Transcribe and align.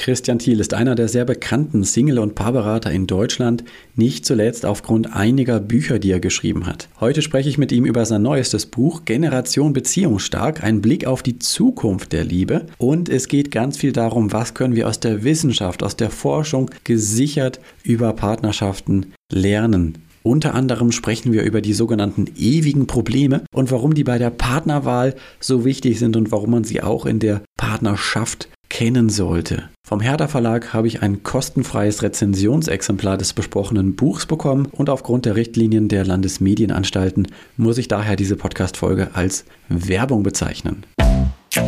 Christian 0.00 0.38
Thiel 0.38 0.60
ist 0.60 0.72
einer 0.72 0.94
der 0.94 1.08
sehr 1.08 1.26
bekannten 1.26 1.84
Single- 1.84 2.20
und 2.20 2.34
Paarberater 2.34 2.90
in 2.90 3.06
Deutschland, 3.06 3.64
nicht 3.96 4.24
zuletzt 4.24 4.64
aufgrund 4.64 5.14
einiger 5.14 5.60
Bücher, 5.60 5.98
die 5.98 6.10
er 6.10 6.20
geschrieben 6.20 6.64
hat. 6.64 6.88
Heute 7.00 7.20
spreche 7.20 7.50
ich 7.50 7.58
mit 7.58 7.70
ihm 7.70 7.84
über 7.84 8.06
sein 8.06 8.22
neuestes 8.22 8.64
Buch 8.64 9.04
Generation 9.04 9.74
Beziehungsstark, 9.74 10.64
ein 10.64 10.80
Blick 10.80 11.06
auf 11.06 11.22
die 11.22 11.38
Zukunft 11.38 12.14
der 12.14 12.24
Liebe. 12.24 12.64
Und 12.78 13.10
es 13.10 13.28
geht 13.28 13.50
ganz 13.50 13.76
viel 13.76 13.92
darum, 13.92 14.32
was 14.32 14.54
können 14.54 14.74
wir 14.74 14.88
aus 14.88 15.00
der 15.00 15.22
Wissenschaft, 15.22 15.82
aus 15.82 15.96
der 15.96 16.08
Forschung 16.08 16.70
gesichert 16.84 17.60
über 17.82 18.14
Partnerschaften 18.14 19.12
lernen. 19.30 19.98
Unter 20.22 20.54
anderem 20.54 20.92
sprechen 20.92 21.30
wir 21.34 21.42
über 21.42 21.60
die 21.60 21.74
sogenannten 21.74 22.24
ewigen 22.38 22.86
Probleme 22.86 23.42
und 23.54 23.70
warum 23.70 23.92
die 23.92 24.04
bei 24.04 24.16
der 24.16 24.30
Partnerwahl 24.30 25.14
so 25.40 25.66
wichtig 25.66 25.98
sind 25.98 26.16
und 26.16 26.32
warum 26.32 26.52
man 26.52 26.64
sie 26.64 26.82
auch 26.82 27.04
in 27.04 27.18
der 27.18 27.42
Partnerschaft 27.58 28.48
kennen 28.80 29.10
sollte. 29.10 29.68
Vom 29.86 30.00
Herder 30.00 30.26
Verlag 30.26 30.72
habe 30.72 30.86
ich 30.86 31.02
ein 31.02 31.22
kostenfreies 31.22 32.02
Rezensionsexemplar 32.02 33.18
des 33.18 33.34
besprochenen 33.34 33.94
Buchs 33.94 34.24
bekommen 34.24 34.68
und 34.72 34.88
aufgrund 34.88 35.26
der 35.26 35.36
Richtlinien 35.36 35.88
der 35.88 36.06
Landesmedienanstalten 36.06 37.28
muss 37.58 37.76
ich 37.76 37.88
daher 37.88 38.16
diese 38.16 38.36
Podcast-Folge 38.36 39.10
als 39.12 39.44
Werbung 39.68 40.22
bezeichnen. 40.22 40.86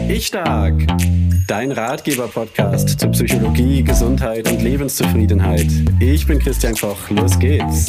Ich 0.08 0.28
Stark, 0.28 0.86
dein 1.48 1.72
Ratgeber-Podcast 1.72 2.98
zu 2.98 3.10
Psychologie, 3.10 3.84
Gesundheit 3.84 4.50
und 4.50 4.62
Lebenszufriedenheit. 4.62 5.66
Ich 6.00 6.26
bin 6.26 6.38
Christian 6.38 6.74
Koch, 6.74 7.10
los 7.10 7.38
geht's. 7.38 7.88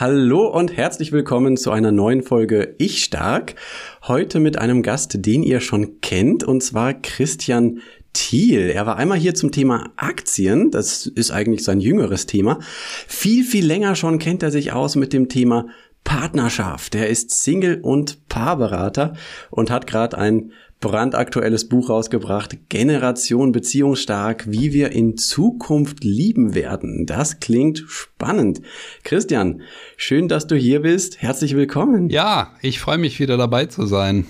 Hallo 0.00 0.46
und 0.46 0.78
herzlich 0.78 1.12
willkommen 1.12 1.58
zu 1.58 1.72
einer 1.72 1.92
neuen 1.92 2.22
Folge 2.22 2.74
Ich 2.78 3.04
Stark. 3.04 3.54
Heute 4.04 4.40
mit 4.40 4.58
einem 4.58 4.82
Gast, 4.82 5.26
den 5.26 5.42
ihr 5.42 5.60
schon 5.60 6.00
kennt, 6.00 6.42
und 6.42 6.62
zwar 6.62 6.94
Christian 6.94 7.82
Thiel. 8.14 8.70
Er 8.70 8.86
war 8.86 8.96
einmal 8.96 9.18
hier 9.18 9.34
zum 9.34 9.52
Thema 9.52 9.92
Aktien. 9.96 10.70
Das 10.70 11.04
ist 11.04 11.30
eigentlich 11.30 11.64
sein 11.64 11.80
jüngeres 11.80 12.24
Thema. 12.24 12.60
Viel, 13.06 13.44
viel 13.44 13.66
länger 13.66 13.94
schon 13.96 14.18
kennt 14.18 14.42
er 14.42 14.50
sich 14.50 14.72
aus 14.72 14.96
mit 14.96 15.12
dem 15.12 15.28
Thema 15.28 15.66
Partnerschaft. 16.02 16.94
Er 16.94 17.08
ist 17.10 17.30
Single- 17.30 17.82
und 17.82 18.26
Paarberater 18.28 19.12
und 19.50 19.70
hat 19.70 19.86
gerade 19.86 20.16
ein 20.16 20.52
brandaktuelles 20.80 21.68
Buch 21.68 21.90
rausgebracht, 21.90 22.56
Generation 22.70 23.52
Beziehungsstark, 23.52 24.44
wie 24.50 24.72
wir 24.72 24.92
in 24.92 25.18
Zukunft 25.18 26.02
lieben 26.02 26.54
werden. 26.54 27.04
Das 27.04 27.38
klingt 27.38 27.84
spannend. 27.86 28.62
Christian, 29.04 29.60
schön, 29.96 30.26
dass 30.26 30.46
du 30.46 30.56
hier 30.56 30.80
bist. 30.80 31.20
Herzlich 31.20 31.54
willkommen. 31.54 32.08
Ja, 32.08 32.54
ich 32.62 32.80
freue 32.80 32.98
mich 32.98 33.20
wieder 33.20 33.36
dabei 33.36 33.66
zu 33.66 33.84
sein. 33.86 34.24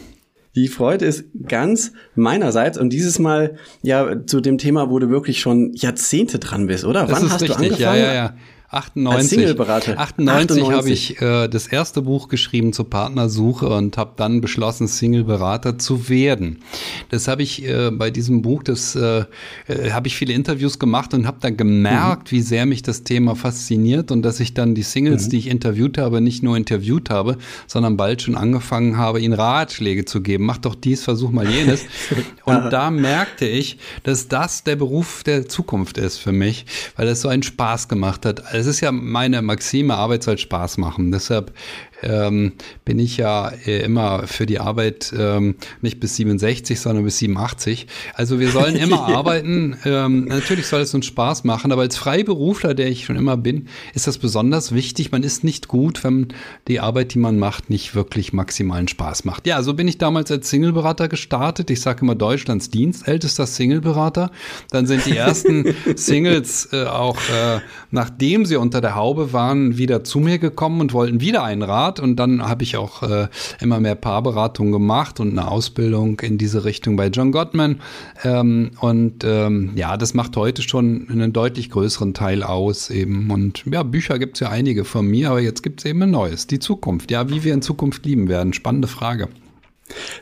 Die 0.56 0.66
Freude 0.66 1.04
ist 1.04 1.26
ganz 1.46 1.92
meinerseits 2.16 2.76
und 2.76 2.92
dieses 2.92 3.20
Mal 3.20 3.56
ja 3.82 4.26
zu 4.26 4.40
dem 4.40 4.58
Thema, 4.58 4.90
wo 4.90 4.98
du 4.98 5.08
wirklich 5.08 5.40
schon 5.40 5.72
Jahrzehnte 5.74 6.40
dran 6.40 6.66
bist, 6.66 6.84
oder? 6.84 7.06
Das 7.06 7.22
Wann 7.22 7.30
hast 7.30 7.42
richtig, 7.42 7.58
du 7.58 7.64
angefangen? 7.64 8.00
Ja, 8.00 8.06
ja, 8.06 8.14
ja. 8.14 8.34
98. 8.72 9.18
Als 9.18 9.30
Singleberater. 9.30 9.98
98, 9.98 10.62
98. 10.62 10.72
habe 10.72 10.90
ich 10.90 11.20
äh, 11.20 11.48
das 11.48 11.66
erste 11.66 12.02
Buch 12.02 12.28
geschrieben 12.28 12.72
zur 12.72 12.88
Partnersuche 12.88 13.68
und 13.68 13.96
habe 13.96 14.12
dann 14.16 14.40
beschlossen, 14.40 14.86
Singleberater 14.86 15.76
zu 15.76 16.08
werden. 16.08 16.60
Das 17.08 17.26
habe 17.26 17.42
ich 17.42 17.66
äh, 17.66 17.90
bei 17.90 18.12
diesem 18.12 18.42
Buch, 18.42 18.62
das 18.62 18.94
äh, 18.94 19.24
äh 19.66 19.90
habe 19.90 20.06
ich 20.06 20.14
viele 20.14 20.34
Interviews 20.34 20.78
gemacht 20.78 21.14
und 21.14 21.26
habe 21.26 21.38
dann 21.40 21.56
gemerkt, 21.56 22.30
mhm. 22.30 22.36
wie 22.36 22.40
sehr 22.42 22.64
mich 22.64 22.82
das 22.82 23.02
Thema 23.02 23.34
fasziniert 23.34 24.12
und 24.12 24.22
dass 24.22 24.38
ich 24.38 24.54
dann 24.54 24.76
die 24.76 24.84
Singles, 24.84 25.26
mhm. 25.26 25.30
die 25.30 25.38
ich 25.38 25.46
interviewt 25.48 25.98
habe, 25.98 26.20
nicht 26.20 26.44
nur 26.44 26.56
interviewt 26.56 27.10
habe, 27.10 27.38
sondern 27.66 27.96
bald 27.96 28.22
schon 28.22 28.36
angefangen 28.36 28.96
habe, 28.96 29.20
ihnen 29.20 29.34
Ratschläge 29.34 30.04
zu 30.04 30.20
geben. 30.20 30.44
Mach 30.46 30.58
doch 30.58 30.76
dies, 30.76 31.02
versuch 31.02 31.32
mal 31.32 31.48
jenes. 31.48 31.86
und 32.44 32.70
da 32.70 32.92
merkte 32.92 33.46
ich, 33.46 33.78
dass 34.04 34.28
das 34.28 34.62
der 34.62 34.76
Beruf 34.76 35.24
der 35.24 35.48
Zukunft 35.48 35.98
ist 35.98 36.18
für 36.18 36.32
mich, 36.32 36.66
weil 36.94 37.08
es 37.08 37.20
so 37.20 37.28
einen 37.28 37.42
Spaß 37.42 37.88
gemacht 37.88 38.24
hat 38.24 38.54
es 38.60 38.66
ist 38.66 38.80
ja 38.80 38.92
meine 38.92 39.42
Maxime, 39.42 39.94
Arbeit 39.94 40.22
soll 40.22 40.38
Spaß 40.38 40.78
machen. 40.78 41.10
Deshalb 41.10 41.52
ähm, 42.02 42.52
bin 42.84 42.98
ich 42.98 43.16
ja 43.16 43.50
äh, 43.66 43.82
immer 43.82 44.26
für 44.26 44.46
die 44.46 44.58
Arbeit 44.58 45.12
ähm, 45.16 45.56
nicht 45.80 46.00
bis 46.00 46.16
67, 46.16 46.78
sondern 46.80 47.04
bis 47.04 47.18
87. 47.18 47.86
Also 48.14 48.40
wir 48.40 48.50
sollen 48.50 48.76
immer 48.76 49.02
arbeiten. 49.08 49.76
Ähm, 49.84 50.24
natürlich 50.24 50.66
soll 50.66 50.80
es 50.80 50.94
uns 50.94 51.06
Spaß 51.06 51.44
machen, 51.44 51.72
aber 51.72 51.82
als 51.82 51.96
Freiberufler, 51.96 52.74
der 52.74 52.88
ich 52.88 53.04
schon 53.04 53.16
immer 53.16 53.36
bin, 53.36 53.68
ist 53.94 54.06
das 54.06 54.18
besonders 54.18 54.72
wichtig. 54.72 55.12
Man 55.12 55.22
ist 55.22 55.44
nicht 55.44 55.68
gut, 55.68 56.04
wenn 56.04 56.28
die 56.68 56.80
Arbeit, 56.80 57.14
die 57.14 57.18
man 57.18 57.38
macht, 57.38 57.70
nicht 57.70 57.94
wirklich 57.94 58.32
maximalen 58.32 58.88
Spaß 58.88 59.24
macht. 59.24 59.46
Ja, 59.46 59.62
so 59.62 59.74
bin 59.74 59.88
ich 59.88 59.98
damals 59.98 60.30
als 60.30 60.50
Singleberater 60.50 61.08
gestartet. 61.08 61.70
Ich 61.70 61.80
sage 61.80 62.02
immer 62.02 62.14
Deutschlands 62.14 62.70
dienstältester 62.70 63.46
Singleberater. 63.46 64.30
Dann 64.70 64.86
sind 64.86 65.06
die 65.06 65.16
ersten 65.16 65.74
Singles 65.96 66.68
äh, 66.72 66.84
auch, 66.84 67.16
äh, 67.16 67.60
nachdem 67.90 68.46
sie 68.46 68.56
unter 68.56 68.80
der 68.80 68.94
Haube 68.94 69.32
waren, 69.32 69.78
wieder 69.78 70.04
zu 70.04 70.20
mir 70.20 70.38
gekommen 70.38 70.80
und 70.80 70.92
wollten 70.92 71.20
wieder 71.20 71.42
einen 71.42 71.62
Rat. 71.62 71.89
Art. 71.90 72.00
Und 72.00 72.16
dann 72.16 72.48
habe 72.48 72.62
ich 72.62 72.76
auch 72.76 73.02
äh, 73.02 73.28
immer 73.60 73.80
mehr 73.80 73.94
Paarberatung 73.94 74.72
gemacht 74.72 75.20
und 75.20 75.30
eine 75.30 75.48
Ausbildung 75.48 76.20
in 76.20 76.38
diese 76.38 76.64
Richtung 76.64 76.96
bei 76.96 77.08
John 77.08 77.32
Gottman. 77.32 77.80
Ähm, 78.24 78.70
und 78.80 79.24
ähm, 79.24 79.72
ja, 79.74 79.96
das 79.96 80.14
macht 80.14 80.36
heute 80.36 80.62
schon 80.62 81.08
einen 81.10 81.32
deutlich 81.32 81.70
größeren 81.70 82.14
Teil 82.14 82.42
aus 82.42 82.90
eben. 82.90 83.30
Und 83.30 83.64
ja, 83.70 83.82
Bücher 83.82 84.18
gibt 84.18 84.36
es 84.36 84.40
ja 84.40 84.50
einige 84.50 84.84
von 84.84 85.06
mir, 85.06 85.30
aber 85.30 85.40
jetzt 85.40 85.62
gibt 85.62 85.80
es 85.80 85.86
eben 85.86 86.02
ein 86.02 86.10
neues, 86.10 86.46
die 86.46 86.58
Zukunft. 86.58 87.10
Ja, 87.10 87.28
wie 87.28 87.42
wir 87.44 87.54
in 87.54 87.62
Zukunft 87.62 88.06
lieben 88.06 88.28
werden. 88.28 88.52
Spannende 88.52 88.88
Frage. 88.88 89.28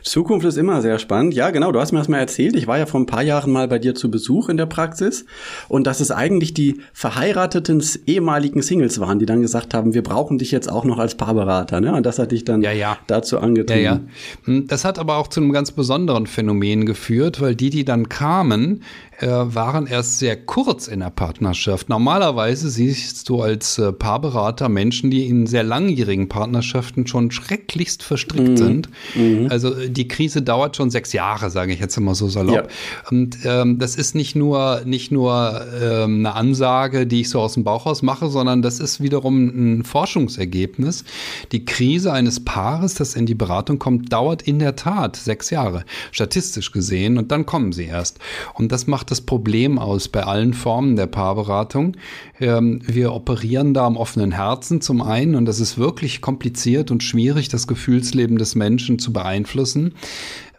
Zukunft 0.03 0.45
ist 0.45 0.57
immer 0.57 0.81
sehr 0.81 0.99
spannend. 0.99 1.33
Ja, 1.33 1.51
genau, 1.51 1.71
du 1.71 1.79
hast 1.79 1.91
mir 1.91 1.99
das 1.99 2.07
mal 2.07 2.19
erzählt. 2.19 2.55
Ich 2.55 2.67
war 2.67 2.77
ja 2.77 2.85
vor 2.85 2.99
ein 2.99 3.05
paar 3.05 3.23
Jahren 3.23 3.51
mal 3.51 3.67
bei 3.67 3.79
dir 3.79 3.95
zu 3.95 4.11
Besuch 4.11 4.49
in 4.49 4.57
der 4.57 4.65
Praxis 4.65 5.25
und 5.67 5.87
dass 5.87 5.99
es 5.99 6.11
eigentlich 6.11 6.53
die 6.53 6.81
verheirateten 6.93 7.83
ehemaligen 8.05 8.61
Singles 8.61 8.99
waren, 8.99 9.19
die 9.19 9.25
dann 9.25 9.41
gesagt 9.41 9.73
haben, 9.73 9.93
wir 9.93 10.03
brauchen 10.03 10.37
dich 10.37 10.51
jetzt 10.51 10.71
auch 10.71 10.85
noch 10.85 10.97
als 10.97 11.15
Paarberater. 11.15 11.81
Ne? 11.81 11.93
Und 11.93 12.05
das 12.05 12.19
hat 12.19 12.31
dich 12.31 12.45
dann 12.45 12.61
ja, 12.61 12.71
ja. 12.71 12.97
dazu 13.07 13.39
angetrieben. 13.39 13.83
Ja, 13.83 13.93
ja. 13.93 14.01
Hm, 14.45 14.67
das 14.67 14.85
hat 14.85 14.99
aber 14.99 15.17
auch 15.17 15.27
zu 15.27 15.39
einem 15.39 15.51
ganz 15.51 15.71
besonderen 15.71 16.27
Phänomen 16.27 16.85
geführt, 16.85 17.41
weil 17.41 17.55
die, 17.55 17.69
die 17.69 17.85
dann 17.85 18.09
kamen, 18.09 18.83
äh, 19.19 19.27
waren 19.27 19.87
erst 19.87 20.19
sehr 20.19 20.35
kurz 20.37 20.87
in 20.87 20.99
der 20.99 21.09
Partnerschaft. 21.09 21.89
Normalerweise 21.89 22.69
siehst 22.69 23.27
du 23.29 23.41
als 23.41 23.77
äh, 23.77 23.91
Paarberater 23.91 24.69
Menschen, 24.69 25.11
die 25.11 25.27
in 25.27 25.45
sehr 25.45 25.63
langjährigen 25.63 26.29
Partnerschaften 26.29 27.07
schon 27.07 27.31
schrecklichst 27.31 28.03
verstrickt 28.03 28.49
mhm. 28.49 28.57
sind. 28.57 28.89
Mhm. 29.15 29.47
Also 29.49 29.75
äh, 29.75 29.89
die 29.89 30.07
Krise 30.07 30.41
dauert 30.41 30.75
schon 30.77 30.89
sechs 30.89 31.13
Jahre, 31.13 31.49
sage 31.49 31.73
ich 31.73 31.79
jetzt 31.79 31.97
immer 31.97 32.15
so 32.15 32.29
salopp. 32.29 32.55
Ja. 32.55 33.09
Und 33.11 33.39
ähm, 33.43 33.77
das 33.79 33.95
ist 33.95 34.15
nicht 34.15 34.35
nur, 34.35 34.81
nicht 34.85 35.11
nur 35.11 35.65
ähm, 35.81 36.19
eine 36.19 36.35
Ansage, 36.35 37.05
die 37.05 37.21
ich 37.21 37.29
so 37.29 37.39
aus 37.41 37.55
dem 37.55 37.63
Bauch 37.63 37.85
aus 37.85 38.01
mache, 38.01 38.29
sondern 38.29 38.61
das 38.61 38.79
ist 38.79 39.01
wiederum 39.01 39.79
ein 39.79 39.83
Forschungsergebnis. 39.83 41.03
Die 41.51 41.65
Krise 41.65 42.13
eines 42.13 42.43
Paares, 42.43 42.95
das 42.95 43.15
in 43.15 43.25
die 43.25 43.35
Beratung 43.35 43.79
kommt, 43.79 44.13
dauert 44.13 44.41
in 44.43 44.59
der 44.59 44.75
Tat 44.75 45.15
sechs 45.15 45.49
Jahre, 45.49 45.83
statistisch 46.11 46.71
gesehen, 46.71 47.17
und 47.17 47.31
dann 47.31 47.45
kommen 47.45 47.71
sie 47.71 47.85
erst. 47.85 48.19
Und 48.53 48.71
das 48.71 48.87
macht 48.87 49.08
das 49.11 49.21
Problem 49.21 49.79
aus 49.79 50.07
bei 50.07 50.23
allen 50.23 50.53
Formen 50.53 50.95
der 50.95 51.07
Paarberatung. 51.07 51.97
Ähm, 52.39 52.81
wir 52.85 53.13
operieren 53.13 53.73
da 53.73 53.85
am 53.85 53.97
offenen 53.97 54.31
Herzen 54.31 54.81
zum 54.81 55.01
einen 55.01 55.35
und 55.35 55.45
das 55.45 55.59
ist 55.59 55.77
wirklich 55.77 56.21
kompliziert 56.21 56.91
und 56.91 57.03
schwierig, 57.03 57.49
das 57.49 57.67
Gefühlsleben 57.67 58.37
des 58.37 58.55
Menschen 58.55 58.99
zu 58.99 59.13
beeinflussen 59.13 59.93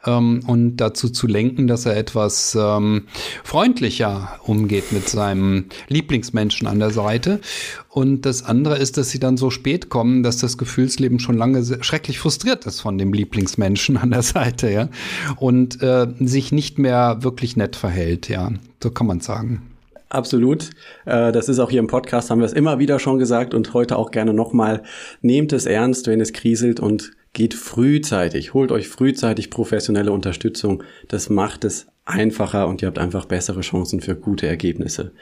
ähm, 0.06 0.40
und 0.46 0.76
dazu 0.76 1.08
zu 1.08 1.26
lenken, 1.26 1.66
dass 1.66 1.86
er 1.86 1.96
etwas 1.96 2.56
ähm, 2.58 3.06
freundlicher 3.44 4.38
umgeht 4.44 4.92
mit 4.92 5.08
seinem 5.08 5.66
Lieblingsmenschen 5.88 6.66
an 6.66 6.78
der 6.78 6.90
Seite. 6.90 7.40
Und 7.88 8.24
das 8.24 8.44
andere 8.44 8.78
ist, 8.78 8.96
dass 8.96 9.10
sie 9.10 9.18
dann 9.18 9.36
so 9.36 9.50
spät 9.50 9.88
kommen, 9.88 10.22
dass 10.22 10.38
das 10.38 10.58
Gefühlsleben 10.58 11.18
schon 11.18 11.36
lange 11.36 11.64
schrecklich 11.82 12.18
frustriert 12.18 12.66
ist 12.66 12.80
von 12.80 12.98
dem 12.98 13.12
Lieblingsmenschen 13.12 13.96
an 13.96 14.10
der 14.10 14.22
Seite, 14.22 14.70
ja. 14.70 14.88
Und 15.36 15.82
äh, 15.82 16.06
sich 16.20 16.52
nicht 16.52 16.78
mehr 16.78 17.18
wirklich 17.22 17.56
nett 17.56 17.76
verhält, 17.76 18.28
ja. 18.28 18.52
So 18.82 18.90
kann 18.90 19.06
man 19.06 19.20
sagen. 19.20 19.62
Absolut. 20.08 20.70
Äh, 21.06 21.30
das 21.30 21.48
ist 21.48 21.60
auch 21.60 21.70
hier 21.70 21.78
im 21.78 21.86
Podcast, 21.86 22.30
haben 22.30 22.40
wir 22.40 22.46
es 22.46 22.52
immer 22.52 22.78
wieder 22.78 22.98
schon 22.98 23.18
gesagt 23.18 23.54
und 23.54 23.74
heute 23.74 23.96
auch 23.96 24.10
gerne 24.10 24.34
nochmal. 24.34 24.82
Nehmt 25.22 25.52
es 25.52 25.66
ernst, 25.66 26.08
wenn 26.08 26.20
es 26.20 26.32
kriselt 26.32 26.80
und 26.80 27.12
geht 27.32 27.54
frühzeitig, 27.54 28.54
holt 28.54 28.72
euch 28.72 28.88
frühzeitig 28.88 29.50
professionelle 29.50 30.12
Unterstützung. 30.12 30.82
Das 31.08 31.30
macht 31.30 31.64
es 31.64 31.86
einfacher 32.10 32.68
und 32.68 32.82
ihr 32.82 32.88
habt 32.88 32.98
einfach 32.98 33.24
bessere 33.24 33.60
Chancen 33.60 34.00
für 34.00 34.14
gute 34.14 34.46
Ergebnisse. 34.46 35.12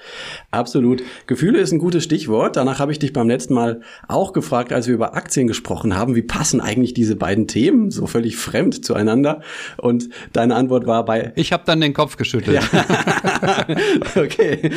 Absolut. 0.51 1.03
Gefühle 1.27 1.61
ist 1.61 1.73
ein 1.73 1.79
gutes 1.79 2.05
Stichwort. 2.05 2.57
Danach 2.57 2.79
habe 2.79 2.93
ich 2.93 2.99
dich 2.99 3.13
beim 3.13 3.29
letzten 3.29 3.55
Mal 3.55 3.83
auch 4.09 4.33
gefragt, 4.33 4.73
als 4.73 4.87
wir 4.87 4.95
über 4.95 5.15
Aktien 5.15 5.47
gesprochen 5.47 5.97
haben, 5.97 6.15
wie 6.15 6.23
passen 6.23 6.61
eigentlich 6.61 6.95
diese 6.95 7.17
beiden 7.17 7.47
Themen 7.47 7.91
so 7.91 8.07
völlig 8.07 8.37
fremd 8.37 8.85
zueinander? 8.85 9.43
Und 9.77 10.09
deine 10.33 10.57
Antwort 10.57 10.87
war 10.87 11.05
bei 11.05 11.33
Ich 11.37 11.53
habe 11.53 11.63
dann 11.67 11.81
den 11.81 11.95
Kopf 11.95 12.17
geschüttelt. 12.17 12.61
Ja. 12.61 13.67
okay. 14.17 14.71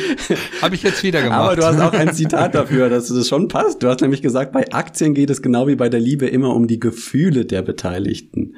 habe 0.60 0.74
ich 0.74 0.82
jetzt 0.82 1.02
wieder 1.02 1.22
gemacht. 1.22 1.40
Aber 1.40 1.56
du 1.56 1.64
hast 1.64 1.80
auch 1.80 1.92
ein 1.92 2.12
Zitat 2.14 2.54
dafür, 2.54 2.88
dass 2.88 3.08
das 3.08 3.28
schon 3.28 3.48
passt. 3.48 3.82
Du 3.82 3.88
hast 3.88 4.00
nämlich 4.00 4.22
gesagt, 4.22 4.52
bei 4.52 4.70
Aktien 4.72 5.14
geht 5.14 5.30
es 5.30 5.42
genau 5.42 5.66
wie 5.66 5.76
bei 5.76 5.88
der 5.88 6.00
Liebe 6.00 6.26
immer 6.26 6.54
um 6.54 6.66
die 6.66 6.80
Gefühle 6.80 7.44
der 7.44 7.62
Beteiligten. 7.62 8.54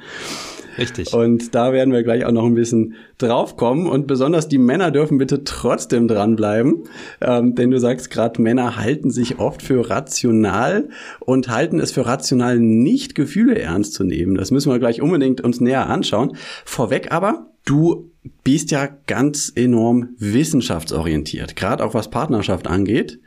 Richtig. 0.77 1.13
Und 1.13 1.55
da 1.55 1.73
werden 1.73 1.93
wir 1.93 2.03
gleich 2.03 2.25
auch 2.25 2.31
noch 2.31 2.45
ein 2.45 2.55
bisschen 2.55 2.95
drauf 3.17 3.57
kommen. 3.57 3.87
Und 3.87 4.07
besonders 4.07 4.47
die 4.47 4.57
Männer 4.57 4.91
dürfen 4.91 5.17
bitte 5.17 5.43
trotzdem 5.43 6.07
dranbleiben. 6.07 6.83
Ähm, 7.21 7.55
denn 7.55 7.71
du 7.71 7.79
sagst 7.79 8.09
gerade, 8.09 8.41
Männer 8.41 8.75
halten 8.75 9.11
sich 9.11 9.39
oft 9.39 9.61
für 9.61 9.89
rational 9.89 10.89
und 11.19 11.49
halten 11.49 11.79
es 11.79 11.91
für 11.91 12.05
rational, 12.05 12.59
nicht 12.59 13.15
Gefühle 13.15 13.59
ernst 13.59 13.93
zu 13.93 14.03
nehmen. 14.03 14.35
Das 14.35 14.51
müssen 14.51 14.71
wir 14.71 14.79
gleich 14.79 15.01
unbedingt 15.01 15.41
uns 15.41 15.61
näher 15.61 15.89
anschauen. 15.89 16.35
Vorweg 16.65 17.11
aber, 17.11 17.47
du 17.65 18.11
bist 18.43 18.71
ja 18.71 18.87
ganz 19.07 19.51
enorm 19.55 20.09
wissenschaftsorientiert, 20.17 21.55
gerade 21.55 21.83
auch 21.83 21.93
was 21.93 22.09
Partnerschaft 22.09 22.67
angeht. 22.67 23.19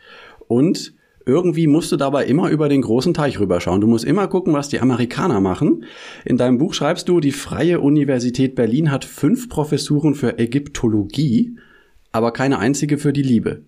Und 0.49 0.95
irgendwie 1.29 1.67
musst 1.67 1.93
du 1.93 1.97
dabei 1.97 2.25
immer 2.25 2.49
über 2.49 2.69
den 2.69 2.83
großen 2.83 3.15
Teich 3.15 3.39
rüberschauen. 3.39 3.81
Du 3.81 3.87
musst 3.87 4.05
immer 4.05 4.27
gucken, 4.27 4.55
was 4.55 4.69
die 4.69 4.81
Amerikaner 4.81 5.41
machen. 5.41 5.85
In 6.25 6.39
deinem 6.39 6.59
Buch 6.59 6.75
schreibst 6.75 7.09
du, 7.09 7.21
die 7.21 7.33
Freie 7.33 7.81
Universität 7.81 8.55
Berlin 8.55 8.91
hat 8.91 9.05
fünf 9.05 9.49
Professuren 9.49 10.15
für 10.15 10.39
Ägyptologie, 10.39 11.57
aber 12.11 12.33
keine 12.33 12.59
einzige 12.59 12.99
für 12.99 13.13
die 13.13 13.23
Liebe. 13.23 13.63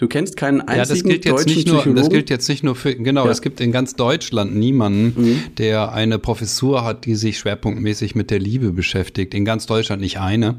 Du 0.00 0.08
kennst 0.08 0.38
keinen 0.38 0.62
einzigen 0.62 0.78
ja, 0.78 0.84
das 0.84 1.02
gilt 1.02 1.24
jetzt 1.26 1.46
nicht 1.46 1.66
nur? 1.66 1.94
Das 1.94 2.08
gilt 2.08 2.30
jetzt 2.30 2.48
nicht 2.48 2.62
nur 2.62 2.74
für, 2.74 2.94
genau, 2.94 3.26
ja. 3.26 3.30
es 3.30 3.42
gibt 3.42 3.60
in 3.60 3.70
ganz 3.70 3.96
Deutschland 3.96 4.54
niemanden, 4.54 5.12
mhm. 5.14 5.42
der 5.58 5.92
eine 5.92 6.18
Professur 6.18 6.84
hat, 6.84 7.04
die 7.04 7.16
sich 7.16 7.38
schwerpunktmäßig 7.38 8.14
mit 8.14 8.30
der 8.30 8.38
Liebe 8.38 8.72
beschäftigt. 8.72 9.34
In 9.34 9.44
ganz 9.44 9.66
Deutschland 9.66 10.00
nicht 10.00 10.18
eine. 10.18 10.58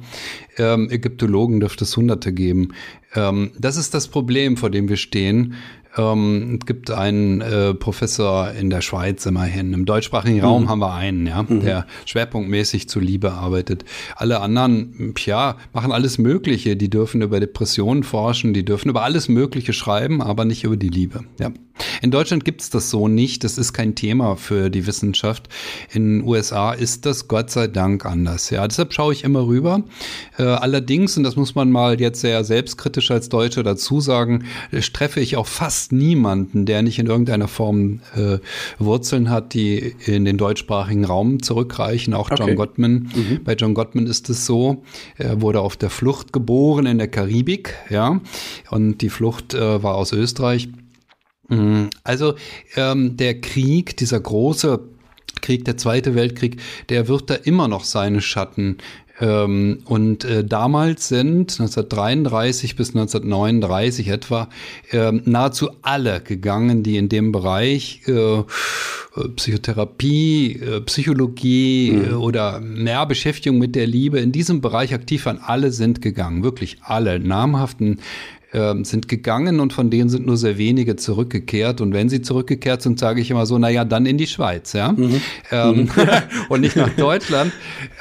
Ähm, 0.57 0.91
Ägyptologen 0.91 1.59
dürfte 1.59 1.85
es 1.85 1.97
hunderte 1.97 2.33
geben. 2.33 2.73
Ähm, 3.15 3.51
das 3.57 3.77
ist 3.77 3.95
das 3.95 4.09
Problem, 4.09 4.57
vor 4.57 4.69
dem 4.69 4.89
wir 4.89 4.97
stehen. 4.97 5.55
Ähm, 5.97 6.59
es 6.59 6.65
gibt 6.65 6.91
einen 6.91 7.41
äh, 7.41 7.73
Professor 7.73 8.51
in 8.51 8.69
der 8.69 8.81
Schweiz 8.81 9.25
immerhin. 9.25 9.73
Im 9.73 9.85
deutschsprachigen 9.85 10.37
mhm. 10.37 10.43
Raum 10.43 10.69
haben 10.69 10.79
wir 10.79 10.93
einen, 10.93 11.27
ja, 11.27 11.43
mhm. 11.43 11.61
der 11.61 11.85
schwerpunktmäßig 12.05 12.87
zur 12.87 13.01
Liebe 13.01 13.33
arbeitet. 13.33 13.85
Alle 14.15 14.39
anderen, 14.39 15.13
ja, 15.25 15.57
machen 15.73 15.91
alles 15.91 16.17
Mögliche. 16.17 16.75
Die 16.75 16.89
dürfen 16.89 17.21
über 17.21 17.39
Depressionen 17.39 18.03
forschen, 18.03 18.53
die 18.53 18.63
dürfen 18.63 18.89
über 18.89 19.03
alles 19.03 19.27
Mögliche 19.29 19.73
schreiben, 19.73 20.21
aber 20.21 20.45
nicht 20.45 20.63
über 20.63 20.77
die 20.77 20.89
Liebe. 20.89 21.21
Ja. 21.39 21.51
In 22.01 22.11
Deutschland 22.11 22.45
gibt 22.45 22.61
es 22.61 22.69
das 22.69 22.89
so 22.89 23.07
nicht. 23.07 23.43
Das 23.43 23.57
ist 23.57 23.73
kein 23.73 23.95
Thema 23.95 24.35
für 24.35 24.69
die 24.69 24.87
Wissenschaft. 24.87 25.49
In 25.91 26.19
den 26.19 26.27
USA 26.27 26.73
ist 26.73 27.05
das 27.05 27.27
Gott 27.27 27.49
sei 27.49 27.67
Dank 27.67 28.05
anders. 28.05 28.49
Ja, 28.49 28.67
deshalb 28.67 28.93
schaue 28.93 29.13
ich 29.13 29.23
immer 29.23 29.45
rüber. 29.45 29.83
Äh, 30.37 30.43
allerdings, 30.43 31.17
und 31.17 31.23
das 31.23 31.35
muss 31.35 31.55
man 31.55 31.71
mal 31.71 31.99
jetzt 31.99 32.21
sehr 32.21 32.43
selbstkritisch 32.43 33.11
als 33.11 33.29
Deutscher 33.29 33.63
dazu 33.63 34.01
sagen, 34.01 34.45
treffe 34.93 35.19
ich 35.19 35.37
auch 35.37 35.47
fast 35.47 35.91
niemanden, 35.91 36.65
der 36.65 36.81
nicht 36.81 36.99
in 36.99 37.07
irgendeiner 37.07 37.47
Form 37.47 38.01
äh, 38.15 38.37
Wurzeln 38.79 39.29
hat, 39.29 39.53
die 39.53 39.95
in 40.05 40.25
den 40.25 40.37
deutschsprachigen 40.37 41.05
Raum 41.05 41.41
zurückreichen. 41.41 42.13
Auch 42.13 42.29
John 42.29 42.41
okay. 42.41 42.55
Gottman. 42.55 43.09
Mhm. 43.15 43.43
Bei 43.43 43.53
John 43.53 43.73
Gottman 43.73 44.07
ist 44.07 44.29
es 44.29 44.45
so, 44.45 44.83
er 45.17 45.41
wurde 45.41 45.61
auf 45.61 45.77
der 45.77 45.89
Flucht 45.89 46.33
geboren 46.33 46.85
in 46.85 46.97
der 46.97 47.07
Karibik, 47.07 47.75
ja, 47.89 48.19
und 48.69 48.99
die 48.99 49.09
Flucht 49.09 49.53
äh, 49.53 49.83
war 49.83 49.95
aus 49.95 50.13
Österreich. 50.13 50.69
Mhm. 51.51 51.89
Also 52.03 52.35
ähm, 52.75 53.17
der 53.17 53.39
Krieg, 53.41 53.97
dieser 53.97 54.19
große 54.19 54.79
Krieg, 55.41 55.65
der 55.65 55.77
Zweite 55.77 56.15
Weltkrieg, 56.15 56.57
der 56.89 57.07
wird 57.07 57.29
da 57.29 57.35
immer 57.35 57.67
noch 57.67 57.83
seine 57.83 58.21
Schatten 58.21 58.77
ähm, 59.21 59.79
und 59.85 60.25
äh, 60.25 60.43
damals 60.43 61.07
sind 61.07 61.51
1933 61.59 62.75
bis 62.75 62.89
1939 62.89 64.07
etwa 64.07 64.49
äh, 64.89 65.11
nahezu 65.11 65.69
alle 65.83 66.21
gegangen, 66.21 66.81
die 66.83 66.97
in 66.97 67.07
dem 67.07 67.31
Bereich 67.31 68.01
äh, 68.07 68.39
äh 68.39 68.43
Psychotherapie, 69.35 70.53
äh, 70.53 70.81
Psychologie 70.81 71.91
mhm. 71.91 72.03
Äh, 72.03 72.13
oder 72.13 72.59
mehr 72.59 73.05
Beschäftigung 73.05 73.59
mit 73.59 73.75
der 73.75 73.85
Liebe 73.85 74.19
in 74.19 74.31
diesem 74.31 74.59
Bereich 74.59 74.93
aktiv 74.93 75.25
waren. 75.27 75.39
Alle 75.39 75.71
sind 75.71 76.01
gegangen, 76.01 76.43
wirklich 76.43 76.77
alle 76.81 77.19
namhaften 77.19 77.99
ähm, 78.53 78.85
sind 78.85 79.07
gegangen 79.07 79.59
und 79.59 79.73
von 79.73 79.89
denen 79.89 80.09
sind 80.09 80.25
nur 80.25 80.37
sehr 80.37 80.57
wenige 80.57 80.95
zurückgekehrt. 80.95 81.81
Und 81.81 81.93
wenn 81.93 82.09
sie 82.09 82.21
zurückgekehrt 82.21 82.81
sind, 82.81 82.99
sage 82.99 83.21
ich 83.21 83.31
immer 83.31 83.45
so, 83.45 83.57
naja, 83.57 83.85
dann 83.85 84.05
in 84.05 84.17
die 84.17 84.27
Schweiz, 84.27 84.73
ja. 84.73 84.91
Mhm. 84.91 85.21
Ähm, 85.51 85.75
mhm. 85.77 85.89
und 86.49 86.61
nicht 86.61 86.75
nach 86.75 86.89
Deutschland. 86.89 87.51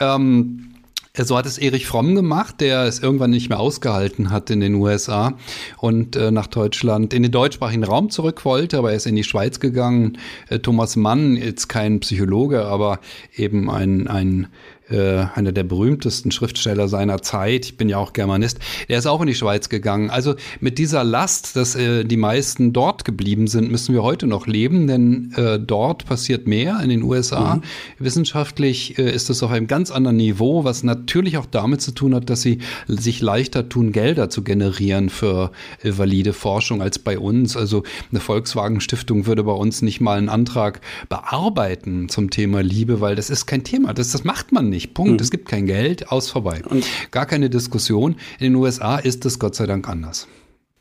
Ähm, 0.00 0.70
so 1.18 1.36
hat 1.36 1.44
es 1.44 1.58
Erich 1.58 1.86
Fromm 1.86 2.14
gemacht, 2.14 2.60
der 2.60 2.84
es 2.84 3.00
irgendwann 3.00 3.30
nicht 3.30 3.48
mehr 3.48 3.58
ausgehalten 3.58 4.30
hat 4.30 4.48
in 4.48 4.60
den 4.60 4.74
USA 4.74 5.34
und 5.78 6.14
äh, 6.14 6.30
nach 6.30 6.46
Deutschland, 6.46 7.12
in 7.12 7.22
den 7.24 7.32
deutschsprachigen 7.32 7.84
Raum 7.84 8.10
zurück 8.10 8.44
wollte, 8.44 8.78
aber 8.78 8.90
er 8.90 8.96
ist 8.96 9.06
in 9.06 9.16
die 9.16 9.24
Schweiz 9.24 9.58
gegangen. 9.58 10.18
Äh, 10.48 10.60
Thomas 10.60 10.96
Mann, 10.96 11.36
jetzt 11.36 11.68
kein 11.68 12.00
Psychologe, 12.00 12.64
aber 12.64 13.00
eben 13.34 13.68
ein, 13.68 14.06
ein 14.06 14.46
äh, 14.90 15.26
einer 15.34 15.52
der 15.52 15.64
berühmtesten 15.64 16.30
Schriftsteller 16.30 16.88
seiner 16.88 17.22
Zeit, 17.22 17.64
ich 17.66 17.76
bin 17.76 17.88
ja 17.88 17.98
auch 17.98 18.12
Germanist, 18.12 18.58
der 18.88 18.98
ist 18.98 19.06
auch 19.06 19.20
in 19.20 19.26
die 19.26 19.34
Schweiz 19.34 19.68
gegangen. 19.68 20.10
Also 20.10 20.34
mit 20.60 20.78
dieser 20.78 21.04
Last, 21.04 21.56
dass 21.56 21.74
äh, 21.74 22.04
die 22.04 22.16
meisten 22.16 22.72
dort 22.72 23.04
geblieben 23.04 23.46
sind, 23.46 23.70
müssen 23.70 23.94
wir 23.94 24.02
heute 24.02 24.26
noch 24.26 24.46
leben, 24.46 24.86
denn 24.86 25.32
äh, 25.36 25.58
dort 25.58 26.06
passiert 26.06 26.46
mehr 26.46 26.80
in 26.82 26.90
den 26.90 27.02
USA. 27.02 27.56
Mhm. 27.56 27.62
Wissenschaftlich 27.98 28.98
äh, 28.98 29.10
ist 29.10 29.30
es 29.30 29.42
auf 29.42 29.50
einem 29.50 29.66
ganz 29.66 29.90
anderen 29.90 30.16
Niveau, 30.16 30.64
was 30.64 30.82
natürlich 30.82 31.38
auch 31.38 31.46
damit 31.46 31.80
zu 31.82 31.92
tun 31.92 32.14
hat, 32.14 32.30
dass 32.30 32.42
sie 32.42 32.58
sich 32.86 33.20
leichter 33.20 33.68
tun, 33.68 33.92
Gelder 33.92 34.30
zu 34.30 34.42
generieren 34.42 35.08
für 35.08 35.52
äh, 35.82 35.92
valide 35.96 36.32
Forschung 36.32 36.82
als 36.82 36.98
bei 36.98 37.18
uns. 37.18 37.56
Also 37.56 37.82
eine 38.10 38.20
Volkswagen 38.20 38.80
Stiftung 38.80 39.26
würde 39.26 39.44
bei 39.44 39.52
uns 39.52 39.82
nicht 39.82 40.00
mal 40.00 40.18
einen 40.18 40.28
Antrag 40.28 40.80
bearbeiten 41.08 42.08
zum 42.08 42.30
Thema 42.30 42.62
Liebe, 42.62 43.00
weil 43.00 43.16
das 43.16 43.30
ist 43.30 43.46
kein 43.46 43.64
Thema. 43.64 43.94
Das, 43.94 44.12
das 44.12 44.24
macht 44.24 44.52
man 44.52 44.68
nicht 44.68 44.79
nicht. 44.80 44.94
Punkt. 44.94 45.12
Mhm. 45.12 45.18
Es 45.20 45.30
gibt 45.30 45.48
kein 45.48 45.66
Geld, 45.66 46.10
aus 46.10 46.30
vorbei. 46.30 46.62
Und 46.68 46.84
Gar 47.10 47.26
keine 47.26 47.50
Diskussion. 47.50 48.16
In 48.38 48.52
den 48.52 48.54
USA 48.56 48.96
ist 48.96 49.24
es 49.26 49.38
Gott 49.38 49.54
sei 49.54 49.66
Dank 49.66 49.88
anders. 49.88 50.26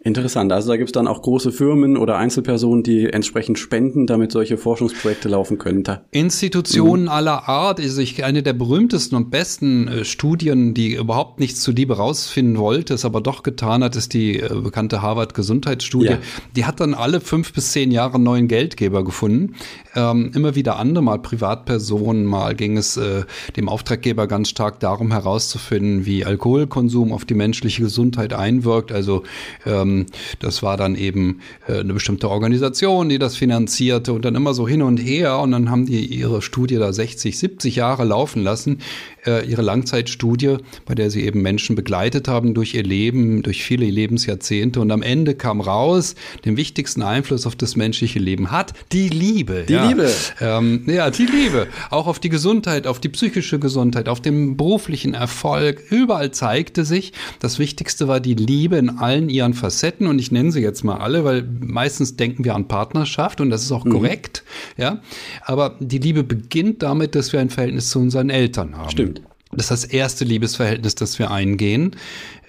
Interessant. 0.02 0.54
Also 0.54 0.70
da 0.70 0.78
gibt 0.78 0.88
es 0.88 0.92
dann 0.94 1.08
auch 1.08 1.22
große 1.22 1.52
Firmen 1.52 1.98
oder 1.98 2.16
Einzelpersonen, 2.16 2.84
die 2.84 3.08
entsprechend 3.08 3.60
spenden, 3.60 4.08
damit 4.08 4.32
solche 4.32 4.58
Forschungsprojekte 4.58 5.28
laufen 5.28 5.58
können. 5.58 5.84
Institutionen 6.12 7.04
mhm. 7.04 7.10
aller 7.10 7.50
Art. 7.50 7.82
Also 7.82 8.00
ich, 8.00 8.24
eine 8.24 8.42
der 8.42 8.54
berühmtesten 8.54 9.18
und 9.18 9.30
besten 9.30 9.90
äh, 9.90 10.06
Studien, 10.06 10.74
die 10.74 10.94
überhaupt 10.96 11.42
nichts 11.42 11.60
zu 11.60 11.74
Liebe 11.74 11.98
rausfinden 11.98 12.58
wollte, 12.58 12.94
es 12.94 13.04
aber 13.04 13.20
doch 13.20 13.44
getan 13.44 13.84
hat, 13.84 13.98
ist 13.98 14.14
die 14.14 14.40
äh, 14.40 14.48
bekannte 14.64 15.02
Harvard-Gesundheitsstudie. 15.02 16.08
Ja. 16.08 16.20
Die 16.56 16.64
hat 16.64 16.80
dann 16.80 16.94
alle 16.94 17.20
fünf 17.20 17.52
bis 17.52 17.74
zehn 17.74 17.92
Jahre 17.92 18.16
einen 18.16 18.24
neuen 18.24 18.48
Geldgeber 18.48 19.04
gefunden. 19.04 19.56
Ähm, 19.96 20.32
immer 20.34 20.56
wieder 20.56 20.80
andere, 20.80 21.04
mal 21.04 21.20
Privatpersonen, 21.20 22.24
mal 22.24 22.56
ging 22.56 22.78
es 22.78 22.96
äh, 22.96 23.24
dem 23.58 23.68
Auftraggeber 23.68 24.28
ganz 24.28 24.48
stark 24.48 24.80
darum 24.80 25.12
herauszufinden, 25.12 26.06
wie 26.06 26.24
Alkoholkonsum 26.24 27.12
auf 27.12 27.26
die 27.26 27.34
menschliche 27.34 27.82
Gesundheit 27.82 28.32
einwirkt. 28.32 28.94
Also 28.94 29.24
ähm, 29.66 29.89
ähm, 29.90 30.06
das 30.40 30.64
war 30.64 30.78
dann 30.78 30.96
eben 30.96 31.42
äh, 31.68 31.80
eine 31.80 31.94
bestimmte 31.94 32.30
Organisation, 32.30 33.10
die 33.10 33.20
das 33.20 33.36
finanzierte 33.36 34.14
und 34.14 34.26
dann 34.26 34.36
immer 34.36 34.54
so 34.54 34.68
hin 34.68 34.82
und 34.82 34.98
her. 34.98 35.40
Und 35.40 35.52
dann 35.52 35.70
haben 35.70 35.86
die 35.86 36.06
ihre 36.06 36.42
Studie 36.42 36.76
da 36.76 36.94
60, 36.94 37.38
70 37.38 37.76
Jahre 37.76 38.04
laufen 38.06 38.44
lassen, 38.44 38.80
äh, 39.26 39.46
ihre 39.46 39.62
Langzeitstudie, 39.62 40.58
bei 40.86 40.96
der 40.96 41.10
sie 41.10 41.24
eben 41.26 41.42
Menschen 41.42 41.76
begleitet 41.76 42.28
haben 42.28 42.54
durch 42.54 42.74
ihr 42.74 42.84
Leben, 42.84 43.44
durch 43.44 43.64
viele 43.64 43.86
Lebensjahrzehnte 43.86 44.80
und 44.80 44.92
am 44.92 45.02
Ende 45.02 45.36
kam 45.36 45.62
raus, 45.62 46.16
den 46.46 46.58
wichtigsten 46.58 47.02
Einfluss 47.02 47.46
auf 47.46 47.56
das 47.56 47.76
menschliche 47.76 48.20
Leben 48.20 48.52
hat 48.52 48.74
die 48.92 49.10
Liebe. 49.10 49.66
Die 49.68 49.74
ja. 49.74 49.88
Liebe. 49.88 50.12
Ähm, 50.42 50.84
ja, 50.88 51.10
die 51.10 51.26
Liebe. 51.26 51.68
Auch 51.90 52.08
auf 52.08 52.20
die 52.20 52.30
Gesundheit, 52.30 52.88
auf 52.88 53.00
die 53.00 53.10
psychische 53.10 53.60
Gesundheit, 53.60 54.10
auf 54.10 54.22
den 54.22 54.58
beruflichen 54.58 55.14
Erfolg. 55.14 55.82
Überall 55.90 56.32
zeigte 56.32 56.86
sich, 56.86 57.14
das 57.40 57.60
Wichtigste 57.60 58.08
war 58.08 58.20
die 58.20 58.34
Liebe 58.34 58.78
in 58.78 58.90
allen 58.90 59.30
ihren 59.30 59.54
Facetten. 59.54 60.08
Und 60.08 60.20
ich 60.20 60.32
nenne 60.32 60.52
sie 60.52 60.62
jetzt 60.62 60.84
mal 60.84 60.98
alle, 60.98 61.24
weil 61.24 61.48
meistens 61.60 62.16
denken 62.16 62.46
wir 62.46 62.56
an 62.56 62.68
Partnerschaft 62.68 63.42
und 63.42 63.50
das 63.50 63.64
ist 63.64 63.72
auch 63.72 63.86
mhm. 63.86 63.92
korrekt, 63.92 64.44
ja. 64.78 65.02
Aber 65.44 65.76
die 65.80 65.98
Liebe 65.98 66.24
beginnt 66.24 66.84
damit, 66.84 67.16
dass 67.16 67.34
wir 67.34 67.40
ein 67.40 67.50
Verhältnis 67.50 67.90
zu 67.90 68.00
unseren 68.00 68.30
Eltern 68.30 68.78
haben. 68.78 68.90
Stimmt. 68.90 69.19
Das 69.52 69.72
ist 69.72 69.84
das 69.84 69.86
erste 69.86 70.26
Liebesverhältnis, 70.26 70.96
das 70.96 71.18
wir 71.18 71.32
eingehen. 71.32 71.96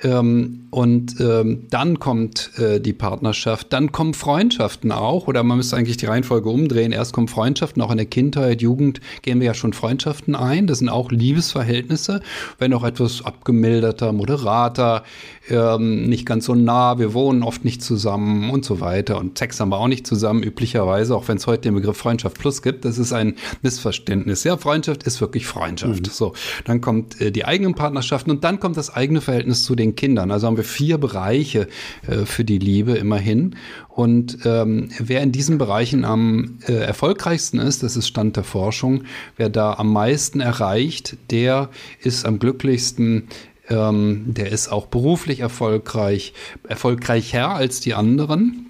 Ähm, 0.02 0.68
und 0.70 1.16
ähm, 1.20 1.66
dann 1.70 1.98
kommt 1.98 2.52
äh, 2.58 2.80
die 2.80 2.92
Partnerschaft, 2.92 3.72
dann 3.72 3.90
kommen 3.90 4.14
Freundschaften 4.14 4.92
auch, 4.92 5.26
oder 5.26 5.42
man 5.42 5.56
müsste 5.56 5.76
eigentlich 5.76 5.96
die 5.96 6.06
Reihenfolge 6.06 6.48
umdrehen. 6.48 6.92
Erst 6.92 7.12
kommen 7.12 7.26
Freundschaften, 7.26 7.82
auch 7.82 7.90
in 7.90 7.96
der 7.96 8.06
Kindheit, 8.06 8.62
Jugend 8.62 9.00
gehen 9.22 9.40
wir 9.40 9.48
ja 9.48 9.54
schon 9.54 9.72
Freundschaften 9.72 10.36
ein. 10.36 10.68
Das 10.68 10.78
sind 10.78 10.88
auch 10.88 11.10
Liebesverhältnisse, 11.10 12.20
wenn 12.58 12.72
auch 12.72 12.84
etwas 12.84 13.24
abgemilderter, 13.24 14.12
moderater, 14.12 15.02
ähm, 15.48 16.08
nicht 16.08 16.24
ganz 16.24 16.44
so 16.44 16.54
nah, 16.54 16.98
wir 16.98 17.14
wohnen 17.14 17.42
oft 17.42 17.64
nicht 17.64 17.82
zusammen 17.82 18.50
und 18.50 18.64
so 18.64 18.80
weiter. 18.80 19.18
Und 19.18 19.38
Sex 19.38 19.58
haben 19.58 19.70
wir 19.70 19.78
auch 19.78 19.88
nicht 19.88 20.06
zusammen, 20.06 20.44
üblicherweise, 20.44 21.16
auch 21.16 21.26
wenn 21.26 21.38
es 21.38 21.46
heute 21.48 21.62
den 21.62 21.74
Begriff 21.74 21.96
Freundschaft 21.96 22.38
Plus 22.38 22.62
gibt. 22.62 22.84
Das 22.84 22.98
ist 22.98 23.12
ein 23.12 23.34
Missverständnis. 23.62 24.44
Ja, 24.44 24.56
Freundschaft 24.56 25.02
ist 25.02 25.20
wirklich 25.20 25.46
Freundschaft. 25.46 26.06
Mhm. 26.06 26.10
So, 26.10 26.34
dann 26.64 26.80
kommt 26.80 27.20
äh, 27.20 27.32
die 27.32 27.44
eigenen 27.44 27.74
Partnerschaften 27.74 28.30
und 28.30 28.44
dann 28.44 28.60
kommt 28.60 28.76
das 28.76 28.94
eigene 28.94 29.20
Verhältnis 29.20 29.64
zu 29.64 29.74
den 29.74 29.89
den 29.90 29.96
Kindern. 29.96 30.30
Also 30.30 30.46
haben 30.46 30.56
wir 30.56 30.64
vier 30.64 30.98
Bereiche 30.98 31.68
äh, 32.06 32.24
für 32.24 32.44
die 32.44 32.58
Liebe 32.58 32.92
immerhin. 32.92 33.56
Und 33.88 34.38
ähm, 34.44 34.88
wer 34.98 35.22
in 35.22 35.32
diesen 35.32 35.58
Bereichen 35.58 36.04
am 36.04 36.58
äh, 36.66 36.72
erfolgreichsten 36.72 37.58
ist, 37.58 37.82
das 37.82 37.96
ist 37.96 38.08
Stand 38.08 38.36
der 38.36 38.44
Forschung, 38.44 39.04
wer 39.36 39.48
da 39.48 39.74
am 39.74 39.92
meisten 39.92 40.40
erreicht, 40.40 41.16
der 41.30 41.68
ist 42.00 42.24
am 42.24 42.38
glücklichsten, 42.38 43.28
ähm, 43.68 44.24
der 44.26 44.50
ist 44.50 44.70
auch 44.72 44.86
beruflich 44.86 45.40
erfolgreich, 45.40 46.32
erfolgreicher 46.68 47.50
als 47.50 47.80
die 47.80 47.94
anderen. 47.94 48.66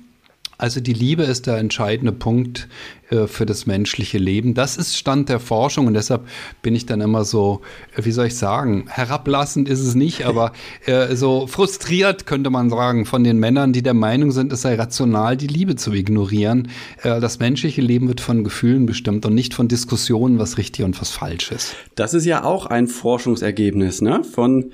Also 0.59 0.81
die 0.81 0.93
Liebe 0.93 1.23
ist 1.23 1.47
der 1.47 1.57
entscheidende 1.57 2.13
Punkt 2.13 2.69
äh, 3.11 3.27
für 3.27 3.47
das 3.47 3.67
menschliche 3.67 4.19
Leben. 4.19 4.55
Das 4.55 4.77
ist 4.77 4.97
Stand 4.97 5.29
der 5.29 5.41
Forschung 5.41 5.87
und 5.87 5.95
deshalb 5.95 6.27
bin 6.63 6.75
ich 6.75 6.87
dann 6.87 7.01
immer 7.01 7.25
so, 7.25 7.61
äh, 7.97 8.05
wie 8.05 8.13
soll 8.13 8.27
ich 8.27 8.37
sagen, 8.37 8.85
herablassend 8.89 9.69
ist 9.69 9.81
es 9.81 9.95
nicht, 9.95 10.25
aber 10.27 10.53
äh, 10.87 11.15
so 11.17 11.47
frustriert 11.47 12.27
könnte 12.27 12.51
man 12.51 12.71
sagen 12.71 13.07
von 13.07 13.25
den 13.25 13.39
Männern, 13.39 13.73
die 13.73 13.83
der 13.83 13.95
Meinung 13.95 14.31
sind, 14.31 14.53
es 14.53 14.63
sei 14.63 14.75
rational, 14.75 15.37
die 15.37 15.47
Liebe 15.47 15.77
zu 15.77 15.93
ignorieren. 15.93 16.69
Äh, 17.03 17.21
das 17.21 17.39
menschliche 17.39 17.81
Leben 17.81 18.09
wird 18.09 18.21
von 18.21 18.45
Gefühlen 18.45 18.87
bestimmt 18.87 19.27
und 19.27 19.35
nicht 19.35 19.55
von 19.55 19.69
Diskussionen, 19.69 20.39
was 20.39 20.59
richtig 20.59 20.85
und 20.85 21.01
was 21.01 21.11
falsch 21.11 21.51
ist. 21.51 21.75
Das 21.95 22.15
ist 22.15 22.25
ja 22.25 22.45
auch 22.45 22.67
ein 22.67 22.87
Forschungsergebnis 22.87 24.01
ne? 24.03 24.23
von 24.25 24.73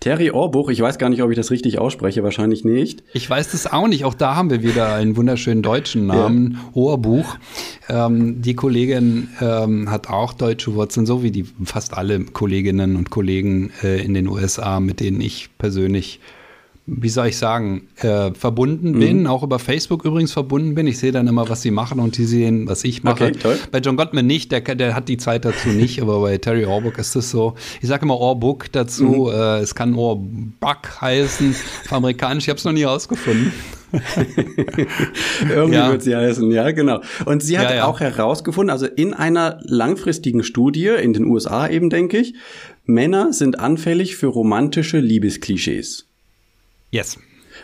Terry 0.00 0.30
Orbuch. 0.30 0.70
Ich 0.70 0.80
weiß 0.80 0.98
gar 0.98 1.08
nicht, 1.08 1.22
ob 1.22 1.30
ich 1.30 1.36
das 1.36 1.50
richtig 1.50 1.78
ausspreche, 1.78 2.22
wahrscheinlich 2.22 2.64
nicht. 2.64 3.02
Ich 3.12 3.28
weiß 3.28 3.52
das 3.52 3.70
auch 3.70 3.88
nicht. 3.88 4.04
Auch 4.04 4.14
da 4.14 4.36
haben 4.36 4.50
wir 4.50 4.62
wieder 4.62 4.94
einen 4.94 5.16
wunderschönen 5.16 5.62
deutschen 5.62 6.06
Namen, 6.06 6.52
ja. 6.52 6.70
Ohrbuch. 6.74 7.36
Ähm, 7.88 8.42
die 8.42 8.54
Kollegin 8.54 9.28
ähm, 9.40 9.90
hat 9.90 10.08
auch 10.08 10.32
deutsche 10.32 10.74
Wurzeln, 10.74 11.06
so 11.06 11.22
wie 11.22 11.30
die 11.30 11.44
fast 11.64 11.94
alle 11.94 12.20
Kolleginnen 12.20 12.96
und 12.96 13.10
Kollegen 13.10 13.72
äh, 13.82 14.02
in 14.02 14.14
den 14.14 14.28
USA, 14.28 14.80
mit 14.80 15.00
denen 15.00 15.20
ich 15.20 15.50
persönlich 15.58 16.20
wie 16.86 17.08
soll 17.08 17.28
ich 17.28 17.38
sagen, 17.38 17.88
äh, 17.96 18.32
verbunden 18.34 18.98
bin, 18.98 19.20
mhm. 19.20 19.26
auch 19.26 19.42
über 19.42 19.58
Facebook 19.58 20.04
übrigens 20.04 20.32
verbunden 20.32 20.74
bin. 20.74 20.86
Ich 20.86 20.98
sehe 20.98 21.12
dann 21.12 21.26
immer, 21.26 21.48
was 21.48 21.62
sie 21.62 21.70
machen 21.70 21.98
und 21.98 22.18
die 22.18 22.26
sehen, 22.26 22.68
was 22.68 22.84
ich 22.84 23.02
mache. 23.02 23.24
Okay, 23.24 23.32
toll. 23.32 23.58
Bei 23.70 23.78
John 23.78 23.96
Gottman 23.96 24.26
nicht, 24.26 24.52
der, 24.52 24.60
der 24.60 24.94
hat 24.94 25.08
die 25.08 25.16
Zeit 25.16 25.46
dazu 25.46 25.70
nicht, 25.70 26.02
aber 26.02 26.20
bei 26.20 26.36
Terry 26.36 26.66
Orbuck 26.66 26.98
ist 26.98 27.16
es 27.16 27.30
so. 27.30 27.54
Ich 27.80 27.88
sage 27.88 28.04
immer 28.04 28.18
Orbuck 28.18 28.70
dazu, 28.70 29.04
mhm. 29.04 29.32
äh, 29.32 29.58
es 29.60 29.74
kann 29.74 29.94
Orbuck 29.94 31.00
heißen, 31.00 31.54
auf 31.86 31.92
amerikanisch, 31.92 32.44
ich 32.44 32.50
habe 32.50 32.58
es 32.58 32.64
noch 32.64 32.72
nie 32.72 32.84
rausgefunden. 32.84 33.52
Irgendwie 35.48 35.78
ja. 35.78 35.90
wird 35.90 36.02
sie 36.02 36.14
heißen, 36.14 36.50
ja, 36.50 36.70
genau. 36.72 37.00
Und 37.24 37.42
sie 37.42 37.58
hat 37.58 37.70
ja, 37.70 37.76
ja. 37.76 37.84
auch 37.86 38.00
herausgefunden, 38.00 38.70
also 38.70 38.86
in 38.86 39.14
einer 39.14 39.58
langfristigen 39.62 40.42
Studie 40.42 40.88
in 40.88 41.14
den 41.14 41.24
USA 41.24 41.66
eben, 41.66 41.88
denke 41.88 42.18
ich, 42.18 42.34
Männer 42.84 43.32
sind 43.32 43.58
anfällig 43.58 44.16
für 44.16 44.26
romantische 44.26 44.98
Liebesklischees. 44.98 46.08
Yes. 46.94 47.18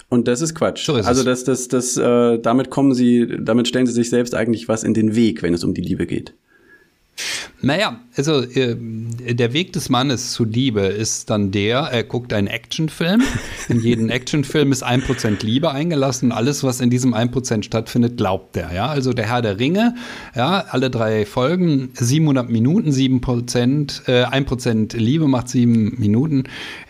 Und 0.08 0.26
das 0.26 0.40
ist 0.40 0.56
Quatsch. 0.56 0.84
So 0.84 0.96
ist 0.96 1.06
also 1.06 1.22
das, 1.22 1.44
das, 1.44 1.68
das, 1.68 1.96
äh, 1.96 2.38
damit 2.40 2.68
kommen 2.68 2.94
sie, 2.94 3.28
damit 3.38 3.68
stellen 3.68 3.86
sie 3.86 3.92
sich 3.92 4.10
selbst 4.10 4.34
eigentlich 4.34 4.66
was 4.66 4.82
in 4.82 4.92
den 4.92 5.14
Weg, 5.14 5.44
wenn 5.44 5.54
es 5.54 5.62
um 5.62 5.72
die 5.72 5.82
Liebe 5.82 6.06
geht. 6.06 6.34
Naja, 7.62 8.00
also 8.16 8.42
äh, 8.42 8.76
der 8.76 9.52
Weg 9.52 9.74
des 9.74 9.90
Mannes 9.90 10.32
zu 10.32 10.44
Liebe 10.44 10.80
ist 10.80 11.28
dann 11.28 11.50
der, 11.50 11.80
er 11.80 12.04
guckt 12.04 12.32
einen 12.32 12.46
Actionfilm. 12.46 13.22
In 13.68 13.80
jedem 13.80 14.08
Actionfilm 14.10 14.72
ist 14.72 14.82
ein 14.82 15.02
Prozent 15.02 15.42
Liebe 15.42 15.70
eingelassen. 15.70 16.32
Alles, 16.32 16.64
was 16.64 16.80
in 16.80 16.88
diesem 16.88 17.12
ein 17.12 17.30
Prozent 17.30 17.66
stattfindet, 17.66 18.16
glaubt 18.16 18.56
er. 18.56 18.72
Ja, 18.72 18.86
also 18.86 19.12
der 19.12 19.26
Herr 19.26 19.42
der 19.42 19.58
Ringe, 19.58 19.94
ja, 20.34 20.64
alle 20.70 20.90
drei 20.90 21.26
Folgen, 21.26 21.90
700 21.94 22.48
Minuten, 22.48 22.92
7 22.92 23.20
Prozent, 23.20 24.02
äh, 24.06 24.22
1 24.24 24.46
Prozent 24.46 24.92
Liebe 24.94 25.28
macht 25.28 25.48
sieben 25.48 25.98
Minuten. 25.98 26.44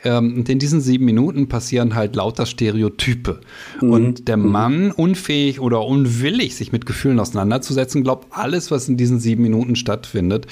Ähm, 0.05 0.37
und 0.37 0.49
in 0.49 0.61
diesen 0.61 0.81
sieben 0.81 1.05
Minuten 1.05 1.49
passieren 1.49 1.97
halt 1.97 2.15
lauter 2.15 2.47
Stereotype. 2.47 3.41
Mhm. 3.81 3.91
Und 3.91 4.29
der 4.29 4.37
mhm. 4.37 4.51
Mann, 4.51 4.91
unfähig 4.93 5.61
oder 5.61 5.85
unwillig, 5.85 6.55
sich 6.55 6.71
mit 6.71 6.87
Gefühlen 6.87 7.19
auseinanderzusetzen, 7.19 8.05
glaubt 8.05 8.29
alles, 8.31 8.71
was 8.71 8.89
in 8.89 8.97
diesen 8.97 9.19
sieben 9.19 9.43
Minuten 9.43 9.75
stattfindet. 9.75 10.47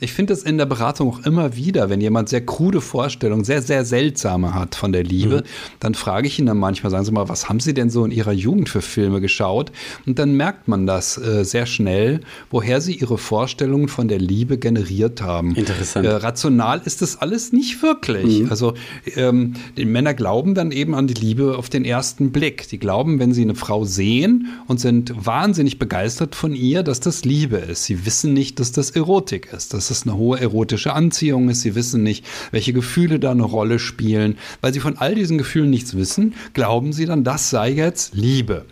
Ich 0.00 0.12
finde 0.12 0.32
es 0.32 0.42
in 0.42 0.58
der 0.58 0.66
Beratung 0.66 1.08
auch 1.08 1.26
immer 1.26 1.56
wieder, 1.56 1.90
wenn 1.90 2.00
jemand 2.00 2.28
sehr 2.28 2.44
krude 2.44 2.80
Vorstellungen, 2.80 3.44
sehr, 3.44 3.62
sehr 3.62 3.84
seltsame 3.84 4.54
hat 4.54 4.74
von 4.74 4.92
der 4.92 5.04
Liebe, 5.04 5.38
mhm. 5.38 5.76
dann 5.80 5.94
frage 5.94 6.26
ich 6.26 6.38
ihn 6.38 6.46
dann 6.46 6.58
manchmal, 6.58 6.90
sagen 6.90 7.04
Sie 7.04 7.12
mal, 7.12 7.28
was 7.28 7.48
haben 7.48 7.60
Sie 7.60 7.74
denn 7.74 7.90
so 7.90 8.04
in 8.04 8.10
Ihrer 8.10 8.32
Jugend 8.32 8.68
für 8.68 8.82
Filme 8.82 9.20
geschaut? 9.20 9.72
Und 10.06 10.18
dann 10.18 10.34
merkt 10.34 10.68
man 10.68 10.86
das 10.86 11.18
äh, 11.18 11.44
sehr 11.44 11.66
schnell, 11.66 12.20
woher 12.50 12.80
Sie 12.80 12.94
Ihre 12.94 13.18
Vorstellungen 13.18 13.88
von 13.88 14.08
der 14.08 14.18
Liebe 14.18 14.58
generiert 14.58 15.22
haben. 15.22 15.54
Interessant. 15.54 16.06
Äh, 16.06 16.10
rational 16.10 16.82
ist 16.84 17.02
das 17.02 17.20
alles 17.20 17.52
nicht 17.52 17.82
wirklich. 17.82 18.40
Mhm. 18.40 18.50
Also 18.50 18.74
ähm, 19.16 19.54
die 19.76 19.84
Männer 19.84 20.14
glauben 20.14 20.54
dann 20.54 20.70
eben 20.72 20.94
an 20.94 21.06
die 21.06 21.14
Liebe 21.14 21.56
auf 21.56 21.68
den 21.68 21.84
ersten 21.84 22.32
Blick. 22.32 22.68
Die 22.68 22.78
glauben, 22.78 23.18
wenn 23.18 23.32
sie 23.32 23.42
eine 23.42 23.54
Frau 23.54 23.84
sehen 23.84 24.48
und 24.66 24.80
sind 24.80 25.12
wahnsinnig 25.16 25.78
begeistert 25.78 26.34
von 26.34 26.54
ihr, 26.54 26.82
dass 26.82 27.00
das 27.00 27.24
Liebe 27.24 27.56
ist. 27.56 27.84
Sie 27.84 28.06
wissen 28.06 28.32
nicht, 28.32 28.60
dass 28.60 28.72
das 28.72 28.90
Erotik 28.90 29.48
ist, 29.54 29.74
dass 29.74 29.90
es 29.90 30.02
eine 30.02 30.16
hohe 30.16 30.40
erotische 30.40 30.92
Anziehung 30.92 31.48
ist. 31.48 31.62
Sie 31.62 31.74
wissen 31.74 32.02
nicht, 32.02 32.24
welche 32.50 32.72
Gefühle 32.72 33.18
da 33.18 33.30
eine 33.30 33.44
Rolle 33.44 33.78
spielen. 33.78 34.36
Weil 34.60 34.74
sie 34.74 34.80
von 34.80 34.98
all 34.98 35.14
diesen 35.14 35.38
Gefühlen 35.38 35.70
nichts 35.70 35.96
wissen, 35.96 36.34
glauben 36.52 36.92
sie 36.92 37.06
dann, 37.06 37.24
das 37.24 37.50
sei 37.50 37.70
jetzt 37.70 38.14
Liebe. 38.14 38.66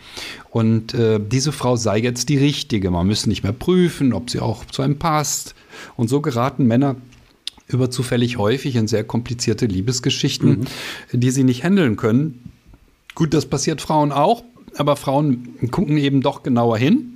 Und 0.51 0.95
äh, 0.95 1.19
diese 1.21 1.53
Frau 1.53 1.77
sei 1.77 1.99
jetzt 1.99 2.29
die 2.29 2.39
richtige. 2.39 2.91
Man 2.91 3.07
müsse 3.07 3.29
nicht 3.29 3.43
mehr 3.43 3.53
prüfen, 3.53 4.13
ob 4.13 4.31
sie 4.31 4.41
auch 4.41 4.65
zu 4.67 4.83
einem 4.83 4.99
passt. 4.99 5.55
Und 5.97 6.09
so 6.09 6.21
geraten 6.21 6.67
Männer 6.67 6.97
über 7.69 7.91
zufällig 7.91 8.37
häufig 8.37 8.77
in 8.77 8.87
sehr 8.87 9.05
komplizierte 9.05 9.67
Liebesgeschichten, 9.67 10.67
mhm. 11.13 11.21
die 11.21 11.31
sie 11.31 11.45
nicht 11.45 11.65
handeln 11.65 11.97
können. 11.97 12.51
Gut, 13.15 13.33
das 13.33 13.47
passiert 13.47 13.81
Frauen 13.81 14.13
auch, 14.13 14.43
aber 14.77 14.97
Frauen 14.97 15.71
gucken 15.71 15.97
eben 15.97 16.21
doch 16.21 16.43
genauer 16.43 16.79
hin 16.79 17.13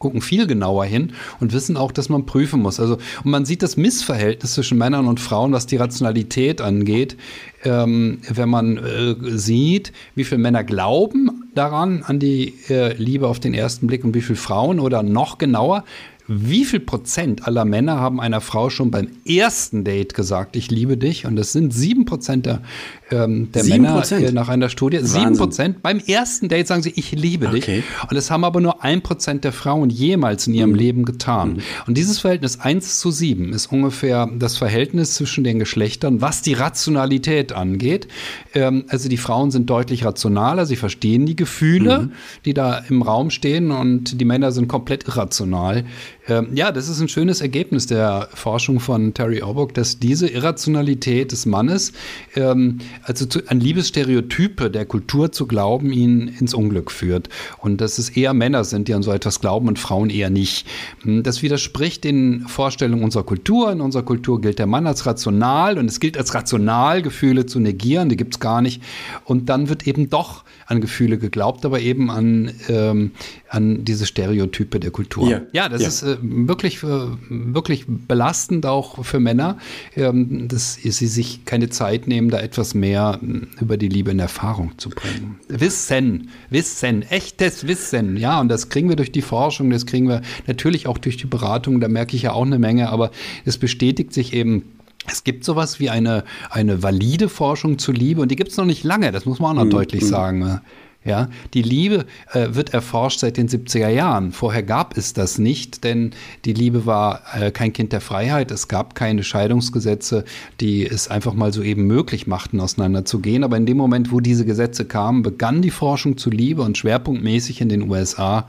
gucken 0.00 0.20
viel 0.20 0.48
genauer 0.48 0.84
hin 0.86 1.12
und 1.38 1.52
wissen 1.52 1.76
auch, 1.76 1.92
dass 1.92 2.08
man 2.08 2.26
prüfen 2.26 2.60
muss. 2.60 2.80
Also, 2.80 2.98
und 3.22 3.30
man 3.30 3.44
sieht 3.44 3.62
das 3.62 3.76
Missverhältnis 3.76 4.54
zwischen 4.54 4.78
Männern 4.78 5.06
und 5.06 5.20
Frauen, 5.20 5.52
was 5.52 5.66
die 5.66 5.76
Rationalität 5.76 6.60
angeht, 6.60 7.16
ähm, 7.62 8.18
wenn 8.28 8.48
man 8.48 8.78
äh, 8.78 9.14
sieht, 9.38 9.92
wie 10.16 10.24
viele 10.24 10.40
Männer 10.40 10.64
glauben 10.64 11.44
daran, 11.54 12.02
an 12.02 12.18
die 12.18 12.54
äh, 12.68 12.94
Liebe 12.94 13.28
auf 13.28 13.38
den 13.38 13.54
ersten 13.54 13.86
Blick 13.86 14.02
und 14.02 14.14
wie 14.14 14.22
viele 14.22 14.36
Frauen 14.36 14.80
oder 14.80 15.04
noch 15.04 15.38
genauer, 15.38 15.84
wie 16.32 16.64
viel 16.64 16.78
Prozent 16.78 17.48
aller 17.48 17.64
Männer 17.64 17.98
haben 17.98 18.20
einer 18.20 18.40
Frau 18.40 18.70
schon 18.70 18.92
beim 18.92 19.08
ersten 19.26 19.82
Date 19.82 20.14
gesagt, 20.14 20.54
ich 20.54 20.70
liebe 20.70 20.96
dich? 20.96 21.26
Und 21.26 21.34
das 21.34 21.50
sind 21.50 21.74
sieben 21.74 22.04
Prozent 22.04 22.46
der, 22.46 22.62
ähm, 23.10 23.50
der 23.52 23.64
Männer 23.64 24.02
äh, 24.12 24.32
nach 24.32 24.48
einer 24.48 24.68
Studie. 24.68 24.98
Sieben 25.02 25.36
Prozent 25.36 25.82
beim 25.82 25.98
ersten 25.98 26.48
Date 26.48 26.66
sagen 26.66 26.82
sie, 26.82 26.92
ich 26.94 27.12
liebe 27.12 27.48
okay. 27.48 27.60
dich. 27.60 27.84
Und 28.02 28.14
das 28.14 28.30
haben 28.30 28.44
aber 28.44 28.60
nur 28.60 28.82
ein 28.82 29.02
Prozent 29.02 29.44
der 29.44 29.52
Frauen 29.52 29.90
jemals 29.90 30.46
in 30.46 30.54
ihrem 30.54 30.70
mhm. 30.70 30.76
Leben 30.76 31.04
getan. 31.04 31.54
Mhm. 31.54 31.60
Und 31.86 31.98
dieses 31.98 32.18
Verhältnis 32.18 32.60
eins 32.60 32.98
zu 32.98 33.10
sieben 33.10 33.52
ist 33.52 33.72
ungefähr 33.72 34.28
das 34.38 34.56
Verhältnis 34.56 35.14
zwischen 35.14 35.44
den 35.44 35.58
Geschlechtern, 35.58 36.20
was 36.20 36.42
die 36.42 36.54
Rationalität 36.54 37.52
angeht. 37.52 38.08
Ähm, 38.54 38.84
also 38.88 39.08
die 39.08 39.16
Frauen 39.16 39.50
sind 39.50 39.68
deutlich 39.68 40.04
rationaler, 40.04 40.66
sie 40.66 40.76
verstehen 40.76 41.26
die 41.26 41.36
Gefühle, 41.36 41.98
mhm. 42.00 42.12
die 42.44 42.54
da 42.54 42.78
im 42.88 43.02
Raum 43.02 43.30
stehen 43.30 43.70
und 43.70 44.20
die 44.20 44.24
Männer 44.24 44.52
sind 44.52 44.68
komplett 44.68 45.06
irrational. 45.08 45.84
Ähm, 46.30 46.50
ja, 46.54 46.70
das 46.70 46.88
ist 46.88 47.00
ein 47.00 47.08
schönes 47.08 47.40
Ergebnis 47.40 47.86
der 47.86 48.28
Forschung 48.32 48.78
von 48.78 49.12
Terry 49.14 49.42
Orbuck, 49.42 49.74
dass 49.74 49.98
diese 49.98 50.28
Irrationalität 50.28 51.32
des 51.32 51.44
Mannes, 51.44 51.92
ähm, 52.36 52.78
also 53.02 53.26
zu, 53.26 53.40
an 53.48 53.58
Liebesstereotype 53.58 54.70
der 54.70 54.86
Kultur 54.86 55.32
zu 55.32 55.46
glauben, 55.46 55.92
ihn 55.92 56.28
ins 56.28 56.54
Unglück 56.54 56.92
führt. 56.92 57.28
Und 57.58 57.80
dass 57.80 57.98
es 57.98 58.10
eher 58.10 58.32
Männer 58.32 58.62
sind, 58.62 58.86
die 58.86 58.94
an 58.94 59.02
so 59.02 59.10
etwas 59.12 59.40
glauben 59.40 59.66
und 59.66 59.80
Frauen 59.80 60.08
eher 60.08 60.30
nicht. 60.30 60.68
Hm, 61.02 61.24
das 61.24 61.42
widerspricht 61.42 62.04
den 62.04 62.46
Vorstellungen 62.46 63.02
unserer 63.02 63.24
Kultur. 63.24 63.72
In 63.72 63.80
unserer 63.80 64.04
Kultur 64.04 64.40
gilt 64.40 64.60
der 64.60 64.66
Mann 64.66 64.86
als 64.86 65.06
rational 65.06 65.78
und 65.78 65.86
es 65.86 65.98
gilt 65.98 66.16
als 66.16 66.32
rational, 66.32 67.02
Gefühle 67.02 67.46
zu 67.46 67.58
negieren, 67.58 68.08
die 68.08 68.16
gibt 68.16 68.34
es 68.34 68.40
gar 68.40 68.62
nicht. 68.62 68.82
Und 69.24 69.48
dann 69.48 69.68
wird 69.68 69.88
eben 69.88 70.10
doch 70.10 70.44
an 70.70 70.80
Gefühle 70.80 71.18
geglaubt, 71.18 71.64
aber 71.64 71.80
eben 71.80 72.10
an, 72.10 72.52
ähm, 72.68 73.10
an 73.48 73.84
diese 73.84 74.06
Stereotype 74.06 74.78
der 74.78 74.92
Kultur. 74.92 75.28
Ja, 75.28 75.40
ja 75.52 75.68
das 75.68 75.82
ja. 75.82 75.88
ist 75.88 76.02
äh, 76.02 76.16
wirklich, 76.20 76.82
wirklich 76.82 77.86
belastend 77.88 78.66
auch 78.66 79.04
für 79.04 79.18
Männer, 79.18 79.58
ähm, 79.96 80.46
dass 80.46 80.74
sie 80.74 81.06
sich 81.08 81.44
keine 81.44 81.70
Zeit 81.70 82.06
nehmen, 82.06 82.30
da 82.30 82.40
etwas 82.40 82.74
mehr 82.74 83.18
äh, 83.20 83.62
über 83.62 83.76
die 83.76 83.88
Liebe 83.88 84.12
in 84.12 84.20
Erfahrung 84.20 84.78
zu 84.78 84.90
bringen. 84.90 85.40
Wissen, 85.48 86.30
Wissen, 86.50 87.02
echtes 87.02 87.66
Wissen, 87.66 88.16
ja, 88.16 88.40
und 88.40 88.48
das 88.48 88.68
kriegen 88.68 88.88
wir 88.88 88.96
durch 88.96 89.10
die 89.10 89.22
Forschung, 89.22 89.70
das 89.70 89.86
kriegen 89.86 90.08
wir 90.08 90.22
natürlich 90.46 90.86
auch 90.86 90.98
durch 90.98 91.16
die 91.16 91.26
Beratung, 91.26 91.80
da 91.80 91.88
merke 91.88 92.14
ich 92.14 92.22
ja 92.22 92.32
auch 92.32 92.46
eine 92.46 92.60
Menge, 92.60 92.90
aber 92.90 93.10
es 93.44 93.58
bestätigt 93.58 94.14
sich 94.14 94.34
eben, 94.34 94.62
es 95.06 95.24
gibt 95.24 95.44
sowas 95.44 95.80
wie 95.80 95.90
eine, 95.90 96.24
eine 96.50 96.82
valide 96.82 97.28
Forschung 97.28 97.78
zur 97.78 97.94
Liebe 97.94 98.20
und 98.20 98.30
die 98.30 98.36
gibt 98.36 98.50
es 98.50 98.56
noch 98.56 98.66
nicht 98.66 98.84
lange, 98.84 99.12
das 99.12 99.24
muss 99.24 99.40
man 99.40 99.52
auch 99.52 99.60
noch 99.60 99.64
mhm. 99.64 99.70
deutlich 99.70 100.02
mhm. 100.02 100.06
sagen. 100.06 100.60
Ja, 101.02 101.30
die 101.54 101.62
Liebe 101.62 102.04
äh, 102.32 102.48
wird 102.50 102.74
erforscht 102.74 103.20
seit 103.20 103.38
den 103.38 103.48
70er 103.48 103.88
Jahren. 103.88 104.32
Vorher 104.32 104.62
gab 104.62 104.98
es 104.98 105.14
das 105.14 105.38
nicht, 105.38 105.82
denn 105.82 106.10
die 106.44 106.52
Liebe 106.52 106.84
war 106.84 107.22
äh, 107.32 107.50
kein 107.52 107.72
Kind 107.72 107.94
der 107.94 108.02
Freiheit. 108.02 108.50
Es 108.50 108.68
gab 108.68 108.94
keine 108.94 109.24
Scheidungsgesetze, 109.24 110.26
die 110.60 110.86
es 110.86 111.08
einfach 111.08 111.32
mal 111.32 111.54
so 111.54 111.62
eben 111.62 111.86
möglich 111.86 112.26
machten, 112.26 112.60
auseinanderzugehen. 112.60 113.44
Aber 113.44 113.56
in 113.56 113.64
dem 113.64 113.78
Moment, 113.78 114.12
wo 114.12 114.20
diese 114.20 114.44
Gesetze 114.44 114.84
kamen, 114.84 115.22
begann 115.22 115.62
die 115.62 115.70
Forschung 115.70 116.18
zu 116.18 116.28
Liebe 116.28 116.60
und 116.60 116.76
schwerpunktmäßig 116.76 117.62
in 117.62 117.70
den 117.70 117.90
USA 117.90 118.46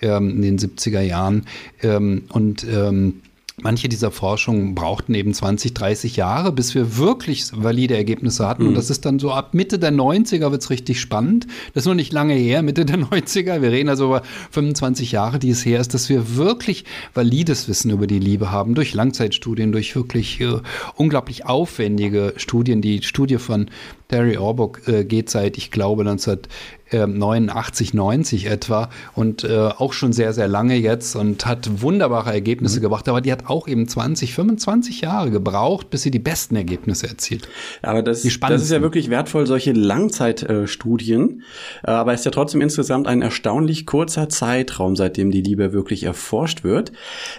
ähm, 0.00 0.30
in 0.36 0.42
den 0.42 0.58
70er 0.58 1.00
Jahren. 1.00 1.46
Ähm, 1.82 2.26
und 2.28 2.62
ähm, 2.62 3.22
Manche 3.62 3.88
dieser 3.88 4.10
Forschungen 4.10 4.74
brauchten 4.74 5.14
eben 5.14 5.34
20, 5.34 5.74
30 5.74 6.16
Jahre, 6.16 6.52
bis 6.52 6.74
wir 6.74 6.96
wirklich 6.96 7.44
valide 7.52 7.96
Ergebnisse 7.96 8.46
hatten. 8.46 8.62
Mhm. 8.62 8.68
Und 8.70 8.74
das 8.76 8.90
ist 8.90 9.04
dann 9.04 9.18
so 9.18 9.32
ab 9.32 9.54
Mitte 9.54 9.78
der 9.78 9.92
90er 9.92 10.50
wird 10.50 10.62
es 10.62 10.70
richtig 10.70 11.00
spannend. 11.00 11.46
Das 11.74 11.82
ist 11.82 11.86
noch 11.86 11.94
nicht 11.94 12.12
lange 12.12 12.34
her, 12.34 12.62
Mitte 12.62 12.84
der 12.84 12.98
90er. 12.98 13.60
Wir 13.62 13.72
reden 13.72 13.88
also 13.88 14.06
über 14.06 14.22
25 14.50 15.12
Jahre, 15.12 15.38
die 15.38 15.50
es 15.50 15.64
her 15.64 15.80
ist, 15.80 15.94
dass 15.94 16.08
wir 16.08 16.36
wirklich 16.36 16.84
valides 17.14 17.68
Wissen 17.68 17.90
über 17.90 18.06
die 18.06 18.18
Liebe 18.18 18.50
haben, 18.50 18.74
durch 18.74 18.94
Langzeitstudien, 18.94 19.72
durch 19.72 19.94
wirklich 19.96 20.40
äh, 20.40 20.60
unglaublich 20.96 21.46
aufwendige 21.46 22.34
Studien. 22.36 22.80
Die 22.80 23.02
Studie 23.02 23.38
von 23.38 23.70
Terry 24.08 24.38
Orbuck 24.38 24.88
äh, 24.88 25.04
geht 25.04 25.28
seit, 25.30 25.58
ich 25.58 25.70
glaube, 25.70 26.04
19 26.04 26.38
89, 26.96 27.94
90 27.94 28.46
etwa 28.46 28.88
und 29.14 29.44
äh, 29.44 29.68
auch 29.76 29.92
schon 29.92 30.12
sehr, 30.12 30.32
sehr 30.32 30.48
lange 30.48 30.76
jetzt 30.76 31.16
und 31.16 31.46
hat 31.46 31.82
wunderbare 31.82 32.32
Ergebnisse 32.32 32.78
mhm. 32.78 32.82
gebracht. 32.82 33.08
Aber 33.08 33.20
die 33.20 33.32
hat 33.32 33.48
auch 33.48 33.68
eben 33.68 33.86
20, 33.86 34.34
25 34.34 35.02
Jahre 35.02 35.30
gebraucht, 35.30 35.90
bis 35.90 36.02
sie 36.02 36.10
die 36.10 36.18
besten 36.18 36.56
Ergebnisse 36.56 37.08
erzielt. 37.08 37.48
Aber 37.82 38.02
das, 38.02 38.22
das 38.22 38.62
ist 38.62 38.70
ja 38.70 38.80
wirklich 38.80 39.10
wertvoll, 39.10 39.46
solche 39.46 39.72
Langzeitstudien. 39.72 41.42
Äh, 41.84 41.90
aber 41.90 42.12
es 42.12 42.20
ist 42.20 42.24
ja 42.24 42.30
trotzdem 42.30 42.60
insgesamt 42.60 43.06
ein 43.06 43.22
erstaunlich 43.22 43.86
kurzer 43.86 44.28
Zeitraum, 44.28 44.96
seitdem 44.96 45.30
die 45.30 45.42
Liebe 45.42 45.72
wirklich 45.72 46.04
erforscht 46.04 46.64
wird. 46.64 46.92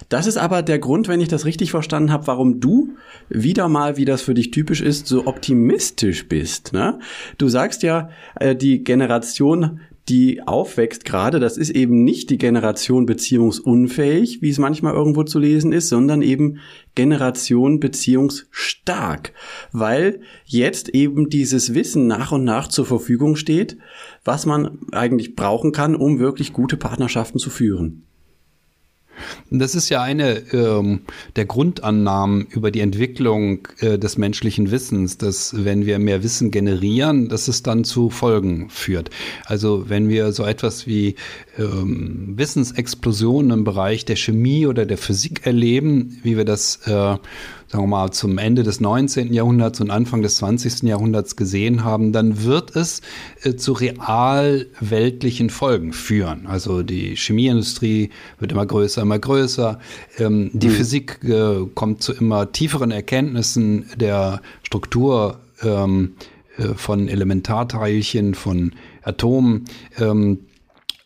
Das 0.09 0.27
ist 0.27 0.37
aber 0.37 0.61
der 0.61 0.79
Grund, 0.79 1.07
wenn 1.07 1.21
ich 1.21 1.27
das 1.27 1.45
richtig 1.45 1.71
verstanden 1.71 2.11
habe, 2.11 2.27
warum 2.27 2.59
du 2.59 2.89
wieder 3.29 3.69
mal, 3.69 3.97
wie 3.97 4.05
das 4.05 4.21
für 4.21 4.33
dich 4.33 4.51
typisch 4.51 4.81
ist, 4.81 5.07
so 5.07 5.27
optimistisch 5.27 6.27
bist. 6.27 6.73
Ne? 6.73 6.99
Du 7.37 7.47
sagst 7.47 7.83
ja, 7.83 8.09
äh, 8.39 8.55
die 8.55 8.83
Generation 8.83 9.38
Generation, 9.39 9.79
die 10.09 10.41
aufwächst 10.45 11.05
gerade, 11.05 11.39
das 11.39 11.55
ist 11.57 11.69
eben 11.69 12.03
nicht 12.03 12.29
die 12.29 12.37
Generation 12.37 13.05
beziehungsunfähig, 13.05 14.41
wie 14.41 14.49
es 14.49 14.57
manchmal 14.57 14.93
irgendwo 14.93 15.23
zu 15.23 15.39
lesen 15.39 15.71
ist, 15.71 15.87
sondern 15.87 16.21
eben 16.21 16.57
Generation 16.95 17.79
beziehungsstark, 17.79 19.33
weil 19.71 20.21
jetzt 20.45 20.89
eben 20.89 21.29
dieses 21.29 21.73
Wissen 21.73 22.07
nach 22.07 22.31
und 22.31 22.43
nach 22.43 22.67
zur 22.67 22.85
Verfügung 22.85 23.35
steht, 23.35 23.77
was 24.25 24.45
man 24.45 24.79
eigentlich 24.91 25.35
brauchen 25.35 25.71
kann, 25.71 25.95
um 25.95 26.19
wirklich 26.19 26.53
gute 26.53 26.75
Partnerschaften 26.75 27.39
zu 27.39 27.49
führen. 27.49 28.08
Das 29.49 29.75
ist 29.75 29.89
ja 29.89 30.01
eine 30.01 30.37
ähm, 30.53 31.01
der 31.35 31.45
Grundannahmen 31.45 32.47
über 32.49 32.71
die 32.71 32.81
Entwicklung 32.81 33.67
äh, 33.79 33.97
des 33.97 34.17
menschlichen 34.17 34.71
Wissens, 34.71 35.17
dass 35.17 35.65
wenn 35.65 35.85
wir 35.85 35.99
mehr 35.99 36.23
Wissen 36.23 36.51
generieren, 36.51 37.29
dass 37.29 37.47
es 37.47 37.63
dann 37.63 37.83
zu 37.83 38.09
Folgen 38.09 38.69
führt. 38.69 39.09
Also 39.45 39.89
wenn 39.89 40.09
wir 40.09 40.31
so 40.31 40.43
etwas 40.43 40.87
wie 40.87 41.15
ähm, 41.57 42.33
Wissensexplosionen 42.37 43.51
im 43.51 43.63
Bereich 43.63 44.05
der 44.05 44.15
Chemie 44.15 44.65
oder 44.65 44.85
der 44.85 44.97
Physik 44.97 45.45
erleben, 45.45 46.19
wie 46.23 46.37
wir 46.37 46.45
das 46.45 46.77
äh, 46.87 47.17
sagen 47.69 47.83
wir 47.83 47.87
mal, 47.87 48.11
zum 48.11 48.39
Ende 48.39 48.63
des 48.63 48.79
19. 48.81 49.31
Jahrhunderts 49.31 49.79
und 49.79 49.91
Anfang 49.91 50.23
des 50.23 50.37
20. 50.37 50.83
Jahrhunderts 50.83 51.35
gesehen 51.35 51.83
haben, 51.83 52.11
dann 52.11 52.43
wird 52.43 52.75
es 52.75 53.01
äh, 53.43 53.55
zu 53.55 53.73
real 53.73 54.65
weltlichen 54.79 55.51
Folgen 55.51 55.93
führen. 55.93 56.47
Also 56.47 56.81
die 56.81 57.15
Chemieindustrie 57.15 58.09
wird 58.39 58.51
immer 58.51 58.65
größer, 58.65 59.03
immer 59.03 59.19
größer. 59.19 59.79
Ähm, 60.17 60.49
die 60.53 60.67
mhm. 60.67 60.71
Physik 60.71 61.19
äh, 61.23 61.67
kommt 61.75 62.01
zu 62.01 62.13
immer 62.13 62.51
tieferen 62.51 62.89
Erkenntnissen 62.89 63.85
der 63.95 64.41
Struktur 64.63 65.37
ähm, 65.61 66.15
äh, 66.57 66.73
von 66.73 67.07
Elementarteilchen, 67.07 68.33
von 68.33 68.71
Atomen. 69.03 69.65
Ähm, 69.99 70.39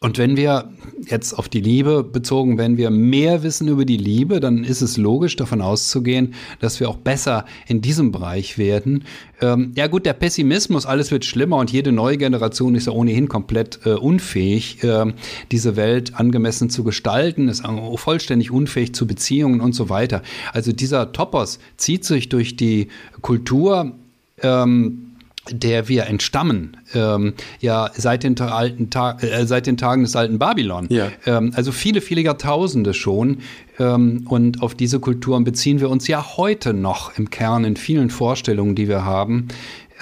und 0.03 0.17
wenn 0.17 0.35
wir 0.35 0.69
jetzt 1.07 1.31
auf 1.31 1.47
die 1.47 1.61
Liebe 1.61 2.03
bezogen, 2.03 2.57
wenn 2.57 2.75
wir 2.75 2.89
mehr 2.89 3.41
wissen 3.41 3.69
über 3.69 3.85
die 3.85 3.95
Liebe, 3.95 4.41
dann 4.41 4.65
ist 4.65 4.81
es 4.81 4.97
logisch 4.97 5.37
davon 5.37 5.61
auszugehen, 5.61 6.33
dass 6.59 6.81
wir 6.81 6.89
auch 6.89 6.97
besser 6.97 7.45
in 7.67 7.79
diesem 7.79 8.11
Bereich 8.11 8.57
werden. 8.57 9.05
Ähm, 9.39 9.71
ja 9.77 9.87
gut, 9.87 10.05
der 10.05 10.11
Pessimismus, 10.11 10.85
alles 10.85 11.09
wird 11.11 11.23
schlimmer 11.23 11.55
und 11.55 11.71
jede 11.71 11.93
neue 11.93 12.17
Generation 12.17 12.75
ist 12.75 12.87
ja 12.87 12.91
ohnehin 12.91 13.29
komplett 13.29 13.79
äh, 13.85 13.91
unfähig, 13.91 14.83
äh, 14.83 15.05
diese 15.53 15.77
Welt 15.77 16.19
angemessen 16.19 16.69
zu 16.69 16.83
gestalten, 16.83 17.47
ist 17.47 17.63
vollständig 17.95 18.51
unfähig 18.51 18.93
zu 18.93 19.07
Beziehungen 19.07 19.61
und 19.61 19.71
so 19.71 19.87
weiter. 19.87 20.21
Also 20.51 20.73
dieser 20.73 21.13
Topos 21.13 21.59
zieht 21.77 22.03
sich 22.03 22.27
durch 22.27 22.57
die 22.57 22.89
Kultur. 23.21 23.93
Ähm, 24.41 25.12
der 25.49 25.89
wir 25.89 26.05
entstammen, 26.05 26.77
ähm, 26.93 27.33
ja 27.59 27.91
seit 27.95 28.23
den, 28.23 28.39
alten 28.39 28.89
Ta 28.89 29.17
äh, 29.19 29.45
seit 29.45 29.67
den 29.67 29.77
Tagen 29.77 30.03
des 30.03 30.15
alten 30.15 30.39
Babylon. 30.39 30.87
Ja. 30.89 31.09
Ähm, 31.25 31.51
also 31.55 31.71
viele, 31.71 32.01
viele 32.01 32.21
Jahrtausende 32.21 32.93
schon. 32.93 33.39
Ähm, 33.79 34.25
und 34.29 34.61
auf 34.61 34.75
diese 34.75 34.99
Kulturen 34.99 35.43
beziehen 35.43 35.79
wir 35.79 35.89
uns 35.89 36.07
ja 36.07 36.37
heute 36.37 36.73
noch 36.73 37.17
im 37.17 37.29
Kern 37.29 37.65
in 37.65 37.75
vielen 37.75 38.09
Vorstellungen, 38.09 38.75
die 38.75 38.87
wir 38.87 39.03
haben. 39.03 39.47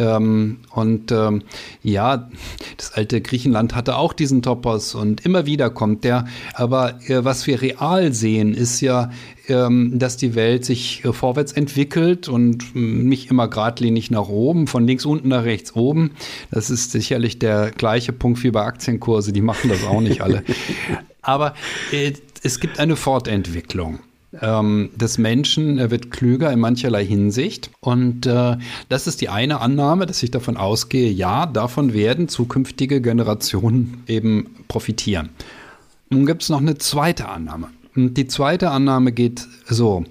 Ähm, 0.02 0.58
und 0.72 1.12
ähm, 1.12 1.44
ja, 1.84 2.30
das 2.78 2.94
alte 2.94 3.22
Griechenland 3.22 3.76
hatte 3.76 3.98
auch 3.98 4.14
diesen 4.14 4.42
Topos 4.42 4.96
und 4.96 5.24
immer 5.26 5.46
wieder 5.46 5.70
kommt 5.70 6.04
der. 6.04 6.26
Aber 6.56 7.00
äh, 7.08 7.24
was 7.24 7.46
wir 7.46 7.62
real 7.62 8.12
sehen, 8.12 8.56
ist 8.56 8.82
ja, 8.82 9.12
ähm, 9.48 10.00
dass 10.00 10.18
die 10.18 10.34
Welt 10.34 10.66
sich 10.66 11.06
äh, 11.06 11.14
vorwärts 11.14 11.52
entwickelt 11.52 12.28
und 12.28 12.74
mm, 12.74 13.08
nicht 13.08 13.30
immer 13.30 13.48
geradlinig 13.48 14.10
nach 14.10 14.28
oben, 14.28 14.66
von 14.66 14.88
links 14.88 15.06
unten 15.06 15.28
nach 15.28 15.44
rechts 15.44 15.76
oben. 15.76 16.12
Das 16.50 16.72
ist 16.72 16.92
sicherlich 16.92 17.38
der 17.38 17.70
gleiche 17.70 18.12
Punkt 18.12 18.44
wie 18.44 18.50
bei 18.52 18.64
Aktienkurse, 18.64 19.32
die 19.32 19.42
machen 19.42 19.70
das 19.70 19.84
auch 19.84 20.02
nicht 20.02 20.22
alle. 20.22 20.44
Aber 21.22 21.54
äh, 21.92 22.14
es 22.42 22.60
gibt 22.60 22.80
eine 22.80 22.96
Fortentwicklung 22.96 24.00
ähm, 24.40 24.92
des 24.96 25.18
Menschen. 25.18 25.92
Wird 25.92 26.12
klüger 26.12 26.52
in 26.52 26.60
mancherlei 26.60 27.06
Hinsicht. 27.06 27.72
Und 27.80 28.26
äh, 28.26 28.58
das 28.90 29.08
ist 29.08 29.22
die 29.22 29.30
eine 29.30 29.62
Annahme, 29.62 30.06
dass 30.06 30.24
ich 30.24 30.32
davon 30.32 30.58
ausgehe, 30.58 31.12
ja, 31.12 31.46
davon 31.46 31.94
werden 31.94 32.28
zukünftige 32.28 33.02
Generationen 33.02 34.04
eben 34.08 34.56
profitieren. 34.68 35.30
Nun 36.10 36.26
gibt 36.26 36.44
es 36.44 36.50
noch 36.50 36.60
eine 36.60 36.78
zweite 36.78 37.30
Annahme. 37.30 37.70
Und 37.96 38.16
die 38.16 38.28
zweite 38.28 38.72
Annahme 38.72 39.12
geht 39.12 39.48
so. 39.66 40.06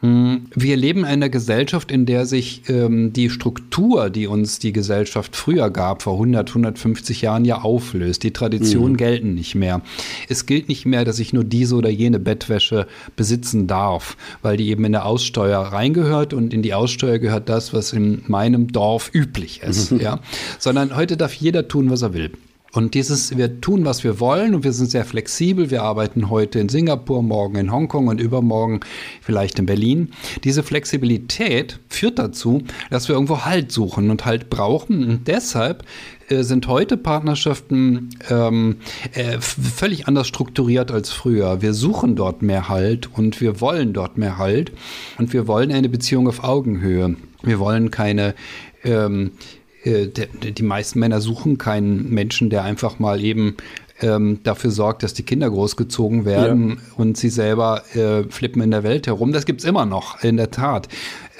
Hm, 0.00 0.46
wir 0.54 0.76
leben 0.76 1.00
in 1.00 1.06
einer 1.06 1.28
Gesellschaft, 1.28 1.90
in 1.90 2.06
der 2.06 2.24
sich 2.24 2.62
ähm, 2.68 3.12
die 3.12 3.30
Struktur, 3.30 4.10
die 4.10 4.28
uns 4.28 4.60
die 4.60 4.72
Gesellschaft 4.72 5.34
früher 5.34 5.70
gab, 5.70 6.02
vor 6.02 6.12
100, 6.12 6.48
150 6.50 7.22
Jahren 7.22 7.44
ja 7.44 7.62
auflöst. 7.62 8.22
Die 8.22 8.32
Traditionen 8.32 8.92
mhm. 8.92 8.96
gelten 8.96 9.34
nicht 9.34 9.56
mehr. 9.56 9.82
Es 10.28 10.46
gilt 10.46 10.68
nicht 10.68 10.86
mehr, 10.86 11.04
dass 11.04 11.18
ich 11.18 11.32
nur 11.32 11.42
diese 11.42 11.74
oder 11.74 11.90
jene 11.90 12.20
Bettwäsche 12.20 12.86
besitzen 13.16 13.66
darf, 13.66 14.16
weil 14.40 14.56
die 14.56 14.68
eben 14.68 14.84
in 14.84 14.92
der 14.92 15.04
Aussteuer 15.04 15.58
reingehört 15.58 16.32
und 16.32 16.54
in 16.54 16.62
die 16.62 16.74
Aussteuer 16.74 17.18
gehört 17.18 17.48
das, 17.48 17.72
was 17.72 17.92
in 17.92 18.22
meinem 18.28 18.70
Dorf 18.70 19.10
üblich 19.12 19.62
ist. 19.62 19.90
Mhm. 19.92 19.98
Ja? 20.08 20.20
Sondern 20.60 20.94
heute 20.94 21.16
darf 21.16 21.34
jeder 21.34 21.66
tun, 21.66 21.90
was 21.90 22.02
er 22.02 22.14
will. 22.14 22.30
Und 22.78 22.94
dieses, 22.94 23.36
wir 23.36 23.60
tun, 23.60 23.84
was 23.84 24.04
wir 24.04 24.20
wollen 24.20 24.54
und 24.54 24.62
wir 24.62 24.72
sind 24.72 24.88
sehr 24.88 25.04
flexibel. 25.04 25.68
Wir 25.68 25.82
arbeiten 25.82 26.30
heute 26.30 26.60
in 26.60 26.68
Singapur, 26.68 27.24
morgen 27.24 27.56
in 27.56 27.72
Hongkong 27.72 28.06
und 28.06 28.20
übermorgen 28.20 28.78
vielleicht 29.20 29.58
in 29.58 29.66
Berlin. 29.66 30.12
Diese 30.44 30.62
Flexibilität 30.62 31.80
führt 31.88 32.20
dazu, 32.20 32.62
dass 32.88 33.08
wir 33.08 33.16
irgendwo 33.16 33.44
Halt 33.44 33.72
suchen 33.72 34.12
und 34.12 34.26
Halt 34.26 34.48
brauchen. 34.48 35.02
Und 35.02 35.26
deshalb 35.26 35.82
äh, 36.28 36.44
sind 36.44 36.68
heute 36.68 36.96
Partnerschaften 36.96 38.10
ähm, 38.30 38.76
äh, 39.12 39.40
völlig 39.40 40.06
anders 40.06 40.28
strukturiert 40.28 40.92
als 40.92 41.10
früher. 41.10 41.60
Wir 41.60 41.74
suchen 41.74 42.14
dort 42.14 42.42
mehr 42.42 42.68
Halt 42.68 43.10
und 43.12 43.40
wir 43.40 43.60
wollen 43.60 43.92
dort 43.92 44.18
mehr 44.18 44.38
Halt 44.38 44.70
und 45.18 45.32
wir 45.32 45.48
wollen 45.48 45.72
eine 45.72 45.88
Beziehung 45.88 46.28
auf 46.28 46.44
Augenhöhe. 46.44 47.16
Wir 47.42 47.58
wollen 47.58 47.90
keine 47.90 48.36
ähm, 48.84 49.32
äh, 49.32 49.57
die 49.88 50.62
meisten 50.62 50.98
Männer 50.98 51.20
suchen 51.20 51.58
keinen 51.58 52.10
Menschen, 52.10 52.50
der 52.50 52.64
einfach 52.64 52.98
mal 52.98 53.22
eben 53.22 53.56
ähm, 54.00 54.40
dafür 54.44 54.70
sorgt, 54.70 55.02
dass 55.02 55.14
die 55.14 55.22
Kinder 55.22 55.50
großgezogen 55.50 56.24
werden 56.24 56.70
ja. 56.70 56.76
und 56.96 57.16
sie 57.16 57.30
selber 57.30 57.82
äh, 57.94 58.24
flippen 58.30 58.62
in 58.62 58.70
der 58.70 58.82
Welt 58.82 59.06
herum. 59.06 59.32
Das 59.32 59.44
gibt 59.44 59.60
es 59.60 59.66
immer 59.66 59.86
noch, 59.86 60.22
in 60.22 60.36
der 60.36 60.50
Tat. 60.50 60.88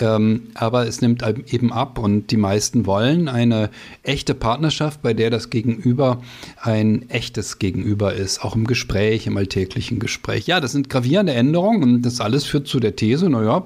Ähm, 0.01 0.49
aber 0.55 0.87
es 0.87 1.01
nimmt 1.01 1.25
eben 1.53 1.73
ab 1.73 1.99
und 1.99 2.31
die 2.31 2.37
meisten 2.37 2.87
wollen 2.87 3.29
eine 3.29 3.71
echte 4.03 4.35
Partnerschaft, 4.35 5.03
bei 5.03 5.13
der 5.13 5.31
das 5.31 5.51
Gegenüber 5.51 6.23
ein 6.61 7.09
echtes 7.11 7.59
Gegenüber 7.59 8.15
ist, 8.15 8.45
auch 8.45 8.55
im 8.55 8.67
Gespräch, 8.67 9.27
im 9.27 9.37
alltäglichen 9.37 9.99
Gespräch. 9.99 10.47
Ja, 10.47 10.61
das 10.61 10.73
sind 10.73 10.89
gravierende 10.89 11.35
Änderungen 11.35 11.83
und 11.83 12.03
das 12.03 12.21
alles 12.21 12.45
führt 12.45 12.69
zu 12.69 12.81
der 12.81 12.97
These, 12.97 13.29
naja, 13.29 13.65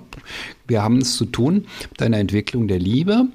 Wir 0.66 0.82
haben 0.82 0.98
es 0.98 1.16
zu 1.16 1.26
tun 1.26 1.66
mit 1.90 2.02
einer 2.02 2.18
Entwicklung 2.18 2.66
der 2.66 2.78
Liebe. 2.78 3.26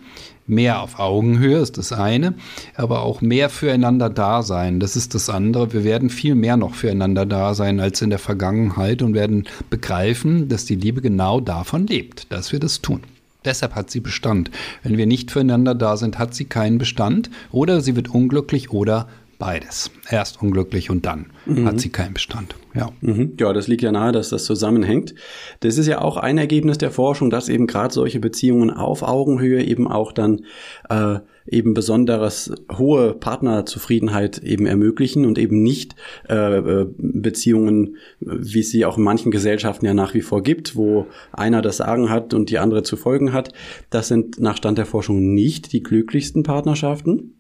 Mehr 0.50 0.82
auf 0.82 0.98
Augenhöhe 0.98 1.58
ist 1.58 1.78
das 1.78 1.92
eine, 1.92 2.34
aber 2.76 3.02
auch 3.02 3.20
mehr 3.20 3.50
füreinander 3.50 4.10
da 4.10 4.44
sein, 4.44 4.80
das 4.80 4.96
ist 4.96 5.14
das 5.14 5.30
andere. 5.30 5.74
Wir 5.74 5.84
werden 5.84 6.10
viel 6.10 6.36
mehr 6.36 6.56
noch 6.56 6.74
füreinander 6.74 7.26
da 7.26 7.54
sein 7.54 7.82
als 7.82 8.02
in 8.02 8.10
der 8.10 8.18
Vergangenheit 8.18 9.02
und 9.02 9.14
werden 9.14 9.44
begreifen, 9.70 10.48
dass 10.48 10.64
die 10.64 10.76
Liebe 10.76 11.02
genau 11.02 11.42
davon 11.42 11.86
lebt, 11.86 12.32
dass 12.32 12.54
wir 12.54 12.62
das 12.62 12.82
tun. 12.82 13.02
Deshalb 13.44 13.76
hat 13.76 13.92
sie 13.92 14.00
Bestand. 14.00 14.50
Wenn 14.84 14.98
wir 14.98 15.06
nicht 15.06 15.32
füreinander 15.32 15.76
da 15.76 15.98
sind, 15.98 16.18
hat 16.18 16.34
sie 16.34 16.46
keinen 16.46 16.78
Bestand 16.78 17.30
oder 17.52 17.82
sie 17.82 17.98
wird 17.98 18.10
unglücklich 18.10 18.72
oder 18.72 19.10
beides. 19.38 19.92
Erst 20.10 20.42
unglücklich 20.42 20.90
und 20.90 21.06
dann 21.06 21.28
mhm. 21.46 21.66
hat 21.66 21.80
sie 21.80 21.90
keinen 21.90 22.14
Bestand. 22.14 22.56
Ja. 22.74 22.90
Mhm. 23.02 23.34
ja, 23.40 23.54
das 23.54 23.68
liegt 23.68 23.82
ja 23.82 23.92
nahe, 23.92 24.12
dass 24.12 24.30
das 24.30 24.46
zusammenhängt. 24.46 25.16
Das 25.62 25.78
ist 25.78 25.88
ja 25.88 26.02
auch 26.02 26.18
ein 26.18 26.38
Ergebnis 26.38 26.78
der 26.78 26.92
Forschung, 26.92 27.30
dass 27.30 27.50
eben 27.50 27.68
gerade 27.68 27.94
solche 27.94 28.20
Beziehungen 28.20 28.70
auf 28.70 29.04
Augenhöhe 29.04 29.64
eben 29.64 29.88
auch 29.88 30.12
dann 30.12 30.46
äh, 30.90 31.20
eben 31.48 31.74
besonderes 31.74 32.54
hohe 32.78 33.14
Partnerzufriedenheit 33.14 34.40
eben 34.40 34.66
ermöglichen 34.66 35.26
und 35.26 35.38
eben 35.38 35.64
nicht 35.64 35.96
äh, 36.30 36.58
äh 36.58 36.88
Beziehungen, 36.98 37.98
wie 38.20 38.60
es 38.60 38.70
sie 38.70 38.86
auch 38.86 38.98
in 38.98 39.04
manchen 39.04 39.32
Gesellschaften 39.32 39.86
ja 39.86 39.94
nach 39.94 40.14
wie 40.14 40.22
vor 40.22 40.44
gibt, 40.44 40.76
wo 40.76 41.08
einer 41.32 41.62
das 41.62 41.78
Sagen 41.78 42.10
hat 42.10 42.34
und 42.34 42.50
die 42.50 42.60
andere 42.60 42.84
zu 42.84 42.98
folgen 42.98 43.34
hat. 43.34 43.54
Das 43.90 44.08
sind 44.08 44.40
nach 44.40 44.58
Stand 44.58 44.78
der 44.78 44.86
Forschung 44.86 45.34
nicht 45.34 45.72
die 45.74 45.84
glücklichsten 45.84 46.44
Partnerschaften. 46.44 47.37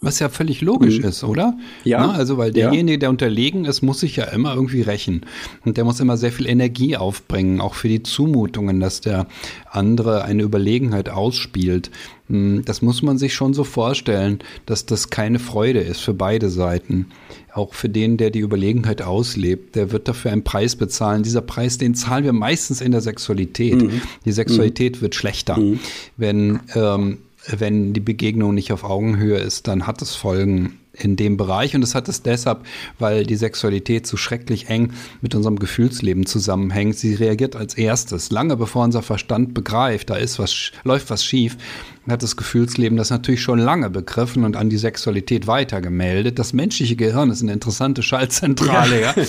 Was 0.00 0.20
ja 0.20 0.28
völlig 0.28 0.60
logisch 0.60 0.98
mhm. 0.98 1.06
ist, 1.06 1.24
oder? 1.24 1.56
Ja. 1.84 2.06
Na, 2.06 2.12
also, 2.12 2.38
weil 2.38 2.52
derjenige, 2.52 2.98
der 2.98 3.10
unterlegen 3.10 3.64
ist, 3.64 3.82
muss 3.82 4.00
sich 4.00 4.16
ja 4.16 4.24
immer 4.24 4.54
irgendwie 4.54 4.82
rächen. 4.82 5.26
Und 5.64 5.76
der 5.76 5.84
muss 5.84 6.00
immer 6.00 6.16
sehr 6.16 6.32
viel 6.32 6.48
Energie 6.48 6.96
aufbringen, 6.96 7.60
auch 7.60 7.74
für 7.74 7.88
die 7.88 8.02
Zumutungen, 8.02 8.80
dass 8.80 9.00
der 9.00 9.26
andere 9.70 10.24
eine 10.24 10.42
Überlegenheit 10.42 11.08
ausspielt. 11.08 11.90
Hm, 12.28 12.64
das 12.64 12.82
muss 12.82 13.02
man 13.02 13.18
sich 13.18 13.34
schon 13.34 13.54
so 13.54 13.64
vorstellen, 13.64 14.40
dass 14.66 14.86
das 14.86 15.10
keine 15.10 15.38
Freude 15.38 15.80
ist 15.80 16.00
für 16.00 16.14
beide 16.14 16.48
Seiten. 16.48 17.06
Auch 17.52 17.74
für 17.74 17.88
den, 17.88 18.16
der 18.16 18.30
die 18.30 18.40
Überlegenheit 18.40 19.02
auslebt, 19.02 19.76
der 19.76 19.92
wird 19.92 20.08
dafür 20.08 20.32
einen 20.32 20.44
Preis 20.44 20.76
bezahlen. 20.76 21.22
Dieser 21.22 21.40
Preis, 21.40 21.78
den 21.78 21.94
zahlen 21.94 22.24
wir 22.24 22.32
meistens 22.32 22.80
in 22.80 22.92
der 22.92 23.00
Sexualität. 23.00 23.82
Mhm. 23.82 24.02
Die 24.24 24.32
Sexualität 24.32 24.96
mhm. 24.96 25.00
wird 25.02 25.14
schlechter, 25.14 25.56
mhm. 25.56 25.80
wenn 26.16 26.60
ähm, 26.74 27.18
wenn 27.48 27.92
die 27.92 28.00
Begegnung 28.00 28.54
nicht 28.54 28.72
auf 28.72 28.84
Augenhöhe 28.84 29.38
ist, 29.38 29.68
dann 29.68 29.86
hat 29.86 30.02
es 30.02 30.14
Folgen 30.14 30.78
in 30.92 31.16
dem 31.16 31.36
Bereich. 31.36 31.74
Und 31.74 31.82
es 31.82 31.94
hat 31.94 32.08
es 32.08 32.22
deshalb, 32.22 32.64
weil 32.98 33.24
die 33.24 33.36
Sexualität 33.36 34.06
so 34.06 34.16
schrecklich 34.16 34.68
eng 34.68 34.92
mit 35.20 35.34
unserem 35.34 35.58
Gefühlsleben 35.58 36.26
zusammenhängt. 36.26 36.96
Sie 36.96 37.14
reagiert 37.14 37.56
als 37.56 37.74
erstes, 37.74 38.30
lange 38.30 38.56
bevor 38.56 38.84
unser 38.84 39.02
Verstand 39.02 39.54
begreift, 39.54 40.10
da 40.10 40.16
ist 40.16 40.38
was, 40.38 40.72
läuft 40.84 41.10
was 41.10 41.24
schief, 41.24 41.56
hat 42.12 42.22
das 42.22 42.36
Gefühlsleben 42.36 42.96
das 42.96 43.10
natürlich 43.10 43.42
schon 43.42 43.58
lange 43.58 43.90
begriffen 43.90 44.44
und 44.44 44.56
an 44.56 44.70
die 44.70 44.76
Sexualität 44.76 45.46
weitergemeldet. 45.46 46.38
Das 46.38 46.52
menschliche 46.52 46.96
Gehirn 46.96 47.30
ist 47.30 47.42
eine 47.42 47.52
interessante 47.52 48.02
Schaltzentrale, 48.02 49.00
ja. 49.00 49.14
ja. 49.16 49.24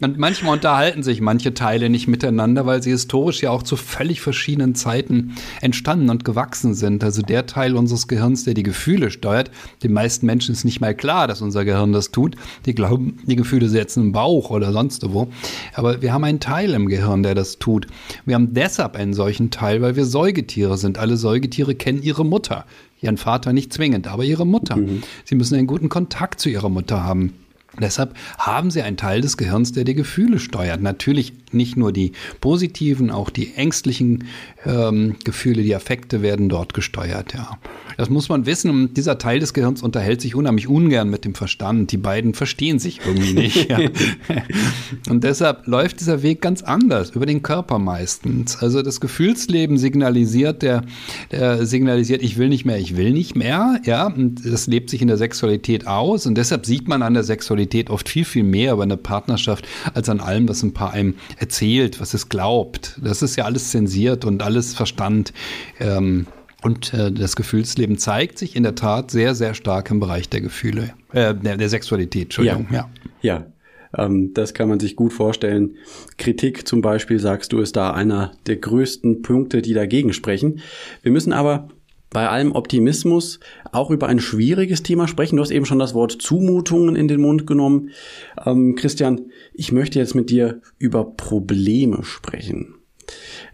Und 0.00 0.18
manchmal 0.18 0.54
unterhalten 0.54 1.02
sich 1.02 1.20
manche 1.20 1.54
Teile 1.54 1.90
nicht 1.90 2.08
miteinander, 2.08 2.64
weil 2.66 2.82
sie 2.82 2.90
historisch 2.90 3.42
ja 3.42 3.50
auch 3.50 3.62
zu 3.62 3.76
völlig 3.76 4.20
verschiedenen 4.20 4.74
Zeiten 4.74 5.34
entstanden 5.60 6.10
und 6.10 6.24
gewachsen 6.24 6.74
sind. 6.74 7.04
Also 7.04 7.22
der 7.22 7.46
Teil 7.46 7.76
unseres 7.76 8.08
Gehirns, 8.08 8.44
der 8.44 8.54
die 8.54 8.62
Gefühle 8.62 9.10
steuert, 9.10 9.50
den 9.82 9.92
meisten 9.92 10.26
Menschen 10.26 10.52
ist 10.52 10.64
nicht 10.64 10.80
mal 10.80 10.94
klar, 10.94 11.28
dass 11.28 11.42
unser 11.42 11.64
Gehirn 11.64 11.92
das 11.92 12.10
tut. 12.10 12.36
Die 12.66 12.74
glauben, 12.74 13.18
die 13.26 13.36
Gefühle 13.36 13.68
sitzen 13.68 14.04
im 14.04 14.12
Bauch 14.12 14.50
oder 14.50 14.72
sonst 14.72 15.02
wo. 15.12 15.28
Aber 15.74 16.00
wir 16.00 16.12
haben 16.12 16.24
einen 16.24 16.40
Teil 16.40 16.72
im 16.74 16.88
Gehirn, 16.88 17.22
der 17.22 17.34
das 17.34 17.58
tut. 17.58 17.86
Wir 18.24 18.34
haben 18.34 18.54
deshalb 18.54 18.96
einen 18.96 19.14
solchen 19.14 19.50
Teil, 19.50 19.82
weil 19.82 19.96
wir 19.96 20.04
Säugetiere 20.04 20.78
sind. 20.78 20.98
Alle 20.98 21.16
Säugetiere 21.16 21.74
kennen 21.74 22.02
ihre 22.02 22.21
ihre 22.22 22.24
Mutter. 22.24 22.64
Ihren 23.00 23.16
Vater 23.16 23.52
nicht 23.52 23.72
zwingend, 23.72 24.06
aber 24.06 24.22
ihre 24.24 24.46
Mutter. 24.46 24.76
Mhm. 24.76 25.02
Sie 25.24 25.34
müssen 25.34 25.56
einen 25.56 25.66
guten 25.66 25.88
Kontakt 25.88 26.40
zu 26.40 26.48
ihrer 26.48 26.68
Mutter 26.68 27.02
haben. 27.02 27.34
Deshalb 27.80 28.14
haben 28.38 28.70
sie 28.70 28.82
einen 28.82 28.98
Teil 28.98 29.22
des 29.22 29.36
Gehirns, 29.38 29.72
der 29.72 29.84
die 29.84 29.94
Gefühle 29.94 30.38
steuert. 30.38 30.82
Natürlich 30.82 31.32
nicht 31.52 31.76
nur 31.76 31.92
die 31.92 32.12
positiven, 32.40 33.10
auch 33.10 33.30
die 33.30 33.54
ängstlichen 33.54 34.24
ähm, 34.66 35.16
Gefühle, 35.24 35.62
die 35.62 35.74
Affekte 35.74 36.22
werden 36.22 36.48
dort 36.48 36.74
gesteuert. 36.74 37.32
Ja, 37.34 37.58
das 37.96 38.10
muss 38.10 38.28
man 38.28 38.44
wissen. 38.44 38.70
Und 38.70 38.96
dieser 38.96 39.18
Teil 39.18 39.38
des 39.38 39.54
Gehirns 39.54 39.82
unterhält 39.82 40.20
sich 40.20 40.34
unheimlich 40.34 40.68
ungern 40.68 41.08
mit 41.08 41.24
dem 41.24 41.34
Verstand. 41.34 41.92
Die 41.92 41.96
beiden 41.96 42.34
verstehen 42.34 42.78
sich 42.78 43.00
irgendwie 43.06 43.32
nicht. 43.32 43.70
ja. 43.70 43.78
Und 45.08 45.24
deshalb 45.24 45.66
läuft 45.66 46.00
dieser 46.00 46.22
Weg 46.22 46.40
ganz 46.42 46.62
anders 46.62 47.10
über 47.10 47.26
den 47.26 47.42
Körper 47.42 47.78
meistens. 47.78 48.56
Also 48.62 48.82
das 48.82 49.00
Gefühlsleben 49.00 49.78
signalisiert, 49.78 50.62
der, 50.62 50.82
der 51.30 51.64
signalisiert, 51.66 52.22
ich 52.22 52.36
will 52.36 52.48
nicht 52.48 52.64
mehr, 52.64 52.78
ich 52.78 52.96
will 52.96 53.12
nicht 53.12 53.34
mehr. 53.34 53.80
Ja, 53.84 54.06
und 54.06 54.44
das 54.44 54.66
lebt 54.66 54.90
sich 54.90 55.00
in 55.00 55.08
der 55.08 55.16
Sexualität 55.16 55.86
aus. 55.86 56.26
Und 56.26 56.36
deshalb 56.36 56.66
sieht 56.66 56.86
man 56.88 57.02
an 57.02 57.14
der 57.14 57.24
Sexualität 57.24 57.61
Sexualität 57.62 57.90
oft 57.90 58.08
viel, 58.08 58.24
viel 58.24 58.42
mehr 58.42 58.72
über 58.72 58.82
eine 58.82 58.96
Partnerschaft 58.96 59.66
als 59.94 60.08
an 60.08 60.20
allem, 60.20 60.48
was 60.48 60.62
ein 60.62 60.72
Paar 60.72 60.92
einem 60.92 61.14
erzählt, 61.38 62.00
was 62.00 62.14
es 62.14 62.28
glaubt. 62.28 62.98
Das 63.02 63.22
ist 63.22 63.36
ja 63.36 63.44
alles 63.44 63.70
zensiert 63.70 64.24
und 64.24 64.42
alles 64.42 64.74
Verstand. 64.74 65.32
Ähm, 65.78 66.26
und 66.62 66.94
äh, 66.94 67.10
das 67.10 67.36
Gefühlsleben 67.36 67.98
zeigt 67.98 68.38
sich 68.38 68.56
in 68.56 68.62
der 68.62 68.74
Tat 68.74 69.10
sehr, 69.10 69.34
sehr 69.34 69.54
stark 69.54 69.90
im 69.90 70.00
Bereich 70.00 70.28
der 70.28 70.40
Gefühle, 70.40 70.94
äh, 71.12 71.34
der, 71.34 71.56
der 71.56 71.68
Sexualität, 71.68 72.24
Entschuldigung. 72.24 72.68
Ja, 72.70 72.88
ja. 73.22 73.46
ja. 73.96 74.04
Ähm, 74.04 74.32
das 74.32 74.54
kann 74.54 74.68
man 74.68 74.80
sich 74.80 74.96
gut 74.96 75.12
vorstellen. 75.12 75.76
Kritik 76.18 76.66
zum 76.66 76.80
Beispiel, 76.80 77.18
sagst 77.18 77.52
du, 77.52 77.60
ist 77.60 77.76
da 77.76 77.92
einer 77.92 78.32
der 78.46 78.56
größten 78.56 79.22
Punkte, 79.22 79.60
die 79.60 79.74
dagegen 79.74 80.12
sprechen. 80.12 80.60
Wir 81.02 81.12
müssen 81.12 81.32
aber 81.32 81.68
bei 82.12 82.28
allem 82.28 82.52
Optimismus 82.52 83.40
auch 83.72 83.90
über 83.90 84.06
ein 84.06 84.20
schwieriges 84.20 84.82
Thema 84.82 85.08
sprechen. 85.08 85.36
Du 85.36 85.42
hast 85.42 85.50
eben 85.50 85.64
schon 85.64 85.78
das 85.78 85.94
Wort 85.94 86.12
Zumutungen 86.12 86.94
in 86.94 87.08
den 87.08 87.20
Mund 87.20 87.46
genommen. 87.46 87.90
Ähm, 88.44 88.74
Christian, 88.74 89.32
ich 89.54 89.72
möchte 89.72 89.98
jetzt 89.98 90.14
mit 90.14 90.30
dir 90.30 90.60
über 90.78 91.04
Probleme 91.04 92.04
sprechen. 92.04 92.74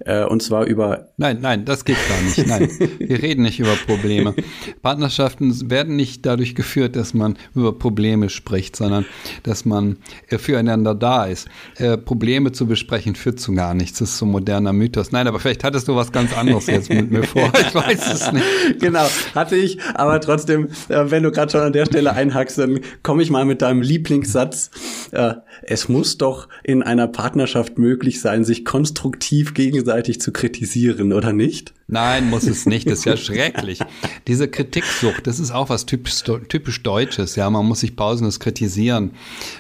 Äh, 0.09 0.25
und 0.25 0.43
zwar 0.43 0.65
über. 0.65 1.11
Nein, 1.19 1.39
nein, 1.43 1.67
das 1.67 1.85
geht 1.85 1.99
gar 2.09 2.23
nicht. 2.23 2.47
Nein, 2.47 2.71
wir 2.99 3.23
reden 3.23 3.43
nicht 3.43 3.61
über 3.61 3.75
Probleme. 3.87 4.35
Partnerschaften 4.81 5.71
werden 5.71 5.97
nicht 5.97 6.25
dadurch 6.25 6.55
geführt, 6.55 6.97
dass 6.97 7.13
man 7.13 7.37
über 7.55 7.79
Probleme 7.79 8.31
spricht, 8.31 8.75
sondern 8.75 9.05
dass 9.43 9.67
man 9.67 9.99
äh, 10.29 10.39
füreinander 10.39 10.95
da 10.95 11.27
ist. 11.27 11.49
Äh, 11.77 11.99
Probleme 11.99 12.53
zu 12.53 12.67
besprechen 12.67 13.17
führt 13.17 13.39
zu 13.39 13.53
gar 13.53 13.75
nichts. 13.75 13.99
Das 13.99 14.09
ist 14.09 14.19
so 14.19 14.25
ein 14.25 14.31
moderner 14.31 14.73
Mythos. 14.73 15.13
Nein, 15.13 15.27
aber 15.27 15.41
vielleicht 15.41 15.63
hattest 15.63 15.89
du 15.89 15.95
was 15.95 16.11
ganz 16.11 16.35
anderes 16.35 16.69
jetzt 16.69 16.89
mit 16.89 17.11
mir 17.11 17.25
vor. 17.25 17.53
Ich 17.61 17.75
weiß 17.75 18.13
es 18.15 18.33
nicht. 18.33 18.45
Genau, 18.81 19.07
hatte 19.35 19.57
ich. 19.57 19.79
Aber 19.95 20.21
trotzdem, 20.21 20.69
äh, 20.89 21.11
wenn 21.11 21.23
du 21.23 21.31
gerade 21.31 21.51
schon 21.51 21.61
an 21.61 21.73
der 21.73 21.85
Stelle 21.85 22.15
einhackst, 22.15 22.57
dann 22.59 22.81
komme 23.03 23.23
ich 23.23 23.31
mal 23.31 23.45
mit 23.45 23.61
deinem 23.61 23.83
Lieblingssatz. 23.83 24.71
Äh, 25.11 25.35
es 25.63 25.89
muss 25.89 26.17
doch 26.17 26.49
in 26.63 26.83
einer 26.83 27.09
Partnerschaft 27.09 27.77
möglich 27.77 28.21
sein, 28.21 28.45
sich 28.45 28.65
konstruktiv 28.65 29.53
gegenseitig 29.53 29.98
gegenseitig 29.99 30.21
zu 30.21 30.33
kritisieren, 30.33 31.13
oder 31.13 31.33
nicht? 31.33 31.75
Nein, 31.91 32.29
muss 32.29 32.47
es 32.47 32.67
nicht. 32.67 32.87
Das 32.87 32.99
ist 33.01 33.05
ja 33.07 33.17
schrecklich. 33.17 33.81
Diese 34.27 34.47
Kritiksucht, 34.47 35.27
das 35.27 35.41
ist 35.41 35.51
auch 35.51 35.71
was 35.71 35.87
typisch, 35.87 36.23
typisch 36.49 36.83
Deutsches. 36.83 37.35
Ja, 37.35 37.49
man 37.49 37.65
muss 37.65 37.81
sich 37.81 37.97
pausenlos 37.97 38.41
kritisieren. 38.41 39.13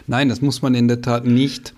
Nein, 0.07 0.29
das 0.29 0.43
muss 0.43 0.61
man 0.61 0.75
in 0.75 0.88
der 0.88 1.01
Tat 1.01 1.25
nicht. 1.25 1.75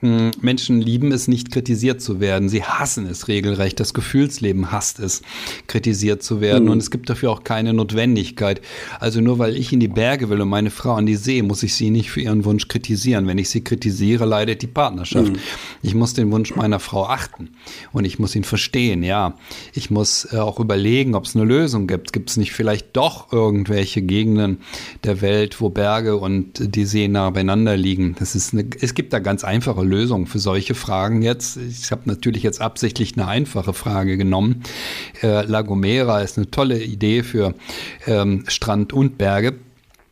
Hm, 0.00 0.32
Menschen 0.42 0.82
lieben 0.82 1.10
es 1.10 1.26
nicht, 1.26 1.50
kritisiert 1.50 2.02
zu 2.02 2.20
werden. 2.20 2.50
Sie 2.50 2.62
hassen 2.62 3.06
es 3.06 3.28
regelrecht. 3.28 3.80
Das 3.80 3.94
Gefühlsleben 3.94 4.70
hasst 4.70 5.00
es, 5.00 5.22
kritisiert 5.68 6.22
zu 6.22 6.42
werden. 6.42 6.64
Mhm. 6.64 6.72
Und 6.72 6.78
es 6.78 6.90
gibt 6.90 7.08
dafür 7.08 7.30
auch 7.30 7.42
keine 7.42 7.72
Notwendigkeit. 7.72 8.60
Also 9.00 9.22
nur 9.22 9.38
weil 9.38 9.56
ich 9.56 9.72
in 9.72 9.80
die 9.80 9.88
Berge 9.88 10.28
will 10.28 10.42
und 10.42 10.50
meine 10.50 10.70
Frau 10.70 10.92
an 10.92 11.06
die 11.06 11.16
See, 11.16 11.40
muss 11.40 11.62
ich 11.62 11.74
sie 11.74 11.88
nicht 11.88 12.10
für 12.10 12.20
ihren 12.20 12.44
Wunsch 12.44 12.68
kritisieren. 12.68 13.26
Wenn 13.26 13.38
ich 13.38 13.48
sie 13.48 13.64
kritisiere, 13.64 14.26
leidet 14.26 14.60
die 14.60 14.66
Partnerschaft. 14.66 15.32
Mhm. 15.32 15.38
Ich 15.80 15.94
muss 15.94 16.12
den 16.12 16.30
Wunsch 16.30 16.54
meiner 16.54 16.78
Frau 16.78 17.06
achten 17.06 17.48
und 17.92 18.04
ich 18.04 18.18
muss 18.18 18.36
ihn 18.36 18.44
verstehen. 18.44 19.02
Ja, 19.02 19.38
ich 19.72 19.90
muss 19.94 20.30
äh, 20.32 20.36
auch 20.36 20.60
überlegen, 20.60 21.14
ob 21.14 21.24
es 21.24 21.34
eine 21.34 21.44
Lösung 21.44 21.86
gibt. 21.86 22.12
Gibt 22.12 22.28
es 22.28 22.36
nicht 22.36 22.52
vielleicht 22.52 22.94
doch 22.94 23.32
irgendwelche 23.32 24.02
Gegenden 24.02 24.58
der 25.04 25.22
Welt, 25.22 25.60
wo 25.60 25.70
Berge 25.70 26.16
und 26.16 26.74
die 26.74 26.84
See 26.84 27.08
nah 27.08 27.30
beieinander 27.30 27.76
liegen? 27.76 28.14
Das 28.18 28.34
ist 28.34 28.52
eine, 28.52 28.66
es 28.80 28.92
gibt 28.92 29.14
da 29.14 29.20
ganz 29.20 29.44
einfache 29.44 29.82
Lösungen 29.82 30.26
für 30.26 30.38
solche 30.38 30.74
Fragen 30.74 31.22
jetzt. 31.22 31.56
Ich 31.56 31.90
habe 31.90 32.02
natürlich 32.04 32.42
jetzt 32.42 32.60
absichtlich 32.60 33.14
eine 33.16 33.26
einfache 33.26 33.72
Frage 33.72 34.18
genommen. 34.18 34.62
Äh, 35.22 35.46
La 35.46 35.62
Gomera 35.62 36.20
ist 36.20 36.36
eine 36.36 36.50
tolle 36.50 36.82
Idee 36.82 37.22
für 37.22 37.54
ähm, 38.06 38.44
Strand 38.48 38.92
und 38.92 39.16
Berge. 39.16 39.54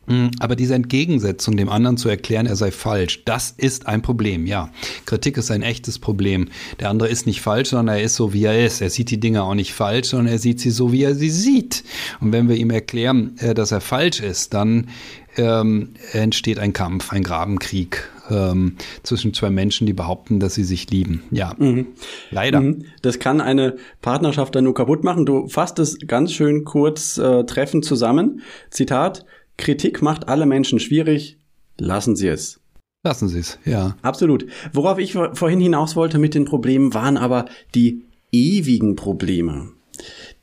Mhm. 0.05 0.31
Aber 0.39 0.55
diese 0.55 0.75
Entgegensetzung, 0.75 1.57
dem 1.57 1.69
anderen 1.69 1.97
zu 1.97 2.09
erklären, 2.09 2.45
er 2.45 2.55
sei 2.55 2.71
falsch, 2.71 3.23
das 3.25 3.51
ist 3.51 3.87
ein 3.87 4.01
Problem, 4.01 4.45
ja. 4.45 4.69
Kritik 5.05 5.37
ist 5.37 5.51
ein 5.51 5.61
echtes 5.61 5.99
Problem. 5.99 6.49
Der 6.79 6.89
andere 6.89 7.09
ist 7.09 7.25
nicht 7.25 7.41
falsch, 7.41 7.69
sondern 7.69 7.95
er 7.95 8.03
ist 8.03 8.15
so, 8.15 8.33
wie 8.33 8.43
er 8.43 8.65
ist. 8.65 8.81
Er 8.81 8.89
sieht 8.89 9.11
die 9.11 9.19
Dinge 9.19 9.43
auch 9.43 9.55
nicht 9.55 9.73
falsch, 9.73 10.09
sondern 10.09 10.27
er 10.27 10.39
sieht 10.39 10.59
sie 10.59 10.71
so, 10.71 10.91
wie 10.91 11.03
er 11.03 11.15
sie 11.15 11.29
sieht. 11.29 11.83
Und 12.19 12.31
wenn 12.31 12.49
wir 12.49 12.55
ihm 12.55 12.69
erklären, 12.69 13.35
äh, 13.39 13.53
dass 13.53 13.71
er 13.71 13.81
falsch 13.81 14.19
ist, 14.19 14.53
dann 14.53 14.89
ähm, 15.37 15.89
entsteht 16.11 16.59
ein 16.59 16.73
Kampf, 16.73 17.11
ein 17.11 17.23
Grabenkrieg. 17.23 18.09
ähm, 18.29 18.77
zwischen 19.03 19.33
zwei 19.33 19.49
Menschen, 19.49 19.85
die 19.85 19.93
behaupten, 19.93 20.39
dass 20.39 20.55
sie 20.55 20.63
sich 20.63 20.89
lieben. 20.89 21.23
Ja, 21.31 21.55
mhm. 21.57 21.87
leider. 22.31 22.61
Mhm. 22.61 22.85
Das 23.01 23.19
kann 23.19 23.41
eine 23.41 23.75
Partnerschaft 24.01 24.55
dann 24.55 24.63
nur 24.63 24.73
kaputt 24.73 25.03
machen. 25.03 25.25
Du 25.25 25.47
fasst 25.47 25.79
es 25.79 25.97
ganz 26.07 26.31
schön 26.31 26.63
kurz 26.63 27.17
äh, 27.17 27.43
treffend 27.43 27.85
zusammen. 27.85 28.41
Zitat, 28.69 29.25
Kritik 29.57 30.01
macht 30.01 30.27
alle 30.27 30.45
Menschen 30.45 30.79
schwierig, 30.79 31.37
lassen 31.77 32.15
Sie 32.15 32.27
es. 32.27 32.59
Lassen 33.03 33.27
Sie 33.27 33.39
es, 33.39 33.59
ja. 33.65 33.97
Absolut. 34.01 34.45
Worauf 34.71 34.97
ich 34.97 35.13
vorhin 35.13 35.59
hinaus 35.59 35.95
wollte 35.95 36.19
mit 36.19 36.35
den 36.35 36.45
Problemen, 36.45 36.93
waren 36.93 37.17
aber 37.17 37.45
die 37.75 38.03
ewigen 38.31 38.95
Probleme. 38.95 39.71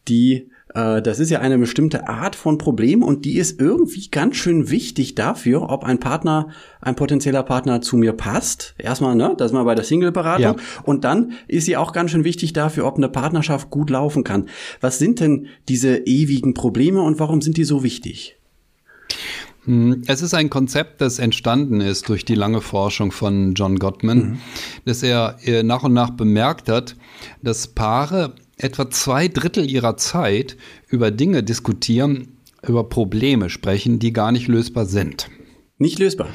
Die 0.09 0.51
äh, 0.75 1.03
das 1.03 1.19
ist 1.19 1.31
ja 1.31 1.41
eine 1.41 1.59
bestimmte 1.59 2.09
Art 2.09 2.37
von 2.37 2.59
Problem 2.59 3.03
und 3.03 3.25
die 3.25 3.37
ist 3.37 3.61
irgendwie 3.61 4.09
ganz 4.09 4.37
schön 4.37 4.71
wichtig 4.71 5.15
dafür, 5.15 5.71
ob 5.71 5.85
ein 5.85 5.99
Partner, 5.99 6.49
ein 6.81 6.97
potenzieller 6.97 7.43
Partner 7.43 7.81
zu 7.81 7.97
mir 7.97 8.13
passt. 8.13 8.75
Erstmal, 8.79 9.15
ne, 9.15 9.35
das 9.37 9.51
ist 9.51 9.55
mal 9.55 9.65
bei 9.65 9.75
der 9.75 9.85
Single-Beratung. 9.85 10.57
Ja. 10.59 10.83
Und 10.85 11.05
dann 11.05 11.33
ist 11.49 11.67
sie 11.67 11.77
auch 11.77 11.93
ganz 11.93 12.11
schön 12.11 12.25
wichtig 12.25 12.53
dafür, 12.53 12.87
ob 12.87 12.97
eine 12.97 13.09
Partnerschaft 13.09 13.71
gut 13.71 13.91
laufen 13.91 14.25
kann. 14.25 14.49
Was 14.81 14.99
sind 14.99 15.21
denn 15.21 15.47
diese 15.69 15.97
ewigen 15.99 16.55
Probleme 16.55 17.03
und 17.03 17.19
warum 17.19 17.41
sind 17.41 17.57
die 17.57 17.65
so 17.65 17.83
wichtig? 17.83 18.37
Hm, 19.65 20.03
es 20.07 20.23
ist 20.23 20.35
ein 20.35 20.51
Konzept, 20.51 21.01
das 21.01 21.19
entstanden 21.19 21.81
ist 21.81 22.09
durch 22.09 22.25
die 22.25 22.35
lange 22.35 22.61
Forschung 22.61 23.13
von 23.13 23.55
John 23.55 23.79
Gottman, 23.79 24.19
mhm. 24.19 24.39
dass 24.85 25.03
er 25.03 25.37
äh, 25.45 25.63
nach 25.63 25.83
und 25.83 25.93
nach 25.93 26.11
bemerkt 26.11 26.69
hat, 26.69 26.97
dass 27.43 27.69
Paare 27.69 28.35
etwa 28.57 28.91
zwei 28.91 29.29
Drittel 29.29 29.71
ihrer 29.71 29.97
Zeit 29.97 30.57
über 30.89 31.11
Dinge 31.11 31.43
diskutieren, 31.43 32.39
über 32.67 32.89
Probleme 32.89 33.51
sprechen, 33.51 33.99
die 33.99 34.13
gar 34.13 34.33
nicht 34.33 34.49
lösbar 34.49 34.87
sind. 34.87 35.31
Nicht 35.79 35.99
lösbar? 35.99 36.29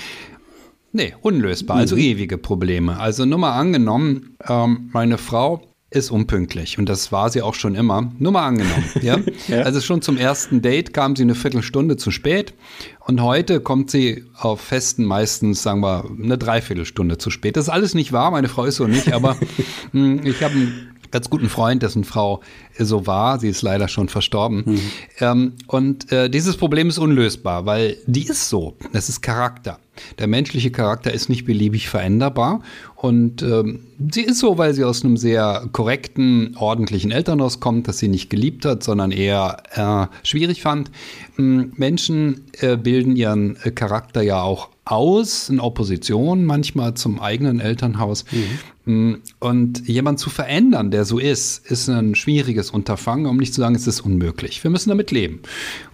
Nee, 0.92 1.14
unlösbar, 1.22 1.78
also 1.78 1.96
mhm. 1.96 2.02
ewige 2.02 2.38
Probleme. 2.38 3.00
Also 3.00 3.26
nur 3.26 3.38
mal 3.38 3.60
angenommen, 3.60 4.38
ähm, 4.48 4.90
meine 4.94 5.18
Frau 5.18 5.75
ist 5.96 6.12
unpünktlich 6.12 6.78
und 6.78 6.90
das 6.90 7.12
war 7.12 7.30
sie 7.30 7.42
auch 7.42 7.54
schon 7.54 7.76
immer. 7.76 8.12
Nur 8.20 8.32
mal 8.32 8.46
angenommen, 8.46 8.84
ja? 9.02 9.18
ja. 9.48 9.62
Also 9.62 9.82
schon 9.82 10.02
zum 10.02 10.18
ersten 10.18 10.62
Date 10.62 10.94
kam 10.94 11.16
sie 11.16 11.24
eine 11.24 11.36
Viertelstunde 11.36 11.98
zu 11.98 12.12
spät 12.12 12.54
und 13.00 13.22
heute 13.22 13.62
kommt 13.62 13.90
sie 13.90 14.26
auf 14.36 14.62
Festen 14.62 15.06
meistens, 15.06 15.64
sagen 15.64 15.82
wir, 15.82 16.06
eine 16.22 16.38
Dreiviertelstunde 16.38 17.18
zu 17.18 17.30
spät. 17.30 17.56
Das 17.56 17.66
ist 17.66 17.70
alles 17.70 17.94
nicht 17.94 18.12
wahr, 18.12 18.32
meine 18.32 18.50
Frau 18.50 18.66
ist 18.66 18.76
so 18.76 18.88
nicht, 18.88 19.14
aber 19.14 19.38
hm, 19.92 20.26
ich 20.26 20.44
habe 20.44 20.54
einen 20.54 20.95
ganz 21.16 21.30
guten 21.30 21.48
Freund, 21.48 21.82
dessen 21.82 22.04
Frau 22.04 22.42
so 22.78 23.08
war. 23.08 23.40
Sie 23.40 23.48
ist 23.48 23.62
leider 23.62 23.88
schon 23.88 24.10
verstorben. 24.10 24.64
Mhm. 24.66 24.82
Ähm, 25.22 25.54
und 25.68 26.12
äh, 26.12 26.30
dieses 26.30 26.58
Problem 26.58 26.90
ist 26.90 26.98
unlösbar, 26.98 27.66
weil 27.66 27.96
die 28.06 28.24
ist 28.24 28.50
so. 28.50 28.76
Das 28.92 29.08
ist 29.08 29.22
Charakter. 29.22 29.80
Der 30.20 30.28
menschliche 30.28 30.72
Charakter 30.72 31.14
ist 31.14 31.30
nicht 31.30 31.46
beliebig 31.46 31.88
veränderbar. 31.88 32.62
Und 32.98 33.42
ähm, 33.44 33.86
sie 34.12 34.24
ist 34.24 34.40
so, 34.40 34.58
weil 34.58 34.74
sie 34.74 34.84
aus 34.84 35.06
einem 35.06 35.16
sehr 35.16 35.70
korrekten, 35.72 36.58
ordentlichen 36.58 37.12
Elternhaus 37.12 37.62
kommt, 37.62 37.88
das 37.88 38.00
sie 38.00 38.10
nicht 38.10 38.30
geliebt 38.30 38.66
hat, 38.66 38.84
sondern 38.84 39.12
eher 39.12 39.64
äh, 39.72 40.28
schwierig 40.28 40.62
fand. 40.62 40.92
Menschen 41.38 42.42
äh, 42.60 42.76
bilden 42.76 43.16
ihren 43.16 43.56
äh, 43.64 43.72
Charakter 43.72 44.22
ja 44.22 44.42
auch 44.42 44.75
aus, 44.86 45.50
in 45.50 45.60
Opposition 45.60 46.46
manchmal 46.46 46.94
zum 46.94 47.20
eigenen 47.20 47.60
Elternhaus. 47.60 48.26
Mhm. 48.32 49.22
Und 49.40 49.88
jemand 49.88 50.20
zu 50.20 50.30
verändern, 50.30 50.92
der 50.92 51.06
so 51.06 51.18
ist, 51.18 51.66
ist 51.66 51.90
ein 51.90 52.14
schwieriges 52.14 52.70
Unterfangen, 52.70 53.26
um 53.26 53.38
nicht 53.38 53.52
zu 53.54 53.62
sagen, 53.62 53.74
es 53.74 53.88
ist 53.88 54.02
unmöglich. 54.02 54.64
Wir 54.64 54.70
müssen 54.70 54.90
damit 54.90 55.10
leben, 55.10 55.40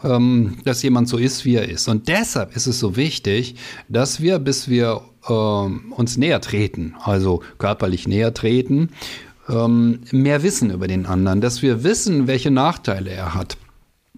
ähm, 0.03 0.57
dass 0.65 0.83
jemand 0.83 1.07
so 1.07 1.17
ist, 1.17 1.45
wie 1.45 1.55
er 1.55 1.69
ist. 1.69 1.87
Und 1.87 2.09
deshalb 2.09 2.53
ist 2.53 2.67
es 2.67 2.79
so 2.79 2.97
wichtig, 2.97 3.55
dass 3.87 4.19
wir, 4.19 4.39
bis 4.39 4.67
wir 4.67 5.01
äh, 5.25 5.31
uns 5.31 6.17
näher 6.17 6.41
treten, 6.41 6.95
also 6.99 7.41
körperlich 7.59 8.09
näher 8.09 8.33
treten, 8.33 8.89
ähm, 9.47 9.99
mehr 10.11 10.43
wissen 10.43 10.69
über 10.69 10.87
den 10.87 11.05
anderen, 11.05 11.39
dass 11.39 11.61
wir 11.61 11.85
wissen, 11.85 12.27
welche 12.27 12.51
Nachteile 12.51 13.11
er 13.11 13.35
hat. 13.35 13.57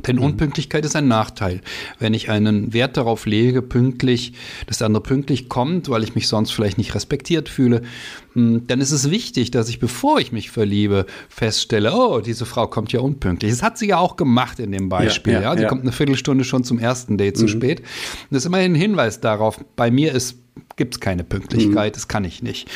Denn 0.08 0.18
mhm. 0.18 0.24
Unpünktlichkeit 0.24 0.86
ist 0.86 0.96
ein 0.96 1.08
Nachteil. 1.08 1.62
Wenn 2.00 2.14
ich 2.14 2.30
einen 2.30 2.74
Wert 2.74 2.98
darauf 2.98 3.26
lege, 3.26 3.62
pünktlich, 3.62 4.34
dass 4.68 4.80
der 4.80 4.88
andere 4.88 5.04
pünktlich 5.04 5.50
kommt, 5.50 5.90
weil 5.90 6.04
ich 6.04 6.16
mich 6.16 6.28
sonst 6.28 6.52
vielleicht 6.52 6.78
nicht 6.78 6.96
respektiert 6.96 7.50
fühle, 7.50 7.82
hm, 8.34 8.68
dann 8.68 8.82
ist 8.82 8.92
es 8.92 9.10
wichtig, 9.10 9.52
dass 9.52 9.70
ich, 9.70 9.80
bevor 9.80 10.20
ich 10.20 10.32
mich 10.32 10.52
verliebe, 10.52 11.06
feststelle, 11.30 11.94
oh, 11.94 12.20
diese 12.20 12.46
Frau 12.46 12.68
kommt 12.68 12.92
ja 12.92 13.00
unpünktlich. 13.00 13.52
Das 13.52 13.64
hat 13.64 13.78
sie 13.78 13.88
ja 13.88 13.98
auch 13.98 14.16
gemacht 14.16 14.60
in 14.60 14.72
dem 14.72 14.90
Beispiel. 14.90 15.34
Ja, 15.34 15.42
ja, 15.42 15.54
ja. 15.54 15.60
Sie 15.60 15.66
kommt 15.66 15.82
eine 15.82 15.92
Viertelstunde 15.92 16.44
schon 16.44 16.64
zum 16.64 16.80
ersten 16.80 17.18
Date 17.18 17.36
mhm. 17.36 17.40
zu 17.40 17.48
spät. 17.48 17.82
Das 18.30 18.40
ist 18.40 18.46
immerhin 18.46 18.74
ein 18.74 18.76
Hinweis 18.76 19.22
darauf, 19.22 19.64
bei 19.76 19.92
mir 19.92 20.14
gibt 20.76 20.96
es 20.96 21.00
keine 21.00 21.24
Pünktlichkeit, 21.24 21.94
mhm. 21.94 21.96
das 21.96 22.08
kann 22.08 22.26
ich 22.26 22.44
nicht. 22.44 22.70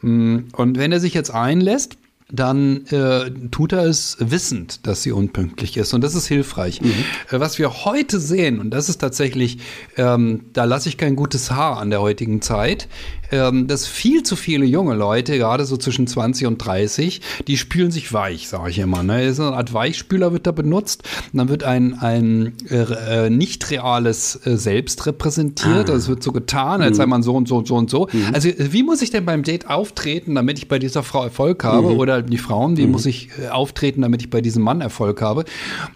Hm, 0.00 0.48
und 0.56 0.78
wenn 0.78 0.92
er 0.92 1.00
sich 1.00 1.14
jetzt 1.14 1.30
einlässt, 1.30 1.96
dann 2.32 2.86
äh, 2.86 3.30
tut 3.50 3.72
er 3.72 3.84
es 3.84 4.16
wissend, 4.18 4.86
dass 4.86 5.02
sie 5.02 5.12
unpünktlich 5.12 5.76
ist. 5.76 5.92
Und 5.92 6.02
das 6.02 6.14
ist 6.14 6.26
hilfreich. 6.26 6.80
Mhm. 6.80 6.92
Äh, 7.30 7.40
was 7.40 7.58
wir 7.58 7.84
heute 7.84 8.18
sehen, 8.18 8.58
und 8.58 8.70
das 8.70 8.88
ist 8.88 8.98
tatsächlich, 8.98 9.58
ähm, 9.98 10.46
da 10.54 10.64
lasse 10.64 10.88
ich 10.88 10.96
kein 10.96 11.14
gutes 11.14 11.50
Haar 11.50 11.76
an 11.78 11.90
der 11.90 12.00
heutigen 12.00 12.40
Zeit, 12.40 12.88
ähm, 13.32 13.66
dass 13.66 13.86
viel 13.86 14.22
zu 14.22 14.36
viele 14.36 14.64
junge 14.64 14.94
Leute, 14.94 15.36
gerade 15.38 15.64
so 15.64 15.76
zwischen 15.76 16.06
20 16.06 16.46
und 16.46 16.58
30, 16.58 17.20
die 17.48 17.56
spülen 17.56 17.90
sich 17.90 18.12
weich, 18.12 18.48
sage 18.48 18.70
ich 18.70 18.78
immer. 18.78 19.02
Ne? 19.02 19.32
So 19.34 19.44
eine 19.44 19.56
Art 19.56 19.72
Weichspüler 19.72 20.32
wird 20.32 20.46
da 20.46 20.52
benutzt. 20.52 21.02
Und 21.32 21.38
dann 21.38 21.48
wird 21.48 21.64
ein, 21.64 21.98
ein 21.98 22.54
äh, 22.70 23.26
äh 23.26 23.30
nicht 23.30 23.70
reales 23.70 24.38
äh, 24.46 24.56
Selbst 24.56 25.06
repräsentiert. 25.06 25.88
Ah. 25.88 25.92
Also 25.92 25.94
es 25.94 26.08
wird 26.08 26.22
so 26.22 26.32
getan, 26.32 26.82
als 26.82 26.92
mhm. 26.92 26.96
sei 26.96 27.06
man 27.06 27.22
so 27.22 27.34
und 27.34 27.48
so 27.48 27.56
und 27.56 27.66
so 27.66 27.76
und 27.76 27.90
so. 27.90 28.08
Mhm. 28.12 28.26
Also 28.32 28.50
wie 28.58 28.82
muss 28.82 29.02
ich 29.02 29.10
denn 29.10 29.24
beim 29.24 29.42
Date 29.42 29.68
auftreten, 29.68 30.34
damit 30.34 30.58
ich 30.58 30.68
bei 30.68 30.78
dieser 30.78 31.02
Frau 31.02 31.24
Erfolg 31.24 31.64
habe? 31.64 31.90
Mhm. 31.90 31.98
Oder 31.98 32.22
die 32.22 32.38
Frauen, 32.38 32.76
wie 32.76 32.86
mhm. 32.86 32.92
muss 32.92 33.06
ich 33.06 33.30
äh, 33.42 33.48
auftreten, 33.48 34.02
damit 34.02 34.22
ich 34.22 34.30
bei 34.30 34.40
diesem 34.40 34.62
Mann 34.62 34.80
Erfolg 34.80 35.22
habe? 35.22 35.44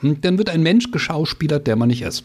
Und 0.03 0.25
dann 0.25 0.38
wird 0.38 0.49
ein 0.49 0.62
Mensch 0.62 0.90
geschauspielert, 0.90 1.66
der 1.66 1.77
man 1.77 1.88
nicht 1.88 2.03
ist. 2.03 2.25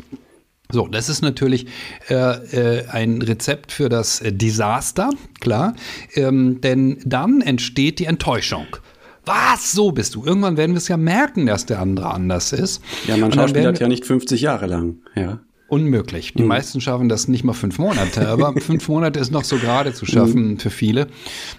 So, 0.71 0.87
das 0.87 1.09
ist 1.09 1.21
natürlich 1.21 1.67
äh, 2.09 2.15
äh, 2.15 2.87
ein 2.87 3.21
Rezept 3.21 3.71
für 3.71 3.89
das 3.89 4.21
Desaster, 4.25 5.09
klar. 5.39 5.75
Ähm, 6.15 6.61
denn 6.61 6.99
dann 7.05 7.41
entsteht 7.41 7.99
die 7.99 8.05
Enttäuschung. 8.05 8.67
Was? 9.25 9.71
So 9.71 9.91
bist 9.91 10.15
du. 10.15 10.25
Irgendwann 10.25 10.57
werden 10.57 10.71
wir 10.71 10.79
es 10.79 10.87
ja 10.87 10.97
merken, 10.97 11.45
dass 11.45 11.65
der 11.65 11.79
andere 11.79 12.11
anders 12.11 12.53
ist. 12.53 12.81
Ja, 13.07 13.17
man 13.17 13.31
schauspielert 13.31 13.79
ja 13.79 13.87
nicht 13.87 14.05
50 14.05 14.41
Jahre 14.41 14.65
lang, 14.65 14.95
ja 15.15 15.39
unmöglich. 15.71 16.33
Die 16.33 16.41
mhm. 16.41 16.49
meisten 16.49 16.81
schaffen 16.81 17.07
das 17.07 17.29
nicht 17.29 17.45
mal 17.45 17.53
fünf 17.53 17.79
Monate, 17.79 18.27
aber 18.27 18.53
fünf 18.59 18.89
Monate 18.89 19.19
ist 19.19 19.31
noch 19.31 19.45
so 19.45 19.57
gerade 19.57 19.93
zu 19.93 20.05
schaffen 20.05 20.51
mhm. 20.51 20.59
für 20.59 20.69
viele. 20.69 21.07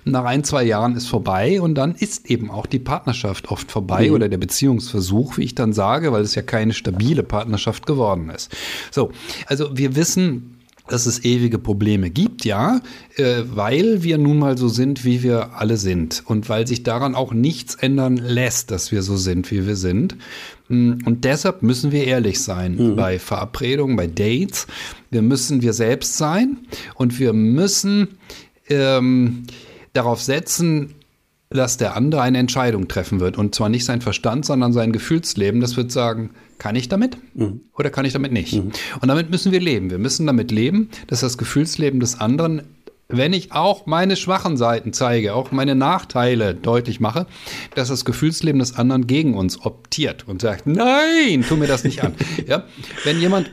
Nach 0.05 0.25
ein, 0.25 0.45
zwei 0.45 0.65
Jahren 0.65 0.95
ist 0.97 1.07
vorbei 1.07 1.61
und 1.61 1.75
dann 1.75 1.95
ist 1.95 2.31
eben 2.31 2.51
auch 2.51 2.67
die 2.67 2.79
Partnerschaft 2.79 3.49
oft 3.51 3.73
vorbei 3.73 4.09
mhm. 4.09 4.15
oder 4.15 4.29
der 4.29 4.37
Beziehungsversuch, 4.37 5.39
wie 5.39 5.45
ich 5.45 5.55
dann 5.55 5.73
sage, 5.73 6.13
weil 6.13 6.23
es 6.23 6.35
ja 6.35 6.43
keine 6.43 6.75
stabile 6.75 7.23
Partnerschaft 7.23 7.87
geworden 7.87 8.29
ist. 8.29 8.55
So, 8.91 9.13
also 9.47 9.79
wir 9.79 9.97
wissen, 9.97 10.59
dass 10.89 11.07
es 11.07 11.25
ewige 11.25 11.59
Probleme 11.59 12.11
gibt, 12.11 12.45
ja, 12.45 12.81
äh, 13.17 13.43
weil 13.47 14.03
wir 14.03 14.19
nun 14.19 14.39
mal 14.39 14.59
so 14.59 14.69
sind, 14.69 15.07
wie 15.07 15.23
wir 15.23 15.55
alle 15.55 15.79
sind 15.79 16.23
und 16.27 16.51
weil 16.51 16.67
sich 16.67 16.83
daran 16.83 17.15
auch 17.15 17.33
nichts 17.33 17.77
ändern 17.77 18.19
lässt, 18.19 18.71
dass 18.71 18.93
wir 18.93 19.03
so 19.03 19.17
sind, 19.17 19.51
wie 19.51 19.67
wir 19.67 19.77
sind. 19.77 20.17
Mm, 20.73 20.99
und 21.05 21.25
deshalb 21.25 21.63
müssen 21.63 21.93
wir 21.93 22.05
ehrlich 22.05 22.41
sein 22.43 22.77
mhm. 22.77 22.97
bei 22.97 23.19
Verabredungen, 23.19 23.95
bei 23.95 24.07
Dates. 24.07 24.67
Wir 25.11 25.21
müssen 25.21 25.61
wir 25.61 25.75
selbst 25.75 26.17
sein 26.17 26.59
und 26.95 27.19
wir 27.19 27.35
müssen 27.35 28.09
ähm, 28.69 29.45
darauf 29.93 30.23
setzen, 30.23 30.95
dass 31.51 31.77
der 31.77 31.95
andere 31.95 32.23
eine 32.23 32.39
Entscheidung 32.39 32.89
treffen 32.89 33.21
wird. 33.21 33.37
Und 33.37 33.55
zwar 33.55 33.69
nicht 33.69 33.85
sein 33.85 34.01
Verstand, 34.01 34.47
sondern 34.47 34.73
sein 34.73 34.93
Gefühlsleben. 34.93 35.61
Das 35.61 35.77
wird 35.77 35.93
sagen, 35.93 36.31
kann 36.57 36.75
ich 36.75 36.89
damit 36.89 37.19
mhm. 37.35 37.61
oder 37.77 37.91
kann 37.91 38.07
ich 38.07 38.15
damit 38.15 38.33
nicht? 38.33 38.55
Mhm. 38.55 38.73
Und 39.01 39.09
damit 39.09 39.31
müssen 39.31 39.53
wir 39.53 39.61
leben. 39.61 39.91
Wir 39.91 39.99
müssen 39.99 40.27
damit 40.27 40.51
leben, 40.51 40.89
dass 41.09 41.21
das 41.21 41.37
Gefühlsleben 41.37 42.01
des 42.01 42.19
anderen, 42.19 42.63
wenn 43.13 43.33
ich 43.33 43.53
auch 43.53 43.87
meine 43.87 44.17
schwachen 44.17 44.57
Seiten 44.57 44.93
zeige, 44.93 45.35
auch 45.35 45.53
meine 45.53 45.75
Nachteile 45.75 46.55
deutlich 46.55 47.01
mache, 47.01 47.27
dass 47.75 47.89
das 47.89 48.05
Gefühlsleben 48.05 48.59
des 48.59 48.77
anderen 48.77 49.07
gegen 49.07 49.35
uns 49.35 49.65
optiert 49.65 50.27
und 50.27 50.41
sagt, 50.41 50.67
nein, 50.67 51.45
tu 51.49 51.57
mir 51.57 51.69
das 51.69 51.85
nicht 51.85 52.03
an. 52.03 52.15
ja? 52.47 52.65
Wenn 53.05 53.21
jemand 53.21 53.53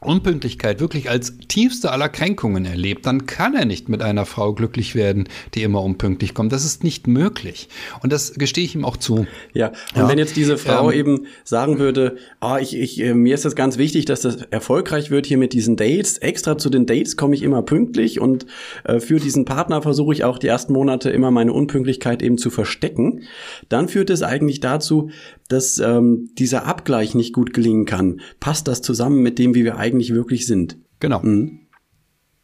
Unpünktlichkeit 0.00 0.80
wirklich 0.80 1.10
als 1.10 1.36
tiefste 1.48 1.90
aller 1.90 2.08
Kränkungen 2.08 2.64
erlebt, 2.64 3.04
dann 3.06 3.26
kann 3.26 3.54
er 3.54 3.64
nicht 3.64 3.88
mit 3.88 4.00
einer 4.00 4.26
Frau 4.26 4.52
glücklich 4.52 4.94
werden, 4.94 5.28
die 5.54 5.62
immer 5.62 5.82
unpünktlich 5.82 6.34
kommt. 6.34 6.52
Das 6.52 6.64
ist 6.64 6.84
nicht 6.84 7.08
möglich. 7.08 7.68
Und 8.02 8.12
das 8.12 8.34
gestehe 8.34 8.64
ich 8.64 8.76
ihm 8.76 8.84
auch 8.84 8.96
zu. 8.96 9.26
Ja, 9.52 9.68
und 9.94 10.02
ja. 10.02 10.08
wenn 10.08 10.18
jetzt 10.18 10.36
diese 10.36 10.56
Frau 10.56 10.90
ähm, 10.90 10.98
eben 10.98 11.26
sagen 11.42 11.78
würde, 11.78 12.16
ah, 12.38 12.58
ich, 12.58 12.76
ich, 12.76 13.00
äh, 13.00 13.14
mir 13.14 13.34
ist 13.34 13.44
das 13.44 13.56
ganz 13.56 13.76
wichtig, 13.76 14.04
dass 14.04 14.20
das 14.20 14.36
erfolgreich 14.50 15.10
wird 15.10 15.26
hier 15.26 15.38
mit 15.38 15.52
diesen 15.52 15.76
Dates. 15.76 16.18
Extra 16.18 16.58
zu 16.58 16.70
den 16.70 16.86
Dates 16.86 17.16
komme 17.16 17.34
ich 17.34 17.42
immer 17.42 17.62
pünktlich 17.62 18.20
und 18.20 18.46
äh, 18.84 19.00
für 19.00 19.18
diesen 19.18 19.44
Partner 19.44 19.82
versuche 19.82 20.12
ich 20.12 20.24
auch 20.24 20.38
die 20.38 20.46
ersten 20.46 20.72
Monate 20.72 21.10
immer 21.10 21.32
meine 21.32 21.52
Unpünktlichkeit 21.52 22.22
eben 22.22 22.38
zu 22.38 22.50
verstecken. 22.50 23.24
Dann 23.68 23.88
führt 23.88 24.10
es 24.10 24.22
eigentlich 24.22 24.60
dazu, 24.60 25.10
dass 25.48 25.78
ähm, 25.78 26.30
dieser 26.38 26.66
Abgleich 26.66 27.14
nicht 27.14 27.32
gut 27.32 27.52
gelingen 27.52 27.86
kann. 27.86 28.20
Passt 28.40 28.68
das 28.68 28.82
zusammen 28.82 29.22
mit 29.22 29.38
dem, 29.38 29.54
wie 29.54 29.64
wir 29.64 29.76
eigentlich 29.76 30.14
wirklich 30.14 30.46
sind? 30.46 30.78
Genau. 31.00 31.20
Mhm. 31.22 31.60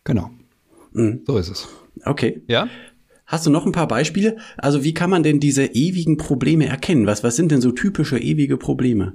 Genau. 0.05 0.31
Mhm. 0.93 1.23
So 1.27 1.38
ist 1.38 1.51
es. 1.51 1.69
Okay. 2.05 2.43
Ja? 2.49 2.69
Hast 3.27 3.47
du 3.47 3.51
noch 3.51 3.64
ein 3.64 3.73
paar 3.73 3.88
Beispiele? 3.88 4.37
Also 4.59 4.85
wie 4.85 4.95
kann 4.95 5.11
man 5.11 5.23
denn 5.23 5.40
diese 5.40 5.64
ewigen 5.64 6.17
Probleme 6.17 6.67
erkennen? 6.67 7.07
Was, 7.07 7.25
was 7.25 7.37
sind 7.37 7.51
denn 7.51 7.61
so 7.61 7.73
typische 7.73 8.19
ewige 8.19 8.57
Probleme? 8.57 9.14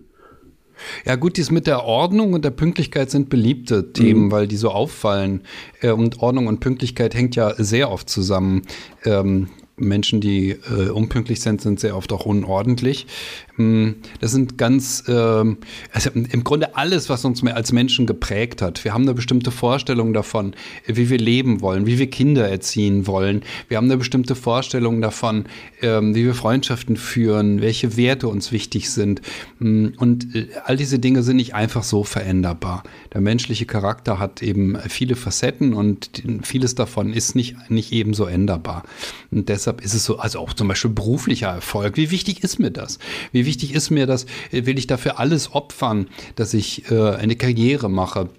Ja 1.06 1.16
gut, 1.16 1.38
dies 1.38 1.52
mit 1.52 1.68
der 1.68 1.84
Ordnung 1.84 2.34
und 2.34 2.46
der 2.46 2.52
Pünktlichkeit 2.52 3.12
sind 3.12 3.30
beliebte 3.30 3.92
Themen, 3.92 4.26
mhm. 4.26 4.32
weil 4.32 4.48
die 4.48 4.56
so 4.56 4.72
auffallen. 4.72 5.42
Äh, 5.82 5.92
und 5.92 6.20
Ordnung 6.20 6.48
und 6.48 6.60
Pünktlichkeit 6.60 7.14
hängt 7.14 7.36
ja 7.36 7.54
sehr 7.58 7.92
oft 7.92 8.10
zusammen. 8.10 8.64
Ähm, 9.06 9.50
Menschen, 9.80 10.22
die 10.22 10.52
äh, 10.52 10.90
unpünktlich 10.90 11.42
sind, 11.42 11.62
sind 11.62 11.80
sehr 11.80 11.96
oft 11.96 12.12
auch 12.14 12.26
unordentlich. 12.26 13.08
Hm, 13.60 13.96
das 14.22 14.32
sind 14.32 14.58
ganz, 14.58 15.04
äh, 15.08 15.12
also 15.12 16.10
im 16.14 16.44
Grunde 16.46 16.78
alles, 16.78 17.10
was 17.10 17.26
uns 17.26 17.44
als 17.46 17.74
Menschen 17.74 18.06
geprägt 18.06 18.62
hat. 18.62 18.86
Wir 18.86 18.94
haben 18.94 19.04
eine 19.04 19.14
bestimmte 19.14 19.52
Vorstellung 19.52 20.14
davon, 20.14 20.54
wie 20.86 21.10
wir 21.10 21.18
leben 21.18 21.60
wollen, 21.60 21.86
wie 21.86 22.00
wir 22.00 22.10
Kinder 22.10 22.48
erziehen 22.50 23.06
wollen. 23.06 23.44
Wir 23.68 23.76
haben 23.76 23.86
eine 23.86 23.98
bestimmte 23.98 24.36
Vorstellung 24.36 25.02
davon, 25.02 25.46
äh, 25.82 26.00
wie 26.02 26.26
wir 26.26 26.36
Freundschaften 26.36 26.96
führen, 26.96 27.62
welche 27.62 27.98
Werte 27.98 28.30
uns 28.30 28.54
wichtig 28.54 28.90
sind. 28.90 29.22
Hm, 29.60 29.94
und 29.98 30.36
äh, 30.36 30.48
all 30.64 30.78
diese 30.78 31.00
Dinge 31.00 31.22
sind 31.24 31.36
nicht 31.36 31.54
einfach 31.54 31.84
so 31.84 32.06
veränderbar. 32.06 32.84
Der 33.14 33.20
menschliche 33.20 33.66
Charakter 33.66 34.20
hat 34.20 34.42
eben 34.42 34.78
viele 34.88 35.16
Facetten 35.16 35.74
und 35.74 36.24
vieles 36.44 36.76
davon 36.76 37.12
ist 37.14 37.36
nicht, 37.36 37.70
nicht 37.70 37.92
ebenso 37.92 38.26
änderbar. 38.26 38.84
Und 39.32 39.50
deshalb 39.50 39.69
deshalb 39.70 39.82
ist 39.82 39.94
es 39.94 40.06
so, 40.06 40.18
also 40.18 40.40
auch 40.40 40.54
zum 40.54 40.68
Beispiel 40.68 40.92
beruflicher 40.92 41.48
Erfolg. 41.50 41.98
Wie 41.98 42.12
wichtig 42.12 42.44
ist 42.44 42.60
mir 42.60 42.72
das? 42.72 43.00
Wie 43.32 43.46
wichtig 43.46 43.74
ist 43.74 43.90
mir 43.90 44.08
das? 44.08 44.26
Will 44.52 44.78
ich 44.78 44.88
dafür 44.88 45.20
alles 45.20 45.54
opfern, 45.54 46.08
dass 46.36 46.54
ich 46.54 46.90
äh, 46.92 47.12
eine 47.12 47.36
Karriere 47.36 47.90
mache? 47.90 48.30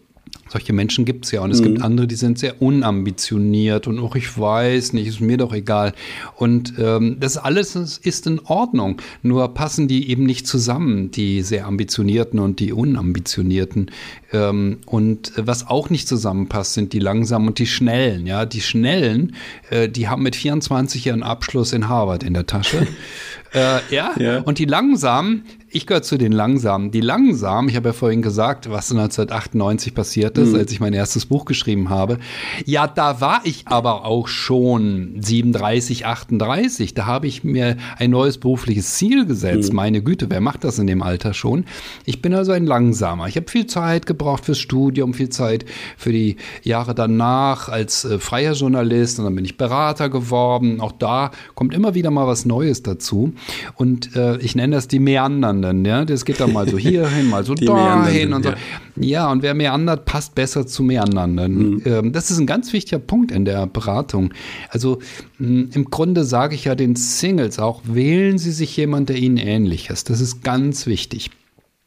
Solche 0.51 0.73
Menschen 0.73 1.05
gibt 1.05 1.27
es 1.27 1.31
ja. 1.31 1.43
Und 1.43 1.53
es 1.53 1.61
mhm. 1.61 1.65
gibt 1.65 1.83
andere, 1.83 2.09
die 2.09 2.17
sind 2.17 2.37
sehr 2.37 2.61
unambitioniert 2.61 3.87
und 3.87 4.01
auch 4.01 4.17
ich 4.17 4.37
weiß 4.37 4.95
nicht, 4.95 5.07
ist 5.07 5.21
mir 5.21 5.37
doch 5.37 5.53
egal. 5.53 5.93
Und 6.35 6.75
ähm, 6.77 7.19
das 7.21 7.37
alles 7.37 7.77
ist 7.77 8.27
in 8.27 8.41
Ordnung. 8.41 9.01
Nur 9.23 9.55
passen 9.55 9.87
die 9.87 10.11
eben 10.11 10.25
nicht 10.25 10.49
zusammen, 10.49 11.13
die 11.13 11.43
sehr 11.43 11.67
ambitionierten 11.67 12.41
und 12.41 12.59
die 12.59 12.73
unambitionierten. 12.73 13.93
Ähm, 14.33 14.79
und 14.87 15.33
was 15.37 15.69
auch 15.69 15.89
nicht 15.89 16.09
zusammenpasst, 16.09 16.75
sind 16.75 16.95
die 16.95 16.99
langsamen 16.99 17.47
und 17.47 17.61
die 17.61 17.69
schnellen. 17.69 18.27
Ja, 18.27 18.45
die 18.45 18.61
schnellen, 18.61 19.37
äh, 19.71 19.89
die 19.89 20.09
haben 20.09 20.25
mit 20.25 20.35
24 20.35 21.07
ihren 21.07 21.23
Abschluss 21.23 21.73
in 21.73 21.89
Harvard 21.89 22.25
in 22.25 22.35
der 22.35 22.47
Tasche. 22.47 22.89
äh, 23.55 23.79
ja? 23.95 24.15
ja, 24.19 24.41
und 24.41 24.59
die 24.59 24.65
langsamen, 24.65 25.45
ich 25.73 25.87
gehöre 25.87 26.03
zu 26.03 26.19
den 26.19 26.33
Langsamen. 26.33 26.91
Die 26.91 27.01
Langsamen, 27.01 27.69
ich 27.69 27.77
habe 27.77 27.91
ja 27.91 27.93
vorhin 27.93 28.23
gesagt, 28.23 28.69
was 28.71 28.91
1998 28.91 29.95
passiert 29.95 30.37
ist, 30.37 30.51
mhm. 30.51 30.57
als 30.57 30.73
ich 30.73 30.81
mein 30.81 30.93
erstes 30.93 31.27
Buch 31.27 31.45
geschrieben 31.45 31.91
habe. 31.91 32.19
Ja, 32.65 32.89
da 32.89 33.21
war 33.21 33.43
ich 33.45 33.69
aber 33.69 34.05
auch 34.05 34.27
schon 34.27 35.15
37, 35.21 36.07
38. 36.07 36.95
Da 36.95 37.07
habe 37.07 37.29
ich 37.29 37.45
mir 37.45 37.77
ein 37.99 38.11
neues 38.11 38.39
berufliches 38.39 38.95
Ziel 38.95 39.27
gesetzt. 39.27 39.71
Mhm. 39.71 39.77
Meine 39.77 40.03
Güte, 40.03 40.27
wer 40.29 40.41
macht 40.41 40.65
das 40.65 40.81
in 40.81 40.89
dem 40.89 41.03
Alter 41.03 41.35
schon? 41.35 41.65
Ich 42.05 42.21
bin 42.21 42.35
also 42.35 42.51
ein 42.51 42.67
Langsamer. 42.67 43.29
Ich 43.29 43.37
habe 43.37 43.49
viel 43.49 43.67
Zeit 43.67 44.07
gebraucht 44.07 44.45
fürs 44.45 44.59
Studium, 44.59 45.15
viel 45.15 45.29
Zeit 45.29 45.65
für 45.97 46.11
die 46.11 46.37
Jahre 46.65 46.97
danach 46.97 47.69
als 47.69 48.05
äh, 48.05 48.19
freier 48.19 48.55
Journalist 48.55 49.21
und 49.21 49.25
dann 49.25 49.37
bin 49.37 49.45
ich 49.45 49.57
Berater 49.57 50.09
geworden. 50.09 50.81
Auch 50.81 50.93
da 50.93 51.31
kommt 51.55 51.75
immer 51.75 51.95
wieder 51.95 52.11
mal 52.11 52.27
was 52.27 52.45
Neues 52.45 52.83
dazu. 52.83 53.35
Und 53.77 54.17
äh, 54.17 54.37
ich 54.39 54.57
nenne 54.57 54.75
das 54.75 54.89
die 54.89 54.99
Meandern 54.99 55.60
meandern, 55.61 55.85
ja. 55.85 56.05
Das 56.05 56.25
geht 56.25 56.41
dann 56.41 56.53
mal 56.53 56.69
so 56.69 56.79
hier 56.79 57.09
hin, 57.09 57.29
mal 57.29 57.45
so 57.45 57.55
dahin 57.55 58.33
und 58.33 58.45
so. 58.45 58.51
Ja. 58.51 58.57
ja. 58.97 59.31
und 59.33 59.43
wer 59.43 59.55
meandert, 59.55 60.05
passt 60.05 60.35
besser 60.35 60.67
zu 60.67 60.83
meandern. 60.83 61.35
Mhm. 61.35 61.83
Ähm, 61.85 62.13
das 62.13 62.31
ist 62.31 62.39
ein 62.39 62.47
ganz 62.47 62.73
wichtiger 62.73 62.99
Punkt 62.99 63.31
in 63.31 63.45
der 63.45 63.67
Beratung. 63.67 64.33
Also 64.69 64.99
im 65.39 65.87
Grunde 65.91 66.25
sage 66.25 66.55
ich 66.55 66.65
ja 66.65 66.75
den 66.75 66.97
Singles 66.97 67.59
auch, 67.59 67.83
wählen 67.85 68.39
Sie 68.39 68.53
sich 68.53 68.77
jemand, 68.77 69.09
der 69.09 69.17
Ihnen 69.17 69.37
ähnlich 69.37 69.91
ist. 69.91 70.11
Das 70.11 70.21
ist 70.21 70.43
ganz 70.43 70.87
wichtig 70.87 71.31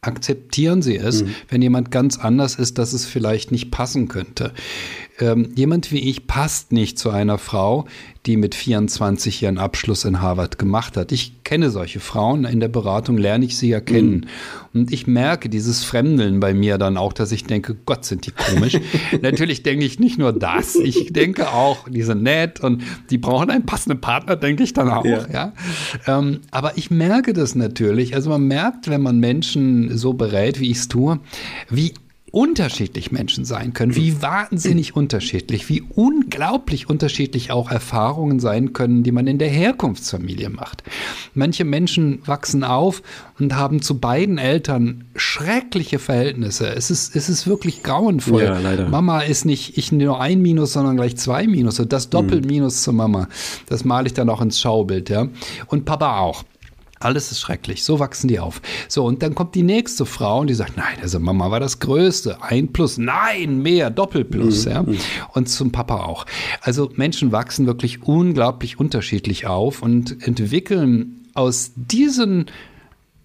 akzeptieren 0.05 0.81
Sie 0.81 0.97
es, 0.97 1.23
mhm. 1.23 1.29
wenn 1.47 1.61
jemand 1.61 1.89
ganz 1.89 2.17
anders 2.19 2.55
ist, 2.55 2.77
dass 2.77 2.91
es 2.91 3.05
vielleicht 3.05 3.53
nicht 3.53 3.71
passen 3.71 4.09
könnte 4.09 4.51
ähm, 5.19 5.51
jemand 5.55 5.91
wie 5.91 6.09
ich 6.09 6.25
passt 6.25 6.71
nicht 6.71 6.97
zu 6.97 7.11
einer 7.11 7.37
Frau, 7.37 7.85
die 8.25 8.37
mit 8.37 8.55
24 8.55 9.43
ihren 9.43 9.57
Abschluss 9.57 10.05
in 10.05 10.21
Harvard 10.21 10.57
gemacht 10.57 10.97
hat. 10.97 11.11
Ich 11.11 11.43
kenne 11.43 11.69
solche 11.69 11.99
Frauen, 11.99 12.45
in 12.45 12.59
der 12.59 12.69
Beratung 12.69 13.17
lerne 13.17 13.45
ich 13.45 13.57
sie 13.57 13.69
ja 13.69 13.79
kennen. 13.79 14.27
Mhm. 14.73 14.79
Und 14.79 14.93
ich 14.93 15.05
merke 15.05 15.49
dieses 15.49 15.83
Fremdeln 15.83 16.39
bei 16.39 16.53
mir 16.53 16.77
dann 16.77 16.97
auch, 16.97 17.13
dass 17.13 17.31
ich 17.31 17.43
denke, 17.43 17.75
Gott, 17.85 18.05
sind 18.05 18.25
die 18.25 18.31
komisch. 18.31 18.79
Natürlich 19.21 19.61
denke 19.61 19.85
ich 19.85 19.99
nicht 19.99 20.17
nur 20.17 20.33
das, 20.33 20.75
ich 20.75 21.13
denke 21.13 21.49
auch, 21.49 21.87
die 21.89 22.01
sind 22.01 22.23
nett 22.23 22.61
und 22.61 22.81
die 23.09 23.17
brauchen 23.17 23.51
einen 23.51 23.65
passenden 23.65 24.01
Partner, 24.01 24.35
denke 24.35 24.63
ich 24.63 24.73
dann 24.73 24.89
auch. 24.89 25.05
Ja. 25.05 25.27
ja? 25.31 25.53
Ähm, 26.07 26.39
aber 26.49 26.77
ich 26.77 26.89
merke 26.89 27.33
das 27.33 27.55
natürlich. 27.55 28.15
Also 28.15 28.29
man 28.29 28.47
merkt, 28.47 28.89
wenn 28.89 29.01
man 29.01 29.19
Menschen 29.19 29.95
so 29.95 30.13
berät, 30.13 30.59
wie 30.59 30.71
ich 30.71 30.77
es 30.77 30.87
tue, 30.87 31.19
wie 31.69 31.93
unterschiedlich 32.33 33.11
Menschen 33.11 33.45
sein 33.45 33.73
können, 33.73 33.95
wie 33.95 34.23
wahnsinnig 34.23 34.95
unterschiedlich, 34.95 35.69
wie 35.69 35.83
unglaublich 35.93 36.89
unterschiedlich 36.89 37.51
auch 37.51 37.69
Erfahrungen 37.69 38.39
sein 38.39 38.73
können, 38.73 39.03
die 39.03 39.11
man 39.11 39.27
in 39.27 39.37
der 39.37 39.49
Herkunftsfamilie 39.49 40.49
macht. 40.49 40.81
Manche 41.35 41.63
Menschen 41.63 42.23
wachsen 42.25 42.63
auf 42.63 43.03
und 43.37 43.55
haben 43.55 43.83
zu 43.83 43.99
beiden 43.99 44.39
Eltern 44.39 45.03
schreckliche 45.15 45.99
Verhältnisse. 45.99 46.73
Es 46.75 46.89
ist, 46.89 47.15
es 47.15 47.29
ist 47.29 47.45
wirklich 47.45 47.83
grauenvoll. 47.83 48.45
Ja. 48.45 48.89
Mama 48.89 49.21
ist 49.21 49.45
nicht 49.45 49.77
ich 49.77 49.91
nur 49.91 50.19
ein 50.19 50.41
Minus, 50.41 50.73
sondern 50.73 50.95
gleich 50.95 51.15
zwei 51.17 51.45
Minus 51.45 51.79
und 51.79 51.93
das 51.93 52.09
Doppelminus 52.09 52.79
mhm. 52.79 52.83
zur 52.83 52.93
Mama. 52.93 53.27
Das 53.67 53.85
male 53.85 54.07
ich 54.07 54.15
dann 54.15 54.29
auch 54.29 54.41
ins 54.41 54.59
Schaubild, 54.59 55.11
ja. 55.11 55.27
Und 55.67 55.85
Papa 55.85 56.17
auch. 56.17 56.43
Alles 57.03 57.31
ist 57.31 57.39
schrecklich. 57.39 57.83
So 57.83 57.99
wachsen 57.99 58.27
die 58.27 58.39
auf. 58.39 58.61
So, 58.87 59.05
und 59.05 59.23
dann 59.23 59.35
kommt 59.35 59.55
die 59.55 59.63
nächste 59.63 60.05
Frau 60.05 60.41
und 60.41 60.47
die 60.47 60.53
sagt, 60.53 60.77
nein, 60.77 60.97
also 61.01 61.19
Mama 61.19 61.51
war 61.51 61.59
das 61.59 61.79
Größte. 61.79 62.41
Ein 62.41 62.73
Plus, 62.73 62.97
nein, 62.97 63.61
mehr, 63.61 63.89
Doppelplus. 63.89 64.65
Mhm. 64.65 64.71
Ja? 64.71 64.83
Mhm. 64.83 64.97
Und 65.33 65.49
zum 65.49 65.71
Papa 65.71 66.03
auch. 66.03 66.25
Also 66.61 66.91
Menschen 66.95 67.31
wachsen 67.31 67.67
wirklich 67.67 68.03
unglaublich 68.03 68.79
unterschiedlich 68.79 69.47
auf 69.47 69.81
und 69.81 70.25
entwickeln 70.25 71.27
aus 71.33 71.71
diesen 71.75 72.45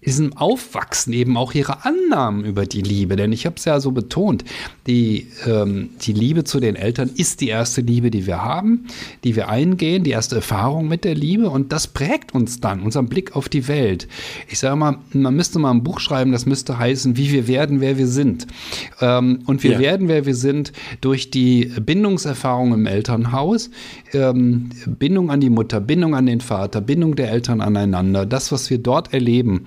diesem 0.05 0.35
Aufwachsen 0.37 1.11
eben 1.13 1.35
auch 1.35 1.53
ihre 1.53 1.85
Annahmen 1.85 2.45
über 2.45 2.65
die 2.65 2.81
Liebe. 2.81 3.15
Denn 3.15 3.33
ich 3.33 3.45
habe 3.45 3.57
es 3.57 3.65
ja 3.65 3.79
so 3.79 3.91
betont, 3.91 4.45
die, 4.87 5.27
ähm, 5.45 5.89
die 6.01 6.13
Liebe 6.13 6.45
zu 6.45 6.59
den 6.59 6.75
Eltern 6.75 7.09
ist 7.15 7.41
die 7.41 7.49
erste 7.49 7.81
Liebe, 7.81 8.09
die 8.09 8.25
wir 8.25 8.41
haben, 8.41 8.85
die 9.23 9.35
wir 9.35 9.49
eingehen, 9.49 10.03
die 10.03 10.11
erste 10.11 10.37
Erfahrung 10.37 10.87
mit 10.87 11.03
der 11.03 11.15
Liebe 11.15 11.49
und 11.49 11.73
das 11.73 11.87
prägt 11.87 12.33
uns 12.33 12.61
dann, 12.61 12.81
unseren 12.81 13.09
Blick 13.09 13.35
auf 13.35 13.49
die 13.49 13.67
Welt. 13.67 14.07
Ich 14.47 14.59
sage 14.59 14.77
mal, 14.77 14.99
man 15.11 15.35
müsste 15.35 15.59
mal 15.59 15.71
ein 15.71 15.83
Buch 15.83 15.99
schreiben, 15.99 16.31
das 16.31 16.45
müsste 16.45 16.79
heißen, 16.79 17.17
wie 17.17 17.31
wir 17.31 17.47
werden, 17.47 17.81
wer 17.81 17.97
wir 17.97 18.07
sind. 18.07 18.47
Ähm, 19.01 19.41
und 19.45 19.63
wir 19.63 19.73
ja. 19.73 19.79
werden, 19.79 20.07
wer 20.07 20.25
wir 20.25 20.35
sind, 20.35 20.71
durch 21.01 21.29
die 21.29 21.65
Bindungserfahrung 21.65 22.73
im 22.73 22.85
Elternhaus, 22.85 23.69
ähm, 24.13 24.69
Bindung 24.87 25.29
an 25.29 25.41
die 25.41 25.49
Mutter, 25.49 25.81
Bindung 25.81 26.15
an 26.15 26.25
den 26.25 26.39
Vater, 26.39 26.79
Bindung 26.79 27.15
der 27.15 27.31
Eltern 27.31 27.59
aneinander, 27.59 28.25
das, 28.25 28.51
was 28.51 28.69
wir 28.69 28.77
dort 28.77 29.13
erleben 29.13 29.65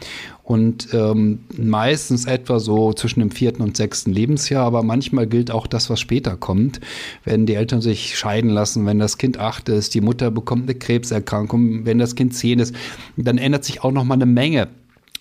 und 0.53 0.89
ähm, 0.93 1.41
meistens 1.57 2.27
etwa 2.27 2.61
so 2.61 2.93
zwischen 2.93 3.21
dem 3.21 3.31
vierten 3.31 3.63
und 3.63 3.77
sechsten 3.77 4.13
Lebensjahr, 4.13 4.67
aber 4.67 4.83
manchmal 4.83 5.27
gilt 5.27 5.51
auch 5.51 5.67
das, 5.67 5.89
was 5.89 5.99
später 5.99 6.37
kommt. 6.37 6.81
Wenn 7.25 7.47
die 7.47 7.55
Eltern 7.55 7.81
sich 7.81 8.19
scheiden 8.19 8.51
lassen, 8.51 8.85
wenn 8.85 8.99
das 8.99 9.17
Kind 9.17 9.39
acht 9.39 9.71
ist, 9.71 9.95
die 9.95 10.03
Mutter 10.03 10.31
bekommt 10.31 10.65
eine 10.65 10.75
Krebserkrankung, 10.75 11.87
wenn 11.87 11.99
das 11.99 12.15
Kind 12.15 12.35
zehn 12.35 12.59
ist, 12.59 12.75
dann 13.17 13.39
ändert 13.39 13.65
sich 13.65 13.83
auch 13.83 13.93
noch 13.93 14.05
mal 14.05 14.15
eine 14.15 14.27
Menge 14.27 14.69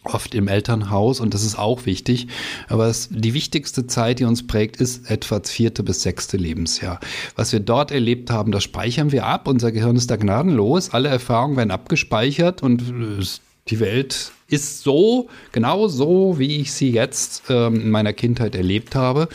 oft 0.03 0.33
im 0.35 0.47
Elternhaus 0.47 1.19
und 1.19 1.33
das 1.33 1.43
ist 1.43 1.57
auch 1.57 1.85
wichtig. 1.85 2.27
Aber 2.67 2.87
es, 2.87 3.09
die 3.11 3.33
wichtigste 3.33 3.87
Zeit, 3.87 4.19
die 4.19 4.25
uns 4.25 4.45
prägt, 4.45 4.77
ist 4.77 5.09
etwa 5.09 5.39
das 5.39 5.51
vierte 5.51 5.83
bis 5.83 6.01
sechste 6.01 6.37
Lebensjahr. 6.37 6.99
Was 7.35 7.53
wir 7.53 7.59
dort 7.59 7.91
erlebt 7.91 8.31
haben, 8.31 8.51
das 8.51 8.63
speichern 8.63 9.11
wir 9.11 9.25
ab. 9.25 9.47
Unser 9.47 9.71
Gehirn 9.71 9.95
ist 9.95 10.09
da 10.09 10.15
gnadenlos. 10.15 10.89
Alle 10.89 11.09
Erfahrungen 11.09 11.55
werden 11.55 11.71
abgespeichert 11.71 12.63
und 12.63 12.83
die 13.67 13.79
Welt 13.79 14.31
ist 14.51 14.83
so, 14.83 15.29
genau 15.51 15.87
so, 15.87 16.37
wie 16.37 16.61
ich 16.61 16.73
sie 16.73 16.91
jetzt 16.91 17.43
ähm, 17.49 17.81
in 17.81 17.89
meiner 17.89 18.13
Kindheit 18.13 18.53
erlebt 18.53 18.95
habe. 18.95 19.29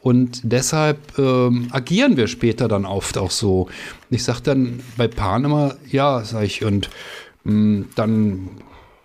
Und 0.00 0.40
deshalb 0.44 1.18
ähm, 1.18 1.68
agieren 1.70 2.16
wir 2.16 2.26
später 2.26 2.68
dann 2.68 2.86
oft 2.86 3.18
auch 3.18 3.30
so. 3.30 3.68
Ich 4.10 4.24
sage 4.24 4.40
dann 4.42 4.80
bei 4.96 5.08
Paaren 5.08 5.44
immer, 5.44 5.76
ja, 5.90 6.24
sage 6.24 6.46
ich, 6.46 6.64
und 6.64 6.88
mh, 7.44 7.52
mm, 7.52 7.88
dann 7.94 8.48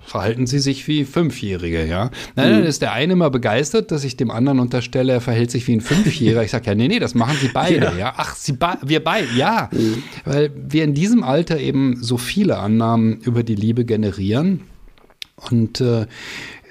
verhalten 0.06 0.48
sie 0.48 0.60
sich 0.60 0.88
wie 0.88 1.04
Fünfjährige, 1.04 1.86
ja. 1.86 2.12
Nein, 2.38 2.52
dann 2.52 2.62
mhm. 2.62 2.68
ist 2.68 2.82
der 2.82 2.94
eine 2.94 3.12
immer 3.12 3.30
begeistert, 3.30 3.92
dass 3.92 4.06
ich 4.06 4.16
dem 4.16 4.32
anderen 4.32 4.60
unterstelle, 4.60 5.12
er 5.12 5.22
verhält 5.22 5.52
sich 5.52 5.68
wie 5.68 5.74
ein 5.74 5.82
Fünfjähriger. 5.82 6.44
Ich 6.44 6.52
sage, 6.52 6.68
ja, 6.68 6.76
nee, 6.76 6.88
nee, 6.88 7.00
das 7.00 7.14
machen 7.14 7.36
sie 7.42 7.50
beide, 7.50 7.88
ja. 7.88 7.98
ja? 7.98 8.14
Ach, 8.16 8.34
sie 8.34 8.54
be 8.54 8.78
wir 8.84 9.04
beide, 9.04 9.28
ja. 9.36 9.70
Mhm. 9.74 10.04
Weil 10.24 10.52
wir 10.56 10.86
in 10.86 10.94
diesem 10.94 11.24
Alter 11.24 11.60
eben 11.60 12.02
so 12.02 12.16
viele 12.16 12.58
Annahmen 12.58 13.20
über 13.20 13.44
die 13.44 13.56
Liebe 13.56 13.84
generieren 13.84 14.62
und 15.52 15.82
äh, 15.82 16.08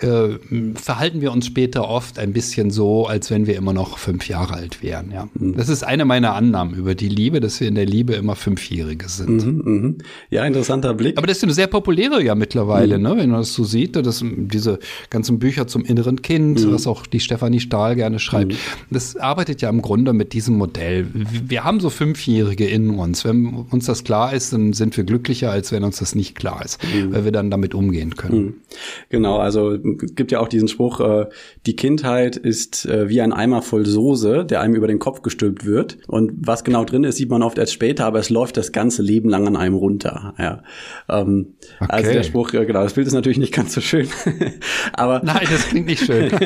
äh, 0.00 0.38
verhalten 0.74 1.20
wir 1.20 1.32
uns 1.32 1.46
später 1.46 1.88
oft 1.88 2.18
ein 2.18 2.32
bisschen 2.32 2.70
so, 2.70 3.06
als 3.06 3.30
wenn 3.30 3.46
wir 3.46 3.56
immer 3.56 3.72
noch 3.72 3.98
fünf 3.98 4.28
Jahre 4.28 4.54
alt 4.54 4.82
wären. 4.82 5.10
Ja. 5.10 5.28
Mhm. 5.34 5.56
Das 5.56 5.68
ist 5.68 5.82
eine 5.82 6.04
meiner 6.04 6.34
Annahmen 6.34 6.74
über 6.74 6.94
die 6.94 7.08
Liebe, 7.08 7.40
dass 7.40 7.60
wir 7.60 7.68
in 7.68 7.74
der 7.74 7.86
Liebe 7.86 8.14
immer 8.14 8.36
Fünfjährige 8.36 9.08
sind. 9.08 9.44
Mhm, 9.46 9.62
mh. 9.64 9.94
Ja, 10.30 10.44
interessanter 10.44 10.94
Blick. 10.94 11.16
Aber 11.16 11.26
das 11.26 11.38
ist 11.38 11.44
eine 11.44 11.54
sehr 11.54 11.66
populäre 11.66 12.22
ja 12.22 12.34
mittlerweile, 12.34 12.98
mhm. 12.98 13.04
ne? 13.04 13.16
wenn 13.16 13.30
man 13.30 13.40
das 13.40 13.54
so 13.54 13.64
sieht, 13.64 13.96
dass 13.96 14.22
diese 14.22 14.78
ganzen 15.10 15.38
Bücher 15.38 15.66
zum 15.66 15.84
inneren 15.84 16.20
Kind, 16.22 16.64
mhm. 16.64 16.72
was 16.72 16.86
auch 16.86 17.06
die 17.06 17.20
Stefanie 17.20 17.60
Stahl 17.60 17.96
gerne 17.96 18.18
schreibt, 18.18 18.52
mhm. 18.52 18.56
das 18.90 19.16
arbeitet 19.16 19.62
ja 19.62 19.70
im 19.70 19.82
Grunde 19.82 20.12
mit 20.12 20.32
diesem 20.32 20.56
Modell. 20.56 21.06
Wir 21.12 21.64
haben 21.64 21.80
so 21.80 21.90
Fünfjährige 21.90 22.66
in 22.66 22.90
uns. 22.90 23.24
Wenn 23.24 23.46
uns 23.70 23.86
das 23.86 24.04
klar 24.04 24.32
ist, 24.34 24.52
dann 24.52 24.72
sind 24.72 24.96
wir 24.96 25.04
glücklicher, 25.04 25.50
als 25.50 25.72
wenn 25.72 25.84
uns 25.84 25.98
das 25.98 26.14
nicht 26.14 26.34
klar 26.34 26.64
ist, 26.64 26.78
weil 27.10 27.24
wir 27.24 27.32
dann 27.32 27.50
damit 27.50 27.74
umgehen 27.74 28.16
können. 28.16 28.60
Genau, 29.08 29.38
also 29.38 29.76
gibt 29.94 30.32
ja 30.32 30.40
auch 30.40 30.48
diesen 30.48 30.68
Spruch, 30.68 31.00
äh, 31.00 31.26
die 31.66 31.76
Kindheit 31.76 32.36
ist 32.36 32.86
äh, 32.86 33.08
wie 33.08 33.20
ein 33.20 33.32
Eimer 33.32 33.62
voll 33.62 33.86
Soße, 33.86 34.44
der 34.44 34.60
einem 34.60 34.74
über 34.74 34.88
den 34.88 34.98
Kopf 34.98 35.22
gestülpt 35.22 35.64
wird. 35.64 35.98
Und 36.08 36.32
was 36.36 36.64
genau 36.64 36.84
drin 36.84 37.04
ist, 37.04 37.16
sieht 37.16 37.30
man 37.30 37.42
oft 37.42 37.58
erst 37.58 37.72
später, 37.72 38.06
aber 38.06 38.18
es 38.18 38.30
läuft 38.30 38.56
das 38.56 38.72
ganze 38.72 39.02
Leben 39.02 39.28
lang 39.28 39.46
an 39.46 39.56
einem 39.56 39.74
runter. 39.74 40.34
Ja. 40.38 40.62
Ähm, 41.08 41.54
okay. 41.80 41.90
Also 41.90 42.12
der 42.12 42.22
Spruch, 42.22 42.52
äh, 42.54 42.66
genau, 42.66 42.82
das 42.82 42.94
Bild 42.94 43.06
ist 43.06 43.12
natürlich 43.12 43.38
nicht 43.38 43.54
ganz 43.54 43.74
so 43.74 43.80
schön. 43.80 44.08
aber 44.92 45.20
Nein, 45.22 45.46
das 45.50 45.68
klingt 45.68 45.86
nicht 45.86 46.04
schön. 46.04 46.30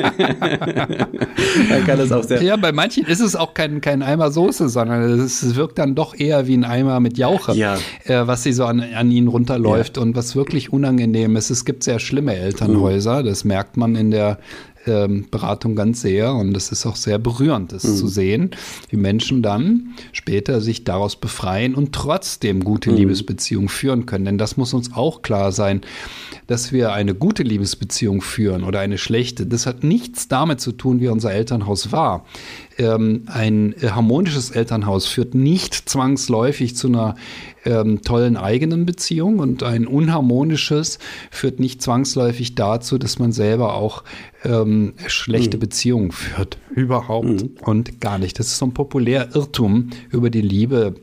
kann 1.85 1.97
das 1.97 2.11
auch 2.11 2.23
sehr 2.23 2.41
ja, 2.41 2.55
bei 2.57 2.71
manchen 2.71 3.05
ist 3.05 3.19
es 3.19 3.35
auch 3.35 3.53
kein, 3.53 3.81
kein 3.81 4.01
Eimer 4.01 4.31
Soße, 4.31 4.69
sondern 4.69 5.19
es 5.19 5.55
wirkt 5.55 5.77
dann 5.77 5.95
doch 5.95 6.17
eher 6.17 6.47
wie 6.47 6.55
ein 6.55 6.63
Eimer 6.63 6.99
mit 6.99 7.17
Jauche, 7.17 7.53
ja. 7.53 7.75
äh, 8.05 8.27
was 8.27 8.43
sie 8.43 8.53
so 8.53 8.65
an, 8.65 8.81
an 8.81 9.11
ihnen 9.11 9.27
runterläuft 9.27 9.97
ja. 9.97 10.03
und 10.03 10.15
was 10.15 10.35
wirklich 10.35 10.71
unangenehm 10.73 11.35
ist. 11.35 11.49
Es 11.49 11.65
gibt 11.65 11.83
sehr 11.83 11.99
schlimme 11.99 12.35
Elternhäuser, 12.35 13.23
das 13.31 13.45
merkt 13.45 13.77
man 13.77 13.95
in 13.95 14.11
der 14.11 14.39
ähm, 14.85 15.27
Beratung 15.29 15.75
ganz 15.75 16.01
sehr 16.01 16.33
und 16.33 16.55
es 16.57 16.71
ist 16.71 16.85
auch 16.85 16.95
sehr 16.95 17.19
berührend, 17.19 17.71
das 17.71 17.83
mhm. 17.83 17.95
zu 17.95 18.07
sehen, 18.07 18.51
wie 18.89 18.97
Menschen 18.97 19.41
dann 19.41 19.93
später 20.11 20.59
sich 20.59 20.83
daraus 20.83 21.15
befreien 21.15 21.75
und 21.75 21.93
trotzdem 21.93 22.63
gute 22.63 22.91
mhm. 22.91 22.97
Liebesbeziehungen 22.97 23.69
führen 23.69 24.05
können. 24.05 24.25
Denn 24.25 24.37
das 24.37 24.57
muss 24.57 24.73
uns 24.73 24.93
auch 24.93 25.21
klar 25.21 25.51
sein, 25.51 25.81
dass 26.47 26.71
wir 26.71 26.93
eine 26.93 27.13
gute 27.13 27.43
Liebesbeziehung 27.43 28.21
führen 28.21 28.63
oder 28.63 28.79
eine 28.79 28.97
schlechte. 28.97 29.45
Das 29.45 29.65
hat 29.65 29.83
nichts 29.83 30.27
damit 30.27 30.59
zu 30.59 30.71
tun, 30.71 30.99
wie 30.99 31.07
unser 31.07 31.31
Elternhaus 31.31 31.91
war. 31.91 32.25
Ähm, 32.77 33.23
ein 33.27 33.75
harmonisches 33.81 34.51
Elternhaus 34.51 35.05
führt 35.05 35.35
nicht 35.35 35.89
zwangsläufig 35.89 36.75
zu 36.75 36.87
einer 36.87 37.15
ähm, 37.65 38.01
tollen 38.01 38.37
eigenen 38.37 38.85
Beziehung 38.85 39.39
und 39.39 39.63
ein 39.63 39.87
unharmonisches 39.87 40.99
führt 41.29 41.59
nicht 41.59 41.81
zwangsläufig 41.81 42.55
dazu, 42.55 42.97
dass 42.97 43.19
man 43.19 43.31
selber 43.31 43.75
auch 43.75 44.03
ähm, 44.43 44.93
schlechte 45.07 45.57
mhm. 45.57 45.61
Beziehungen 45.61 46.11
führt. 46.11 46.57
Überhaupt 46.73 47.43
mhm. 47.43 47.51
und 47.63 48.01
gar 48.01 48.17
nicht. 48.17 48.39
Das 48.39 48.47
ist 48.47 48.57
so 48.57 48.65
ein 48.65 48.73
populärer 48.73 49.35
Irrtum 49.35 49.89
über 50.09 50.29
die 50.29 50.41
Liebe 50.41 50.95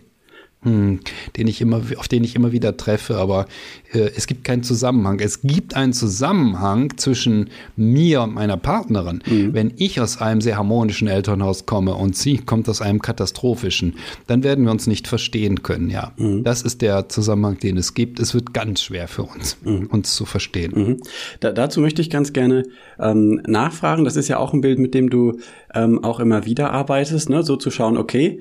hm, 0.63 0.99
den 1.37 1.47
ich 1.47 1.61
immer, 1.61 1.83
auf 1.99 2.09
den 2.09 2.25
ich 2.25 2.35
immer 2.35 2.51
wieder 2.51 2.77
treffe, 2.77 3.17
aber 3.17 3.47
äh, 3.93 4.11
es 4.17 4.27
gibt 4.27 4.43
keinen 4.43 4.65
Zusammenhang. 4.65 5.21
Es 5.21 5.43
gibt 5.43 5.77
einen 5.77 5.93
Zusammenhang 5.93 6.97
zwischen 6.97 7.51
mir 7.77 8.23
und 8.23 8.35
meiner 8.35 8.57
Partnerin. 8.57 9.23
Mhm. 9.25 9.55
Wenn 9.55 9.73
ich 9.77 10.01
aus 10.01 10.21
einem 10.21 10.41
sehr 10.41 10.57
harmonischen 10.57 11.07
Elternhaus 11.07 11.65
komme 11.65 11.95
und 11.95 12.17
sie 12.17 12.39
kommt 12.39 12.69
aus 12.69 12.83
einem 12.83 13.01
katastrophischen, 13.01 13.95
dann 14.27 14.43
werden 14.43 14.65
wir 14.65 14.73
uns 14.73 14.89
nicht 14.89 15.07
verstehen 15.07 15.63
können. 15.63 15.91
Ja, 15.91 16.11
mhm. 16.17 16.43
das 16.43 16.63
ist 16.63 16.83
der 16.83 17.09
Zusammenhang, 17.09 17.59
den 17.61 17.77
es 17.77 17.95
gibt. 17.95 18.19
Es 18.19 18.35
wird 18.35 18.53
ganz 18.53 18.83
schwer 18.83 19.07
für 19.07 19.23
uns, 19.23 19.59
mhm. 19.63 19.87
uns 19.87 20.17
zu 20.17 20.25
verstehen. 20.25 20.73
Mhm. 20.75 20.97
Da, 21.39 21.53
dazu 21.53 21.81
möchte 21.81 22.03
ich 22.03 22.11
ganz 22.11 22.33
gerne 22.33 22.65
ähm, 22.99 23.41
nachfragen. 23.47 24.05
Das 24.05 24.17
ist 24.17 24.27
ja 24.27 24.39
auch 24.39 24.53
ein 24.53 24.61
Bild, 24.61 24.81
mit 24.81 24.93
dem 24.93 25.09
du 25.09 25.39
ähm, 25.73 26.03
auch 26.03 26.19
immer 26.19 26.47
wieder 26.47 26.73
arbeitest, 26.73 27.31
ne? 27.31 27.45
so 27.45 27.57
zu 27.57 27.71
schauen, 27.71 27.97
okay, 27.97 28.41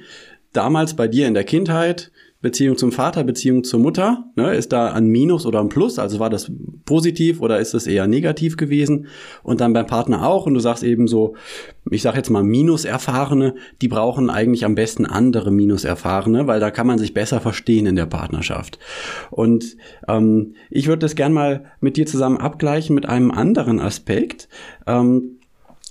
damals 0.53 0.95
bei 0.95 1.07
dir 1.07 1.27
in 1.27 1.33
der 1.33 1.43
Kindheit, 1.43 2.11
Beziehung 2.39 2.77
zum 2.77 2.91
Vater, 2.91 3.23
Beziehung 3.23 3.63
zur 3.63 3.79
Mutter, 3.79 4.25
ne, 4.35 4.53
ist 4.53 4.71
da 4.71 4.93
ein 4.93 5.07
Minus 5.07 5.47
oder 5.47 5.59
ein 5.59 5.69
Plus, 5.69 5.97
also 5.97 6.19
war 6.19 6.29
das 6.29 6.51
positiv 6.85 7.41
oder 7.41 7.59
ist 7.59 7.73
das 7.73 7.87
eher 7.87 8.05
negativ 8.05 8.57
gewesen? 8.57 9.07
Und 9.41 9.59
dann 9.59 9.73
beim 9.73 9.87
Partner 9.87 10.25
auch 10.25 10.45
und 10.45 10.53
du 10.53 10.59
sagst 10.59 10.83
eben 10.83 11.07
so, 11.07 11.35
ich 11.89 12.03
sag 12.03 12.15
jetzt 12.15 12.29
mal 12.29 12.43
Minuserfahrene, 12.43 13.55
die 13.81 13.87
brauchen 13.87 14.29
eigentlich 14.29 14.65
am 14.65 14.75
besten 14.75 15.07
andere 15.07 15.49
Minuserfahrene, 15.51 16.45
weil 16.45 16.59
da 16.59 16.69
kann 16.69 16.85
man 16.85 16.99
sich 16.99 17.15
besser 17.15 17.41
verstehen 17.41 17.87
in 17.87 17.95
der 17.95 18.05
Partnerschaft. 18.05 18.77
Und 19.31 19.75
ähm, 20.07 20.53
ich 20.69 20.87
würde 20.87 20.99
das 20.99 21.15
gern 21.15 21.33
mal 21.33 21.65
mit 21.79 21.97
dir 21.97 22.05
zusammen 22.05 22.37
abgleichen 22.37 22.93
mit 22.93 23.07
einem 23.07 23.31
anderen 23.31 23.79
Aspekt. 23.79 24.47
Ähm, 24.85 25.36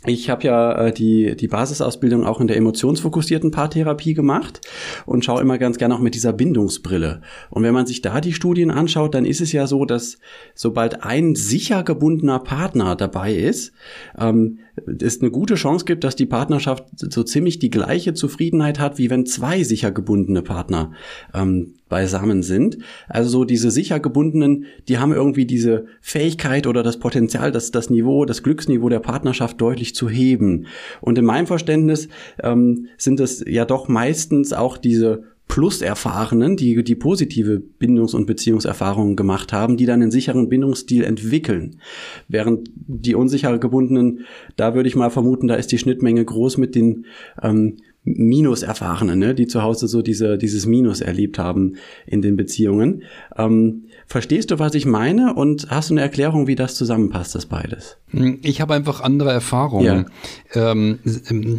ich 0.05 0.29
habe 0.29 0.45
ja 0.45 0.87
äh, 0.87 0.93
die, 0.93 1.37
die 1.37 1.49
Basisausbildung 1.49 2.25
auch 2.25 2.41
in 2.41 2.47
der 2.47 2.57
emotionsfokussierten 2.57 3.51
Paartherapie 3.51 4.15
gemacht 4.15 4.61
und 5.07 5.25
schaue 5.25 5.41
immer 5.41 5.59
ganz 5.59 5.79
gerne 5.79 5.95
auch 5.95 6.01
mit 6.01 6.15
dieser 6.15 6.33
Bindungsbrille. 6.33 7.23
Und 7.51 7.63
wenn 7.63 7.75
man 7.75 7.87
sich 7.87 8.03
da 8.03 8.21
die 8.21 8.35
Studien 8.35 8.71
anschaut, 8.71 9.15
dann 9.15 9.25
ist 9.25 9.41
es 9.41 9.53
ja 9.53 9.67
so, 9.67 9.85
dass 9.85 10.19
sobald 10.55 11.03
ein 11.03 11.35
sicher 11.35 11.83
gebundener 11.83 12.41
Partner 12.41 12.95
dabei 12.95 13.35
ist, 13.35 13.73
ähm, 14.19 14.59
es 15.01 15.21
eine 15.21 15.31
gute 15.31 15.55
Chance 15.55 15.85
gibt, 15.85 16.05
dass 16.05 16.17
die 16.17 16.27
Partnerschaft 16.27 16.85
so 16.97 17.23
ziemlich 17.23 17.59
die 17.59 17.71
gleiche 17.71 18.15
Zufriedenheit 18.15 18.79
hat, 18.79 18.99
wie 18.99 19.11
wenn 19.11 19.27
zwei 19.27 19.63
sicher 19.63 19.91
gebundene 19.91 20.43
Partner 20.43 20.93
ähm, 21.35 21.75
beisammen 21.89 22.43
sind. 22.43 22.79
Also 23.09 23.31
so 23.31 23.45
diese 23.45 23.71
sicher 23.71 24.01
gebundenen, 24.01 24.67
die 24.89 24.99
haben 24.99 25.13
irgendwie 25.13 25.47
diese 25.47 25.87
Fähigkeit 26.01 26.67
oder 26.67 26.83
das 26.83 26.99
Potenzial, 26.99 27.53
das, 27.53 27.71
das 27.71 27.91
Niveau, 27.91 28.25
das 28.25 28.43
Glücksniveau 28.43 28.89
der 28.89 29.01
Partnerschaft 29.01 29.61
deutlich 29.61 29.95
zu 29.95 30.09
heben. 30.09 30.67
Und 31.01 31.19
in 31.19 31.25
meinem 31.25 31.47
Verständnis 31.47 32.09
ähm, 32.43 32.89
sind 32.99 33.21
es 33.21 33.45
ja 33.47 33.65
doch 33.65 33.89
meistens 33.89 34.53
auch 34.53 34.77
diese 34.77 35.25
Plus-Erfahrenen, 35.49 36.57
die 36.57 36.83
die 36.83 36.95
positive 36.97 37.61
Bindungs- 37.61 38.15
und 38.15 38.27
Beziehungserfahrungen 38.27 39.17
gemacht 39.17 39.53
haben, 39.53 39.77
die 39.77 39.87
dann 39.87 40.03
einen 40.03 40.11
sicheren 40.11 40.49
Bindungsstil 40.49 41.05
entwickeln. 41.05 41.81
Während 42.29 42.69
die 42.75 43.15
unsicher 43.15 43.57
gebundenen, 43.59 44.27
da 44.57 44.75
würde 44.75 44.89
ich 44.89 44.97
mal 44.97 45.11
vermuten, 45.11 45.49
da 45.49 45.55
ist 45.55 45.71
die 45.71 45.79
Schnittmenge 45.79 46.25
groß 46.25 46.59
mit 46.59 46.75
den 46.75 47.07
ähm, 47.43 47.77
Minus-Erfahrenen, 48.07 49.19
ne, 49.19 49.35
die 49.35 49.47
zu 49.47 49.63
Hause 49.63 49.89
so 49.89 50.01
diese, 50.01 50.39
dieses 50.39 50.65
Minus 50.65 51.01
erlebt 51.01 51.39
haben 51.39 51.75
in 52.07 52.23
den 52.23 52.37
Beziehungen. 52.37 53.03
Ähm, 53.37 53.85
verstehst 54.07 54.51
du, 54.51 54.59
was 54.59 54.75
ich 54.75 54.87
meine? 54.87 55.35
Und 55.35 55.69
hast 55.71 55.91
du 55.91 55.95
eine 55.95 56.01
Erklärung, 56.01 56.47
wie 56.47 56.55
das 56.55 56.75
zusammenpasst, 56.77 57.35
das 57.35 57.47
beides? 57.47 57.97
Ich 58.43 58.61
habe 58.61 58.75
einfach 58.75 59.01
andere 59.01 59.33
Erfahrungen. 59.33 60.07
Ja. 60.55 60.73
Ähm, 60.73 60.99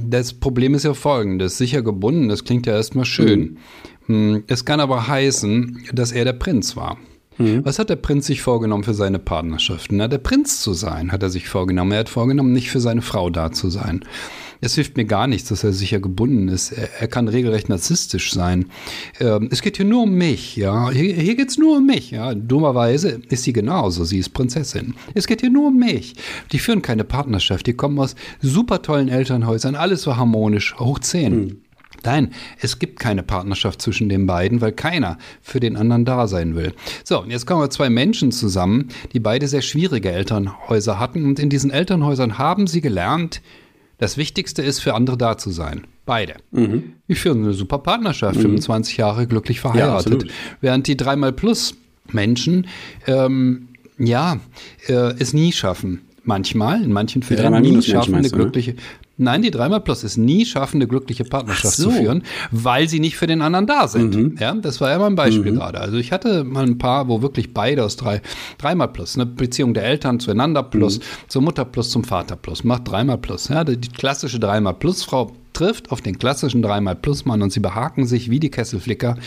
das 0.10 0.34
Problem 0.34 0.74
ist 0.74 0.84
ja 0.84 0.94
folgendes. 0.94 1.58
Sicher 1.58 1.82
gebunden, 1.82 2.30
das 2.30 2.44
klingt 2.44 2.66
ja 2.66 2.74
erstmal 2.74 3.06
schön. 3.06 3.58
Mhm. 4.08 4.44
Es 4.48 4.66
kann 4.66 4.80
aber 4.80 5.08
heißen, 5.08 5.90
dass 5.94 6.12
er 6.12 6.26
der 6.26 6.34
Prinz 6.34 6.76
war. 6.76 6.98
Mhm. 7.38 7.64
Was 7.66 7.80
hat 7.80 7.90
der 7.90 7.98
Prinz 7.98 8.28
sich 8.28 8.42
vorgenommen 8.42 8.84
für 8.84 8.94
seine 8.94 9.20
Partnerschaften? 9.20 9.98
Na, 9.98 10.08
der 10.08 10.18
Prinz 10.18 10.62
zu 10.62 10.74
sein, 10.74 11.12
hat 11.12 11.24
er 11.24 11.30
sich 11.30 11.48
vorgenommen. 11.48 11.92
Er 11.92 12.00
hat 12.00 12.10
vorgenommen, 12.10 12.52
nicht 12.52 12.72
für 12.72 12.80
seine 12.80 13.02
Frau 13.02 13.30
da 13.30 13.52
zu 13.52 13.70
sein. 13.70 14.04
Es 14.62 14.76
hilft 14.76 14.98
mir 14.98 15.06
gar 15.06 15.28
nichts, 15.28 15.50
dass 15.50 15.64
er 15.64 15.74
sicher 15.74 16.00
gebunden 16.00 16.48
ist. 16.48 16.72
Er, 16.72 16.90
er 17.02 17.08
kann 17.08 17.28
regelrecht 17.28 17.70
narzisstisch 17.70 18.34
sein. 18.34 18.66
Ähm, 19.20 19.50
es 19.52 19.62
geht 19.62 19.78
hier 19.78 19.86
nur 19.86 20.04
um 20.04 20.14
mich, 20.14 20.56
ja. 20.56 20.90
Hier, 20.92 21.14
hier 21.14 21.36
geht 21.36 21.50
es 21.50 21.58
nur 21.58 21.78
um 21.78 21.86
mich, 21.86 22.12
ja. 22.12 22.34
Dummerweise 22.34 23.22
ist 23.30 23.44
sie 23.44 23.54
genauso. 23.54 24.04
Sie 24.04 24.20
ist 24.20 24.30
Prinzessin. 24.30 24.96
Es 25.14 25.28
geht 25.28 25.42
hier 25.42 25.52
nur 25.52 25.68
um 25.68 25.78
mich. 25.78 26.16
Die 26.52 26.60
führen 26.60 26.82
keine 26.82 27.04
Partnerschaft. 27.04 27.68
Die 27.68 27.74
kommen 27.74 28.00
aus 28.00 28.16
super 28.42 28.82
tollen 28.82 29.10
Elternhäusern. 29.10 29.76
Alles 29.76 30.08
war 30.08 30.18
harmonisch. 30.18 30.76
Hoch 30.80 31.00
zehn. 31.00 31.34
Hm. 31.34 31.62
Nein, 32.04 32.32
es 32.60 32.80
gibt 32.80 33.00
keine 33.00 33.24
Partnerschaft 33.24 33.82
zwischen 33.82 34.08
den 34.08 34.28
beiden, 34.28 34.62
weil 34.62 34.72
keiner 34.72 35.18
für 35.42 35.60
den 35.60 35.76
anderen 35.76 36.06
da 36.06 36.28
sein 36.28 36.56
will. 36.56 36.74
So, 37.04 37.22
und 37.22 37.32
jetzt 37.32 37.46
kommen 37.46 37.62
wir 37.62 37.70
zwei 37.70 37.90
Menschen 37.90 38.32
zusammen, 38.32 38.90
die 39.14 39.20
beide 39.20 39.48
sehr 39.48 39.62
schwierige 39.62 40.12
Elternhäuser 40.12 41.00
hatten. 41.00 41.26
Und 41.26 41.40
in 41.40 41.50
diesen 41.50 41.72
Elternhäusern 41.72 42.38
haben 42.38 42.68
sie 42.68 42.82
gelernt, 42.82 43.42
das 43.98 44.18
Wichtigste 44.18 44.62
ist, 44.62 44.80
für 44.80 44.94
andere 44.94 45.18
da 45.18 45.38
zu 45.38 45.50
sein. 45.50 45.86
Beide. 46.06 46.36
Mhm. 46.52 46.94
Die 47.08 47.16
führen 47.16 47.44
eine 47.44 47.54
super 47.54 47.80
Partnerschaft, 47.80 48.38
mhm. 48.38 48.44
25 48.44 48.98
Jahre 48.98 49.28
glücklich 49.28 49.60
verheiratet. 49.60 50.24
Ja, 50.24 50.30
während 50.62 50.88
die 50.88 50.96
dreimal 50.96 51.34
plus 51.34 51.76
Menschen, 52.12 52.68
ähm, 53.08 53.70
ja, 53.98 54.40
äh, 54.88 55.14
es 55.20 55.34
nie 55.34 55.52
schaffen. 55.52 56.02
Manchmal, 56.24 56.84
in 56.84 56.92
manchen 56.92 57.24
Fällen 57.24 57.62
nie 57.62 57.82
schaffen, 57.82 58.16
eine 58.16 58.28
ne? 58.28 58.34
glückliche, 58.34 58.72
ne? 58.72 58.78
Nein, 59.18 59.42
die 59.42 59.52
dreimal 59.52 59.82
plus 59.82 60.04
ist 60.04 60.18
nie 60.18 60.46
schaffen, 60.46 60.78
eine 60.78 60.88
glückliche 60.88 61.24
Partnerschaft 61.24 61.76
so. 61.76 61.90
zu 61.90 61.92
führen, 61.92 62.24
weil 62.52 62.88
sie 62.88 63.00
nicht 63.00 63.18
für 63.18 63.26
den 63.26 63.42
anderen 63.42 63.66
da 63.66 63.88
sind. 63.88 64.16
Mhm. 64.16 64.36
Ja, 64.40 64.54
das 64.54 64.80
war 64.80 64.92
ja 64.92 65.00
mal 65.00 65.08
ein 65.08 65.16
Beispiel 65.16 65.52
mhm. 65.52 65.58
gerade. 65.58 65.80
Also 65.80 65.98
ich 65.98 66.12
hatte 66.12 66.44
mal 66.44 66.64
ein 66.64 66.78
paar, 66.78 67.08
wo 67.08 67.22
wirklich 67.24 67.54
beide 67.54 67.84
aus 67.84 67.96
drei, 67.96 68.22
dreimal 68.60 68.90
plus, 68.90 69.16
eine 69.16 69.26
Beziehung 69.26 69.74
der 69.74 69.86
Eltern 69.86 70.20
zueinander 70.20 70.62
plus, 70.62 71.00
mhm. 71.00 71.04
zur 71.28 71.42
Mutter 71.42 71.66
plus, 71.66 71.90
zum 71.90 72.04
Vater 72.04 72.36
plus, 72.36 72.64
macht 72.64 72.88
dreimal 72.88 73.18
plus. 73.18 73.48
Ja, 73.48 73.64
die 73.64 73.90
klassische 73.90 74.40
dreimal 74.40 74.76
plus 74.76 75.04
Frau 75.04 75.32
trifft 75.58 75.92
auf 75.92 76.02
den 76.02 76.20
klassischen 76.20 76.62
dreimal 76.62 76.96
plus 76.96 77.26
Mann 77.26 77.42
und 77.42 77.52
sie 77.52 77.60
behaken 77.60 78.06
sich 78.06 78.30
wie 78.30 78.40
die 78.40 78.52
Kesselflicker, 78.52 79.18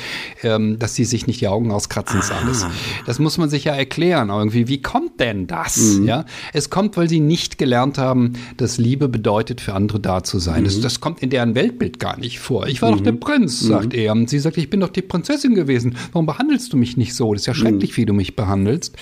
ähm, 0.45 0.79
dass 0.79 0.95
sie 0.95 1.05
sich 1.05 1.27
nicht 1.27 1.41
die 1.41 1.49
Augen 1.49 1.73
auskratzen, 1.73 2.21
ist 2.21 2.31
alles. 2.31 2.65
Das 3.05 3.19
muss 3.19 3.37
man 3.37 3.51
sich 3.51 3.65
ja 3.65 3.75
erklären 3.75 4.29
irgendwie. 4.29 4.69
Wie 4.69 4.81
kommt 4.81 5.19
denn 5.19 5.49
das? 5.49 5.77
Mhm. 5.77 6.07
Ja, 6.07 6.25
es 6.53 6.71
kommt, 6.71 6.97
weil 6.97 7.09
sie 7.09 7.19
nicht 7.19 7.59
gelernt 7.59 7.99
haben, 7.99 8.35
dass 8.57 8.79
Liebe 8.79 9.09
bedeutet, 9.09 9.61
für 9.61 9.75
andere 9.75 9.99
da 9.99 10.23
zu 10.23 10.39
sein. 10.39 10.61
Mhm. 10.61 10.65
Das, 10.67 10.81
das, 10.81 11.01
kommt 11.01 11.21
in 11.21 11.31
deren 11.31 11.57
Weltbild 11.57 11.99
gar 11.99 12.17
nicht 12.17 12.39
vor. 12.39 12.69
Ich 12.69 12.81
war 12.81 12.93
mhm. 12.93 12.97
doch 12.97 13.05
der 13.05 13.13
Prinz, 13.13 13.59
sagt 13.59 13.93
mhm. 13.93 13.99
er. 13.99 14.13
Und 14.13 14.31
sie 14.31 14.39
sagt, 14.39 14.57
ich 14.57 14.71
bin 14.71 14.79
doch 14.79 14.91
die 14.91 15.03
Prinzessin 15.03 15.57
gewesen. 15.57 15.97
Warum 16.13 16.27
behandelst 16.27 16.73
du 16.73 16.77
mich 16.77 16.97
nicht 16.97 17.15
so? 17.15 17.33
Das 17.33 17.43
ist 17.43 17.47
ja 17.47 17.55
schrecklich, 17.55 17.93
mhm. 17.93 17.97
wie 17.97 18.07
du 18.07 18.13
mich 18.13 18.37
behandelst. 18.37 18.97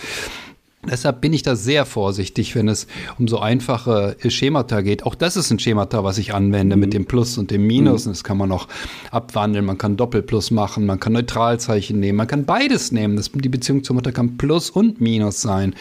Deshalb 0.91 1.21
bin 1.21 1.33
ich 1.33 1.43
da 1.43 1.57
sehr 1.57 1.85
vorsichtig, 1.85 2.55
wenn 2.55 2.69
es 2.69 2.87
um 3.19 3.29
so 3.29 3.39
einfache 3.39 4.17
Schemata 4.29 4.81
geht. 4.81 5.05
Auch 5.05 5.15
das 5.15 5.37
ist 5.37 5.51
ein 5.51 5.59
Schemata, 5.59 6.05
was 6.05 6.19
ich 6.19 6.35
anwende 6.35 6.77
mhm. 6.77 6.81
mit 6.81 6.95
dem 6.95 7.07
Plus 7.07 7.39
und 7.39 7.51
dem 7.51 7.67
Minus. 7.67 8.07
Mhm. 8.07 8.11
Das 8.11 8.25
kann 8.25 8.37
man 8.37 8.53
auch 8.53 8.69
abwandeln. 9.11 9.65
Man 9.65 9.79
kann 9.79 9.97
Doppelplus 9.97 10.51
machen, 10.51 10.87
man 10.87 11.01
kann 11.01 11.13
Neutralzeichen 11.13 11.99
nehmen, 12.01 12.17
man 12.17 12.27
kann 12.27 12.45
beides 12.45 12.93
nehmen. 12.93 13.17
Das, 13.17 13.31
die 13.33 13.49
Beziehung 13.49 13.85
zur 13.85 13.95
Mutter 13.95 14.13
kann 14.13 14.37
Plus 14.37 14.71
und 14.71 15.01
Minus 15.01 15.41
sein. 15.41 15.75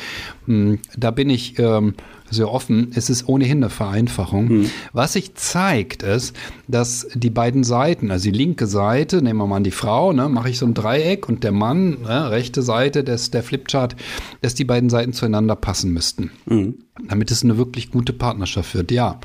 Hm, 0.46 0.80
da 0.96 1.12
bin 1.12 1.30
ich 1.30 1.58
ähm, 1.60 1.94
sehr 2.30 2.52
offen. 2.52 2.92
Es 2.94 3.10
ist 3.10 3.28
ohnehin 3.28 3.58
eine 3.58 3.70
Vereinfachung. 3.70 4.48
Mhm. 4.48 4.70
Was 4.94 5.14
sich 5.14 5.36
zeigt, 5.36 6.04
ist, 6.04 6.36
dass 6.68 7.08
die 7.14 7.30
beiden 7.30 7.64
Seiten, 7.64 8.12
also 8.12 8.30
die 8.30 8.38
linke 8.38 8.68
Seite, 8.68 9.22
nehmen 9.22 9.40
wir 9.40 9.48
mal 9.48 9.58
an 9.58 9.64
die 9.64 9.72
Frau, 9.72 10.14
ne, 10.14 10.30
mache 10.30 10.50
ich 10.50 10.58
so 10.58 10.66
ein 10.66 10.74
Dreieck 10.74 11.30
und 11.30 11.44
der 11.44 11.52
Mann, 11.52 12.02
ne, 12.02 12.32
rechte 12.32 12.62
Seite 12.62 13.04
des, 13.04 13.32
der 13.32 13.44
Flipchart, 13.44 13.96
dass 14.42 14.56
die 14.56 14.66
beiden 14.66 14.90
Seiten 14.90 15.14
zueinander 15.14 15.56
passen 15.56 15.92
müssten. 15.92 16.32
Mhm. 16.46 16.76
Damit 17.08 17.32
es 17.32 17.44
eine 17.44 17.58
wirklich 17.58 17.92
gute 17.92 18.14
Partnerschaft 18.14 18.74
wird, 18.74 18.92
ja. 18.92 19.20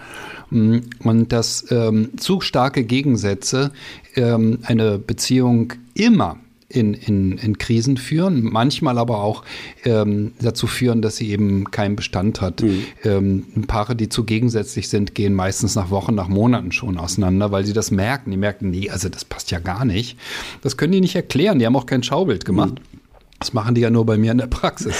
Mm, 0.50 0.80
und 1.02 1.32
dass 1.32 1.64
ähm, 1.70 2.10
zu 2.18 2.42
starke 2.42 2.84
Gegensätze 2.84 3.72
ähm, 4.14 4.58
eine 4.64 4.98
Beziehung 4.98 5.72
immer 5.94 6.36
in, 6.72 6.94
in, 6.94 7.38
in 7.38 7.58
Krisen 7.58 7.96
führen, 7.96 8.42
manchmal 8.42 8.98
aber 8.98 9.22
auch 9.22 9.44
ähm, 9.84 10.32
dazu 10.40 10.66
führen, 10.66 11.02
dass 11.02 11.16
sie 11.16 11.30
eben 11.30 11.70
keinen 11.70 11.96
Bestand 11.96 12.40
hat. 12.40 12.62
Mhm. 12.62 12.84
Ähm, 13.04 13.44
Paare, 13.66 13.94
die 13.94 14.08
zu 14.08 14.24
gegensätzlich 14.24 14.88
sind, 14.88 15.14
gehen 15.14 15.34
meistens 15.34 15.74
nach 15.74 15.90
Wochen, 15.90 16.14
nach 16.14 16.28
Monaten 16.28 16.72
schon 16.72 16.98
auseinander, 16.98 17.52
weil 17.52 17.64
sie 17.64 17.72
das 17.72 17.90
merken. 17.90 18.30
Die 18.30 18.36
merken, 18.36 18.70
nee, 18.70 18.88
also 18.90 19.08
das 19.08 19.24
passt 19.24 19.50
ja 19.50 19.58
gar 19.58 19.84
nicht. 19.84 20.18
Das 20.62 20.76
können 20.76 20.92
die 20.92 21.00
nicht 21.00 21.14
erklären. 21.16 21.58
Die 21.58 21.66
haben 21.66 21.76
auch 21.76 21.86
kein 21.86 22.02
Schaubild 22.02 22.44
gemacht. 22.44 22.74
Mhm. 22.74 22.98
Das 23.38 23.52
machen 23.52 23.74
die 23.74 23.80
ja 23.80 23.90
nur 23.90 24.06
bei 24.06 24.16
mir 24.16 24.32
in 24.32 24.38
der 24.38 24.46
Praxis. 24.46 24.94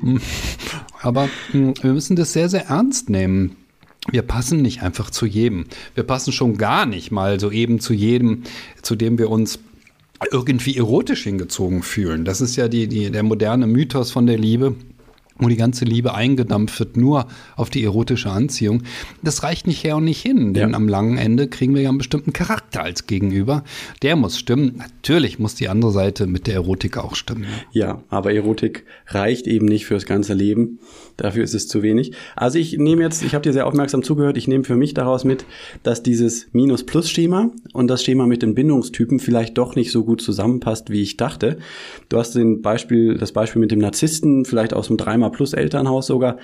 aber 1.02 1.28
mh, 1.52 1.74
wir 1.82 1.92
müssen 1.92 2.16
das 2.16 2.32
sehr, 2.32 2.48
sehr 2.48 2.66
ernst 2.66 3.10
nehmen. 3.10 3.56
Wir 4.10 4.22
passen 4.22 4.62
nicht 4.62 4.82
einfach 4.82 5.10
zu 5.10 5.26
jedem. 5.26 5.66
Wir 5.94 6.04
passen 6.04 6.32
schon 6.32 6.56
gar 6.56 6.86
nicht 6.86 7.10
mal 7.10 7.38
so 7.38 7.50
eben 7.50 7.78
zu 7.78 7.92
jedem, 7.92 8.44
zu 8.80 8.96
dem 8.96 9.18
wir 9.18 9.28
uns 9.28 9.58
irgendwie 10.30 10.76
erotisch 10.76 11.24
hingezogen 11.24 11.82
fühlen. 11.82 12.24
Das 12.24 12.40
ist 12.40 12.56
ja 12.56 12.68
die, 12.68 12.88
die, 12.88 13.10
der 13.10 13.22
moderne 13.22 13.66
Mythos 13.66 14.10
von 14.10 14.26
der 14.26 14.38
Liebe 14.38 14.74
wo 15.38 15.48
die 15.48 15.56
ganze 15.56 15.84
Liebe 15.84 16.14
eingedampft 16.14 16.78
wird, 16.78 16.96
nur 16.96 17.26
auf 17.56 17.70
die 17.70 17.84
erotische 17.84 18.30
Anziehung, 18.30 18.82
das 19.22 19.42
reicht 19.42 19.66
nicht 19.66 19.84
her 19.84 19.96
und 19.96 20.04
nicht 20.04 20.20
hin. 20.20 20.54
Denn 20.54 20.70
ja. 20.70 20.76
am 20.76 20.88
langen 20.88 21.18
Ende 21.18 21.48
kriegen 21.48 21.74
wir 21.74 21.82
ja 21.82 21.88
einen 21.88 21.98
bestimmten 21.98 22.32
Charakter 22.32 22.82
als 22.82 23.06
Gegenüber. 23.06 23.64
Der 24.02 24.16
muss 24.16 24.38
stimmen. 24.38 24.76
Natürlich 24.76 25.38
muss 25.38 25.54
die 25.54 25.68
andere 25.68 25.92
Seite 25.92 26.26
mit 26.26 26.46
der 26.46 26.54
Erotik 26.54 26.98
auch 26.98 27.14
stimmen. 27.14 27.46
Ja, 27.72 28.02
aber 28.08 28.32
Erotik 28.32 28.84
reicht 29.06 29.46
eben 29.46 29.66
nicht 29.66 29.86
fürs 29.86 30.06
ganze 30.06 30.34
Leben. 30.34 30.78
Dafür 31.16 31.42
ist 31.42 31.54
es 31.54 31.68
zu 31.68 31.82
wenig. 31.82 32.12
Also 32.36 32.58
ich 32.58 32.78
nehme 32.78 33.02
jetzt, 33.02 33.22
ich 33.22 33.34
habe 33.34 33.42
dir 33.42 33.52
sehr 33.52 33.66
aufmerksam 33.66 34.02
zugehört, 34.02 34.36
ich 34.36 34.46
nehme 34.46 34.64
für 34.64 34.76
mich 34.76 34.94
daraus 34.94 35.24
mit, 35.24 35.44
dass 35.82 36.02
dieses 36.02 36.46
Minus-Plus-Schema 36.52 37.50
und 37.72 37.88
das 37.88 38.04
Schema 38.04 38.26
mit 38.26 38.42
den 38.42 38.54
Bindungstypen 38.54 39.18
vielleicht 39.18 39.58
doch 39.58 39.74
nicht 39.74 39.90
so 39.90 40.04
gut 40.04 40.20
zusammenpasst, 40.20 40.90
wie 40.90 41.02
ich 41.02 41.16
dachte. 41.16 41.58
Du 42.08 42.18
hast 42.18 42.34
den 42.34 42.62
Beispiel, 42.62 43.18
das 43.18 43.32
Beispiel 43.32 43.60
mit 43.60 43.72
dem 43.72 43.80
Narzissten, 43.80 44.44
vielleicht 44.44 44.74
aus 44.74 44.86
dem 44.86 44.96
dreimal 44.96 45.27
Komma 45.28 45.36
plus 45.36 45.52
Elternhaus 45.52 46.06
sogar. 46.06 46.38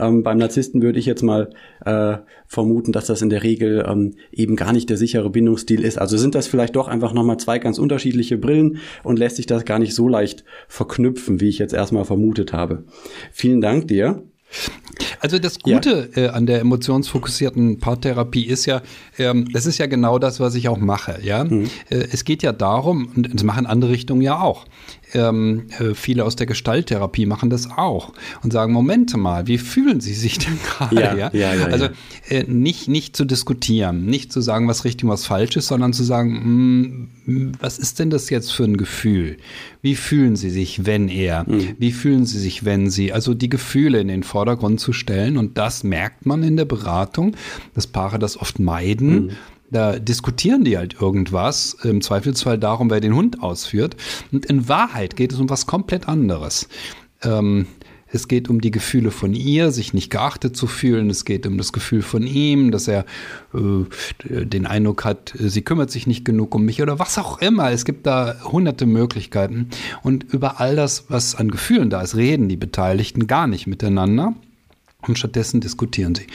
Ähm, 0.00 0.22
beim 0.22 0.38
Narzissten 0.38 0.82
würde 0.82 0.98
ich 0.98 1.06
jetzt 1.06 1.22
mal 1.22 1.50
äh, 1.84 2.16
vermuten, 2.46 2.92
dass 2.92 3.06
das 3.06 3.22
in 3.22 3.30
der 3.30 3.42
Regel 3.42 3.84
ähm, 3.88 4.14
eben 4.32 4.56
gar 4.56 4.72
nicht 4.72 4.90
der 4.90 4.96
sichere 4.96 5.30
Bindungsstil 5.30 5.84
ist. 5.84 5.98
Also 5.98 6.16
sind 6.16 6.34
das 6.34 6.46
vielleicht 6.46 6.76
doch 6.76 6.88
einfach 6.88 7.12
nochmal 7.12 7.38
zwei 7.38 7.58
ganz 7.58 7.78
unterschiedliche 7.78 8.38
Brillen 8.38 8.78
und 9.02 9.18
lässt 9.18 9.36
sich 9.36 9.46
das 9.46 9.64
gar 9.64 9.78
nicht 9.78 9.94
so 9.94 10.08
leicht 10.08 10.44
verknüpfen, 10.68 11.40
wie 11.40 11.48
ich 11.48 11.58
jetzt 11.58 11.74
erstmal 11.74 12.04
vermutet 12.04 12.52
habe. 12.52 12.84
Vielen 13.32 13.60
Dank 13.60 13.88
dir. 13.88 14.22
Also 15.20 15.38
das 15.38 15.60
Gute 15.60 16.10
ja. 16.14 16.22
äh, 16.22 16.28
an 16.28 16.44
der 16.46 16.60
emotionsfokussierten 16.60 17.78
Paartherapie 17.78 18.44
ist 18.44 18.66
ja, 18.66 18.82
ähm, 19.18 19.48
das 19.50 19.64
ist 19.64 19.78
ja 19.78 19.86
genau 19.86 20.18
das, 20.18 20.40
was 20.40 20.54
ich 20.54 20.68
auch 20.68 20.78
mache. 20.78 21.20
Ja, 21.22 21.44
mhm. 21.44 21.70
äh, 21.88 22.06
es 22.12 22.24
geht 22.24 22.42
ja 22.42 22.52
darum, 22.52 23.10
und 23.16 23.32
das 23.32 23.42
machen 23.44 23.64
andere 23.64 23.92
Richtungen 23.92 24.20
ja 24.20 24.40
auch 24.40 24.66
ähm, 25.14 25.66
äh, 25.78 25.94
viele 25.94 26.24
aus 26.24 26.36
der 26.36 26.46
Gestalttherapie 26.46 27.26
machen 27.26 27.50
das 27.50 27.70
auch 27.70 28.12
und 28.42 28.52
sagen, 28.52 28.72
Momente 28.72 29.16
mal, 29.16 29.46
wie 29.46 29.58
fühlen 29.58 30.00
Sie 30.00 30.14
sich 30.14 30.38
denn 30.38 30.58
gerade? 30.64 30.94
Ja, 30.96 31.14
ja? 31.14 31.30
ja, 31.32 31.64
also 31.66 31.88
äh, 32.28 32.44
nicht, 32.44 32.88
nicht 32.88 33.16
zu 33.16 33.24
diskutieren, 33.24 34.06
nicht 34.06 34.32
zu 34.32 34.40
sagen, 34.40 34.68
was 34.68 34.84
richtig 34.84 35.04
und 35.04 35.10
was 35.10 35.26
falsch 35.26 35.56
ist, 35.56 35.68
sondern 35.68 35.92
zu 35.92 36.04
sagen, 36.04 37.08
mh, 37.24 37.32
hm, 37.32 37.52
was 37.60 37.78
ist 37.78 37.98
denn 37.98 38.10
das 38.10 38.30
jetzt 38.30 38.52
für 38.52 38.64
ein 38.64 38.76
Gefühl? 38.76 39.36
Wie 39.80 39.96
fühlen 39.96 40.36
Sie 40.36 40.50
sich, 40.50 40.86
wenn 40.86 41.08
er? 41.08 41.44
Mhm. 41.48 41.76
Wie 41.78 41.92
fühlen 41.92 42.26
Sie 42.26 42.38
sich, 42.38 42.64
wenn 42.64 42.90
Sie? 42.90 43.12
Also 43.12 43.34
die 43.34 43.48
Gefühle 43.48 44.00
in 44.00 44.08
den 44.08 44.22
Vordergrund 44.22 44.80
zu 44.80 44.92
stellen 44.92 45.36
und 45.36 45.58
das 45.58 45.84
merkt 45.84 46.26
man 46.26 46.42
in 46.42 46.56
der 46.56 46.64
Beratung, 46.64 47.36
dass 47.74 47.86
Paare 47.86 48.18
das 48.18 48.36
oft 48.36 48.58
meiden. 48.58 49.26
Mhm 49.26 49.30
da 49.72 49.98
diskutieren 49.98 50.64
die 50.64 50.76
halt 50.76 51.00
irgendwas, 51.00 51.76
im 51.82 52.02
Zweifelsfall 52.02 52.58
darum, 52.58 52.90
wer 52.90 53.00
den 53.00 53.14
Hund 53.14 53.42
ausführt. 53.42 53.96
Und 54.30 54.46
in 54.46 54.68
Wahrheit 54.68 55.16
geht 55.16 55.32
es 55.32 55.40
um 55.40 55.48
was 55.50 55.66
komplett 55.66 56.08
anderes. 56.08 56.68
Ähm, 57.22 57.66
es 58.14 58.28
geht 58.28 58.50
um 58.50 58.60
die 58.60 58.70
Gefühle 58.70 59.10
von 59.10 59.32
ihr, 59.32 59.70
sich 59.70 59.94
nicht 59.94 60.10
geachtet 60.10 60.54
zu 60.54 60.66
fühlen. 60.66 61.08
Es 61.08 61.24
geht 61.24 61.46
um 61.46 61.56
das 61.56 61.72
Gefühl 61.72 62.02
von 62.02 62.24
ihm, 62.24 62.70
dass 62.70 62.86
er 62.86 63.06
äh, 63.54 64.44
den 64.44 64.66
Eindruck 64.66 65.06
hat, 65.06 65.32
sie 65.38 65.62
kümmert 65.62 65.90
sich 65.90 66.06
nicht 66.06 66.24
genug 66.24 66.54
um 66.54 66.66
mich 66.66 66.82
oder 66.82 66.98
was 66.98 67.16
auch 67.16 67.40
immer. 67.40 67.70
Es 67.70 67.86
gibt 67.86 68.06
da 68.06 68.36
hunderte 68.44 68.84
Möglichkeiten. 68.84 69.68
Und 70.02 70.24
über 70.24 70.60
all 70.60 70.76
das, 70.76 71.06
was 71.08 71.34
an 71.34 71.50
Gefühlen 71.50 71.88
da 71.88 72.02
ist, 72.02 72.14
reden 72.14 72.50
die 72.50 72.56
Beteiligten 72.56 73.26
gar 73.26 73.46
nicht 73.46 73.66
miteinander. 73.66 74.34
Und 75.06 75.18
stattdessen 75.18 75.60
diskutieren 75.60 76.14
sie. 76.14 76.26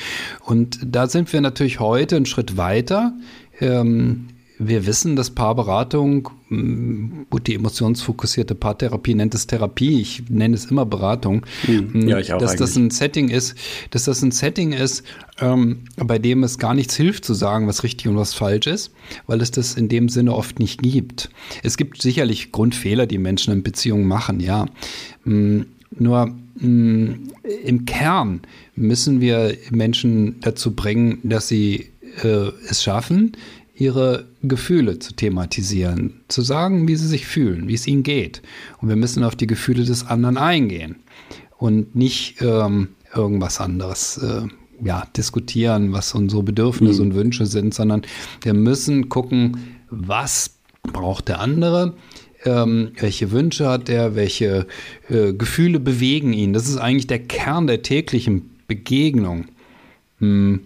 Und 0.43 0.79
da 0.83 1.07
sind 1.07 1.31
wir 1.31 1.41
natürlich 1.41 1.79
heute 1.79 2.17
einen 2.17 2.25
Schritt 2.25 2.57
weiter. 2.57 3.13
Ähm, 3.59 4.27
wir 4.59 4.87
wissen, 4.87 5.15
dass 5.15 5.29
Paarberatung, 5.29 6.29
hm, 6.47 7.27
gut, 7.29 7.47
die 7.47 7.55
emotionsfokussierte 7.55 8.55
Paartherapie 8.55 9.13
nennt 9.13 9.35
es 9.35 9.45
Therapie, 9.45 10.01
ich 10.01 10.23
nenne 10.29 10.55
es 10.55 10.65
immer 10.65 10.85
Beratung, 10.85 11.45
hm, 11.61 12.07
ja, 12.07 12.17
ich 12.17 12.33
auch 12.33 12.39
dass 12.39 12.51
eigentlich. 12.51 12.59
das 12.61 12.75
ein 12.75 12.89
Setting 12.89 13.29
ist, 13.29 13.55
dass 13.91 14.05
das 14.05 14.21
ein 14.23 14.31
Setting 14.31 14.73
ist, 14.73 15.03
ähm, 15.39 15.83
bei 15.97 16.17
dem 16.17 16.43
es 16.43 16.57
gar 16.57 16.73
nichts 16.73 16.95
hilft 16.95 17.25
zu 17.25 17.33
sagen, 17.35 17.67
was 17.67 17.83
richtig 17.83 18.07
und 18.07 18.17
was 18.17 18.33
falsch 18.33 18.67
ist, 18.67 18.91
weil 19.27 19.41
es 19.41 19.51
das 19.51 19.75
in 19.75 19.89
dem 19.89 20.09
Sinne 20.09 20.33
oft 20.33 20.59
nicht 20.59 20.81
gibt. 20.81 21.29
Es 21.61 21.77
gibt 21.77 22.01
sicherlich 22.01 22.51
Grundfehler, 22.51 23.05
die 23.05 23.19
Menschen 23.19 23.53
in 23.53 23.63
Beziehungen 23.63 24.07
machen, 24.07 24.39
ja. 24.39 24.65
Hm, 25.23 25.67
nur 25.91 26.33
mh, 26.55 27.15
im 27.63 27.85
Kern 27.85 28.41
müssen 28.75 29.21
wir 29.21 29.57
Menschen 29.71 30.39
dazu 30.41 30.75
bringen, 30.75 31.19
dass 31.23 31.47
sie 31.47 31.91
äh, 32.23 32.49
es 32.69 32.83
schaffen, 32.83 33.33
ihre 33.75 34.25
Gefühle 34.41 34.99
zu 34.99 35.13
thematisieren, 35.13 36.21
zu 36.27 36.41
sagen, 36.41 36.87
wie 36.87 36.95
sie 36.95 37.07
sich 37.07 37.27
fühlen, 37.27 37.67
wie 37.67 37.75
es 37.75 37.87
ihnen 37.87 38.03
geht. 38.03 38.41
Und 38.79 38.89
wir 38.89 38.95
müssen 38.95 39.23
auf 39.23 39.35
die 39.35 39.47
Gefühle 39.47 39.85
des 39.85 40.05
anderen 40.07 40.37
eingehen 40.37 40.95
und 41.57 41.95
nicht 41.95 42.41
ähm, 42.41 42.89
irgendwas 43.15 43.61
anderes 43.61 44.17
äh, 44.17 44.47
ja, 44.83 45.05
diskutieren, 45.15 45.93
was 45.93 46.13
unsere 46.13 46.43
Bedürfnisse 46.43 47.01
mhm. 47.03 47.09
und 47.09 47.15
Wünsche 47.15 47.45
sind, 47.45 47.73
sondern 47.73 48.01
wir 48.41 48.53
müssen 48.53 49.09
gucken, 49.09 49.77
was 49.89 50.57
braucht 50.83 51.27
der 51.27 51.39
andere, 51.39 51.95
ähm, 52.47 52.91
welche 52.99 53.31
Wünsche 53.31 53.67
hat 53.67 53.89
er, 53.89 54.15
welche 54.15 54.65
äh, 55.09 55.33
Gefühle 55.33 55.79
bewegen 55.79 56.33
ihn. 56.33 56.53
Das 56.53 56.67
ist 56.67 56.77
eigentlich 56.77 57.07
der 57.07 57.19
Kern 57.19 57.67
der 57.67 57.81
täglichen 57.81 58.49
Begegnung. 58.67 59.45
Hm, 60.19 60.61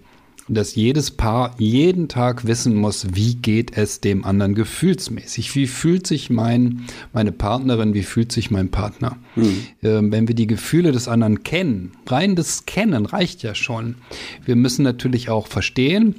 dass 0.48 0.76
jedes 0.76 1.12
Paar 1.12 1.56
jeden 1.60 2.10
Tag 2.10 2.46
wissen 2.46 2.76
muss, 2.76 3.08
wie 3.14 3.36
geht 3.36 3.78
es 3.78 4.02
dem 4.02 4.26
anderen 4.26 4.54
gefühlsmäßig. 4.54 5.56
Wie 5.56 5.68
fühlt 5.68 6.06
sich 6.06 6.30
mein, 6.30 6.82
meine 7.14 7.32
Partnerin, 7.32 7.94
wie 7.94 8.04
fühlt 8.04 8.34
sich 8.34 8.52
mein 8.52 8.70
Partner? 8.70 9.18
Mhm. 9.36 9.58
Ähm, 9.82 10.12
wenn 10.12 10.28
wir 10.28 10.36
die 10.36 10.48
Gefühle 10.48 10.92
des 10.92 11.08
anderen 11.08 11.44
kennen, 11.44 11.94
rein 12.08 12.36
das 12.36 12.66
Kennen 12.66 13.06
reicht 13.06 13.44
ja 13.44 13.56
schon. 13.56 13.96
Wir 14.44 14.58
müssen 14.58 14.84
natürlich 14.84 15.30
auch 15.30 15.48
verstehen, 15.48 16.16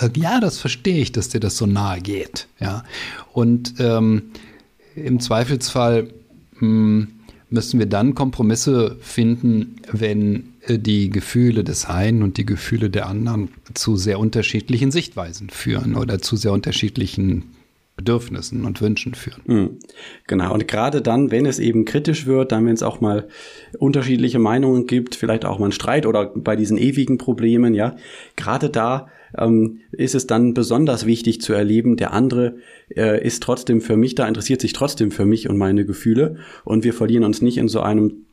äh, 0.00 0.10
ja, 0.16 0.38
das 0.38 0.58
verstehe 0.58 1.00
ich, 1.00 1.10
dass 1.10 1.30
dir 1.30 1.40
das 1.40 1.56
so 1.56 1.66
nahe 1.66 2.00
geht. 2.00 2.46
Ja. 2.60 2.84
Und 3.32 3.74
ähm, 3.80 4.30
im 4.94 5.20
Zweifelsfall 5.20 6.08
hm, 6.58 7.08
müssen 7.50 7.78
wir 7.78 7.86
dann 7.86 8.14
Kompromisse 8.14 8.96
finden, 9.00 9.76
wenn 9.90 10.54
äh, 10.66 10.78
die 10.78 11.10
Gefühle 11.10 11.64
des 11.64 11.86
einen 11.86 12.22
und 12.22 12.38
die 12.38 12.46
Gefühle 12.46 12.90
der 12.90 13.06
anderen 13.06 13.48
zu 13.74 13.96
sehr 13.96 14.18
unterschiedlichen 14.18 14.90
Sichtweisen 14.90 15.50
führen 15.50 15.94
oder 15.94 16.20
zu 16.20 16.36
sehr 16.36 16.52
unterschiedlichen 16.52 17.44
Bedürfnissen 17.96 18.64
und 18.64 18.80
Wünschen 18.80 19.14
führen. 19.14 19.42
Mhm. 19.44 19.78
Genau, 20.26 20.54
und 20.54 20.66
gerade 20.66 21.02
dann, 21.02 21.30
wenn 21.30 21.44
es 21.44 21.58
eben 21.58 21.84
kritisch 21.84 22.26
wird, 22.26 22.50
dann, 22.50 22.64
wenn 22.64 22.74
es 22.74 22.82
auch 22.82 23.00
mal 23.02 23.28
unterschiedliche 23.78 24.38
Meinungen 24.38 24.86
gibt, 24.86 25.14
vielleicht 25.14 25.44
auch 25.44 25.58
mal 25.58 25.66
einen 25.66 25.72
Streit 25.72 26.06
oder 26.06 26.32
bei 26.34 26.56
diesen 26.56 26.78
ewigen 26.78 27.18
Problemen, 27.18 27.74
ja, 27.74 27.96
gerade 28.34 28.70
da 28.70 29.08
ähm, 29.38 29.80
ist 29.92 30.14
es 30.14 30.26
dann 30.26 30.54
besonders 30.54 31.06
wichtig 31.06 31.40
zu 31.40 31.52
erleben, 31.52 31.96
der 31.96 32.12
andere 32.12 32.56
äh, 32.94 33.24
ist 33.24 33.42
trotzdem 33.42 33.80
für 33.80 33.96
mich 33.96 34.14
da, 34.14 34.26
interessiert 34.26 34.60
sich 34.60 34.72
trotzdem 34.72 35.10
für 35.10 35.24
mich 35.24 35.48
und 35.48 35.58
meine 35.58 35.84
Gefühle 35.84 36.36
und 36.64 36.84
wir 36.84 36.94
verlieren 36.94 37.24
uns 37.24 37.42
nicht 37.42 37.58
in 37.58 37.68
so 37.68 37.80
einem 37.80 38.26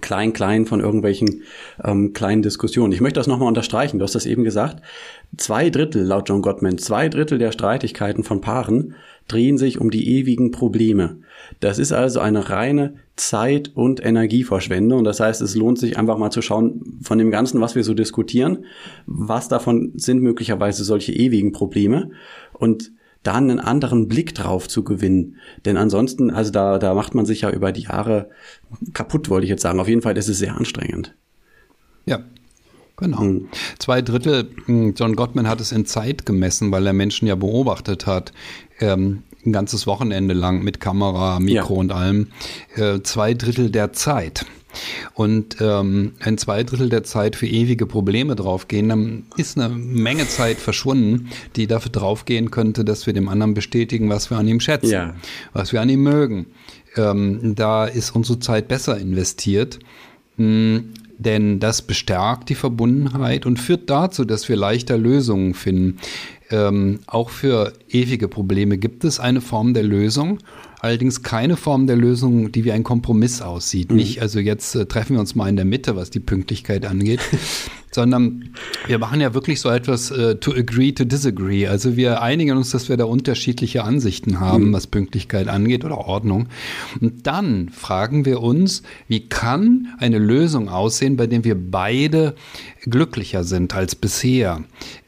Klein-Klein 0.00 0.66
von 0.66 0.80
irgendwelchen 0.80 1.42
ähm, 1.82 2.12
kleinen 2.12 2.42
Diskussionen. 2.42 2.92
Ich 2.92 3.00
möchte 3.00 3.18
das 3.18 3.26
nochmal 3.26 3.48
unterstreichen. 3.48 3.98
Du 3.98 4.04
hast 4.04 4.14
das 4.14 4.26
eben 4.26 4.44
gesagt. 4.44 4.82
Zwei 5.36 5.68
Drittel, 5.68 6.04
laut 6.04 6.28
John 6.28 6.42
Gottman, 6.42 6.78
zwei 6.78 7.08
Drittel 7.08 7.38
der 7.38 7.50
Streitigkeiten 7.50 8.22
von 8.22 8.40
Paaren 8.40 8.94
drehen 9.26 9.58
sich 9.58 9.80
um 9.80 9.90
die 9.90 10.18
ewigen 10.18 10.52
Probleme. 10.52 11.18
Das 11.58 11.78
ist 11.78 11.92
also 11.92 12.20
eine 12.20 12.50
reine 12.50 12.94
Zeit- 13.20 13.70
und 13.74 14.04
Energieverschwendung. 14.04 15.04
Das 15.04 15.20
heißt, 15.20 15.42
es 15.42 15.54
lohnt 15.54 15.78
sich 15.78 15.98
einfach 15.98 16.16
mal 16.16 16.30
zu 16.30 16.40
schauen 16.40 16.98
von 17.02 17.18
dem 17.18 17.30
Ganzen, 17.30 17.60
was 17.60 17.74
wir 17.74 17.84
so 17.84 17.92
diskutieren, 17.92 18.64
was 19.06 19.48
davon 19.48 19.92
sind 19.94 20.22
möglicherweise 20.22 20.84
solche 20.84 21.12
ewigen 21.12 21.52
Probleme 21.52 22.10
und 22.54 22.92
da 23.22 23.34
einen 23.34 23.60
anderen 23.60 24.08
Blick 24.08 24.34
drauf 24.34 24.68
zu 24.68 24.82
gewinnen. 24.82 25.36
Denn 25.66 25.76
ansonsten, 25.76 26.30
also 26.30 26.50
da, 26.50 26.78
da 26.78 26.94
macht 26.94 27.14
man 27.14 27.26
sich 27.26 27.42
ja 27.42 27.50
über 27.50 27.72
die 27.72 27.82
Jahre 27.82 28.30
kaputt, 28.94 29.28
wollte 29.28 29.44
ich 29.44 29.50
jetzt 29.50 29.62
sagen. 29.62 29.78
Auf 29.80 29.88
jeden 29.88 30.00
Fall 30.00 30.16
ist 30.16 30.28
es 30.28 30.38
sehr 30.38 30.56
anstrengend. 30.56 31.14
Ja, 32.06 32.20
Genau. 32.96 33.22
Mhm. 33.22 33.48
Zwei 33.78 34.02
Drittel, 34.02 34.50
hm, 34.66 34.94
John 34.94 35.16
Gottman 35.16 35.48
hat 35.48 35.60
es 35.62 35.72
in 35.72 35.86
Zeit 35.86 36.26
gemessen, 36.26 36.70
weil 36.70 36.86
er 36.86 36.92
Menschen 36.92 37.26
ja 37.26 37.34
beobachtet 37.34 38.06
hat, 38.06 38.32
ähm, 38.78 39.22
ein 39.44 39.52
ganzes 39.52 39.86
Wochenende 39.86 40.34
lang 40.34 40.62
mit 40.62 40.80
Kamera, 40.80 41.40
Mikro 41.40 41.74
ja. 41.74 41.80
und 41.80 41.92
allem. 41.92 42.28
Äh, 42.76 43.00
zwei 43.02 43.34
Drittel 43.34 43.70
der 43.70 43.92
Zeit 43.92 44.44
und 45.14 45.56
ähm, 45.60 46.12
ein 46.20 46.38
Zweidrittel 46.38 46.88
der 46.88 47.02
Zeit 47.04 47.36
für 47.36 47.46
ewige 47.46 47.86
Probleme 47.86 48.36
draufgehen, 48.36 48.88
dann 48.88 49.24
ist 49.36 49.58
eine 49.58 49.74
Menge 49.74 50.28
Zeit 50.28 50.58
verschwunden, 50.58 51.30
die 51.56 51.66
dafür 51.66 51.90
draufgehen 51.90 52.50
könnte, 52.50 52.84
dass 52.84 53.06
wir 53.06 53.12
dem 53.12 53.28
anderen 53.28 53.54
bestätigen, 53.54 54.08
was 54.08 54.30
wir 54.30 54.38
an 54.38 54.48
ihm 54.48 54.60
schätzen, 54.60 54.90
ja. 54.90 55.14
was 55.52 55.72
wir 55.72 55.80
an 55.80 55.88
ihm 55.88 56.02
mögen. 56.02 56.46
Ähm, 56.96 57.54
da 57.54 57.86
ist 57.86 58.10
unsere 58.14 58.40
Zeit 58.40 58.68
besser 58.68 58.98
investiert. 58.98 59.78
Denn 61.20 61.60
das 61.60 61.82
bestärkt 61.82 62.48
die 62.48 62.54
Verbundenheit 62.54 63.44
und 63.44 63.58
führt 63.58 63.90
dazu, 63.90 64.24
dass 64.24 64.48
wir 64.48 64.56
leichter 64.56 64.96
Lösungen 64.96 65.54
finden. 65.54 65.98
Ähm, 66.50 67.00
auch 67.06 67.30
für 67.30 67.74
ewige 67.88 68.26
Probleme 68.26 68.78
gibt 68.78 69.04
es 69.04 69.20
eine 69.20 69.40
Form 69.40 69.74
der 69.74 69.84
Lösung 69.84 70.38
allerdings 70.80 71.22
keine 71.22 71.56
Form 71.56 71.86
der 71.86 71.96
Lösung, 71.96 72.52
die 72.52 72.64
wie 72.64 72.72
ein 72.72 72.82
Kompromiss 72.82 73.42
aussieht. 73.42 73.90
Mhm. 73.90 73.96
Nicht, 73.96 74.22
also 74.22 74.40
jetzt 74.40 74.74
äh, 74.74 74.86
treffen 74.86 75.14
wir 75.14 75.20
uns 75.20 75.34
mal 75.34 75.48
in 75.48 75.56
der 75.56 75.64
Mitte, 75.64 75.94
was 75.96 76.10
die 76.10 76.20
Pünktlichkeit 76.20 76.86
angeht, 76.86 77.20
sondern 77.90 78.50
wir 78.86 78.98
machen 78.98 79.20
ja 79.20 79.34
wirklich 79.34 79.60
so 79.60 79.68
etwas 79.68 80.10
äh, 80.10 80.36
to 80.36 80.52
agree 80.52 80.92
to 80.92 81.04
disagree. 81.04 81.66
Also 81.66 81.96
wir 81.96 82.22
einigen 82.22 82.56
uns, 82.56 82.70
dass 82.70 82.88
wir 82.88 82.96
da 82.96 83.04
unterschiedliche 83.04 83.84
Ansichten 83.84 84.40
haben, 84.40 84.68
mhm. 84.68 84.72
was 84.72 84.86
Pünktlichkeit 84.86 85.48
angeht 85.48 85.84
oder 85.84 85.98
Ordnung. 85.98 86.48
Und 87.00 87.26
dann 87.26 87.68
fragen 87.70 88.24
wir 88.24 88.42
uns, 88.42 88.82
wie 89.08 89.28
kann 89.28 89.88
eine 89.98 90.18
Lösung 90.18 90.68
aussehen, 90.68 91.16
bei 91.16 91.26
der 91.26 91.44
wir 91.44 91.56
beide 91.56 92.34
glücklicher 92.82 93.44
sind 93.44 93.74
als 93.74 93.94
bisher? 93.96 94.62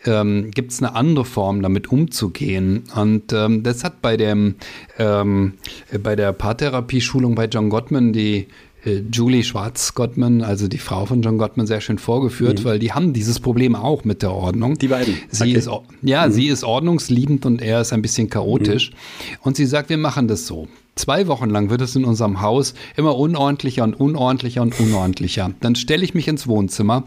Ähm, 0.04 0.50
Gibt 0.50 0.72
es 0.72 0.82
eine 0.82 0.96
andere 0.96 1.24
Form, 1.24 1.62
damit 1.62 1.90
umzugehen? 1.90 2.84
Und 2.96 3.32
ähm, 3.32 3.62
das 3.62 3.84
hat 3.84 4.02
bei 4.02 4.16
dem 4.16 4.56
ähm, 4.98 5.54
bei 6.02 6.16
der 6.16 6.32
Paartherapie-Schulung 6.32 7.36
bei 7.36 7.46
John 7.46 7.70
Gottman 7.70 8.12
die 8.12 8.48
Julie 8.84 9.44
Schwarz-Gottman, 9.44 10.42
also 10.42 10.66
die 10.66 10.78
Frau 10.78 11.06
von 11.06 11.22
John 11.22 11.38
Gottman, 11.38 11.66
sehr 11.66 11.80
schön 11.80 11.98
vorgeführt, 11.98 12.60
mhm. 12.60 12.64
weil 12.64 12.78
die 12.78 12.92
haben 12.92 13.12
dieses 13.12 13.38
Problem 13.38 13.76
auch 13.76 14.04
mit 14.04 14.22
der 14.22 14.32
Ordnung. 14.32 14.76
Die 14.78 14.88
beiden. 14.88 15.16
Sie 15.30 15.44
okay. 15.44 15.52
ist, 15.52 15.70
ja, 16.02 16.26
mhm. 16.26 16.32
sie 16.32 16.48
ist 16.48 16.64
ordnungsliebend 16.64 17.46
und 17.46 17.62
er 17.62 17.80
ist 17.80 17.92
ein 17.92 18.02
bisschen 18.02 18.28
chaotisch. 18.28 18.90
Mhm. 18.90 19.36
Und 19.42 19.56
sie 19.56 19.66
sagt, 19.66 19.88
wir 19.88 19.98
machen 19.98 20.26
das 20.26 20.46
so. 20.46 20.68
Zwei 20.94 21.26
Wochen 21.26 21.48
lang 21.48 21.70
wird 21.70 21.80
es 21.80 21.96
in 21.96 22.04
unserem 22.04 22.42
Haus 22.42 22.74
immer 22.96 23.16
unordentlicher 23.16 23.84
und 23.84 23.98
unordentlicher 23.98 24.60
und 24.60 24.78
unordentlicher. 24.78 25.52
Dann 25.60 25.74
stelle 25.74 26.04
ich 26.04 26.12
mich 26.14 26.28
ins 26.28 26.46
Wohnzimmer, 26.46 27.04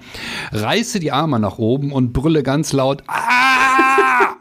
reiße 0.52 1.00
die 1.00 1.12
Arme 1.12 1.40
nach 1.40 1.60
oben 1.60 1.92
und 1.92 2.14
brülle 2.14 2.42
ganz 2.42 2.74
laut, 2.74 3.04
ah! 3.08 4.36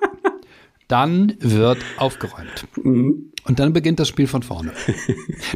Dann 0.89 1.35
wird 1.41 1.79
aufgeräumt. 1.97 2.67
Mhm. 2.83 3.31
Und 3.47 3.59
dann 3.59 3.75
beginnt 3.75 4.01
das 4.01 4.09
Spiel 4.09 4.27
von 4.27 4.43
vorne. 4.43 4.73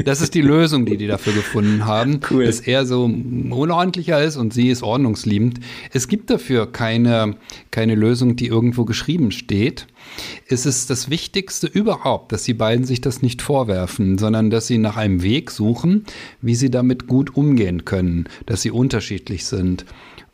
Das 0.04 0.20
ist 0.20 0.34
die 0.34 0.42
Lösung, 0.42 0.84
die 0.84 0.96
die 0.96 1.06
dafür 1.06 1.32
gefunden 1.32 1.86
haben, 1.86 2.20
cool. 2.30 2.44
dass 2.44 2.60
er 2.60 2.84
so 2.84 3.04
unordentlicher 3.04 4.22
ist 4.22 4.36
und 4.36 4.52
sie 4.52 4.68
ist 4.68 4.82
ordnungsliebend. 4.82 5.60
Es 5.92 6.06
gibt 6.08 6.28
dafür 6.30 6.70
keine, 6.70 7.36
keine 7.70 7.94
Lösung, 7.94 8.36
die 8.36 8.46
irgendwo 8.46 8.84
geschrieben 8.84 9.30
steht. 9.30 9.86
Es 10.46 10.66
ist 10.66 10.90
das 10.90 11.08
Wichtigste 11.08 11.66
überhaupt, 11.66 12.32
dass 12.32 12.42
die 12.42 12.54
beiden 12.54 12.84
sich 12.84 13.00
das 13.00 13.22
nicht 13.22 13.40
vorwerfen, 13.40 14.18
sondern 14.18 14.50
dass 14.50 14.66
sie 14.66 14.78
nach 14.78 14.96
einem 14.96 15.22
Weg 15.22 15.50
suchen, 15.50 16.04
wie 16.42 16.54
sie 16.54 16.70
damit 16.70 17.06
gut 17.06 17.36
umgehen 17.36 17.84
können, 17.84 18.28
dass 18.46 18.62
sie 18.62 18.70
unterschiedlich 18.70 19.46
sind 19.46 19.86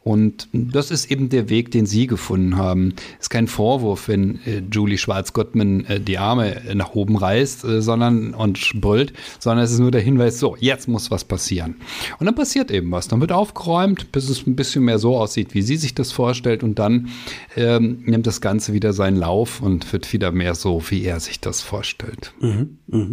und 0.05 0.48
das 0.52 0.90
ist 0.90 1.11
eben 1.11 1.30
der 1.30 1.48
Weg, 1.48 1.70
den 1.70 1.86
Sie 1.86 2.07
gefunden 2.07 2.59
haben. 2.59 2.92
Ist 3.18 3.30
kein 3.30 3.48
Vorwurf, 3.48 4.07
wenn 4.09 4.38
äh, 4.44 4.62
Julie 4.70 4.98
Schwarz-Gottman 4.98 5.86
äh, 5.86 5.98
die 5.98 6.18
Arme 6.18 6.61
nach 6.74 6.94
oben 6.94 7.16
reißt, 7.16 7.64
äh, 7.64 7.80
sondern 7.80 8.34
und 8.34 8.82
brüllt, 8.82 9.14
sondern 9.38 9.64
es 9.64 9.72
ist 9.72 9.78
nur 9.78 9.90
der 9.90 10.02
Hinweis, 10.02 10.38
so, 10.38 10.57
jetzt 10.61 10.88
muss 10.88 11.11
was 11.11 11.24
passieren. 11.24 11.76
Und 12.18 12.26
dann 12.26 12.34
passiert 12.34 12.70
eben 12.70 12.90
was. 12.90 13.09
Dann 13.09 13.22
wird 13.22 13.32
aufgeräumt, 13.32 14.12
bis 14.12 14.28
es 14.28 14.46
ein 14.46 14.57
bisschen 14.57 14.84
mehr 14.84 14.98
so 14.98 15.16
aussieht, 15.16 15.55
wie 15.55 15.62
sie 15.62 15.76
sich 15.76 15.94
das 15.94 16.12
vorstellt. 16.12 16.62
Und 16.62 16.78
dann 16.78 17.09
ähm, 17.57 18.02
nimmt 18.05 18.26
das 18.26 18.42
Ganze 18.42 18.74
wieder 18.74 18.92
seinen 18.92 19.16
Lauf 19.16 19.62
und 19.62 19.90
wird 19.90 20.12
wieder 20.12 20.32
mehr 20.32 20.55
so, 20.55 20.82
wie 20.90 21.02
er 21.02 21.18
sich 21.18 21.40
das 21.40 21.62
vorstellt. 21.62 22.34
Mhm, 22.40 22.76
mh. 22.88 23.07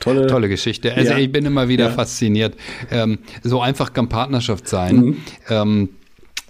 Tolle, 0.00 0.26
Tolle 0.26 0.48
Geschichte. 0.48 0.94
Also 0.94 1.12
ja. 1.12 1.18
ich 1.18 1.32
bin 1.32 1.44
immer 1.44 1.68
wieder 1.68 1.86
ja. 1.86 1.90
fasziniert. 1.90 2.54
Ähm, 2.90 3.18
so 3.42 3.60
einfach 3.60 3.92
kann 3.92 4.08
Partnerschaft 4.08 4.68
sein. 4.68 4.96
Mhm. 4.96 5.16
Ähm, 5.48 5.88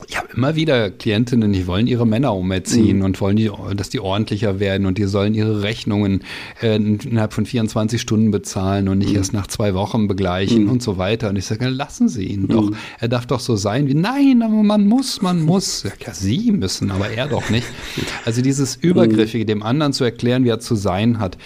ich 0.07 0.16
habe 0.16 0.29
immer 0.35 0.55
wieder 0.55 0.91
Klientinnen, 0.91 1.53
die 1.53 1.66
wollen 1.66 1.89
ihre 1.89 2.07
Männer 2.07 2.35
umerziehen 2.35 2.99
mhm. 2.99 3.05
und 3.05 3.20
wollen, 3.20 3.37
die, 3.37 3.51
dass 3.74 3.89
die 3.89 3.99
ordentlicher 3.99 4.61
werden 4.61 4.87
und 4.87 4.97
die 4.97 5.05
sollen 5.05 5.35
ihre 5.35 5.62
Rechnungen 5.62 6.22
äh, 6.62 6.76
innerhalb 6.76 7.33
von 7.33 7.45
24 7.45 8.01
Stunden 8.01 8.31
bezahlen 8.31 8.89
und 8.89 8.99
nicht 8.99 9.11
mhm. 9.11 9.16
erst 9.16 9.33
nach 9.33 9.49
zwei 9.49 9.74
Wochen 9.74 10.07
begleichen 10.07 10.64
mhm. 10.64 10.70
und 10.70 10.83
so 10.83 10.99
weiter. 10.99 11.31
Und 11.31 11.37
ich 11.37 11.47
sage, 11.47 11.68
lassen 11.68 12.09
Sie 12.09 12.26
ihn 12.26 12.47
doch. 12.47 12.70
Mhm. 12.70 12.76
Er 13.01 13.09
darf 13.09 13.26
doch 13.26 13.41
so 13.41 13.57
sein 13.57 13.89
wie, 13.89 13.95
nein, 13.95 14.43
aber 14.43 14.62
man 14.62 14.87
muss, 14.87 15.20
man 15.20 15.43
muss. 15.43 15.83
Ja, 15.83 15.91
ja, 16.07 16.14
Sie 16.14 16.53
müssen, 16.53 16.91
aber 16.93 17.11
er 17.11 17.26
doch 17.26 17.51
nicht. 17.51 17.66
Also 18.24 18.43
dieses 18.43 18.76
Übergriffige, 18.76 19.47
dem 19.47 19.62
anderen 19.62 19.93
zu 19.93 20.05
erklären, 20.05 20.45
wie 20.45 20.51
er 20.51 20.61
zu 20.61 20.74
sein 20.74 21.18
hat, 21.18 21.39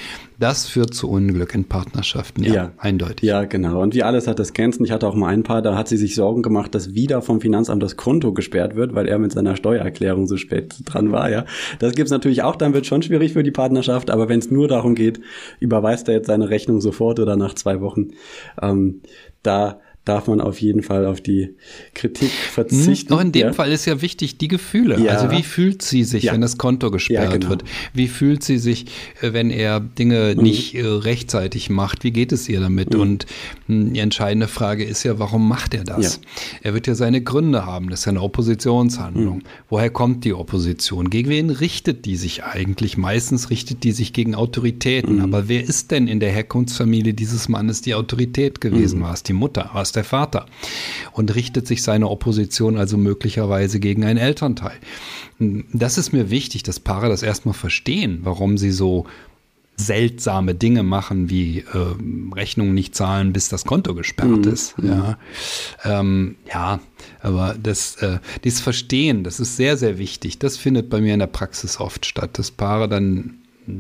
das 0.43 0.66
führt 0.66 0.93
zu 0.93 1.09
Unglück 1.09 1.55
in 1.55 1.64
Partnerschaften, 1.64 2.43
ja, 2.43 2.55
ja, 2.55 2.72
eindeutig. 2.76 3.28
Ja, 3.28 3.45
genau. 3.45 3.80
Und 3.80 3.95
wie 3.95 4.03
alles 4.03 4.26
hat 4.26 4.40
das 4.40 4.53
Grenzen. 4.53 4.84
Ich 4.84 4.90
hatte 4.90 5.07
auch 5.07 5.14
mal 5.14 5.28
ein 5.28 5.45
paar, 5.45 5.62
da 5.62 5.76
hat 5.76 5.86
sie 5.86 5.97
sich 5.97 6.16
Sorgen 6.16 6.43
gemacht, 6.43 6.74
dass 6.74 6.95
wieder 6.95 7.22
vom 7.22 7.40
Finanzamt 7.40 7.80
das 7.80 7.97
Konto 7.97 8.32
gesperrt 8.32 8.74
wird, 8.74 8.93
weil 8.93 9.07
er 9.07 9.20
mit 9.20 9.30
seiner 9.30 9.55
Steuererklärung 9.55 10.26
so 10.26 10.36
spät 10.36 10.74
dran 10.84 11.12
war, 11.12 11.30
ja. 11.30 11.45
Das 11.78 11.95
gibt's 11.95 12.11
natürlich 12.11 12.43
auch, 12.43 12.57
dann 12.57 12.74
wird 12.74 12.86
schon 12.86 13.03
schwierig 13.03 13.34
für 13.34 13.45
die 13.45 13.53
Partnerschaft, 13.53 14.11
aber 14.11 14.28
wenn 14.28 14.40
es 14.40 14.51
nur 14.51 14.66
darum 14.66 14.97
geht, 14.97 15.20
überweist 15.61 16.09
er 16.09 16.14
jetzt 16.14 16.26
seine 16.26 16.51
Rechnung 16.51 16.80
sofort 16.80 17.20
oder 17.20 17.36
nach 17.36 17.55
zwei 17.55 17.80
Wochen, 17.80 18.09
ähm, 18.61 19.01
da 19.45 19.80
darf 20.05 20.26
man 20.26 20.40
auf 20.40 20.61
jeden 20.61 20.82
Fall 20.82 21.07
auf 21.07 21.20
die 21.20 21.55
Kritik 21.94 22.30
verzichten. 22.30 23.12
Auch 23.12 23.20
in 23.20 23.30
dem 23.30 23.48
ja. 23.48 23.53
Fall 23.53 23.70
ist 23.70 23.86
ja 23.86 24.03
wichtig 24.03 24.36
die 24.36 24.48
Gefühle. 24.48 24.98
Ja. 24.98 25.12
Also 25.12 25.30
wie 25.30 25.44
fühlt 25.44 25.82
sie 25.82 26.03
sich, 26.03 26.24
ja. 26.24 26.32
wenn 26.32 26.40
das 26.40 26.59
Konto 26.59 26.90
gesperrt 26.90 27.32
genau. 27.32 27.50
wird? 27.50 27.64
Wie 27.94 28.09
fühlt 28.09 28.42
sie 28.42 28.59
sich, 28.59 28.86
äh, 29.20 29.32
wenn 29.32 29.50
er 29.50 29.78
Dinge 29.78 30.34
mhm. 30.36 30.42
nicht 30.42 30.74
äh, 30.74 30.84
rechtzeitig 30.84 31.70
macht? 31.70 32.03
Wie 32.03 32.11
geht 32.11 32.32
es 32.32 32.48
ihr 32.48 32.59
damit? 32.59 32.94
Mhm. 32.94 33.00
Und 33.00 33.26
hm, 33.66 33.92
die 33.92 34.00
entscheidende 34.00 34.48
Frage 34.48 34.82
ist 34.82 35.05
ja, 35.05 35.20
warum 35.20 35.46
macht 35.48 35.72
er 35.72 35.84
das? 35.84 36.20
Er 36.62 36.74
wird 36.74 36.88
ja 36.88 36.96
seine 36.96 37.22
Gründe 37.22 37.64
haben. 37.64 37.88
Das 37.88 38.00
ist 38.00 38.07
ja 38.07 38.11
eine 38.11 38.22
Oppositionshandlung. 38.22 39.36
Mhm. 39.36 39.42
Woher 39.68 39.90
kommt 39.90 40.24
die 40.24 40.34
Opposition? 40.34 41.11
Gegen 41.11 41.30
wen 41.30 41.50
richtet 41.50 42.07
die 42.07 42.16
sich 42.16 42.42
eigentlich? 42.42 42.96
Meistens 42.96 43.50
richtet 43.50 43.84
die 43.84 43.92
sich 43.92 44.12
gegen 44.12 44.34
Autoritäten. 44.34 45.16
Mhm. 45.16 45.22
Aber 45.22 45.48
wer 45.48 45.62
ist 45.62 45.92
denn 45.92 46.09
in 46.09 46.18
der 46.18 46.32
Herkunftsfamilie 46.32 47.14
dieses 47.14 47.48
Mannes 47.48 47.82
die 47.82 47.94
Autorität 47.94 48.61
gewesen? 48.61 48.98
Mhm. 48.98 49.05
War 49.05 49.14
es 49.14 49.22
die 49.22 49.32
Mutter? 49.32 49.70
War 49.72 49.82
es 49.82 49.91
der 49.93 50.05
Vater 50.05 50.47
und 51.12 51.34
richtet 51.34 51.66
sich 51.66 51.82
seine 51.82 52.09
Opposition 52.09 52.76
also 52.76 52.97
möglicherweise 52.97 53.80
gegen 53.80 54.05
einen 54.05 54.18
Elternteil. 54.18 54.76
Das 55.38 55.99
ist 55.99 56.12
mir 56.12 56.30
wichtig, 56.30 56.62
dass 56.62 56.80
Paare 56.80 57.09
das 57.09 57.22
erstmal 57.22 57.55
verstehen, 57.55 58.20
warum 58.22 58.59
sie 58.59 58.72
so 58.72 59.07
seltsame 59.76 60.55
Dinge 60.55 60.82
machen, 60.82 61.30
wie 61.30 61.61
äh, 61.61 62.34
Rechnungen 62.34 62.74
nicht 62.74 62.95
zahlen, 62.95 63.32
bis 63.32 63.49
das 63.49 63.64
Konto 63.64 63.95
gesperrt 63.95 64.45
mhm. 64.45 64.53
ist. 64.53 64.74
Ja, 64.82 65.18
ähm, 65.84 66.36
ja 66.53 66.80
aber 67.20 67.57
das, 67.61 67.97
äh, 67.97 68.18
dieses 68.45 68.61
Verstehen, 68.61 69.24
das 69.24 69.40
ist 69.40 69.57
sehr, 69.57 69.76
sehr 69.76 69.99
wichtig. 69.99 70.38
Das 70.38 70.57
findet 70.57 70.90
bei 70.90 71.01
mir 71.01 71.14
in 71.14 71.20
der 71.20 71.26
Praxis 71.26 71.80
oft 71.80 72.07
statt, 72.07 72.38
dass 72.38 72.51
Paare 72.51 72.88
dann 72.88 73.38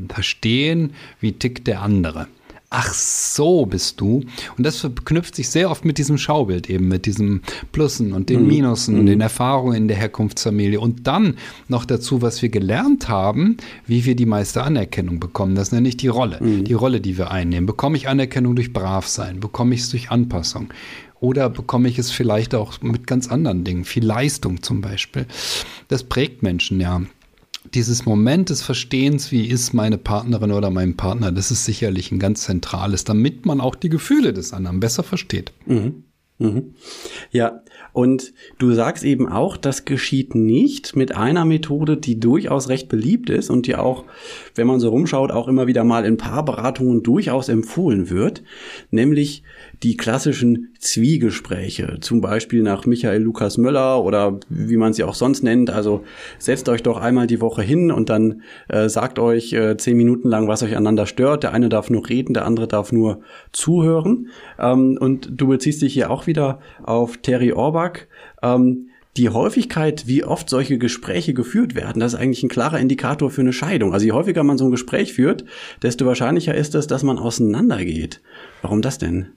verstehen, 0.08 0.94
wie 1.20 1.32
tickt 1.32 1.66
der 1.66 1.82
andere 1.82 2.26
ach 2.72 2.92
so 2.94 3.66
bist 3.66 4.00
du. 4.00 4.24
Und 4.56 4.64
das 4.64 4.78
verknüpft 4.78 5.36
sich 5.36 5.48
sehr 5.48 5.70
oft 5.70 5.84
mit 5.84 5.98
diesem 5.98 6.18
Schaubild 6.18 6.68
eben, 6.68 6.88
mit 6.88 7.06
diesen 7.06 7.42
Plussen 7.70 8.12
und 8.12 8.30
den 8.30 8.42
mhm. 8.42 8.48
Minusen 8.48 8.94
und 8.96 9.02
mhm. 9.02 9.06
den 9.06 9.20
Erfahrungen 9.20 9.76
in 9.76 9.88
der 9.88 9.96
Herkunftsfamilie. 9.98 10.80
Und 10.80 11.06
dann 11.06 11.36
noch 11.68 11.84
dazu, 11.84 12.22
was 12.22 12.42
wir 12.42 12.48
gelernt 12.48 13.08
haben, 13.08 13.56
wie 13.86 14.04
wir 14.04 14.16
die 14.16 14.26
meiste 14.26 14.62
Anerkennung 14.62 15.20
bekommen. 15.20 15.54
Das 15.54 15.72
nenne 15.72 15.88
ich 15.88 15.96
die 15.96 16.08
Rolle. 16.08 16.38
Mhm. 16.40 16.64
Die 16.64 16.74
Rolle, 16.74 17.00
die 17.00 17.18
wir 17.18 17.30
einnehmen. 17.30 17.66
Bekomme 17.66 17.96
ich 17.96 18.08
Anerkennung 18.08 18.56
durch 18.56 18.72
Bravsein? 18.72 19.40
Bekomme 19.40 19.74
ich 19.74 19.82
es 19.82 19.90
durch 19.90 20.10
Anpassung? 20.10 20.72
Oder 21.20 21.50
bekomme 21.50 21.88
ich 21.88 22.00
es 22.00 22.10
vielleicht 22.10 22.52
auch 22.54 22.82
mit 22.82 23.06
ganz 23.06 23.28
anderen 23.28 23.62
Dingen, 23.62 23.84
viel 23.84 24.04
Leistung 24.04 24.60
zum 24.62 24.80
Beispiel. 24.80 25.26
Das 25.86 26.02
prägt 26.02 26.42
Menschen 26.42 26.80
ja 26.80 27.02
dieses 27.74 28.06
Moment 28.06 28.50
des 28.50 28.62
Verstehens, 28.62 29.32
wie 29.32 29.46
ist 29.46 29.72
meine 29.72 29.98
Partnerin 29.98 30.52
oder 30.52 30.70
mein 30.70 30.96
Partner, 30.96 31.32
das 31.32 31.50
ist 31.50 31.64
sicherlich 31.64 32.12
ein 32.12 32.18
ganz 32.18 32.42
zentrales, 32.42 33.04
damit 33.04 33.46
man 33.46 33.60
auch 33.60 33.74
die 33.74 33.88
Gefühle 33.88 34.32
des 34.32 34.52
anderen 34.52 34.80
besser 34.80 35.02
versteht. 35.02 35.52
Mhm. 35.66 36.04
Mhm. 36.38 36.74
Ja, 37.30 37.62
und 37.92 38.32
du 38.58 38.72
sagst 38.72 39.04
eben 39.04 39.28
auch, 39.28 39.56
das 39.56 39.84
geschieht 39.84 40.34
nicht 40.34 40.96
mit 40.96 41.14
einer 41.14 41.44
Methode, 41.44 41.96
die 41.96 42.18
durchaus 42.18 42.68
recht 42.68 42.88
beliebt 42.88 43.30
ist 43.30 43.48
und 43.48 43.66
die 43.66 43.76
auch, 43.76 44.04
wenn 44.54 44.66
man 44.66 44.80
so 44.80 44.88
rumschaut, 44.88 45.30
auch 45.30 45.46
immer 45.46 45.68
wieder 45.68 45.84
mal 45.84 46.04
in 46.04 46.16
Paarberatungen 46.16 47.02
durchaus 47.02 47.48
empfohlen 47.48 48.10
wird, 48.10 48.42
nämlich 48.90 49.44
die 49.82 49.96
klassischen 49.96 50.68
Zwiegespräche, 50.78 51.98
zum 52.00 52.20
Beispiel 52.20 52.62
nach 52.62 52.86
Michael 52.86 53.22
Lukas 53.22 53.58
Möller 53.58 54.04
oder 54.04 54.38
wie 54.48 54.76
man 54.76 54.92
sie 54.92 55.02
auch 55.02 55.14
sonst 55.14 55.42
nennt. 55.42 55.70
Also 55.70 56.04
setzt 56.38 56.68
euch 56.68 56.82
doch 56.82 57.00
einmal 57.00 57.26
die 57.26 57.40
Woche 57.40 57.62
hin 57.62 57.90
und 57.90 58.08
dann 58.08 58.42
äh, 58.68 58.88
sagt 58.88 59.18
euch 59.18 59.52
äh, 59.52 59.76
zehn 59.76 59.96
Minuten 59.96 60.28
lang, 60.28 60.46
was 60.46 60.62
euch 60.62 60.76
aneinander 60.76 61.06
stört. 61.06 61.42
Der 61.42 61.52
eine 61.52 61.68
darf 61.68 61.90
nur 61.90 62.08
reden, 62.08 62.34
der 62.34 62.46
andere 62.46 62.68
darf 62.68 62.92
nur 62.92 63.20
zuhören. 63.50 64.28
Ähm, 64.58 64.98
und 65.00 65.30
du 65.32 65.48
beziehst 65.48 65.82
dich 65.82 65.94
hier 65.94 66.10
auch 66.10 66.26
wieder 66.28 66.60
auf 66.84 67.16
Terry 67.16 67.52
Orbach. 67.52 67.94
Ähm, 68.42 68.88
die 69.16 69.28
Häufigkeit, 69.28 70.06
wie 70.06 70.24
oft 70.24 70.48
solche 70.48 70.78
Gespräche 70.78 71.34
geführt 71.34 71.74
werden, 71.74 72.00
das 72.00 72.14
ist 72.14 72.18
eigentlich 72.18 72.42
ein 72.44 72.48
klarer 72.48 72.78
Indikator 72.78 73.30
für 73.30 73.42
eine 73.42 73.52
Scheidung. 73.52 73.92
Also 73.92 74.06
je 74.06 74.12
häufiger 74.12 74.42
man 74.42 74.56
so 74.56 74.64
ein 74.64 74.70
Gespräch 74.70 75.12
führt, 75.12 75.44
desto 75.82 76.06
wahrscheinlicher 76.06 76.54
ist 76.54 76.74
es, 76.74 76.86
dass 76.86 77.02
man 77.02 77.18
auseinandergeht. 77.18 78.22
Warum 78.62 78.80
das 78.80 78.96
denn? 78.96 79.32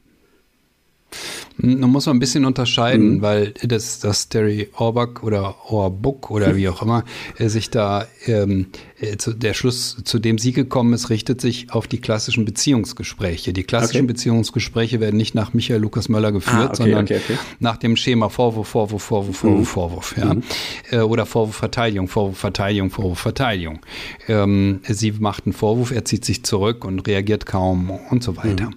Da 1.57 1.87
muss 1.87 2.05
man 2.05 2.17
ein 2.17 2.19
bisschen 2.19 2.43
unterscheiden, 2.43 3.15
mhm. 3.15 3.21
weil 3.21 3.53
das, 3.63 3.99
das 3.99 4.27
Terry 4.27 4.69
Orbach 4.75 5.23
oder 5.23 5.55
Orbuck 5.69 6.29
oder 6.29 6.55
wie 6.55 6.67
auch 6.67 6.81
immer 6.81 7.05
äh, 7.37 7.47
sich 7.47 7.69
da 7.69 8.05
ähm, 8.25 8.67
äh, 8.99 9.15
zu, 9.17 9.33
der 9.33 9.53
Schluss, 9.53 9.97
zu 10.03 10.19
dem 10.19 10.37
sie 10.37 10.51
gekommen 10.51 10.93
ist, 10.93 11.09
richtet 11.09 11.39
sich 11.39 11.71
auf 11.71 11.87
die 11.87 11.99
klassischen 11.99 12.43
Beziehungsgespräche. 12.43 13.53
Die 13.53 13.63
klassischen 13.63 14.01
okay. 14.01 14.07
Beziehungsgespräche 14.07 14.99
werden 14.99 15.15
nicht 15.15 15.33
nach 15.33 15.53
Michael 15.53 15.79
Lukas 15.81 16.09
Möller 16.09 16.33
geführt, 16.33 16.57
ah, 16.57 16.65
okay, 16.65 16.75
sondern 16.75 17.05
okay, 17.05 17.19
nach 17.59 17.77
dem 17.77 17.95
Schema 17.95 18.29
Vorwurf, 18.29 18.67
Vorwurf, 18.67 19.03
Vorwurf, 19.03 19.37
Vorwurf, 19.37 19.59
mhm. 19.59 19.65
Vorwurf, 19.65 20.15
ja. 20.17 20.33
Mhm. 20.33 20.43
Äh, 20.91 20.99
oder 20.99 21.25
Vorwurf, 21.25 21.55
Verteidigung, 21.55 22.09
Vorwurf, 22.09 22.37
Verteidigung, 22.37 22.89
Vorwurf, 22.89 23.19
Verteidigung. 23.19 23.79
Ähm, 24.27 24.81
sie 24.87 25.13
macht 25.13 25.45
einen 25.45 25.53
Vorwurf, 25.53 25.91
er 25.91 26.03
zieht 26.03 26.25
sich 26.25 26.43
zurück 26.43 26.83
und 26.83 27.07
reagiert 27.07 27.45
kaum 27.45 27.91
und 28.09 28.23
so 28.23 28.35
weiter. 28.35 28.71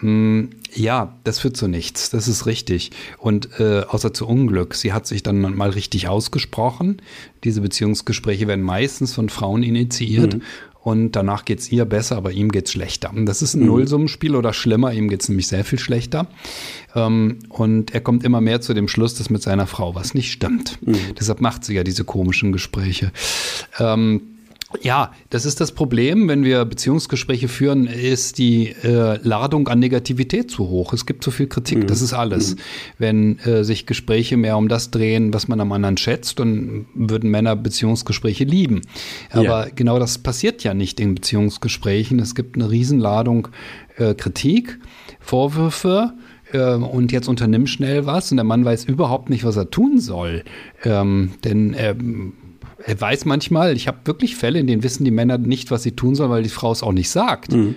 Mhm. 0.00 0.50
Ja, 0.74 1.16
das 1.24 1.38
führt 1.38 1.56
zu 1.56 1.68
nichts. 1.68 2.10
Das 2.10 2.26
ist 2.26 2.46
richtig. 2.46 2.90
Und 3.18 3.60
äh, 3.60 3.82
außer 3.82 4.12
zu 4.12 4.26
Unglück. 4.26 4.74
Sie 4.74 4.92
hat 4.92 5.06
sich 5.06 5.22
dann 5.22 5.40
mal 5.40 5.70
richtig 5.70 6.08
ausgesprochen. 6.08 7.00
Diese 7.44 7.60
Beziehungsgespräche 7.60 8.48
werden 8.48 8.64
meistens 8.64 9.14
von 9.14 9.28
Frauen 9.28 9.62
initiiert. 9.62 10.34
Mhm. 10.34 10.42
Und 10.82 11.12
danach 11.12 11.46
geht 11.46 11.60
es 11.60 11.72
ihr 11.72 11.86
besser, 11.86 12.16
aber 12.16 12.32
ihm 12.32 12.52
geht 12.52 12.66
es 12.66 12.72
schlechter. 12.72 13.10
Das 13.14 13.40
ist 13.40 13.54
ein 13.54 13.60
mhm. 13.60 13.68
Nullsummenspiel 13.68 14.36
oder 14.36 14.52
schlimmer. 14.52 14.92
Ihm 14.92 15.08
geht 15.08 15.22
es 15.22 15.28
nämlich 15.30 15.46
sehr 15.48 15.64
viel 15.64 15.78
schlechter. 15.78 16.26
Ähm, 16.94 17.38
und 17.48 17.94
er 17.94 18.02
kommt 18.02 18.22
immer 18.22 18.42
mehr 18.42 18.60
zu 18.60 18.74
dem 18.74 18.88
Schluss, 18.88 19.14
dass 19.14 19.30
mit 19.30 19.42
seiner 19.42 19.66
Frau 19.66 19.94
was 19.94 20.12
nicht 20.12 20.30
stimmt. 20.30 20.78
Mhm. 20.82 20.96
Deshalb 21.18 21.40
macht 21.40 21.64
sie 21.64 21.74
ja 21.74 21.84
diese 21.84 22.04
komischen 22.04 22.52
Gespräche. 22.52 23.12
Ähm, 23.78 24.33
ja, 24.82 25.12
das 25.30 25.44
ist 25.44 25.60
das 25.60 25.72
Problem, 25.72 26.28
wenn 26.28 26.44
wir 26.44 26.64
Beziehungsgespräche 26.64 27.48
führen, 27.48 27.86
ist 27.86 28.38
die 28.38 28.68
äh, 28.82 29.18
Ladung 29.22 29.68
an 29.68 29.78
Negativität 29.78 30.50
zu 30.50 30.68
hoch. 30.68 30.92
Es 30.92 31.06
gibt 31.06 31.24
zu 31.24 31.30
viel 31.30 31.46
Kritik, 31.46 31.78
mhm. 31.78 31.86
das 31.86 32.02
ist 32.02 32.12
alles. 32.12 32.54
Mhm. 32.54 32.60
Wenn 32.98 33.38
äh, 33.40 33.64
sich 33.64 33.86
Gespräche 33.86 34.36
mehr 34.36 34.56
um 34.56 34.68
das 34.68 34.90
drehen, 34.90 35.32
was 35.32 35.48
man 35.48 35.60
am 35.60 35.72
anderen 35.72 35.96
schätzt, 35.96 36.38
dann 36.38 36.86
würden 36.94 37.30
Männer 37.30 37.56
Beziehungsgespräche 37.56 38.44
lieben. 38.44 38.82
Aber 39.30 39.66
ja. 39.66 39.72
genau 39.74 39.98
das 39.98 40.18
passiert 40.18 40.64
ja 40.64 40.74
nicht 40.74 41.00
in 41.00 41.14
Beziehungsgesprächen. 41.14 42.18
Es 42.18 42.34
gibt 42.34 42.56
eine 42.56 42.70
Riesenladung 42.70 43.48
äh, 43.96 44.14
Kritik, 44.14 44.78
Vorwürfe, 45.20 46.14
äh, 46.52 46.74
und 46.74 47.12
jetzt 47.12 47.28
unternimmt 47.28 47.68
schnell 47.68 48.06
was 48.06 48.30
und 48.30 48.36
der 48.36 48.44
Mann 48.44 48.64
weiß 48.64 48.84
überhaupt 48.84 49.30
nicht, 49.30 49.44
was 49.44 49.56
er 49.56 49.70
tun 49.70 49.98
soll. 50.00 50.44
Ähm, 50.84 51.32
denn 51.44 51.74
er 51.74 51.96
weiß 53.00 53.24
manchmal, 53.24 53.76
ich 53.76 53.88
habe 53.88 53.98
wirklich 54.04 54.36
Fälle, 54.36 54.58
in 54.58 54.66
denen 54.66 54.82
wissen 54.82 55.04
die 55.04 55.10
Männer 55.10 55.38
nicht, 55.38 55.70
was 55.70 55.82
sie 55.82 55.92
tun 55.92 56.14
sollen, 56.14 56.30
weil 56.30 56.42
die 56.42 56.48
Frau 56.48 56.72
es 56.72 56.82
auch 56.82 56.92
nicht 56.92 57.10
sagt. 57.10 57.52
Mhm. 57.52 57.76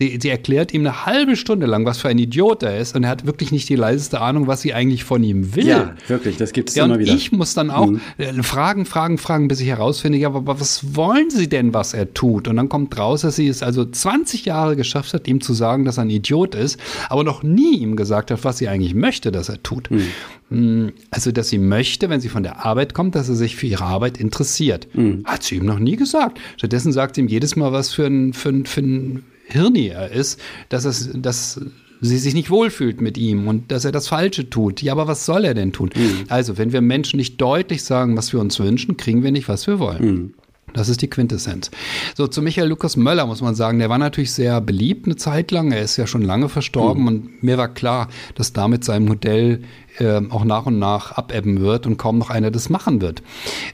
Sie, 0.00 0.18
sie, 0.20 0.28
erklärt 0.28 0.74
ihm 0.74 0.80
eine 0.80 1.06
halbe 1.06 1.36
Stunde 1.36 1.66
lang, 1.66 1.86
was 1.86 1.98
für 1.98 2.08
ein 2.08 2.18
Idiot 2.18 2.64
er 2.64 2.78
ist 2.78 2.96
und 2.96 3.04
er 3.04 3.10
hat 3.10 3.26
wirklich 3.26 3.52
nicht 3.52 3.68
die 3.68 3.76
leiseste 3.76 4.20
Ahnung, 4.20 4.48
was 4.48 4.60
sie 4.60 4.74
eigentlich 4.74 5.04
von 5.04 5.22
ihm 5.22 5.54
will. 5.54 5.68
Ja, 5.68 5.94
wirklich, 6.08 6.36
das 6.36 6.52
gibt 6.52 6.70
es 6.70 6.74
ja, 6.74 6.84
immer 6.84 6.98
wieder. 6.98 7.14
Ich 7.14 7.30
muss 7.30 7.54
dann 7.54 7.70
auch 7.70 7.86
mhm. 7.86 8.00
Äh, 8.18 8.42
fragen, 8.42 8.86
fragen, 8.86 9.18
fragen, 9.18 9.46
bis 9.46 9.60
ich 9.60 9.68
herausfinde, 9.68 10.18
ja, 10.18 10.26
aber 10.26 10.58
was 10.58 10.96
wollen 10.96 11.30
Sie 11.30 11.48
denn, 11.48 11.74
was 11.74 11.94
er 11.94 12.12
tut? 12.12 12.48
Und 12.48 12.56
dann 12.56 12.68
kommt 12.68 12.98
raus, 12.98 13.20
dass 13.20 13.36
sie 13.36 13.46
es 13.46 13.62
also 13.62 13.84
20 13.84 14.44
Jahre 14.44 14.74
geschafft 14.74 15.14
hat, 15.14 15.28
ihm 15.28 15.40
zu 15.40 15.54
sagen, 15.54 15.84
dass 15.84 15.96
er 15.96 16.02
ein 16.02 16.10
Idiot 16.10 16.56
ist, 16.56 16.80
aber 17.08 17.22
noch 17.22 17.44
nie 17.44 17.78
ihm 17.78 17.94
gesagt 17.94 18.32
hat, 18.32 18.42
was 18.42 18.58
sie 18.58 18.66
eigentlich 18.66 18.96
möchte, 18.96 19.30
dass 19.30 19.48
er 19.48 19.62
tut. 19.62 19.92
Mhm. 19.92 20.08
Mm, 20.50 20.92
also, 21.12 21.30
dass 21.30 21.50
sie 21.50 21.58
möchte, 21.58 22.10
wenn 22.10 22.20
sie 22.20 22.30
von 22.30 22.42
der 22.42 22.66
Arbeit 22.66 22.94
kommt, 22.94 23.14
dass 23.14 23.28
er 23.28 23.36
sich 23.36 23.54
für 23.54 23.68
ihre 23.68 23.84
Arbeit 23.84 24.18
interessiert. 24.18 24.88
Mhm. 24.94 25.22
Hat 25.24 25.44
sie 25.44 25.54
ihm 25.54 25.66
noch 25.66 25.78
nie 25.78 25.94
gesagt. 25.94 26.40
Stattdessen 26.56 26.92
sagt 26.92 27.14
sie 27.14 27.20
ihm 27.20 27.28
jedes 27.28 27.54
Mal, 27.54 27.72
was 27.72 27.92
für 27.92 28.06
ein, 28.06 28.32
für 28.32 28.48
ein, 28.48 28.66
für 28.66 28.80
ein 28.80 29.22
Hirni 29.46 29.88
er 29.88 30.10
ist, 30.10 30.40
dass, 30.68 30.84
es, 30.84 31.10
dass 31.14 31.60
sie 32.00 32.18
sich 32.18 32.34
nicht 32.34 32.50
wohlfühlt 32.50 33.00
mit 33.00 33.18
ihm 33.18 33.48
und 33.48 33.70
dass 33.70 33.84
er 33.84 33.92
das 33.92 34.08
Falsche 34.08 34.50
tut. 34.50 34.82
Ja, 34.82 34.92
aber 34.92 35.06
was 35.06 35.26
soll 35.26 35.44
er 35.44 35.54
denn 35.54 35.72
tun? 35.72 35.90
Mhm. 35.94 36.24
Also, 36.28 36.58
wenn 36.58 36.72
wir 36.72 36.80
Menschen 36.80 37.16
nicht 37.16 37.40
deutlich 37.40 37.82
sagen, 37.82 38.16
was 38.16 38.32
wir 38.32 38.40
uns 38.40 38.58
wünschen, 38.58 38.96
kriegen 38.96 39.22
wir 39.22 39.32
nicht, 39.32 39.48
was 39.48 39.66
wir 39.66 39.78
wollen. 39.78 40.04
Mhm. 40.04 40.34
Das 40.74 40.88
ist 40.88 41.02
die 41.02 41.08
Quintessenz. 41.08 41.70
So, 42.16 42.26
zu 42.26 42.42
Michael 42.42 42.68
Lukas 42.68 42.96
Möller 42.96 43.26
muss 43.26 43.40
man 43.40 43.54
sagen, 43.54 43.78
der 43.78 43.90
war 43.90 43.98
natürlich 43.98 44.32
sehr 44.32 44.60
beliebt 44.60 45.06
eine 45.06 45.14
Zeit 45.14 45.52
lang. 45.52 45.70
Er 45.70 45.82
ist 45.82 45.96
ja 45.96 46.06
schon 46.08 46.22
lange 46.22 46.48
verstorben 46.48 47.02
mhm. 47.02 47.08
und 47.08 47.42
mir 47.44 47.56
war 47.56 47.68
klar, 47.68 48.08
dass 48.34 48.52
damit 48.52 48.82
sein 48.82 49.04
Modell 49.04 49.62
äh, 49.98 50.20
auch 50.30 50.44
nach 50.44 50.66
und 50.66 50.78
nach 50.78 51.12
abebben 51.12 51.60
wird 51.60 51.86
und 51.86 51.96
kaum 51.96 52.18
noch 52.18 52.30
einer 52.30 52.50
das 52.50 52.68
machen 52.68 53.00
wird. 53.00 53.22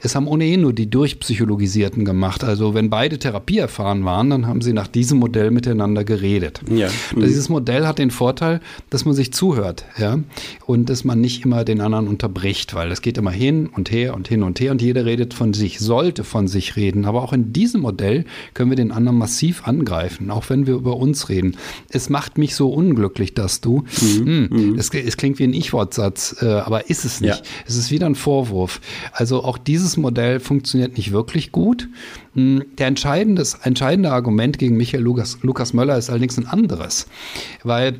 Es 0.01 0.15
haben 0.15 0.27
ohnehin 0.27 0.61
nur 0.61 0.73
die 0.73 0.89
Durchpsychologisierten 0.89 2.05
gemacht. 2.05 2.43
Also 2.43 2.73
wenn 2.73 2.89
beide 2.89 3.19
Therapie 3.19 3.57
erfahren 3.57 4.05
waren, 4.05 4.29
dann 4.29 4.47
haben 4.47 4.61
sie 4.61 4.73
nach 4.73 4.87
diesem 4.87 5.19
Modell 5.19 5.51
miteinander 5.51 6.03
geredet. 6.03 6.61
Ja. 6.69 6.89
Mhm. 7.15 7.21
Dieses 7.21 7.49
Modell 7.49 7.87
hat 7.87 7.99
den 7.99 8.11
Vorteil, 8.11 8.61
dass 8.89 9.05
man 9.05 9.13
sich 9.13 9.33
zuhört, 9.33 9.85
ja, 9.97 10.19
und 10.65 10.89
dass 10.89 11.03
man 11.03 11.21
nicht 11.21 11.45
immer 11.45 11.63
den 11.63 11.81
anderen 11.81 12.07
unterbricht, 12.07 12.73
weil 12.73 12.91
es 12.91 13.01
geht 13.01 13.17
immer 13.17 13.31
hin 13.31 13.67
und 13.67 13.91
her 13.91 14.15
und 14.15 14.27
hin 14.27 14.43
und 14.43 14.59
her 14.59 14.71
und 14.71 14.81
jeder 14.81 15.05
redet 15.05 15.33
von 15.33 15.53
sich, 15.53 15.79
sollte 15.79 16.23
von 16.23 16.47
sich 16.47 16.75
reden. 16.75 17.05
Aber 17.05 17.23
auch 17.23 17.33
in 17.33 17.53
diesem 17.53 17.81
Modell 17.81 18.25
können 18.53 18.69
wir 18.69 18.77
den 18.77 18.91
anderen 18.91 19.17
massiv 19.17 19.67
angreifen, 19.67 20.29
auch 20.29 20.49
wenn 20.49 20.67
wir 20.67 20.75
über 20.75 20.97
uns 20.97 21.29
reden. 21.29 21.57
Es 21.89 22.09
macht 22.09 22.37
mich 22.37 22.55
so 22.55 22.69
unglücklich, 22.69 23.33
dass 23.33 23.61
du, 23.61 23.83
mhm. 24.01 24.49
Mh, 24.49 24.49
hm, 24.49 24.75
es, 24.75 24.89
es 24.93 25.17
klingt 25.17 25.39
wie 25.39 25.45
ein 25.45 25.53
Ich-Wortsatz, 25.53 26.10
Ansatz, 26.11 26.41
äh, 26.41 26.45
aber 26.45 26.89
ist 26.89 27.05
es 27.05 27.21
nicht. 27.21 27.37
Ja. 27.37 27.51
Es 27.65 27.75
ist 27.75 27.91
wieder 27.91 28.05
ein 28.05 28.15
Vorwurf. 28.15 28.81
Also 29.13 29.43
auch 29.43 29.57
dieses 29.57 29.97
Modell 29.97 30.39
funktioniert 30.39 30.97
nicht 30.97 31.11
wirklich 31.11 31.51
gut. 31.51 31.87
Hm, 32.33 32.63
der 32.77 32.87
entscheidende, 32.87 33.43
entscheidende 33.63 34.11
Argument 34.11 34.57
gegen 34.57 34.77
Michael 34.77 35.03
Lukas, 35.03 35.39
Lukas 35.41 35.73
Möller 35.73 35.97
ist 35.97 36.09
allerdings 36.09 36.37
ein 36.37 36.47
anderes, 36.47 37.07
weil 37.63 37.99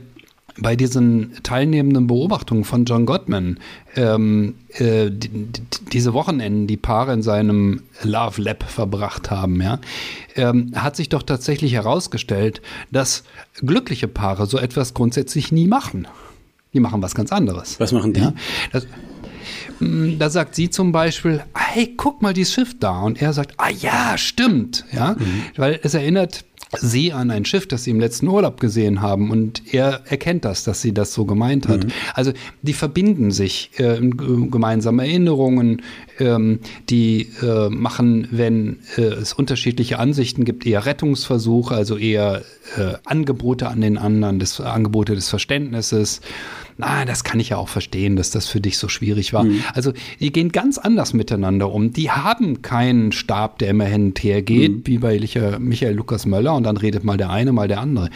bei 0.58 0.76
diesen 0.76 1.32
teilnehmenden 1.44 2.08
Beobachtungen 2.08 2.66
von 2.66 2.84
John 2.84 3.06
Gottman, 3.06 3.58
ähm, 3.96 4.56
äh, 4.74 5.10
die, 5.10 5.30
die, 5.30 5.62
diese 5.94 6.14
Wochenenden, 6.14 6.68
die 6.68 6.76
Paare 6.76 7.14
in 7.14 7.24
seinem 7.24 7.84
Love 8.04 8.42
Lab 8.42 8.64
verbracht 8.64 9.32
haben, 9.32 9.62
ja, 9.62 9.80
ähm, 10.36 10.74
hat 10.76 10.98
sich 10.98 11.08
doch 11.08 11.24
tatsächlich 11.24 11.72
herausgestellt, 11.72 12.62
dass 12.92 13.24
glückliche 13.66 14.10
Paare 14.10 14.46
so 14.46 14.58
etwas 14.58 14.94
grundsätzlich 14.94 15.54
nie 15.54 15.68
machen. 15.68 16.06
Die 16.74 16.80
machen 16.80 17.02
was 17.02 17.16
ganz 17.16 17.32
anderes. 17.32 17.80
Was 17.80 17.92
machen 17.92 18.14
die? 18.14 18.22
Ja, 18.22 18.34
das, 18.72 18.88
mm, 19.80 20.18
da 20.18 20.30
sagt 20.30 20.56
sie 20.56 20.70
zum 20.70 20.92
Beispiel, 20.92 21.44
hey, 21.54 21.94
guck 21.98 22.22
mal 22.22 22.34
dieses 22.34 22.54
Schiff 22.54 22.78
da. 22.80 23.02
Und 23.02 23.22
er 23.22 23.34
sagt, 23.34 23.56
ah 23.58 23.70
ja, 23.70 24.18
stimmt. 24.18 24.86
Ja, 24.94 25.16
mhm. 25.20 25.44
weil 25.58 25.80
es 25.84 25.94
erinnert 25.94 26.46
sie 26.80 27.12
an 27.12 27.32
ein 27.32 27.44
Schiff, 27.46 27.68
das 27.68 27.84
sie 27.84 27.92
im 27.92 28.00
letzten 28.00 28.28
Urlaub 28.28 28.60
gesehen 28.60 29.02
haben 29.02 29.30
und 29.30 29.74
er 29.74 30.02
erkennt 30.06 30.46
das, 30.46 30.64
dass 30.64 30.82
sie 30.82 30.94
das 30.94 31.14
so 31.14 31.26
gemeint 31.26 31.68
hat. 31.68 31.86
Mhm. 31.86 31.92
Also 32.14 32.32
die 32.62 32.74
verbinden 32.74 33.32
sich 33.32 33.72
äh, 33.78 34.00
gemeinsame 34.00 35.06
Erinnerungen, 35.06 35.82
ähm, 36.20 36.60
die 36.90 37.28
äh, 37.42 37.70
machen, 37.70 38.28
wenn 38.32 38.80
äh, 38.98 39.02
es 39.02 39.34
unterschiedliche 39.34 40.00
Ansichten 40.00 40.46
gibt, 40.46 40.66
eher 40.66 40.86
Rettungsversuche, 40.86 41.76
also 41.76 41.98
eher 41.98 42.44
äh, 42.78 42.94
Angebote 43.04 43.68
an 43.68 43.82
den 43.82 43.98
anderen, 43.98 44.40
des, 44.40 44.62
Angebote 44.62 45.16
des 45.16 45.30
Verständnisses 45.30 46.22
na, 46.78 47.06
das 47.06 47.24
kann 47.24 47.40
ich 47.40 47.50
ja 47.50 47.58
auch 47.58 47.70
verstehen, 47.70 48.16
dass 48.16 48.32
das 48.32 48.48
für 48.48 48.62
dich 48.62 48.78
so 48.78 48.88
schwierig 48.88 49.34
war. 49.34 49.44
Mhm. 49.44 49.64
Also 49.74 49.94
die 50.20 50.32
gehen 50.32 50.52
ganz 50.52 50.78
anders 50.78 51.14
miteinander 51.14 51.72
um. 51.72 51.94
Die 51.94 52.12
haben 52.12 52.62
keinen 52.62 53.12
Stab, 53.12 53.60
der 53.60 53.70
immer 53.70 53.86
hin 53.86 54.08
und 54.08 54.24
her 54.24 54.42
geht, 54.42 54.72
mhm. 54.72 54.82
wie 54.86 54.98
bei 54.98 55.20
Michael 55.60 55.96
Lukas 55.96 56.26
Möller 56.26 56.56
und 56.56 56.64
dann 56.64 56.78
redet 56.78 57.04
mal 57.04 57.18
der 57.18 57.30
eine, 57.30 57.52
mal 57.52 57.68
der 57.68 57.80
andere. 57.80 58.10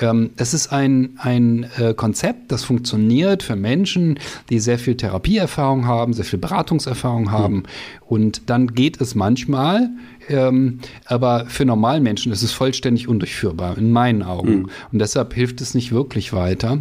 Ähm, 0.00 0.30
es 0.36 0.54
ist 0.54 0.72
ein, 0.72 1.18
ein 1.18 1.66
äh, 1.78 1.94
Konzept, 1.94 2.52
das 2.52 2.64
funktioniert 2.64 3.42
für 3.42 3.56
Menschen, 3.56 4.18
die 4.50 4.58
sehr 4.58 4.78
viel 4.78 4.96
Therapieerfahrung 4.96 5.86
haben, 5.86 6.12
sehr 6.12 6.24
viel 6.24 6.38
Beratungserfahrung 6.38 7.30
haben. 7.30 7.56
Mhm. 7.56 7.62
Und 8.06 8.50
dann 8.50 8.68
geht 8.68 9.00
es 9.00 9.14
manchmal, 9.14 9.90
ähm, 10.28 10.80
aber 11.06 11.46
für 11.46 11.64
normalen 11.64 12.02
Menschen 12.02 12.32
ist 12.32 12.42
es 12.42 12.52
vollständig 12.52 13.08
undurchführbar, 13.08 13.76
in 13.78 13.92
meinen 13.92 14.22
Augen. 14.22 14.54
Mhm. 14.54 14.70
Und 14.92 14.98
deshalb 14.98 15.34
hilft 15.34 15.60
es 15.60 15.74
nicht 15.74 15.92
wirklich 15.92 16.32
weiter. 16.32 16.78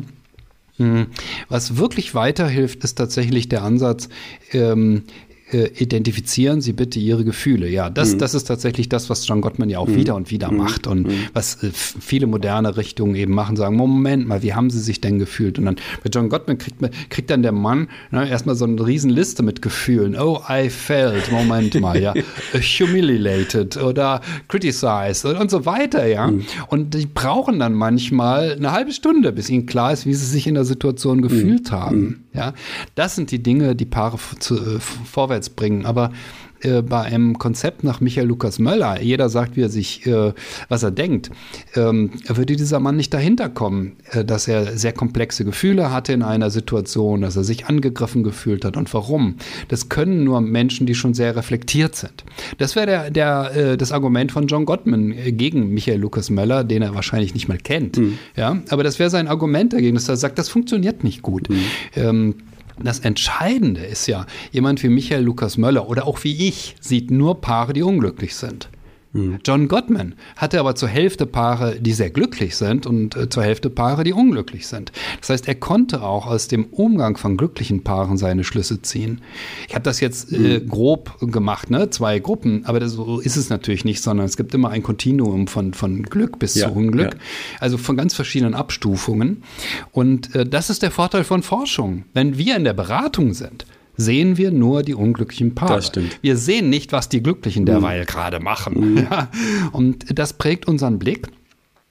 Mhm. 0.78 1.08
Was 1.50 1.78
wirklich 1.78 2.16
weiterhilft, 2.16 2.84
ist 2.84 2.96
tatsächlich 2.96 3.50
der 3.50 3.64
Ansatz, 3.64 4.10
ähm, 4.52 5.04
äh, 5.54 5.72
identifizieren 5.78 6.62
Sie 6.62 6.74
bitte 6.74 7.00
Ihre 7.00 7.24
Gefühle. 7.24 7.70
Ja, 7.70 7.90
das, 7.90 8.14
mhm. 8.14 8.20
das 8.20 8.34
ist 8.34 8.46
tatsächlich 8.46 8.90
das, 8.90 9.10
was 9.10 9.28
John 9.28 9.42
Gottman 9.42 9.70
ja 9.70 9.80
auch 9.80 9.88
mhm. 9.88 9.96
wieder 9.96 10.16
und 10.16 10.32
wieder 10.32 10.52
mhm. 10.52 10.58
macht 10.58 10.88
und 10.88 11.08
mhm. 11.08 11.14
was 11.34 11.64
äh, 11.64 11.72
viele 11.74 12.28
moderne 12.28 12.78
Richtungen 12.78 13.16
eben 13.16 13.34
machen, 13.34 13.56
sagen, 13.56 13.76
Moment 13.76 14.28
mal, 14.28 14.44
wie 14.44 14.54
haben 14.54 14.70
Sie 14.70 14.80
sich 14.80 15.02
denn 15.02 15.20
gefühlt? 15.20 15.60
Und 15.60 15.66
dann 15.66 15.76
bei 16.04 16.10
John 16.12 16.30
Gottman 16.30 16.58
kriegt, 16.58 16.82
man, 16.82 16.92
kriegt 17.10 17.30
dann 17.30 17.44
der 17.44 17.52
Mann 17.52 17.88
ne, 18.12 18.28
erstmal 18.28 18.56
so 18.56 18.66
eine 18.66 18.86
Riesenliste 18.86 19.44
mit 19.44 19.62
Gefühlen. 19.62 20.16
Oh, 20.20 20.42
I 20.50 20.70
felt, 20.70 21.32
Moment 21.32 21.80
mal, 21.80 22.02
ja, 22.02 22.14
humiliated 22.54 23.78
oder 23.78 24.22
criticized 24.48 25.26
und, 25.26 25.38
und 25.38 25.52
so 25.52 25.66
weiter, 25.66 26.06
ja. 26.06 26.28
Mhm. 26.28 26.46
Und 26.68 26.94
die 26.94 27.06
brauchen 27.06 27.60
dann 27.60 27.74
manchmal 27.74 28.54
eine 28.54 28.72
halbe 28.72 28.92
Stunde, 28.92 29.32
bis 29.32 29.50
ihnen 29.50 29.66
klar 29.66 29.94
ist, 29.94 30.06
wie 30.06 30.14
sie 30.14 30.26
sich 30.26 30.48
in 30.48 30.56
der 30.56 30.66
Situation 30.66 31.22
gefühlt 31.22 31.72
mhm. 31.72 31.76
haben. 31.76 32.23
Ja, 32.34 32.54
das 32.96 33.16
sind 33.16 33.32
die 33.32 33.44
Dinge, 33.44 33.76
die 33.76 33.86
Paare 33.86 34.18
zu, 34.40 34.56
äh, 34.56 34.80
vorwärts 34.80 35.50
bringen. 35.50 35.86
Aber 35.86 36.12
äh, 36.64 36.82
bei 36.82 37.02
einem 37.02 37.38
Konzept 37.38 37.84
nach 37.84 38.02
Michael 38.02 38.28
Lukas 38.28 38.60
Möller, 38.60 39.02
jeder 39.02 39.30
sagt, 39.30 39.56
wie 39.56 39.62
er 39.62 39.70
sich, 39.70 40.06
äh, 40.06 40.34
was 40.70 40.84
er 40.84 40.92
denkt, 40.92 41.32
ähm, 41.76 42.12
würde 42.28 42.56
dieser 42.56 42.80
Mann 42.80 42.96
nicht 42.96 43.14
dahinter 43.14 43.50
kommen, 43.50 43.94
äh, 44.12 44.24
dass 44.26 44.48
er 44.48 44.78
sehr 44.78 44.94
komplexe 44.94 45.46
Gefühle 45.46 45.92
hatte 45.92 46.14
in 46.14 46.24
einer 46.24 46.50
Situation, 46.50 47.22
dass 47.22 47.36
er 47.36 47.44
sich 47.44 47.68
angegriffen 47.68 48.24
gefühlt 48.24 48.66
hat 48.66 48.78
und 48.78 48.94
warum. 48.94 49.36
Das 49.68 49.90
können 49.90 50.24
nur 50.24 50.42
Menschen, 50.42 50.88
die 50.88 50.96
schon 50.96 51.14
sehr 51.14 51.36
reflektiert 51.36 51.96
sind. 51.96 52.24
Das 52.58 52.76
wäre 52.76 52.86
der, 52.86 53.12
der, 53.12 53.52
äh, 53.56 53.78
das 53.78 53.92
Argument 53.92 54.32
von 54.32 54.48
John 54.48 54.66
Gottman 54.66 55.12
äh, 55.12 55.32
gegen 55.32 55.70
Michael 55.74 56.00
Lukas 56.00 56.30
Möller, 56.30 56.64
den 56.64 56.82
er 56.82 56.96
wahrscheinlich 56.96 57.34
nicht 57.34 57.48
mal 57.48 57.58
kennt. 57.58 57.98
Mhm. 57.98 58.18
Ja, 58.36 58.62
aber 58.70 58.84
das 58.84 59.00
wäre 59.00 59.10
sein 59.10 59.28
Argument 59.28 59.74
dagegen, 59.74 59.96
dass 59.96 60.10
er 60.10 60.18
sagt, 60.18 60.38
das 60.40 60.50
funktioniert 60.50 61.04
nicht 61.04 61.22
gut. 61.22 61.50
Mhm. 61.50 61.60
Ähm, 61.96 62.36
das 62.82 63.00
Entscheidende 63.00 63.82
ist 63.82 64.08
ja, 64.08 64.26
jemand 64.52 64.82
wie 64.84 64.90
Michael 64.90 65.24
Lukas 65.24 65.58
Möller 65.58 65.88
oder 65.88 66.08
auch 66.08 66.24
wie 66.24 66.48
ich 66.48 66.76
sieht 66.80 67.12
nur 67.12 67.42
Paare, 67.42 67.74
die 67.74 67.84
unglücklich 67.84 68.36
sind. 68.36 68.70
Mhm. 69.14 69.40
John 69.46 69.68
Gottman 69.68 70.16
hatte 70.36 70.60
aber 70.60 70.76
zur 70.76 70.90
Hälfte 70.90 71.26
Paare, 71.26 71.80
die 71.80 71.94
sehr 71.94 72.10
glücklich 72.10 72.56
sind 72.56 72.86
und 72.86 73.16
äh, 73.16 73.30
zur 73.30 73.44
Hälfte 73.44 73.70
Paare, 73.70 74.04
die 74.04 74.14
unglücklich 74.14 74.68
sind. 74.68 74.92
Das 75.20 75.30
heißt, 75.30 75.48
er 75.48 75.56
konnte 75.56 76.02
auch 76.02 76.26
aus 76.26 76.48
dem 76.48 76.66
Umgang 76.66 77.18
von 77.18 77.38
glücklichen 77.38 77.84
Paaren 77.84 78.18
seine 78.18 78.44
Schlüsse 78.44 78.82
ziehen. 78.82 79.22
Ich 79.68 79.76
habe 79.76 79.84
das 79.84 80.00
jetzt 80.00 80.32
äh, 80.32 80.60
mhm. 80.60 80.68
grob 80.68 81.20
gemacht, 81.20 81.70
ne? 81.70 81.92
zwei 81.92 82.20
Gruppen, 82.20 82.66
aber 82.66 82.80
das, 82.80 82.94
so 82.94 83.20
ist 83.20 83.38
es 83.38 83.50
natürlich 83.50 83.86
nicht, 83.86 84.02
sondern 84.02 84.26
es 84.26 84.36
gibt 84.36 84.54
immer 84.56 84.70
ein 84.70 84.82
Kontinuum 84.82 85.48
von, 85.48 85.74
von 85.74 86.04
Glück 86.04 86.40
bis 86.40 86.56
ja, 86.56 86.68
zu 86.68 86.74
Unglück, 86.74 87.14
ja. 87.14 87.20
also 87.60 87.78
von 87.78 87.96
ganz 87.96 88.16
verschiedenen 88.16 88.56
Abstufungen. 88.56 89.44
Und 89.92 90.34
äh, 90.36 90.46
das 90.46 90.72
ist 90.72 90.82
der 90.82 90.92
Vorteil 90.92 91.24
von 91.24 91.44
Forschung. 91.44 92.06
Wenn 92.14 92.38
wir 92.38 92.56
in 92.56 92.64
der 92.64 92.74
Beratung 92.74 93.34
sind, 93.34 93.66
sehen 93.96 94.38
wir 94.38 94.52
nur 94.52 94.84
die 94.84 94.94
unglücklichen 94.96 95.56
Paare. 95.56 95.76
Das 95.76 95.88
stimmt. 95.88 96.20
Wir 96.22 96.38
sehen 96.38 96.70
nicht, 96.70 96.92
was 96.92 97.10
die 97.10 97.22
Glücklichen 97.22 97.66
derweil 97.66 98.02
mhm. 98.02 98.06
gerade 98.06 98.40
machen. 98.40 98.96
Mhm. 98.96 99.08
Und 99.72 100.18
das 100.18 100.34
prägt 100.34 100.68
unseren 100.68 101.00
Blick. 101.00 101.28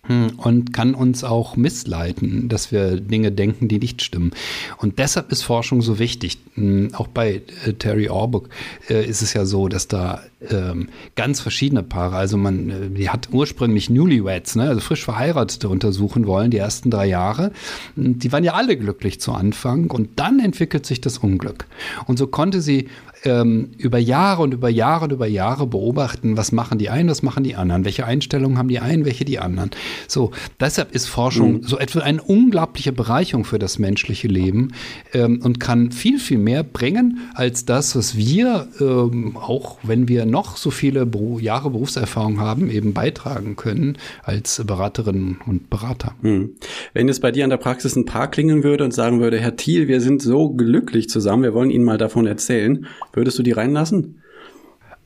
Hm, 0.08 0.32
und 0.36 0.72
kann 0.72 0.94
uns 0.96 1.22
auch 1.22 1.54
missleiten, 1.54 2.48
dass 2.48 2.72
wir 2.72 2.98
Dinge 2.98 3.30
denken, 3.30 3.68
die 3.68 3.78
nicht 3.78 4.02
stimmen. 4.02 4.32
Und 4.78 4.98
deshalb 4.98 5.30
ist 5.30 5.42
Forschung 5.42 5.80
so 5.80 6.00
wichtig. 6.00 6.38
Hm, 6.54 6.92
auch 6.94 7.06
bei 7.06 7.42
äh, 7.64 7.74
Terry 7.74 8.08
Orbuck 8.08 8.48
äh, 8.90 9.08
ist 9.08 9.22
es 9.22 9.32
ja 9.32 9.44
so, 9.44 9.68
dass 9.68 9.86
da 9.86 10.20
ähm, 10.50 10.88
ganz 11.14 11.38
verschiedene 11.38 11.84
Paare, 11.84 12.16
also 12.16 12.36
man, 12.36 12.70
äh, 12.70 12.90
die 12.90 13.10
hat 13.10 13.28
ursprünglich 13.30 13.90
Newlyweds, 13.90 14.56
ne, 14.56 14.70
also 14.70 14.80
frisch 14.80 15.04
Verheiratete 15.04 15.68
untersuchen 15.68 16.26
wollen, 16.26 16.50
die 16.50 16.58
ersten 16.58 16.90
drei 16.90 17.06
Jahre. 17.06 17.52
Hm, 17.94 18.18
die 18.18 18.32
waren 18.32 18.42
ja 18.42 18.54
alle 18.54 18.76
glücklich 18.76 19.20
zu 19.20 19.30
Anfang 19.30 19.88
und 19.92 20.18
dann 20.18 20.40
entwickelt 20.40 20.84
sich 20.84 21.00
das 21.00 21.18
Unglück. 21.18 21.66
Und 22.08 22.18
so 22.18 22.26
konnte 22.26 22.60
sie 22.60 22.88
ähm, 23.24 23.70
über 23.78 23.98
Jahre 23.98 24.42
und 24.42 24.54
über 24.54 24.68
Jahre 24.68 25.04
und 25.04 25.12
über 25.12 25.26
Jahre 25.26 25.66
beobachten, 25.66 26.36
was 26.36 26.52
machen 26.52 26.78
die 26.78 26.90
einen, 26.90 27.08
was 27.08 27.22
machen 27.22 27.44
die 27.44 27.54
anderen, 27.54 27.84
welche 27.84 28.04
Einstellungen 28.04 28.58
haben 28.58 28.68
die 28.68 28.80
einen, 28.80 29.04
welche 29.04 29.24
die 29.24 29.38
anderen. 29.38 29.70
So, 30.08 30.30
deshalb 30.60 30.94
ist 30.94 31.06
Forschung 31.06 31.54
mhm. 31.54 31.62
so 31.62 31.78
etwa 31.78 32.00
eine 32.00 32.22
unglaubliche 32.22 32.92
Bereicherung 32.92 33.44
für 33.44 33.58
das 33.58 33.78
menschliche 33.78 34.28
Leben 34.28 34.72
ähm, 35.12 35.40
und 35.42 35.60
kann 35.60 35.92
viel, 35.92 36.18
viel 36.18 36.38
mehr 36.38 36.62
bringen 36.62 37.20
als 37.34 37.64
das, 37.64 37.96
was 37.96 38.16
wir, 38.16 38.68
ähm, 38.80 39.36
auch 39.36 39.78
wenn 39.82 40.08
wir 40.08 40.26
noch 40.26 40.56
so 40.56 40.70
viele 40.70 41.06
Beru 41.06 41.38
Jahre 41.38 41.70
Berufserfahrung 41.70 42.40
haben, 42.40 42.70
eben 42.70 42.92
beitragen 42.92 43.56
können 43.56 43.98
als 44.22 44.62
Beraterinnen 44.64 45.40
und 45.46 45.70
Berater. 45.70 46.14
Mhm. 46.22 46.56
Wenn 46.92 47.08
es 47.08 47.20
bei 47.20 47.30
dir 47.30 47.44
an 47.44 47.50
der 47.50 47.56
Praxis 47.56 47.96
ein 47.96 48.04
Paar 48.04 48.30
klingeln 48.30 48.64
würde 48.64 48.84
und 48.84 48.92
sagen 48.92 49.20
würde, 49.20 49.38
Herr 49.40 49.56
Thiel, 49.56 49.88
wir 49.88 50.00
sind 50.00 50.22
so 50.22 50.50
glücklich 50.50 51.08
zusammen, 51.08 51.42
wir 51.42 51.54
wollen 51.54 51.70
Ihnen 51.70 51.84
mal 51.84 51.98
davon 51.98 52.26
erzählen, 52.26 52.86
Würdest 53.12 53.38
du 53.38 53.42
die 53.42 53.52
reinlassen? 53.52 54.22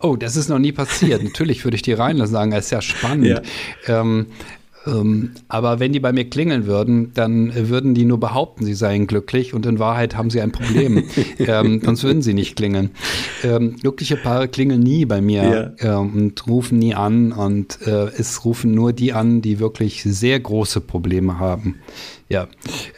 Oh, 0.00 0.16
das 0.16 0.36
ist 0.36 0.48
noch 0.48 0.58
nie 0.58 0.72
passiert. 0.72 1.22
Natürlich 1.24 1.64
würde 1.64 1.76
ich 1.76 1.82
die 1.82 1.92
reinlassen, 1.92 2.32
sagen, 2.32 2.50
das 2.50 2.66
ist 2.66 2.70
ja 2.70 2.82
spannend. 2.82 3.26
Ja. 3.26 4.00
Ähm, 4.00 4.26
ähm, 4.86 5.32
aber 5.48 5.80
wenn 5.80 5.92
die 5.92 6.00
bei 6.00 6.12
mir 6.12 6.28
klingeln 6.28 6.66
würden, 6.66 7.12
dann 7.14 7.52
würden 7.68 7.94
die 7.94 8.04
nur 8.04 8.20
behaupten, 8.20 8.64
sie 8.64 8.74
seien 8.74 9.06
glücklich 9.06 9.54
und 9.54 9.66
in 9.66 9.78
Wahrheit 9.78 10.16
haben 10.16 10.30
sie 10.30 10.40
ein 10.40 10.52
Problem. 10.52 11.04
ähm, 11.38 11.80
sonst 11.84 12.04
würden 12.04 12.22
sie 12.22 12.34
nicht 12.34 12.56
klingeln. 12.56 12.90
Ähm, 13.42 13.76
glückliche 13.76 14.16
Paare 14.16 14.48
klingeln 14.48 14.80
nie 14.80 15.04
bei 15.04 15.20
mir 15.20 15.74
ja. 15.78 16.00
ähm, 16.00 16.14
und 16.14 16.46
rufen 16.46 16.78
nie 16.78 16.94
an 16.94 17.32
und 17.32 17.78
äh, 17.86 18.10
es 18.16 18.44
rufen 18.44 18.74
nur 18.74 18.92
die 18.92 19.12
an, 19.12 19.42
die 19.42 19.58
wirklich 19.58 20.02
sehr 20.02 20.38
große 20.38 20.80
Probleme 20.80 21.38
haben. 21.38 21.76
Ja, 22.28 22.48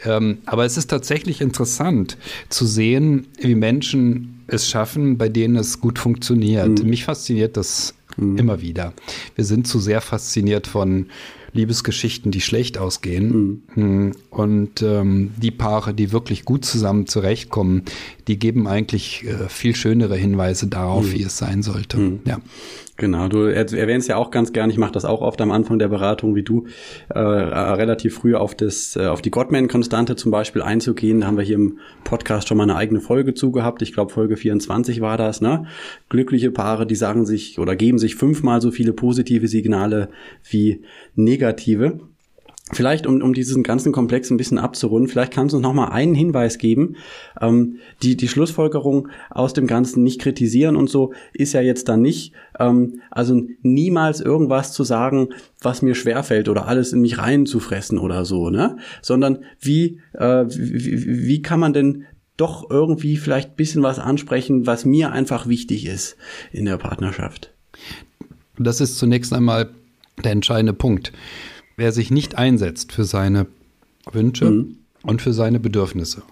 ähm, 0.05 0.39
aber 0.45 0.65
es 0.65 0.77
ist 0.77 0.87
tatsächlich 0.87 1.41
interessant 1.41 2.17
zu 2.49 2.65
sehen, 2.65 3.27
wie 3.39 3.55
Menschen 3.55 4.43
es 4.47 4.67
schaffen, 4.67 5.17
bei 5.17 5.29
denen 5.29 5.55
es 5.55 5.79
gut 5.79 5.99
funktioniert. 5.99 6.83
Mhm. 6.83 6.89
Mich 6.89 7.05
fasziniert 7.05 7.57
das 7.57 7.93
mhm. 8.17 8.37
immer 8.37 8.61
wieder. 8.61 8.93
Wir 9.35 9.45
sind 9.45 9.67
zu 9.67 9.79
sehr 9.79 10.01
fasziniert 10.01 10.67
von 10.67 11.07
Liebesgeschichten, 11.53 12.31
die 12.31 12.41
schlecht 12.41 12.77
ausgehen. 12.77 13.63
Mhm. 13.75 14.11
Und 14.29 14.81
ähm, 14.81 15.31
die 15.37 15.51
Paare, 15.51 15.93
die 15.93 16.11
wirklich 16.11 16.45
gut 16.45 16.65
zusammen 16.65 17.07
zurechtkommen, 17.07 17.83
die 18.27 18.37
geben 18.37 18.67
eigentlich 18.67 19.25
äh, 19.25 19.49
viel 19.49 19.75
schönere 19.75 20.15
Hinweise 20.15 20.67
darauf, 20.67 21.05
mhm. 21.05 21.11
wie 21.13 21.23
es 21.23 21.37
sein 21.37 21.63
sollte. 21.63 21.97
Mhm. 21.97 22.19
Ja. 22.25 22.39
Genau, 22.99 23.29
du 23.29 23.43
erwähnst 23.43 24.09
ja 24.09 24.17
auch 24.17 24.29
ganz 24.29 24.51
gern, 24.51 24.69
ich 24.69 24.77
mache 24.77 24.91
das 24.91 25.05
auch 25.05 25.21
oft 25.21 25.39
am 25.39 25.51
Anfang 25.51 25.79
der 25.79 25.87
Beratung, 25.87 26.35
wie 26.35 26.43
du, 26.43 26.65
äh, 27.07 27.17
relativ 27.17 28.15
früh 28.15 28.35
auf 28.35 28.55
das, 28.55 28.97
äh, 28.97 29.05
auf 29.05 29.21
die 29.21 29.31
Gottman-Konstante 29.31 30.17
zum 30.17 30.31
Beispiel 30.31 30.61
einzugehen. 30.61 31.21
Da 31.21 31.27
haben 31.27 31.37
wir 31.37 31.45
hier 31.45 31.55
im 31.55 31.79
Podcast 32.03 32.49
schon 32.49 32.57
mal 32.57 32.63
eine 32.63 32.75
eigene 32.75 32.99
Folge 32.99 33.33
zugehabt. 33.33 33.81
Ich 33.81 33.93
glaube, 33.93 34.11
Folge 34.11 34.35
24 34.35 34.99
war 34.99 35.15
das, 35.15 35.39
ne? 35.39 35.65
Glückliche 36.09 36.51
Paare, 36.51 36.85
die 36.85 36.95
sagen 36.95 37.25
sich 37.25 37.57
oder 37.57 37.77
geben 37.77 37.99
sich 37.99 38.15
fünfmal 38.15 38.59
so 38.59 38.69
viele 38.69 38.91
positive 38.91 39.47
Signale 39.47 40.09
wie 40.49 40.81
negative. 41.15 42.01
Vielleicht, 42.71 43.07
um, 43.07 43.21
um 43.21 43.33
diesen 43.33 43.63
ganzen 43.63 43.91
Komplex 43.91 44.29
ein 44.29 44.37
bisschen 44.37 44.59
abzurunden, 44.59 45.09
vielleicht 45.09 45.33
kannst 45.33 45.53
du 45.53 45.57
uns 45.57 45.63
noch 45.63 45.73
mal 45.73 45.87
einen 45.87 46.13
Hinweis 46.13 46.59
geben. 46.59 46.97
Ähm, 47.41 47.77
die, 48.03 48.15
die 48.15 48.27
Schlussfolgerung 48.27 49.07
aus 49.31 49.53
dem 49.53 49.65
Ganzen 49.65 50.03
nicht 50.03 50.21
kritisieren 50.21 50.75
und 50.75 50.89
so 50.89 51.13
ist 51.33 51.53
ja 51.53 51.61
jetzt 51.61 51.89
dann 51.89 52.01
nicht, 52.01 52.33
ähm, 52.59 53.01
also 53.09 53.41
niemals 53.63 54.21
irgendwas 54.21 54.71
zu 54.71 54.83
sagen, 54.83 55.29
was 55.61 55.81
mir 55.81 55.95
schwerfällt 55.95 56.47
oder 56.47 56.67
alles 56.67 56.93
in 56.93 57.01
mich 57.01 57.17
reinzufressen 57.17 57.97
oder 57.97 58.23
so, 58.23 58.49
ne? 58.51 58.77
Sondern 59.01 59.39
wie, 59.59 59.99
äh, 60.13 60.45
wie, 60.47 61.27
wie 61.27 61.41
kann 61.41 61.59
man 61.59 61.73
denn 61.73 62.05
doch 62.37 62.69
irgendwie 62.69 63.17
vielleicht 63.17 63.55
bisschen 63.57 63.83
was 63.83 63.99
ansprechen, 63.99 64.67
was 64.67 64.85
mir 64.85 65.11
einfach 65.11 65.47
wichtig 65.47 65.87
ist 65.87 66.17
in 66.51 66.65
der 66.65 66.77
Partnerschaft? 66.77 67.51
Das 68.57 68.79
ist 68.79 68.97
zunächst 68.97 69.33
einmal 69.33 69.71
der 70.23 70.33
entscheidende 70.33 70.73
Punkt. 70.73 71.11
Wer 71.79 71.93
sich 71.93 72.11
nicht 72.11 72.37
einsetzt 72.37 72.91
für 72.91 73.05
seine 73.05 73.47
Wünsche 74.11 74.51
mhm. 74.51 74.79
und 75.01 75.21
für 75.21 75.31
seine 75.31 75.61
Bedürfnisse, 75.61 76.23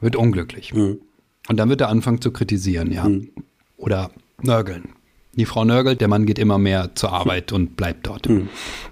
wird 0.00 0.14
unglücklich. 0.14 0.72
Mhm. 0.72 1.00
Und 1.48 1.56
dann 1.56 1.68
wird 1.68 1.80
er 1.80 1.88
anfangen 1.88 2.20
zu 2.20 2.30
kritisieren, 2.30 2.92
ja. 2.92 3.08
Mhm. 3.08 3.30
Oder 3.76 4.12
nörgeln. 4.40 4.90
Die 5.34 5.46
Frau 5.46 5.64
nörgelt, 5.64 6.00
der 6.00 6.06
Mann 6.06 6.26
geht 6.26 6.38
immer 6.38 6.58
mehr 6.58 6.94
zur 6.94 7.12
Arbeit 7.12 7.50
und 7.50 7.76
bleibt 7.76 8.06
dort. 8.06 8.28
Mhm. 8.28 8.48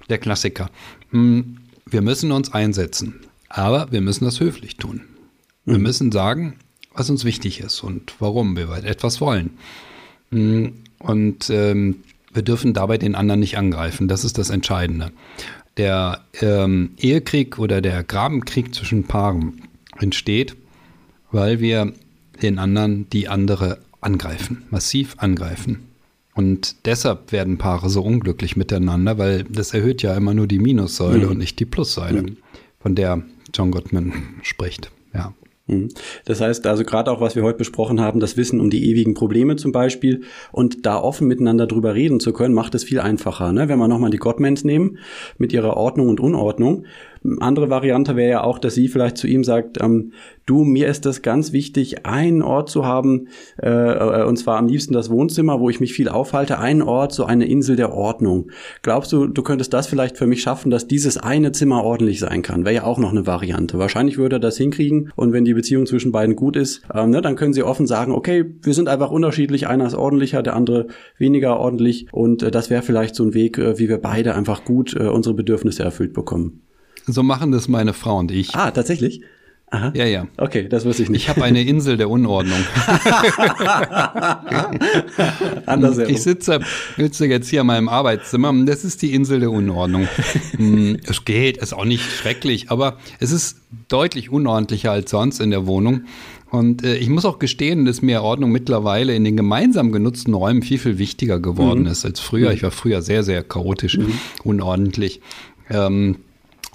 Der 0.09 0.19
Klassiker. 0.19 0.71
Hm, 1.11 1.59
wir 1.87 2.03
müssen 2.03 2.33
uns 2.33 2.53
einsetzen, 2.53 3.21
aber 3.49 3.93
wir 3.93 4.01
müssen 4.01 4.25
das 4.25 4.41
höflich 4.41 4.77
tun. 4.77 5.03
Wir 5.65 5.79
mhm. 5.79 5.85
müssen 5.85 6.11
sagen, 6.11 6.55
was 6.93 7.11
uns 7.11 7.25
wichtig 7.25 7.61
ist 7.61 7.85
und 7.85 8.17
warum 8.19 8.57
wir 8.57 8.73
etwas 8.85 9.21
wollen. 9.21 9.51
Hm, 10.33 10.73
und 10.99 11.49
ähm, 11.49 12.03
wir 12.35 12.43
dürfen 12.43 12.75
dabei 12.75 12.99
den 12.99 13.15
anderen 13.15 13.41
nicht 13.41 13.57
angreifen. 13.57 14.09
Das 14.09 14.25
ist 14.25 14.39
das 14.39 14.51
Entscheidende. 14.51 15.13
Der 15.77 16.23
ähm, 16.41 16.91
Ehekrieg 16.99 17.59
oder 17.59 17.81
der 17.81 18.05
Grabenkrieg 18.05 18.75
zwischen 18.75 19.05
Paaren 19.05 19.63
entsteht, 19.99 20.57
weil 21.33 21.61
wir 21.61 21.93
den 22.43 22.59
anderen, 22.59 23.09
die 23.11 23.29
andere 23.29 23.79
angreifen, 24.01 24.65
massiv 24.71 25.17
angreifen. 25.19 25.89
Und 26.35 26.87
deshalb 26.87 27.33
werden 27.33 27.59
Paare 27.59 27.89
so 27.89 28.03
unglücklich 28.03 28.57
miteinander, 28.57 29.19
weil 29.19 29.45
das 29.45 29.73
erhöht 29.73 30.03
ja 30.03 30.17
immer 30.17 30.35
nur 30.35 30.49
die 30.49 30.59
Minussäule 30.59 31.27
mhm. 31.27 31.31
und 31.33 31.39
nicht 31.39 31.61
die 31.61 31.65
Plussäule, 31.65 32.23
mhm. 32.23 32.37
von 32.81 32.95
der 32.95 33.23
John 33.53 33.71
Gottman 33.71 34.13
spricht. 34.43 34.91
Mhm. 35.67 35.89
Das 36.25 36.41
heißt 36.41 36.67
also 36.67 36.85
gerade 36.85 37.11
auch, 37.11 37.21
was 37.21 37.37
wir 37.37 37.43
heute 37.43 37.59
besprochen 37.59 38.01
haben, 38.01 38.21
das 38.21 38.37
Wissen 38.37 38.61
um 38.61 38.69
die 38.69 38.91
ewigen 38.91 39.15
Probleme 39.15 39.57
zum 39.57 39.73
Beispiel 39.73 40.23
und 40.53 40.85
da 40.85 40.99
offen 40.99 41.27
miteinander 41.27 41.67
drüber 41.67 41.95
reden 41.95 42.21
zu 42.21 42.33
können, 42.33 42.55
macht 42.55 42.75
es 42.75 42.85
viel 42.85 43.01
einfacher. 43.01 43.53
Ne? 43.53 43.69
Wenn 43.69 43.79
wir 43.79 43.89
nochmal 43.89 44.11
die 44.11 44.19
Gottmans 44.19 44.65
nehmen 44.65 44.99
mit 45.39 45.53
ihrer 45.53 45.77
Ordnung 45.77 46.09
und 46.09 46.21
Unordnung, 46.21 46.85
andere 47.41 47.71
Variante 47.71 48.17
wäre 48.17 48.31
ja 48.31 48.45
auch, 48.45 48.59
dass 48.59 48.75
sie 48.75 48.89
vielleicht 48.89 49.17
zu 49.17 49.27
ihm 49.27 49.45
sagt, 49.45 49.83
ähm, 49.83 50.13
du, 50.47 50.65
mir 50.65 50.89
ist 50.89 51.07
das 51.07 51.23
ganz 51.23 51.53
wichtig, 51.53 52.05
einen 52.05 52.43
Ort 52.43 52.69
zu 52.69 52.85
haben, 52.85 53.29
äh, 53.63 53.69
äh, 53.69 54.25
und 54.25 54.37
zwar 54.37 54.59
am 54.59 54.69
liebsten 54.69 54.93
das 54.93 55.11
Wohnzimmer, 55.11 55.59
wo 55.59 55.71
ich 55.71 55.81
mich 55.81 55.95
viel 55.95 56.09
aufhalte, 56.09 56.59
einen 56.59 56.83
Ort, 56.83 57.13
so 57.13 57.25
eine 57.25 57.47
Insel 57.47 57.77
der 57.77 57.95
Ordnung. 57.95 58.51
Glaubst 58.83 59.13
du, 59.13 59.27
du 59.27 59.43
könntest 59.43 59.73
das 59.73 59.87
vielleicht 59.87 60.19
für 60.19 60.27
mich 60.27 60.43
schaffen, 60.43 60.71
dass 60.71 60.87
dieses 60.87 61.17
eine 61.17 61.53
Zimmer 61.53 61.83
ordentlich 61.83 62.21
sein 62.21 62.43
kann? 62.43 62.65
Wäre 62.65 62.75
ja 62.75 62.85
auch 62.85 62.99
noch 62.99 63.11
eine 63.11 63.27
Variante. 63.27 63.79
Wahrscheinlich 63.79 64.19
würde 64.19 64.37
er 64.37 64.41
das 64.41 64.59
hinkriegen 64.59 65.11
und 65.17 65.33
wenn 65.33 65.45
die 65.45 65.55
Beziehung 65.55 65.87
zwischen 65.87 66.13
beiden 66.13 66.37
gut 66.37 66.57
ist, 66.57 66.83
ähm, 66.93 67.11
ne, 67.11 67.23
dann 67.23 67.37
können 67.37 67.55
sie 67.55 67.63
offen 67.63 67.87
sagen, 67.87 68.13
okay, 68.13 68.45
wir 68.63 68.75
sind 68.75 68.89
einfach 68.89 69.11
unterschiedlich, 69.11 69.67
einer 69.67 69.87
ist 69.87 69.95
ordentlicher, 69.95 70.43
der 70.43 70.57
andere 70.57 70.89
weniger 71.17 71.59
ordentlich 71.59 72.07
und 72.13 72.43
äh, 72.43 72.51
das 72.51 72.69
wäre 72.69 72.83
vielleicht 72.83 73.15
so 73.15 73.25
ein 73.25 73.33
Weg, 73.33 73.57
äh, 73.57 73.79
wie 73.79 73.89
wir 73.89 73.99
beide 73.99 74.35
einfach 74.35 74.65
gut 74.65 74.95
äh, 74.95 75.05
unsere 75.05 75.35
Bedürfnisse 75.35 75.83
erfüllt 75.83 76.13
bekommen. 76.13 76.61
So 77.07 77.23
machen 77.23 77.53
das 77.53 77.69
meine 77.69 77.93
Frau 77.93 78.19
und 78.19 78.31
ich. 78.31 78.55
Ah, 78.55 78.71
tatsächlich? 78.71 79.21
Aha. 79.75 79.93
Ja, 79.95 80.05
ja. 80.05 80.29
Okay, 80.37 80.69
das 80.69 80.85
wusste 80.85 81.03
ich 81.03 81.11
nicht. 81.11 81.23
Ich 81.23 81.29
habe 81.29 81.43
eine 81.43 81.63
Insel 81.63 81.97
der 81.97 82.09
Unordnung. 82.09 82.59
ich 86.07 86.23
sitze, 86.23 86.61
sitze 86.97 87.27
jetzt 87.27 87.49
hier 87.49 87.63
in 87.63 87.67
meinem 87.67 87.89
Arbeitszimmer. 87.89 88.55
Das 88.67 88.85
ist 88.85 89.03
die 89.03 89.13
Insel 89.13 89.41
der 89.41 89.51
Unordnung. 89.51 90.07
Hm, 90.57 90.99
es 91.05 91.25
geht, 91.25 91.57
ist 91.57 91.73
auch 91.73 91.87
nicht 91.87 92.05
schrecklich, 92.05 92.71
aber 92.71 92.99
es 93.19 93.33
ist 93.33 93.57
deutlich 93.89 94.31
unordentlicher 94.31 94.93
als 94.93 95.11
sonst 95.11 95.41
in 95.41 95.51
der 95.51 95.67
Wohnung. 95.67 96.03
Und 96.51 96.85
äh, 96.85 96.97
ich 96.97 97.09
muss 97.09 97.25
auch 97.25 97.41
gestehen, 97.41 97.85
dass 97.85 98.01
mir 98.01 98.23
Ordnung 98.23 98.53
mittlerweile 98.53 99.17
in 99.17 99.25
den 99.25 99.37
gemeinsam 99.37 99.91
genutzten 99.91 100.35
Räumen 100.35 100.63
viel, 100.63 100.79
viel 100.79 100.99
wichtiger 100.99 101.41
geworden 101.41 101.81
mhm. 101.81 101.89
ist 101.89 102.05
als 102.05 102.21
früher. 102.21 102.53
Ich 102.53 102.63
war 102.63 102.71
früher 102.71 103.03
sehr, 103.03 103.25
sehr 103.25 103.43
chaotisch, 103.43 103.99
mhm. 103.99 104.13
unordentlich. 104.45 105.21
Ähm, 105.69 106.19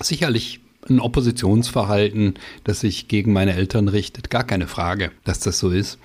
sicherlich 0.02 0.60
ein 0.90 1.00
Oppositionsverhalten, 1.00 2.36
das 2.64 2.82
sich 2.82 3.08
gegen 3.08 3.34
meine 3.34 3.54
Eltern 3.54 3.88
richtet. 3.88 4.30
Gar 4.30 4.44
keine 4.44 4.68
Frage, 4.68 5.12
dass 5.24 5.40
das 5.40 5.60
so 5.60 5.70
ist. 5.70 6.00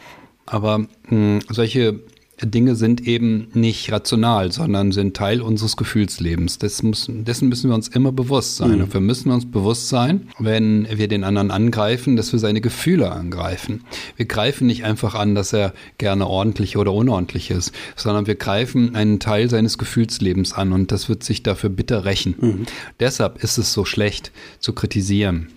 Aber 0.46 0.78
mh, 0.78 0.88
hm, 1.08 1.40
solche 1.48 2.00
Dinge 2.46 2.76
sind 2.76 3.06
eben 3.06 3.48
nicht 3.54 3.90
rational, 3.92 4.52
sondern 4.52 4.92
sind 4.92 5.16
Teil 5.16 5.40
unseres 5.40 5.76
Gefühlslebens. 5.76 6.58
Muss, 6.82 7.08
dessen 7.08 7.48
müssen 7.48 7.70
wir 7.70 7.74
uns 7.74 7.88
immer 7.88 8.12
bewusst 8.12 8.56
sein. 8.56 8.76
Mhm. 8.76 8.84
Und 8.84 8.94
wir 8.94 9.00
müssen 9.00 9.30
uns 9.30 9.50
bewusst 9.50 9.88
sein, 9.88 10.28
wenn 10.38 10.86
wir 10.90 11.08
den 11.08 11.24
anderen 11.24 11.50
angreifen, 11.50 12.16
dass 12.16 12.32
wir 12.32 12.38
seine 12.38 12.60
Gefühle 12.60 13.12
angreifen. 13.12 13.84
Wir 14.16 14.26
greifen 14.26 14.66
nicht 14.66 14.84
einfach 14.84 15.14
an, 15.14 15.34
dass 15.34 15.52
er 15.52 15.72
gerne 15.98 16.26
ordentlich 16.26 16.76
oder 16.76 16.92
unordentlich 16.92 17.50
ist, 17.50 17.72
sondern 17.96 18.26
wir 18.26 18.34
greifen 18.34 18.94
einen 18.94 19.20
Teil 19.20 19.50
seines 19.50 19.78
Gefühlslebens 19.78 20.52
an 20.52 20.72
und 20.72 20.92
das 20.92 21.08
wird 21.08 21.22
sich 21.22 21.42
dafür 21.42 21.70
bitter 21.70 22.04
rächen. 22.04 22.34
Mhm. 22.40 22.66
Deshalb 23.00 23.42
ist 23.42 23.58
es 23.58 23.72
so 23.72 23.84
schlecht 23.84 24.32
zu 24.58 24.72
kritisieren. 24.72 25.48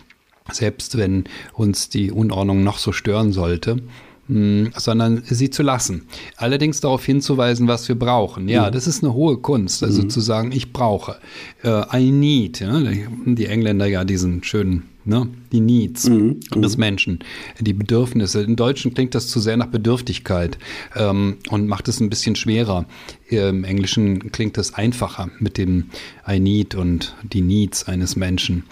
Selbst 0.51 0.97
wenn 0.97 1.25
uns 1.53 1.89
die 1.89 2.11
Unordnung 2.11 2.63
noch 2.63 2.77
so 2.77 2.91
stören 2.91 3.33
sollte, 3.33 3.81
sondern 4.27 5.23
sie 5.25 5.49
zu 5.49 5.63
lassen. 5.63 6.03
Allerdings 6.35 6.81
darauf 6.81 7.05
hinzuweisen, 7.05 7.67
was 7.67 7.87
wir 7.87 7.95
brauchen. 7.95 8.49
Ja, 8.49 8.67
mhm. 8.67 8.73
das 8.73 8.87
ist 8.87 9.03
eine 9.03 9.13
hohe 9.13 9.37
Kunst, 9.37 9.83
also 9.83 10.03
mhm. 10.03 10.09
zu 10.09 10.19
sagen, 10.19 10.51
ich 10.51 10.73
brauche, 10.73 11.17
uh, 11.63 11.83
I 11.93 12.11
need. 12.11 12.59
Ja? 12.59 12.79
Die 13.25 13.45
Engländer 13.45 13.85
ja 13.85 14.03
diesen 14.03 14.43
schönen, 14.43 14.83
ne? 15.05 15.29
die 15.53 15.61
Needs 15.61 16.09
mhm. 16.09 16.41
des 16.55 16.75
mhm. 16.75 16.79
Menschen, 16.79 17.19
die 17.61 17.73
Bedürfnisse. 17.73 18.41
Im 18.41 18.57
Deutschen 18.57 18.93
klingt 18.93 19.15
das 19.15 19.27
zu 19.27 19.39
sehr 19.39 19.55
nach 19.55 19.67
Bedürftigkeit 19.67 20.57
ähm, 20.95 21.37
und 21.49 21.67
macht 21.67 21.87
es 21.87 22.01
ein 22.01 22.09
bisschen 22.09 22.35
schwerer. 22.35 22.85
Im 23.29 23.63
Englischen 23.63 24.31
klingt 24.33 24.57
das 24.57 24.73
einfacher 24.73 25.29
mit 25.39 25.57
dem 25.57 25.85
I 26.27 26.39
need 26.39 26.75
und 26.75 27.15
die 27.23 27.41
Needs 27.41 27.87
eines 27.87 28.17
Menschen. 28.17 28.63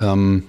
Ähm, 0.00 0.44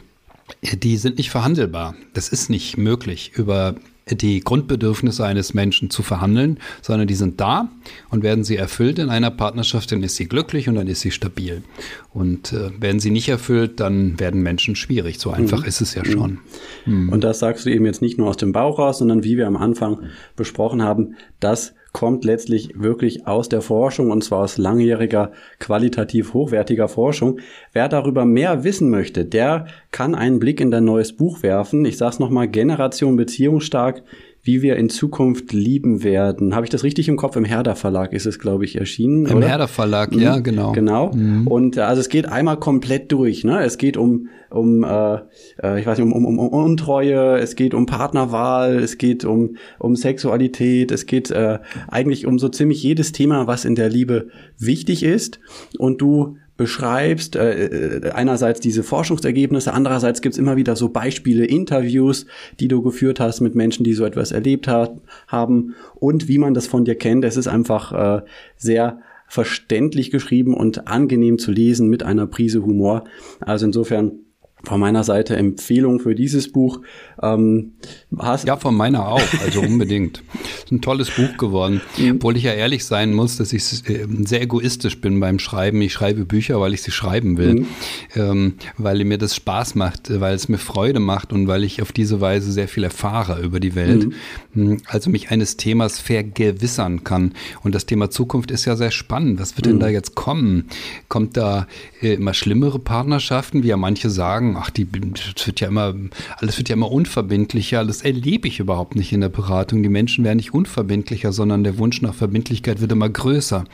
die 0.62 0.98
sind 0.98 1.18
nicht 1.18 1.30
verhandelbar. 1.30 1.96
Das 2.14 2.30
ist 2.30 2.50
nicht 2.50 2.78
möglich 2.78 3.32
über 3.36 3.76
die 4.10 4.42
Grundbedürfnisse 4.42 5.26
eines 5.26 5.54
Menschen 5.54 5.90
zu 5.90 6.04
verhandeln, 6.04 6.60
sondern 6.82 7.08
die 7.08 7.16
sind 7.16 7.40
da 7.40 7.70
und 8.10 8.24
werden 8.24 8.44
sie 8.44 8.58
erfüllt 8.58 9.00
in 9.00 9.10
einer 9.10 9.32
Partnerschaft, 9.32 9.92
dann 9.92 10.04
ist 10.04 10.16
sie 10.16 10.28
glücklich 10.28 10.68
und 10.68 10.76
dann 10.76 10.88
ist 10.88 11.02
sie 11.02 11.12
stabil. 11.12 11.64
Und 12.12 12.54
äh, 12.54 12.70
werden 12.82 13.00
sie 13.00 13.12
nicht 13.12 13.30
erfüllt, 13.30 13.80
dann 13.80 14.20
werden 14.20 14.42
Menschen 14.42 14.76
schwierig. 14.76 15.20
So 15.20 15.32
einfach 15.32 15.62
mhm. 15.62 15.68
ist 15.68 15.82
es 15.82 15.96
ja 15.96 16.04
schon. 16.04 16.40
Mhm. 16.86 17.10
Und 17.10 17.24
das 17.24 17.40
sagst 17.40 17.66
du 17.66 17.70
eben 17.70 17.86
jetzt 17.86 18.02
nicht 18.02 18.18
nur 18.18 18.28
aus 18.28 18.38
dem 18.38 18.52
Bauch 18.52 18.78
raus, 18.78 19.00
sondern 19.00 19.24
wie 19.24 19.38
wir 19.38 19.48
am 19.48 19.58
Anfang 19.58 20.10
besprochen 20.36 20.84
haben, 20.84 21.16
dass 21.40 21.74
kommt 21.94 22.26
letztlich 22.26 22.72
wirklich 22.76 23.28
aus 23.28 23.48
der 23.50 23.62
Forschung 23.62 24.12
und 24.12 24.24
zwar 24.24 24.40
aus 24.40 24.58
langjähriger, 24.58 25.32
qualitativ 25.60 26.34
hochwertiger 26.34 26.90
Forschung. 26.90 27.40
Wer 27.72 27.88
darüber 27.88 28.26
mehr 28.26 28.64
wissen 28.64 28.90
möchte, 28.90 29.24
der 29.24 29.68
kann 29.92 30.16
einen 30.16 30.40
Blick 30.40 30.60
in 30.60 30.72
dein 30.72 30.86
neues 30.86 31.16
Buch 31.16 31.44
werfen. 31.44 31.86
Ich 31.86 31.98
sage 31.98 32.14
es 32.14 32.20
nochmal, 32.20 32.48
Generation 32.48 33.16
Beziehungsstark, 33.16 34.04
wie 34.44 34.62
wir 34.62 34.76
in 34.76 34.90
Zukunft 34.90 35.54
lieben 35.54 36.04
werden. 36.04 36.54
Habe 36.54 36.66
ich 36.66 36.70
das 36.70 36.84
richtig 36.84 37.08
im 37.08 37.16
Kopf? 37.16 37.38
Im 37.38 37.46
Herder 37.46 37.78
Verlag 37.78 38.12
ist 38.12 38.26
es, 38.26 38.40
glaube 38.40 38.66
ich, 38.66 38.76
erschienen. 38.76 39.26
Im 39.26 39.38
oder? 39.38 39.48
Herder 39.48 39.70
Verlag, 39.70 40.12
mhm. 40.12 40.22
ja, 40.22 40.40
genau. 40.40 40.74
Genau. 40.74 41.12
Mhm. 41.14 41.48
Und 41.48 41.78
äh, 41.78 41.82
also 41.82 42.02
es 42.02 42.10
geht 42.10 42.28
einmal 42.28 42.58
komplett 42.58 43.10
durch. 43.14 43.46
Ne? 43.46 43.64
Es 43.64 43.78
geht 43.78 43.96
um, 43.96 44.28
um 44.50 44.84
äh, 44.84 45.16
äh, 45.64 45.80
ich 45.80 45.86
weiß 45.86 45.98
nicht, 45.98 46.06
um, 46.06 46.12
um, 46.12 46.38
um 46.38 46.50
Untreue, 46.50 47.38
es 47.40 47.56
geht 47.56 47.74
um 47.74 47.86
Partnerwahl, 47.86 48.76
es 48.76 48.98
geht 48.98 49.24
um, 49.24 49.56
um 49.80 49.96
Sexualität, 49.96 50.92
es 50.92 51.06
geht 51.06 51.32
äh, 51.32 51.60
eigentlich 51.88 52.28
um 52.28 52.38
so 52.38 52.50
ziemlich 52.50 52.84
jedes 52.84 53.14
Thema, 53.14 53.48
was 53.48 53.64
in 53.64 53.76
der 53.76 53.90
Liebe 53.90 54.28
wichtig 54.60 55.04
ist. 55.04 55.40
Und 55.78 56.02
du 56.02 56.36
beschreibst, 56.58 57.36
äh, 57.36 57.66
äh, 57.66 58.12
einerseits 58.12 58.60
diese 58.60 58.84
Forschungsergebnisse, 58.84 59.74
andererseits 59.74 60.22
gibt's 60.22 60.38
immer 60.38 60.56
wieder 60.56 60.76
so 60.76 60.90
Beispiele, 60.90 61.46
Interviews, 61.46 62.26
die 62.60 62.68
du 62.68 62.82
geführt 62.82 63.20
hast 63.20 63.42
mit 63.42 63.56
Menschen, 63.56 63.84
die 63.84 63.94
so 63.94 64.06
etwas 64.06 64.32
erlebt 64.32 64.68
hat, 64.68 65.02
haben 65.28 65.76
und 65.96 66.28
wie 66.28 66.38
man 66.38 66.54
das 66.54 66.68
von 66.68 66.86
dir 66.86 66.96
kennt. 66.96 67.26
Es 67.26 67.38
ist 67.38 67.48
einfach 67.48 67.92
äh, 67.92 68.22
sehr 68.56 69.00
verständlich 69.28 70.12
geschrieben 70.12 70.54
und 70.54 70.88
angenehm 70.88 71.40
zu 71.40 71.52
lesen 71.52 71.90
mit 71.90 72.04
einer 72.04 72.28
Prise 72.28 72.64
Humor. 72.64 73.06
Also 73.40 73.66
insofern 73.66 74.20
von 74.64 74.80
meiner 74.80 75.04
Seite 75.04 75.36
Empfehlung 75.36 76.00
für 76.00 76.16
dieses 76.16 76.52
Buch. 76.52 76.80
Ähm, 77.22 77.74
hast 78.18 78.48
ja, 78.48 78.56
von 78.56 78.76
meiner 78.76 79.08
auch, 79.08 79.22
also 79.44 79.62
unbedingt. 79.62 80.24
ist 80.64 80.72
ein 80.72 80.82
tolles 80.82 81.12
Buch 81.12 81.38
geworden. 81.38 81.82
Obwohl 82.12 82.38
ich 82.38 82.44
ja 82.44 82.54
ehrlich 82.54 82.86
sein 82.86 83.14
muss, 83.14 83.36
dass 83.36 83.52
ich 83.52 83.64
äh, 83.90 84.08
sehr 84.26 84.42
egoistisch 84.42 85.02
bin 85.02 85.20
beim 85.20 85.40
Schreiben. 85.40 85.82
Ich 85.82 85.94
schreibe 85.94 86.24
Bücher, 86.26 86.62
weil 86.62 86.74
ich 86.74 86.82
sie 86.82 86.92
schreiben 86.92 87.38
will, 87.38 87.54
mhm. 87.54 87.68
ähm, 88.16 88.54
weil 88.78 89.04
mir 89.04 89.18
das 89.18 89.36
Spaß 89.36 89.76
macht, 89.76 90.10
weil 90.10 90.34
es 90.34 90.48
mir 90.48 90.58
Freude 90.58 91.02
macht 91.02 91.34
und 91.34 91.48
weil 91.48 91.66
ich 91.66 91.82
auf 91.82 91.92
diese 91.92 92.22
Weise 92.22 92.52
sehr 92.52 92.70
viel 92.70 92.86
erfahre 92.86 93.42
über 93.42 93.60
die 93.60 93.76
Welt. 93.76 94.06
Mhm. 94.54 94.64
mhm. 94.64 94.78
Also 94.88 95.10
mich 95.10 95.30
eines 95.30 95.58
Themas 95.58 96.00
vergewissern 96.00 97.04
kann. 97.04 97.34
Und 97.64 97.76
das 97.76 97.86
Thema 97.86 98.10
Zukunft 98.10 98.50
ist 98.50 98.64
ja 98.64 98.78
sehr 98.78 98.92
spannend. 98.92 99.42
Was 99.42 99.58
wird 99.58 99.66
denn 99.66 99.76
mhm. 99.76 99.82
da 99.82 99.90
jetzt 99.90 100.16
kommen? 100.16 100.70
Kommt 101.10 101.36
da 101.36 101.68
äh, 101.93 101.93
immer 102.12 102.34
schlimmere 102.34 102.80
Partnerschaften, 102.80 103.64
wie 103.64 103.68
ja 103.68 103.78
manche 103.78 104.10
sagen? 104.10 104.56
ach, 104.58 104.70
die, 104.70 104.88
das 104.90 105.48
wird 105.48 105.60
ja 105.60 105.68
immer, 105.68 105.94
alles 106.38 106.58
wird 106.58 106.70
ja 106.70 106.74
immer 106.74 106.92
unverbindlicher. 106.92 107.86
Das 107.86 108.02
erlebe 108.02 108.48
ich 108.48 108.60
überhaupt 108.60 108.96
nicht 108.96 109.14
in 109.14 109.22
der 109.22 109.30
Beratung. 109.30 109.84
Die 109.84 109.90
Menschen 109.90 110.24
werden 110.24 110.38
nicht 110.38 110.54
unverbindlicher, 110.54 111.32
sondern 111.32 111.64
der 111.64 111.78
Wunsch 111.78 112.02
nach 112.02 112.14
Verbindlichkeit 112.14 112.82
wird 112.82 112.92
immer 112.92 113.10
größer. 113.10 113.66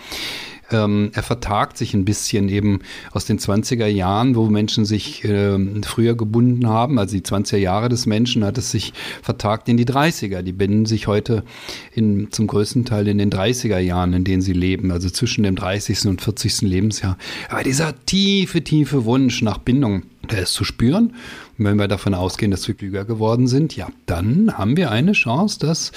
Ähm, 0.71 1.11
er 1.13 1.23
vertagt 1.23 1.77
sich 1.77 1.93
ein 1.93 2.05
bisschen 2.05 2.49
eben 2.49 2.79
aus 3.11 3.25
den 3.25 3.39
20er 3.39 3.87
Jahren, 3.87 4.35
wo 4.35 4.47
Menschen 4.47 4.85
sich 4.85 5.23
äh, 5.23 5.57
früher 5.83 6.15
gebunden 6.15 6.67
haben. 6.67 6.99
Also 6.99 7.15
die 7.15 7.23
20er 7.23 7.57
Jahre 7.57 7.89
des 7.89 8.05
Menschen 8.05 8.43
hat 8.43 8.57
es 8.57 8.71
sich 8.71 8.93
vertagt 9.21 9.69
in 9.69 9.77
die 9.77 9.85
30er. 9.85 10.41
Die 10.41 10.53
binden 10.53 10.85
sich 10.85 11.07
heute 11.07 11.43
in, 11.93 12.31
zum 12.31 12.47
größten 12.47 12.85
Teil 12.85 13.07
in 13.07 13.17
den 13.17 13.31
30er 13.31 13.79
Jahren, 13.79 14.13
in 14.13 14.23
denen 14.23 14.41
sie 14.41 14.53
leben, 14.53 14.91
also 14.91 15.09
zwischen 15.09 15.43
dem 15.43 15.55
30. 15.55 16.05
und 16.05 16.21
40. 16.21 16.61
Lebensjahr. 16.61 17.17
Aber 17.49 17.63
dieser 17.63 17.93
tiefe, 18.05 18.63
tiefe 18.63 19.05
Wunsch 19.05 19.41
nach 19.41 19.57
Bindung, 19.57 20.03
der 20.29 20.43
ist 20.43 20.53
zu 20.53 20.63
spüren. 20.63 21.13
Und 21.57 21.65
wenn 21.65 21.77
wir 21.77 21.87
davon 21.87 22.13
ausgehen, 22.13 22.51
dass 22.51 22.67
wir 22.67 22.75
klüger 22.75 23.03
geworden 23.03 23.47
sind, 23.47 23.75
ja, 23.75 23.89
dann 24.05 24.57
haben 24.57 24.77
wir 24.77 24.91
eine 24.91 25.11
Chance, 25.11 25.59
dass 25.59 25.91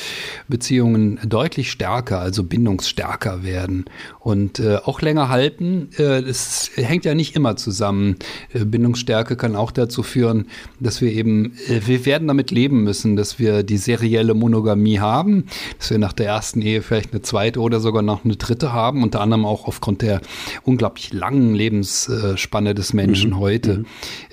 Beziehungen 0.49 1.21
deutlich 1.25 1.71
stärker, 1.71 2.19
also 2.19 2.43
bindungsstärker 2.43 3.45
werden 3.45 3.85
und 4.23 4.61
äh, 4.61 4.77
auch 4.77 5.01
länger 5.01 5.29
halten. 5.29 5.89
Äh, 5.97 6.23
das 6.23 6.71
hängt 6.77 7.05
ja 7.05 7.15
nicht 7.15 7.35
immer 7.35 7.57
zusammen. 7.57 8.17
Äh, 8.53 8.65
Bindungsstärke 8.65 9.37
kann 9.37 9.57
auch 9.57 9.73
dazu 9.73 10.03
führen, 10.03 10.47
dass 10.79 11.01
wir 11.01 11.13
eben, 11.13 11.55
äh, 11.69 11.81
wir 11.87 12.07
werden 12.07 12.29
damit 12.29 12.53
leben 12.53 12.85
müssen, 12.85 13.17
dass 13.17 13.39
wir 13.39 13.65
die 13.65 13.79
serielle 13.79 14.35
Monogamie 14.35 15.01
haben, 15.01 15.47
dass 15.79 15.91
wir 15.91 15.99
nach 15.99 16.13
der 16.13 16.27
ersten 16.27 16.63
Ehe 16.63 16.83
vielleicht 16.83 17.13
eine 17.13 17.23
zweite 17.23 17.61
oder 17.61 17.81
sogar 17.81 18.03
noch 18.03 18.25
eine 18.25 18.37
dritte 18.37 18.73
haben, 18.73 19.03
unter 19.03 19.21
anderem 19.21 19.45
auch 19.45 19.67
aufgrund 19.67 20.03
der 20.03 20.21
unglaublich 20.63 21.13
langen 21.13 21.55
Lebensspanne 21.55 22.75
des 22.75 22.93
Menschen 22.93 23.31
mhm. 23.31 23.39
heute. 23.39 23.85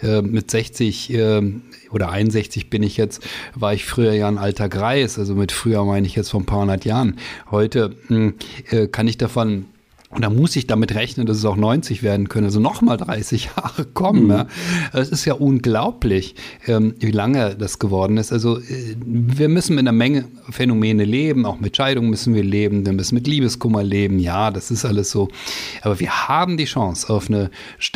Mhm. 0.01 0.31
Mit 0.31 0.51
60 0.51 1.17
oder 1.91 2.11
61 2.11 2.69
bin 2.69 2.83
ich 2.83 2.97
jetzt, 2.97 3.25
war 3.55 3.73
ich 3.73 3.85
früher 3.85 4.13
ja 4.13 4.27
ein 4.27 4.37
alter 4.37 4.69
Greis, 4.69 5.17
also 5.17 5.35
mit 5.35 5.51
früher 5.51 5.83
meine 5.85 6.05
ich 6.05 6.15
jetzt 6.15 6.29
vor 6.29 6.39
ein 6.39 6.45
paar 6.45 6.61
hundert 6.61 6.85
Jahren. 6.85 7.17
Heute 7.49 7.95
hm, 8.07 8.35
äh, 8.69 8.87
kann 8.87 9.07
ich 9.07 9.17
davon 9.17 9.65
und 10.11 10.23
da 10.23 10.31
muss 10.31 10.55
ich 10.55 10.65
damit 10.65 10.95
rechnen, 10.95 11.27
dass 11.27 11.37
es 11.37 11.45
auch 11.45 11.55
90 11.55 12.01
werden 12.01 12.29
können, 12.29 12.45
also 12.45 12.59
nochmal 12.59 12.97
30 12.97 13.49
Jahre 13.55 13.85
kommen. 13.85 14.23
Mhm. 14.23 14.29
Ja. 14.31 14.47
Es 14.91 15.09
ist 15.09 15.25
ja 15.25 15.35
unglaublich, 15.35 16.33
ähm, 16.65 16.95
wie 16.99 17.11
lange 17.11 17.55
das 17.55 17.77
geworden 17.77 18.17
ist. 18.17 18.33
Also 18.33 18.57
äh, 18.57 18.95
wir 19.05 19.49
müssen 19.49 19.75
mit 19.75 19.83
einer 19.83 19.91
Menge 19.91 20.25
Phänomene 20.49 21.03
leben, 21.03 21.45
auch 21.45 21.59
mit 21.59 21.77
Scheidung 21.77 22.09
müssen 22.09 22.33
wir 22.33 22.43
leben, 22.43 22.87
wir 22.87 22.93
müssen 22.93 23.13
mit 23.13 23.27
Liebeskummer 23.27 23.83
leben, 23.83 24.17
ja, 24.17 24.49
das 24.49 24.71
ist 24.71 24.83
alles 24.83 25.11
so. 25.11 25.29
Aber 25.83 25.99
wir 25.99 26.27
haben 26.27 26.57
die 26.57 26.65
Chance 26.65 27.13
auf 27.13 27.29
eine 27.29 27.51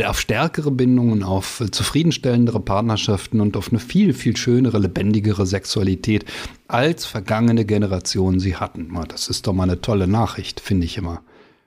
auf 0.06 0.20
stärkere 0.20 0.70
Bindungen, 0.70 1.24
auf 1.24 1.64
zufriedenstellendere 1.72 2.60
Partnerschaften 2.60 3.42
und 3.42 3.58
auf 3.58 3.70
eine 3.70 3.80
viel, 3.80 4.14
viel 4.14 4.38
schönere, 4.38 4.78
lebendigere 4.78 5.48
Sexualität, 5.48 6.26
als 6.68 7.06
vergangene 7.06 7.66
Generationen 7.66 8.40
sie 8.40 8.56
hatten. 8.56 8.94
Das 9.08 9.30
ist 9.30 9.48
doch 9.48 9.54
mal 9.54 9.64
eine 9.64 9.82
tolle 9.82 10.08
Nachricht, 10.08 10.60
finde 10.60 10.86
ich 10.86 10.98
immer. 10.98 11.24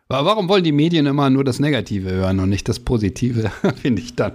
Warum 0.08 0.48
wollen 0.48 0.62
die 0.62 0.70
Medien 0.70 1.06
immer 1.06 1.30
nur 1.30 1.42
das 1.42 1.58
Negative 1.58 2.12
hören 2.12 2.38
und 2.38 2.48
nicht 2.48 2.68
das 2.68 2.78
Positive, 2.78 3.50
finde 3.82 4.00
ich 4.00 4.14
dann. 4.14 4.34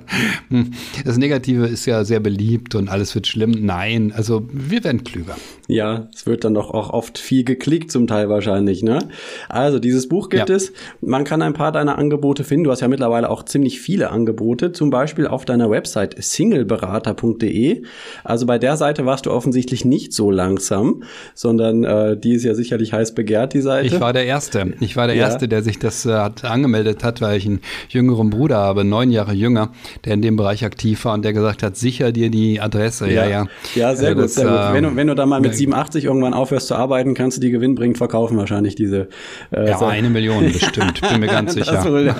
Hm. 0.49 0.71
Das 1.05 1.17
Negative 1.17 1.65
ist 1.65 1.85
ja 1.85 2.03
sehr 2.03 2.19
beliebt 2.19 2.75
und 2.75 2.89
alles 2.89 3.15
wird 3.15 3.25
schlimm. 3.25 3.51
Nein, 3.61 4.11
also 4.13 4.45
wir 4.51 4.83
werden 4.83 5.05
klüger. 5.05 5.37
Ja, 5.69 6.09
es 6.13 6.25
wird 6.25 6.43
dann 6.43 6.55
doch 6.55 6.71
auch 6.71 6.89
oft 6.89 7.17
viel 7.17 7.45
geklickt, 7.45 7.89
zum 7.89 8.05
Teil 8.05 8.27
wahrscheinlich, 8.27 8.83
ne? 8.83 8.99
Also, 9.47 9.79
dieses 9.79 10.09
Buch 10.09 10.27
gibt 10.27 10.49
ja. 10.49 10.55
es. 10.55 10.73
Man 10.99 11.23
kann 11.23 11.41
ein 11.41 11.53
paar 11.53 11.71
deiner 11.71 11.97
Angebote 11.97 12.43
finden. 12.43 12.65
Du 12.65 12.71
hast 12.71 12.81
ja 12.81 12.89
mittlerweile 12.89 13.29
auch 13.29 13.43
ziemlich 13.43 13.79
viele 13.79 14.09
Angebote, 14.09 14.73
zum 14.73 14.89
Beispiel 14.89 15.25
auf 15.27 15.45
deiner 15.45 15.69
Website 15.69 16.21
singleberater.de. 16.21 17.83
Also 18.25 18.45
bei 18.45 18.59
der 18.59 18.75
Seite 18.75 19.05
warst 19.05 19.27
du 19.27 19.31
offensichtlich 19.31 19.85
nicht 19.85 20.11
so 20.11 20.29
langsam, 20.29 21.03
sondern 21.33 21.85
äh, 21.85 22.17
die 22.17 22.33
ist 22.33 22.43
ja 22.43 22.55
sicherlich 22.55 22.91
heiß 22.91 23.15
begehrt, 23.15 23.53
die 23.53 23.61
Seite. 23.61 23.87
Ich 23.87 24.01
war 24.01 24.11
der 24.11 24.25
Erste. 24.25 24.73
Ich 24.81 24.97
war 24.97 25.07
der 25.07 25.15
ja. 25.15 25.27
Erste, 25.27 25.47
der 25.47 25.60
der 25.61 25.63
sich 25.63 25.79
das 25.79 26.05
äh, 26.05 26.13
hat 26.13 26.43
angemeldet 26.43 27.03
hat, 27.03 27.21
weil 27.21 27.37
ich 27.37 27.45
einen 27.45 27.61
jüngeren 27.89 28.29
Bruder 28.29 28.57
habe, 28.57 28.83
neun 28.83 29.11
Jahre 29.11 29.33
jünger, 29.33 29.71
der 30.05 30.13
in 30.15 30.21
dem 30.21 30.35
Bereich 30.35 30.65
aktiv 30.65 31.05
war 31.05 31.13
und 31.13 31.23
der 31.23 31.33
gesagt 31.33 31.63
hat, 31.63 31.77
sicher 31.77 32.11
dir 32.11 32.29
die 32.29 32.59
Adresse. 32.59 33.09
Ja, 33.11 33.27
ja. 33.27 33.45
Ja, 33.75 33.95
sehr, 33.95 34.09
also 34.09 34.21
gut, 34.21 34.29
sehr 34.29 34.45
gut. 34.45 34.73
Wenn 34.73 34.83
du, 34.83 34.95
wenn 34.95 35.07
du 35.07 35.15
da 35.15 35.25
mal 35.25 35.39
mit 35.39 35.55
87 35.55 36.05
irgendwann 36.05 36.33
aufhörst 36.33 36.67
zu 36.67 36.75
arbeiten, 36.75 37.13
kannst 37.13 37.37
du 37.37 37.41
die 37.41 37.51
gewinnbringend 37.51 37.97
verkaufen 37.97 38.37
wahrscheinlich 38.37 38.75
diese. 38.75 39.09
Äh, 39.51 39.69
ja, 39.69 39.77
so. 39.77 39.85
eine 39.85 40.09
Million 40.09 40.51
bestimmt, 40.51 41.01
bin 41.01 41.19
mir 41.19 41.27
ganz 41.27 41.53
sicher. 41.55 41.73
Das, 41.73 41.85
wohl, 41.85 42.05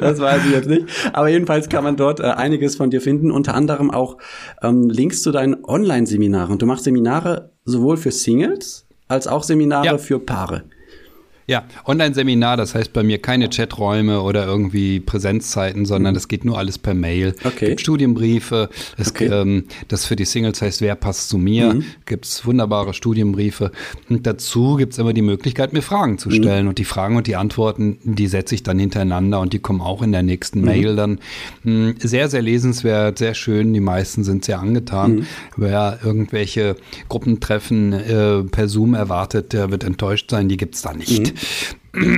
das 0.00 0.20
weiß 0.20 0.46
ich 0.46 0.52
jetzt 0.52 0.68
nicht. 0.68 0.86
Aber 1.12 1.28
jedenfalls 1.28 1.68
kann 1.68 1.82
man 1.82 1.96
dort 1.96 2.20
äh, 2.20 2.24
einiges 2.24 2.76
von 2.76 2.90
dir 2.90 3.00
finden, 3.00 3.32
unter 3.32 3.54
anderem 3.54 3.90
auch 3.90 4.18
ähm, 4.62 4.88
Links 4.88 5.22
zu 5.22 5.32
deinen 5.32 5.64
Online-Seminaren. 5.64 6.58
Du 6.58 6.66
machst 6.66 6.84
Seminare 6.84 7.50
sowohl 7.64 7.96
für 7.96 8.12
Singles 8.12 8.86
als 9.08 9.26
auch 9.26 9.42
Seminare 9.42 9.86
ja. 9.86 9.98
für 9.98 10.18
Paare. 10.18 10.64
Ja, 11.48 11.64
Online-Seminar, 11.84 12.56
das 12.56 12.74
heißt 12.74 12.92
bei 12.92 13.04
mir 13.04 13.18
keine 13.18 13.48
Chaträume 13.48 14.20
oder 14.22 14.44
irgendwie 14.44 14.98
Präsenzzeiten, 14.98 15.86
sondern 15.86 16.12
mhm. 16.12 16.16
das 16.16 16.26
geht 16.26 16.44
nur 16.44 16.58
alles 16.58 16.76
per 16.76 16.94
Mail. 16.94 17.36
Okay. 17.44 17.66
Es 17.66 17.68
gibt 17.68 17.80
Studienbriefe, 17.82 18.68
es, 18.96 19.10
okay. 19.10 19.26
ähm, 19.26 19.64
das 19.86 20.06
für 20.06 20.16
die 20.16 20.24
Singles 20.24 20.60
heißt, 20.60 20.80
wer 20.80 20.96
passt 20.96 21.28
zu 21.28 21.38
mir, 21.38 21.74
mhm. 21.74 21.84
gibt 22.04 22.24
es 22.24 22.44
wunderbare 22.44 22.94
Studienbriefe. 22.94 23.70
Und 24.08 24.26
dazu 24.26 24.74
gibt 24.74 24.94
es 24.94 24.98
immer 24.98 25.12
die 25.12 25.22
Möglichkeit, 25.22 25.72
mir 25.72 25.82
Fragen 25.82 26.18
zu 26.18 26.30
mhm. 26.30 26.34
stellen. 26.34 26.62
Mhm. 26.64 26.70
Und 26.70 26.78
die 26.78 26.84
Fragen 26.84 27.16
und 27.16 27.28
die 27.28 27.36
Antworten, 27.36 27.98
die 28.02 28.26
setze 28.26 28.56
ich 28.56 28.64
dann 28.64 28.80
hintereinander 28.80 29.38
und 29.38 29.52
die 29.52 29.60
kommen 29.60 29.80
auch 29.80 30.02
in 30.02 30.10
der 30.10 30.24
nächsten 30.24 30.60
mhm. 30.60 30.64
Mail 30.64 30.96
dann. 30.96 31.20
Hm, 31.62 31.94
sehr, 32.00 32.28
sehr 32.28 32.42
lesenswert, 32.42 33.18
sehr 33.18 33.34
schön. 33.34 33.72
Die 33.72 33.80
meisten 33.80 34.24
sind 34.24 34.44
sehr 34.44 34.58
angetan. 34.58 35.14
Mhm. 35.14 35.26
Wer 35.56 36.00
irgendwelche 36.02 36.74
Gruppentreffen 37.08 37.92
äh, 37.92 38.42
per 38.42 38.68
Zoom 38.68 38.94
erwartet, 38.94 39.52
der 39.52 39.70
wird 39.70 39.84
enttäuscht 39.84 40.28
sein, 40.28 40.48
die 40.48 40.56
gibt 40.56 40.74
es 40.74 40.82
da 40.82 40.92
nicht. 40.92 41.35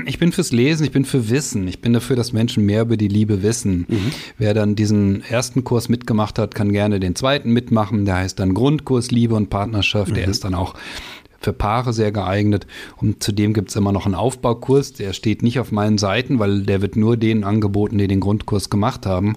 Ich 0.06 0.18
bin 0.18 0.32
fürs 0.32 0.50
Lesen, 0.50 0.84
ich 0.84 0.90
bin 0.90 1.04
für 1.04 1.30
Wissen. 1.30 1.68
Ich 1.68 1.80
bin 1.80 1.92
dafür, 1.92 2.16
dass 2.16 2.32
Menschen 2.32 2.66
mehr 2.66 2.82
über 2.82 2.96
die 2.96 3.08
Liebe 3.08 3.42
wissen. 3.42 3.86
Mhm. 3.88 4.12
Wer 4.36 4.52
dann 4.52 4.74
diesen 4.74 5.22
ersten 5.22 5.62
Kurs 5.62 5.88
mitgemacht 5.88 6.38
hat, 6.38 6.54
kann 6.54 6.72
gerne 6.72 6.98
den 6.98 7.14
zweiten 7.14 7.52
mitmachen. 7.52 8.04
Der 8.04 8.16
heißt 8.16 8.40
dann 8.40 8.54
Grundkurs 8.54 9.10
Liebe 9.10 9.36
und 9.36 9.50
Partnerschaft. 9.50 10.10
Mhm. 10.10 10.14
Der 10.14 10.28
ist 10.28 10.44
dann 10.44 10.54
auch 10.54 10.74
für 11.40 11.52
Paare 11.52 11.92
sehr 11.92 12.12
geeignet. 12.12 12.66
Und 12.96 13.22
zudem 13.22 13.54
gibt 13.54 13.70
es 13.70 13.76
immer 13.76 13.92
noch 13.92 14.06
einen 14.06 14.14
Aufbaukurs, 14.14 14.92
der 14.92 15.12
steht 15.12 15.42
nicht 15.42 15.60
auf 15.60 15.70
meinen 15.72 15.98
Seiten, 15.98 16.38
weil 16.38 16.62
der 16.62 16.82
wird 16.82 16.96
nur 16.96 17.16
denen 17.16 17.44
angeboten, 17.44 17.98
die 17.98 18.08
den 18.08 18.20
Grundkurs 18.20 18.70
gemacht 18.70 19.06
haben. 19.06 19.36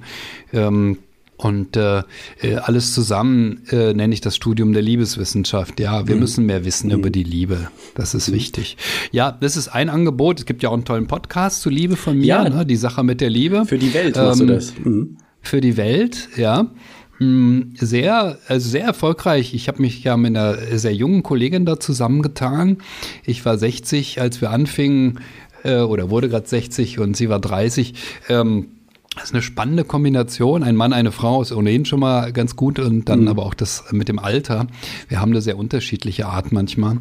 Ähm, 0.51 0.97
und 1.41 1.75
äh, 1.75 2.03
äh, 2.41 2.55
alles 2.55 2.93
zusammen 2.93 3.63
äh, 3.71 3.93
nenne 3.93 4.13
ich 4.13 4.21
das 4.21 4.35
Studium 4.35 4.73
der 4.73 4.83
Liebeswissenschaft. 4.83 5.79
Ja, 5.79 6.07
wir 6.07 6.15
mhm. 6.15 6.21
müssen 6.21 6.45
mehr 6.45 6.65
wissen 6.65 6.87
mhm. 6.87 6.99
über 6.99 7.09
die 7.09 7.23
Liebe. 7.23 7.69
Das 7.95 8.13
ist 8.13 8.29
mhm. 8.29 8.35
wichtig. 8.35 8.77
Ja, 9.11 9.31
das 9.31 9.57
ist 9.57 9.67
ein 9.67 9.89
Angebot. 9.89 10.39
Es 10.39 10.45
gibt 10.45 10.61
ja 10.61 10.69
auch 10.69 10.73
einen 10.73 10.85
tollen 10.85 11.07
Podcast 11.07 11.61
zur 11.61 11.71
Liebe 11.71 11.95
von 11.95 12.17
mir, 12.17 12.25
ja, 12.25 12.49
ne? 12.49 12.65
die 12.65 12.75
Sache 12.75 13.03
mit 13.03 13.21
der 13.21 13.31
Liebe. 13.31 13.65
Für 13.65 13.79
die 13.79 13.93
Welt 13.93 14.15
machst 14.15 14.41
ähm, 14.41 14.47
du 14.47 14.53
das. 14.53 14.73
Mhm. 14.83 15.17
Für 15.41 15.61
die 15.61 15.77
Welt, 15.77 16.29
ja. 16.37 16.67
Hm, 17.17 17.73
sehr, 17.75 18.37
also 18.47 18.69
sehr 18.69 18.83
erfolgreich. 18.83 19.55
Ich 19.55 19.67
habe 19.67 19.81
mich 19.81 20.03
ja 20.03 20.17
mit 20.17 20.35
einer 20.35 20.77
sehr 20.77 20.93
jungen 20.93 21.23
Kollegin 21.23 21.65
da 21.65 21.79
zusammengetan. 21.79 22.77
Ich 23.25 23.43
war 23.45 23.57
60, 23.57 24.21
als 24.21 24.41
wir 24.41 24.51
anfingen, 24.51 25.19
äh, 25.63 25.79
oder 25.79 26.09
wurde 26.09 26.29
gerade 26.29 26.47
60 26.47 26.99
und 26.99 27.17
sie 27.17 27.29
war 27.29 27.39
30. 27.39 27.93
Ähm, 28.29 28.67
das 29.15 29.25
ist 29.25 29.33
eine 29.33 29.41
spannende 29.41 29.83
Kombination. 29.83 30.63
Ein 30.63 30.77
Mann, 30.77 30.93
eine 30.93 31.11
Frau 31.11 31.41
ist 31.41 31.51
ohnehin 31.51 31.83
schon 31.83 31.99
mal 31.99 32.31
ganz 32.31 32.55
gut 32.55 32.79
und 32.79 33.09
dann 33.09 33.21
mhm. 33.21 33.27
aber 33.27 33.45
auch 33.45 33.53
das 33.53 33.83
mit 33.91 34.07
dem 34.07 34.19
Alter. 34.19 34.67
Wir 35.09 35.19
haben 35.19 35.31
eine 35.31 35.41
sehr 35.41 35.57
unterschiedliche 35.57 36.27
Art 36.27 36.53
manchmal. 36.53 36.99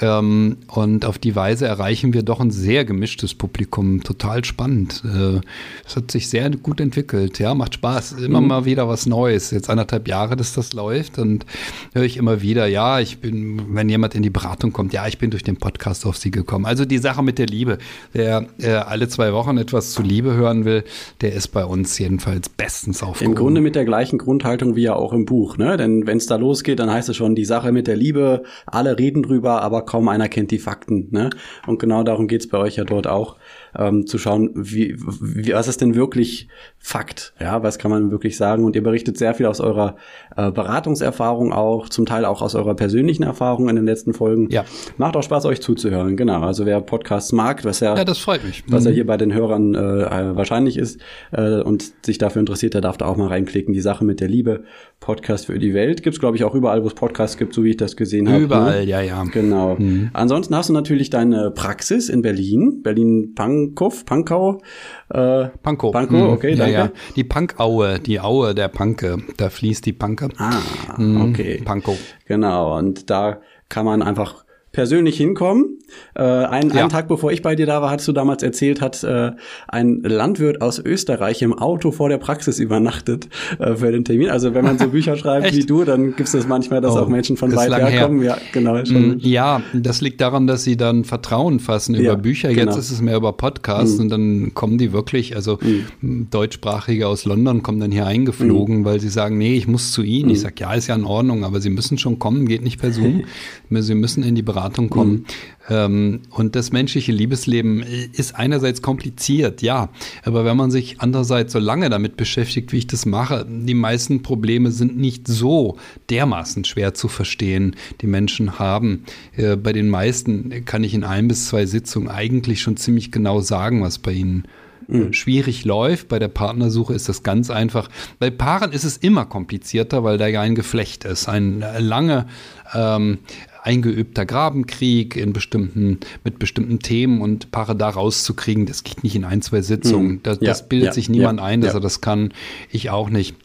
Ähm, 0.00 0.56
und 0.68 1.04
auf 1.04 1.18
die 1.18 1.36
Weise 1.36 1.66
erreichen 1.66 2.14
wir 2.14 2.22
doch 2.22 2.40
ein 2.40 2.50
sehr 2.50 2.86
gemischtes 2.86 3.34
Publikum. 3.34 4.02
Total 4.02 4.42
spannend. 4.46 5.02
Äh, 5.04 5.40
es 5.86 5.94
hat 5.94 6.10
sich 6.10 6.30
sehr 6.30 6.48
gut 6.48 6.80
entwickelt. 6.80 7.38
Ja, 7.38 7.54
macht 7.54 7.74
Spaß. 7.74 8.12
Immer 8.12 8.40
mhm. 8.40 8.46
mal 8.46 8.64
wieder 8.64 8.88
was 8.88 9.04
Neues. 9.04 9.50
Jetzt 9.50 9.68
anderthalb 9.68 10.08
Jahre, 10.08 10.36
dass 10.36 10.54
das 10.54 10.72
läuft 10.72 11.18
und 11.18 11.44
höre 11.92 12.04
ich 12.04 12.16
immer 12.16 12.40
wieder, 12.40 12.66
ja, 12.66 12.98
ich 12.98 13.18
bin, 13.18 13.74
wenn 13.74 13.90
jemand 13.90 14.14
in 14.14 14.22
die 14.22 14.30
Beratung 14.30 14.72
kommt, 14.72 14.94
ja, 14.94 15.06
ich 15.06 15.18
bin 15.18 15.30
durch 15.30 15.42
den 15.42 15.58
Podcast 15.58 16.06
auf 16.06 16.16
Sie 16.16 16.30
gekommen. 16.30 16.64
Also 16.64 16.86
die 16.86 16.98
Sache 16.98 17.22
mit 17.22 17.38
der 17.38 17.46
Liebe. 17.46 17.76
Wer 18.14 18.46
äh, 18.58 18.70
alle 18.70 19.08
zwei 19.08 19.34
Wochen 19.34 19.58
etwas 19.58 19.92
zu 19.92 20.00
Liebe 20.00 20.32
hören 20.32 20.64
will, 20.64 20.84
der 21.20 21.34
ist 21.34 21.41
bei 21.48 21.64
uns 21.64 21.98
jedenfalls 21.98 22.48
bestens 22.48 23.02
aufgehoben. 23.02 23.32
Im 23.32 23.38
Grunde 23.38 23.60
mit 23.60 23.74
der 23.74 23.84
gleichen 23.84 24.18
Grundhaltung 24.18 24.76
wie 24.76 24.82
ja 24.82 24.94
auch 24.94 25.12
im 25.12 25.24
Buch, 25.24 25.56
ne? 25.56 25.76
Denn 25.76 26.06
wenn 26.06 26.18
es 26.18 26.26
da 26.26 26.36
losgeht, 26.36 26.78
dann 26.78 26.90
heißt 26.90 27.08
es 27.08 27.16
schon, 27.16 27.34
die 27.34 27.44
Sache 27.44 27.72
mit 27.72 27.86
der 27.86 27.96
Liebe, 27.96 28.42
alle 28.66 28.98
reden 28.98 29.22
drüber, 29.22 29.62
aber 29.62 29.82
kaum 29.82 30.08
einer 30.08 30.28
kennt 30.28 30.50
die 30.50 30.58
Fakten. 30.58 31.08
Ne? 31.10 31.30
Und 31.66 31.78
genau 31.78 32.02
darum 32.02 32.28
geht's 32.28 32.48
bei 32.48 32.58
euch 32.58 32.76
ja 32.76 32.84
dort 32.84 33.06
auch 33.06 33.36
ähm, 33.78 34.06
zu 34.06 34.18
schauen, 34.18 34.50
wie, 34.54 34.96
wie, 34.98 35.52
was 35.52 35.68
ist 35.68 35.80
denn 35.80 35.94
wirklich 35.94 36.48
Fakt? 36.78 37.32
Ja, 37.40 37.62
was 37.62 37.78
kann 37.78 37.90
man 37.90 38.10
wirklich 38.10 38.36
sagen? 38.36 38.64
Und 38.64 38.76
ihr 38.76 38.82
berichtet 38.82 39.18
sehr 39.18 39.34
viel 39.34 39.46
aus 39.46 39.60
eurer 39.60 39.96
äh, 40.36 40.50
Beratungserfahrung 40.50 41.52
auch, 41.52 41.88
zum 41.88 42.06
Teil 42.06 42.24
auch 42.24 42.42
aus 42.42 42.54
eurer 42.54 42.74
persönlichen 42.74 43.22
Erfahrung 43.22 43.68
in 43.68 43.76
den 43.76 43.84
letzten 43.84 44.14
Folgen. 44.14 44.50
Ja. 44.50 44.64
Macht 44.96 45.16
auch 45.16 45.22
Spaß, 45.22 45.46
euch 45.46 45.60
zuzuhören, 45.60 46.16
genau. 46.16 46.42
Also 46.42 46.66
wer 46.66 46.80
Podcasts 46.80 47.32
mag, 47.32 47.64
was 47.64 47.80
ja, 47.80 47.96
ja 47.96 48.04
das 48.04 48.18
freut 48.18 48.44
mich. 48.44 48.64
was 48.66 48.84
ja 48.84 48.90
mhm. 48.90 48.94
hier 48.94 49.06
bei 49.06 49.16
den 49.16 49.32
Hörern 49.32 49.74
äh, 49.74 50.36
wahrscheinlich 50.36 50.76
ist, 50.76 51.00
äh, 51.30 51.60
und 51.60 51.92
sich 52.04 52.18
dafür 52.18 52.40
interessiert, 52.40 52.74
der 52.74 52.80
darf 52.80 52.98
da 52.98 53.06
auch 53.06 53.16
mal 53.16 53.28
reinklicken. 53.28 53.72
Die 53.72 53.80
Sache 53.80 54.04
mit 54.04 54.20
der 54.20 54.28
Liebe, 54.28 54.64
Podcast 55.02 55.46
für 55.46 55.58
die 55.58 55.74
Welt, 55.74 56.02
gibt's 56.02 56.20
glaube 56.20 56.36
ich 56.36 56.44
auch 56.44 56.54
überall, 56.54 56.82
wo 56.84 56.86
es 56.86 56.94
Podcasts 56.94 57.36
gibt, 57.36 57.52
so 57.54 57.64
wie 57.64 57.70
ich 57.70 57.76
das 57.76 57.96
gesehen 57.96 58.28
habe. 58.28 58.44
Überall, 58.44 58.84
ne? 58.84 58.90
ja, 58.90 59.00
ja. 59.00 59.24
Genau. 59.24 59.74
Mhm. 59.76 60.10
Ansonsten 60.12 60.54
hast 60.54 60.68
du 60.68 60.72
natürlich 60.72 61.10
deine 61.10 61.50
Praxis 61.50 62.08
in 62.08 62.22
Berlin, 62.22 62.82
Berlin-Pankow, 62.82 64.06
Pankau. 64.06 64.62
Äh, 65.10 65.48
Pankow. 65.62 65.92
Pankow, 65.92 66.28
mhm. 66.28 66.32
okay, 66.32 66.54
danke. 66.54 66.72
Ja, 66.72 66.84
ja. 66.84 66.92
Die 67.16 67.24
Pankaue, 67.24 67.98
die 67.98 68.20
Aue 68.20 68.54
der 68.54 68.68
Panke, 68.68 69.18
da 69.36 69.50
fließt 69.50 69.84
die 69.84 69.92
Panke. 69.92 70.28
Ah, 70.38 70.60
mhm. 70.96 71.30
okay. 71.30 71.60
Pankow. 71.64 71.98
Genau, 72.26 72.78
und 72.78 73.10
da 73.10 73.40
kann 73.68 73.84
man 73.84 74.02
einfach 74.02 74.44
persönlich 74.72 75.18
hinkommen. 75.18 75.78
Äh, 76.14 76.22
ein, 76.22 76.70
ja. 76.70 76.80
Einen 76.80 76.88
Tag 76.88 77.06
bevor 77.06 77.30
ich 77.30 77.42
bei 77.42 77.54
dir 77.54 77.66
da 77.66 77.82
war, 77.82 77.90
hattest 77.90 78.08
du 78.08 78.12
damals 78.12 78.42
erzählt, 78.42 78.80
hat 78.80 79.04
äh, 79.04 79.32
ein 79.68 80.00
Landwirt 80.02 80.62
aus 80.62 80.78
Österreich 80.78 81.42
im 81.42 81.52
Auto 81.52 81.92
vor 81.92 82.08
der 82.08 82.16
Praxis 82.16 82.58
übernachtet 82.58 83.28
äh, 83.58 83.74
für 83.74 83.92
den 83.92 84.04
Termin. 84.04 84.30
Also 84.30 84.54
wenn 84.54 84.64
man 84.64 84.78
so 84.78 84.88
Bücher 84.92 85.16
schreibt 85.16 85.54
wie 85.54 85.66
du, 85.66 85.84
dann 85.84 86.16
gibt 86.16 86.32
es 86.32 86.46
manchmal, 86.46 86.80
dass 86.80 86.94
oh, 86.94 87.00
auch 87.00 87.08
Menschen 87.08 87.36
von 87.36 87.54
weit 87.54 87.70
herkommen. 87.76 88.22
Ja, 88.22 88.38
genau. 88.52 88.82
Schon. 88.84 89.16
Mm, 89.16 89.18
ja, 89.18 89.62
das 89.74 90.00
liegt 90.00 90.22
daran, 90.22 90.46
dass 90.46 90.64
sie 90.64 90.78
dann 90.78 91.04
Vertrauen 91.04 91.60
fassen 91.60 91.94
über 91.94 92.04
ja, 92.04 92.14
Bücher. 92.14 92.48
Jetzt 92.48 92.58
genau. 92.58 92.76
ist 92.76 92.90
es 92.90 93.02
mehr 93.02 93.16
über 93.16 93.34
Podcasts 93.34 93.96
mhm. 93.96 94.00
und 94.00 94.08
dann 94.08 94.54
kommen 94.54 94.78
die 94.78 94.94
wirklich, 94.94 95.36
also 95.36 95.58
mhm. 95.60 96.28
Deutschsprachige 96.30 97.06
aus 97.06 97.26
London 97.26 97.62
kommen 97.62 97.80
dann 97.80 97.92
hier 97.92 98.06
eingeflogen, 98.06 98.80
mhm. 98.80 98.84
weil 98.86 99.00
sie 99.00 99.10
sagen, 99.10 99.36
nee, 99.36 99.54
ich 99.54 99.68
muss 99.68 99.92
zu 99.92 100.02
Ihnen. 100.02 100.30
Ich 100.30 100.38
mm. 100.38 100.42
sage, 100.42 100.54
ja, 100.60 100.72
ist 100.72 100.86
ja 100.86 100.94
in 100.94 101.04
Ordnung, 101.04 101.44
aber 101.44 101.60
Sie 101.60 101.70
müssen 101.70 101.98
schon 101.98 102.18
kommen, 102.18 102.46
geht 102.46 102.62
nicht 102.62 102.80
per 102.80 102.92
Zoom. 102.92 103.24
sie 103.70 103.94
müssen 103.94 104.22
in 104.22 104.34
die 104.34 104.42
Beratung 104.42 104.61
Beratung 104.62 104.90
kommen. 104.90 105.12
Mhm. 105.12 105.24
Ähm, 105.68 106.20
und 106.30 106.56
das 106.56 106.72
menschliche 106.72 107.12
Liebesleben 107.12 107.82
ist 107.82 108.34
einerseits 108.34 108.82
kompliziert, 108.82 109.62
ja, 109.62 109.90
aber 110.24 110.44
wenn 110.44 110.56
man 110.56 110.70
sich 110.70 111.00
andererseits 111.00 111.52
so 111.52 111.58
lange 111.58 111.88
damit 111.88 112.16
beschäftigt, 112.16 112.72
wie 112.72 112.78
ich 112.78 112.86
das 112.86 113.06
mache, 113.06 113.46
die 113.48 113.74
meisten 113.74 114.22
Probleme 114.22 114.70
sind 114.70 114.96
nicht 114.96 115.28
so 115.28 115.76
dermaßen 116.10 116.64
schwer 116.64 116.94
zu 116.94 117.08
verstehen, 117.08 117.76
die 118.00 118.06
Menschen 118.06 118.58
haben. 118.58 119.04
Äh, 119.36 119.56
bei 119.56 119.72
den 119.72 119.88
meisten 119.88 120.64
kann 120.64 120.84
ich 120.84 120.94
in 120.94 121.04
ein 121.04 121.28
bis 121.28 121.48
zwei 121.48 121.66
Sitzungen 121.66 122.08
eigentlich 122.08 122.60
schon 122.60 122.76
ziemlich 122.76 123.12
genau 123.12 123.40
sagen, 123.40 123.82
was 123.82 123.98
bei 123.98 124.12
ihnen 124.12 124.44
mhm. 124.88 125.12
schwierig 125.12 125.64
läuft. 125.64 126.08
Bei 126.08 126.18
der 126.18 126.28
Partnersuche 126.28 126.94
ist 126.94 127.08
das 127.08 127.22
ganz 127.22 127.50
einfach. 127.50 127.88
Bei 128.18 128.30
Paaren 128.30 128.72
ist 128.72 128.84
es 128.84 128.96
immer 128.96 129.26
komplizierter, 129.26 130.02
weil 130.04 130.18
da 130.18 130.26
ja 130.26 130.40
ein 130.40 130.54
Geflecht 130.54 131.04
ist, 131.04 131.28
ein 131.28 131.64
lange 131.78 132.26
ähm, 132.74 133.18
eingeübter 133.62 134.26
Grabenkrieg 134.26 135.16
in 135.16 135.32
bestimmten, 135.32 136.00
mit 136.24 136.38
bestimmten 136.38 136.80
Themen 136.80 137.20
und 137.20 137.52
Paare 137.52 137.76
da 137.76 137.88
rauszukriegen, 137.88 138.66
das 138.66 138.82
geht 138.82 139.04
nicht 139.04 139.14
in 139.14 139.24
ein, 139.24 139.40
zwei 139.40 139.62
Sitzungen. 139.62 140.12
Mhm. 140.12 140.22
Das, 140.24 140.38
ja, 140.40 140.48
das 140.48 140.68
bildet 140.68 140.88
ja, 140.88 140.92
sich 140.92 141.08
niemand 141.08 141.38
ja, 141.38 141.46
ein, 141.46 141.60
dass 141.60 141.74
er 141.74 141.80
das 141.80 142.00
kann. 142.00 142.32
Ich 142.70 142.90
auch 142.90 143.08
nicht. 143.08 143.36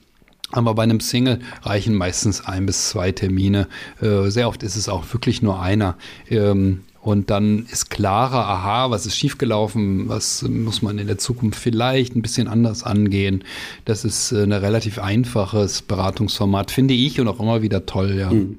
Aber 0.51 0.73
bei 0.73 0.83
einem 0.83 1.01
Single 1.01 1.39
reichen 1.61 1.93
meistens 1.93 2.45
ein 2.45 2.65
bis 2.65 2.89
zwei 2.89 3.11
Termine. 3.11 3.67
Äh, 4.01 4.29
sehr 4.29 4.47
oft 4.47 4.63
ist 4.63 4.75
es 4.75 4.89
auch 4.89 5.05
wirklich 5.13 5.41
nur 5.41 5.61
einer. 5.61 5.97
Ähm, 6.29 6.81
und 7.01 7.29
dann 7.29 7.65
ist 7.71 7.89
klarer, 7.89 8.47
aha, 8.47 8.89
was 8.89 9.05
ist 9.05 9.15
schiefgelaufen, 9.15 10.09
was 10.09 10.41
muss 10.43 10.81
man 10.81 10.97
in 10.97 11.07
der 11.07 11.17
Zukunft 11.17 11.59
vielleicht 11.59 12.15
ein 12.15 12.21
bisschen 12.21 12.47
anders 12.47 12.83
angehen. 12.83 13.43
Das 13.85 14.03
ist 14.03 14.31
äh, 14.31 14.43
ein 14.43 14.51
relativ 14.51 14.99
einfaches 14.99 15.83
Beratungsformat, 15.83 16.71
finde 16.71 16.95
ich 16.95 17.19
und 17.21 17.27
auch 17.27 17.39
immer 17.39 17.61
wieder 17.61 17.85
toll, 17.85 18.15
ja. 18.17 18.31
Mhm. 18.31 18.57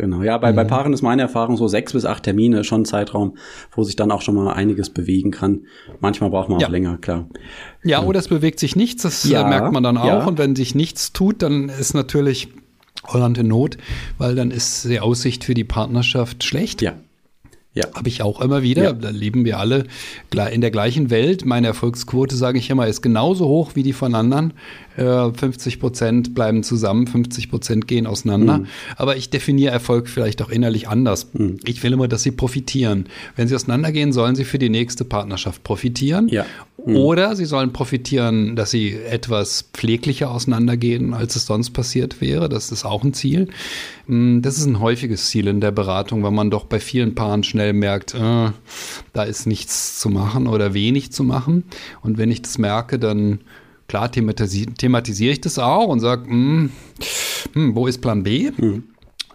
Genau, 0.00 0.22
ja, 0.22 0.38
bei, 0.38 0.52
mhm. 0.52 0.56
bei 0.56 0.64
Paaren 0.64 0.94
ist 0.94 1.02
meine 1.02 1.20
Erfahrung 1.20 1.58
so 1.58 1.68
sechs 1.68 1.92
bis 1.92 2.06
acht 2.06 2.22
Termine 2.22 2.64
schon 2.64 2.82
ein 2.82 2.84
Zeitraum, 2.86 3.36
wo 3.72 3.84
sich 3.84 3.96
dann 3.96 4.10
auch 4.10 4.22
schon 4.22 4.34
mal 4.34 4.50
einiges 4.50 4.88
bewegen 4.88 5.30
kann. 5.30 5.66
Manchmal 6.00 6.30
braucht 6.30 6.48
man 6.48 6.56
auch 6.56 6.62
ja. 6.62 6.68
länger, 6.68 6.96
klar. 6.96 7.28
Ja, 7.84 8.02
oder 8.02 8.18
es 8.18 8.28
bewegt 8.28 8.60
sich 8.60 8.76
nichts, 8.76 9.02
das 9.02 9.26
äh, 9.26 9.32
ja, 9.32 9.46
merkt 9.46 9.72
man 9.72 9.82
dann 9.82 9.98
auch. 9.98 10.06
Ja. 10.06 10.24
Und 10.24 10.38
wenn 10.38 10.56
sich 10.56 10.74
nichts 10.74 11.12
tut, 11.12 11.42
dann 11.42 11.68
ist 11.68 11.92
natürlich 11.92 12.48
Holland 13.06 13.36
in 13.36 13.48
Not, 13.48 13.76
weil 14.16 14.34
dann 14.34 14.50
ist 14.50 14.84
die 14.84 15.00
Aussicht 15.00 15.44
für 15.44 15.52
die 15.52 15.64
Partnerschaft 15.64 16.44
schlecht. 16.44 16.80
Ja. 16.80 16.94
Ja. 17.72 17.84
Habe 17.94 18.08
ich 18.08 18.22
auch 18.22 18.40
immer 18.40 18.62
wieder. 18.62 18.82
Ja. 18.82 18.92
Da 18.92 19.10
leben 19.10 19.44
wir 19.44 19.58
alle 19.58 19.84
in 20.50 20.60
der 20.60 20.70
gleichen 20.70 21.10
Welt. 21.10 21.44
Meine 21.44 21.68
Erfolgsquote, 21.68 22.34
sage 22.34 22.58
ich 22.58 22.68
immer, 22.68 22.88
ist 22.88 23.00
genauso 23.00 23.46
hoch 23.46 23.72
wie 23.74 23.84
die 23.84 23.92
von 23.92 24.14
anderen. 24.14 24.54
50 24.96 25.74
äh, 25.74 25.78
Prozent 25.78 26.34
bleiben 26.34 26.62
zusammen, 26.62 27.06
50 27.06 27.50
Prozent 27.50 27.86
gehen 27.86 28.06
auseinander. 28.06 28.58
Mhm. 28.58 28.66
Aber 28.96 29.16
ich 29.16 29.30
definiere 29.30 29.72
Erfolg 29.72 30.08
vielleicht 30.08 30.42
auch 30.42 30.50
innerlich 30.50 30.88
anders. 30.88 31.28
Mhm. 31.32 31.58
Ich 31.64 31.82
will 31.82 31.92
immer, 31.92 32.08
dass 32.08 32.22
sie 32.22 32.32
profitieren. 32.32 33.06
Wenn 33.36 33.48
sie 33.48 33.54
auseinandergehen, 33.54 34.12
sollen 34.12 34.34
sie 34.34 34.44
für 34.44 34.58
die 34.58 34.68
nächste 34.68 35.04
Partnerschaft 35.04 35.62
profitieren. 35.62 36.28
Ja. 36.28 36.44
Mhm. 36.84 36.96
Oder 36.96 37.36
sie 37.36 37.44
sollen 37.44 37.72
profitieren, 37.72 38.56
dass 38.56 38.70
sie 38.70 38.94
etwas 38.94 39.70
pfleglicher 39.72 40.30
auseinandergehen, 40.30 41.14
als 41.14 41.36
es 41.36 41.46
sonst 41.46 41.70
passiert 41.70 42.20
wäre. 42.20 42.48
Das 42.48 42.72
ist 42.72 42.84
auch 42.84 43.04
ein 43.04 43.14
Ziel. 43.14 43.48
Mm, 44.06 44.40
das 44.40 44.58
ist 44.58 44.66
ein 44.66 44.80
häufiges 44.80 45.28
Ziel 45.28 45.46
in 45.46 45.60
der 45.60 45.70
Beratung, 45.70 46.22
weil 46.22 46.30
man 46.30 46.50
doch 46.50 46.64
bei 46.64 46.80
vielen 46.80 47.14
Paaren 47.14 47.42
schnell 47.42 47.72
merkt, 47.72 48.14
äh, 48.14 48.50
da 49.12 49.22
ist 49.22 49.46
nichts 49.46 49.98
zu 50.00 50.08
machen 50.08 50.46
oder 50.46 50.74
wenig 50.74 51.12
zu 51.12 51.24
machen. 51.24 51.64
Und 52.02 52.18
wenn 52.18 52.30
ich 52.30 52.42
das 52.42 52.58
merke, 52.58 52.98
dann 52.98 53.40
klar 53.90 54.12
thematisiere 54.12 55.32
ich 55.32 55.40
das 55.40 55.58
auch 55.58 55.88
und 55.88 55.98
sage, 55.98 56.28
hm, 56.28 56.70
hm, 57.54 57.74
wo 57.74 57.88
ist 57.88 58.00
Plan 58.00 58.22
B? 58.22 58.52
Mhm. 58.56 58.84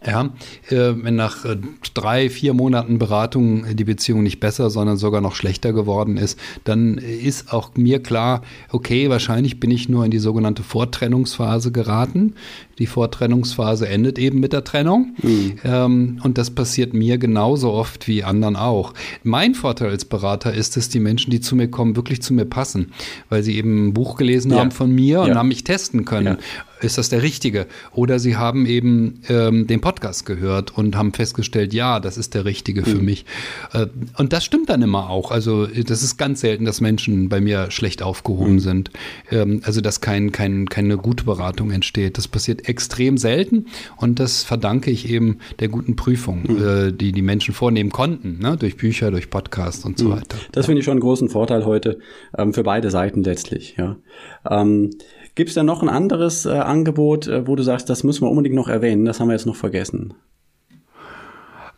Ja, 0.05 0.29
äh, 0.69 0.93
wenn 0.95 1.15
nach 1.15 1.45
äh, 1.45 1.57
drei, 1.95 2.29
vier 2.29 2.53
Monaten 2.53 2.99
Beratung 2.99 3.65
die 3.75 3.83
Beziehung 3.83 4.21
nicht 4.21 4.39
besser, 4.39 4.69
sondern 4.69 4.97
sogar 4.97 5.19
noch 5.19 5.35
schlechter 5.35 5.73
geworden 5.73 6.17
ist, 6.17 6.39
dann 6.63 6.99
ist 6.99 7.51
auch 7.51 7.71
mir 7.75 8.01
klar, 8.03 8.43
okay, 8.71 9.09
wahrscheinlich 9.09 9.59
bin 9.59 9.71
ich 9.71 9.89
nur 9.89 10.05
in 10.05 10.11
die 10.11 10.19
sogenannte 10.19 10.61
Vortrennungsphase 10.61 11.71
geraten. 11.71 12.35
Die 12.79 12.87
Vortrennungsphase 12.87 13.87
endet 13.87 14.19
eben 14.19 14.39
mit 14.39 14.53
der 14.53 14.63
Trennung. 14.63 15.15
Mhm. 15.21 15.53
Ähm, 15.63 16.19
und 16.23 16.37
das 16.37 16.51
passiert 16.51 16.93
mir 16.93 17.17
genauso 17.17 17.71
oft 17.71 18.07
wie 18.07 18.23
anderen 18.23 18.55
auch. 18.55 18.93
Mein 19.23 19.55
Vorteil 19.55 19.89
als 19.89 20.05
Berater 20.05 20.53
ist, 20.53 20.77
dass 20.77 20.89
die 20.89 20.99
Menschen, 20.99 21.31
die 21.31 21.39
zu 21.39 21.55
mir 21.55 21.69
kommen, 21.69 21.95
wirklich 21.95 22.21
zu 22.21 22.33
mir 22.33 22.45
passen, 22.45 22.91
weil 23.29 23.43
sie 23.43 23.57
eben 23.57 23.87
ein 23.87 23.93
Buch 23.93 24.17
gelesen 24.17 24.51
ja. 24.51 24.59
haben 24.59 24.71
von 24.71 24.91
mir 24.91 25.21
und 25.21 25.35
haben 25.35 25.47
mich 25.47 25.63
testen 25.63 26.05
können. 26.05 26.37
Ja 26.37 26.37
ist 26.81 26.97
das 26.97 27.09
der 27.09 27.21
richtige? 27.21 27.67
Oder 27.91 28.19
sie 28.19 28.35
haben 28.35 28.65
eben 28.65 29.21
ähm, 29.29 29.67
den 29.67 29.81
Podcast 29.81 30.25
gehört 30.25 30.77
und 30.77 30.95
haben 30.95 31.13
festgestellt, 31.13 31.73
ja, 31.73 31.99
das 31.99 32.17
ist 32.17 32.33
der 32.33 32.45
richtige 32.45 32.81
mhm. 32.81 32.85
für 32.85 32.99
mich. 32.99 33.25
Äh, 33.73 33.87
und 34.17 34.33
das 34.33 34.45
stimmt 34.45 34.69
dann 34.69 34.81
immer 34.81 35.09
auch. 35.09 35.31
Also 35.31 35.65
das 35.67 36.03
ist 36.03 36.17
ganz 36.17 36.41
selten, 36.41 36.65
dass 36.65 36.81
Menschen 36.81 37.29
bei 37.29 37.41
mir 37.41 37.71
schlecht 37.71 38.03
aufgehoben 38.03 38.53
mhm. 38.53 38.59
sind. 38.59 38.91
Ähm, 39.31 39.61
also 39.63 39.81
dass 39.81 40.01
kein, 40.01 40.31
kein, 40.31 40.67
keine 40.67 40.97
gute 40.97 41.23
Beratung 41.23 41.71
entsteht. 41.71 42.17
Das 42.17 42.27
passiert 42.27 42.64
extrem 42.67 43.17
selten 43.17 43.67
und 43.97 44.19
das 44.19 44.43
verdanke 44.43 44.91
ich 44.91 45.09
eben 45.09 45.39
der 45.59 45.69
guten 45.69 45.95
Prüfung, 45.95 46.43
mhm. 46.47 46.63
äh, 46.63 46.91
die 46.91 47.11
die 47.11 47.21
Menschen 47.21 47.53
vornehmen 47.53 47.91
konnten, 47.91 48.39
ne? 48.39 48.57
durch 48.57 48.77
Bücher, 48.77 49.11
durch 49.11 49.29
Podcasts 49.29 49.85
und 49.85 49.97
so 49.97 50.05
mhm. 50.05 50.11
weiter. 50.13 50.37
Das 50.51 50.65
finde 50.65 50.79
ich 50.79 50.85
schon 50.85 50.93
einen 50.93 51.01
großen 51.01 51.29
Vorteil 51.29 51.65
heute 51.65 51.99
ähm, 52.37 52.53
für 52.53 52.63
beide 52.63 52.91
Seiten 52.91 53.23
letztlich. 53.23 53.75
Ja. 53.77 53.97
Ähm, 54.49 54.91
Gibt 55.35 55.49
es 55.49 55.55
da 55.55 55.63
noch 55.63 55.81
ein 55.81 55.89
anderes 55.89 56.45
äh, 56.45 56.51
Angebot, 56.51 57.27
äh, 57.27 57.45
wo 57.45 57.55
du 57.55 57.63
sagst, 57.63 57.89
das 57.89 58.03
müssen 58.03 58.23
wir 58.23 58.29
unbedingt 58.29 58.55
noch 58.55 58.69
erwähnen? 58.69 59.05
Das 59.05 59.19
haben 59.19 59.27
wir 59.27 59.33
jetzt 59.33 59.45
noch 59.45 59.57
vergessen. 59.57 60.13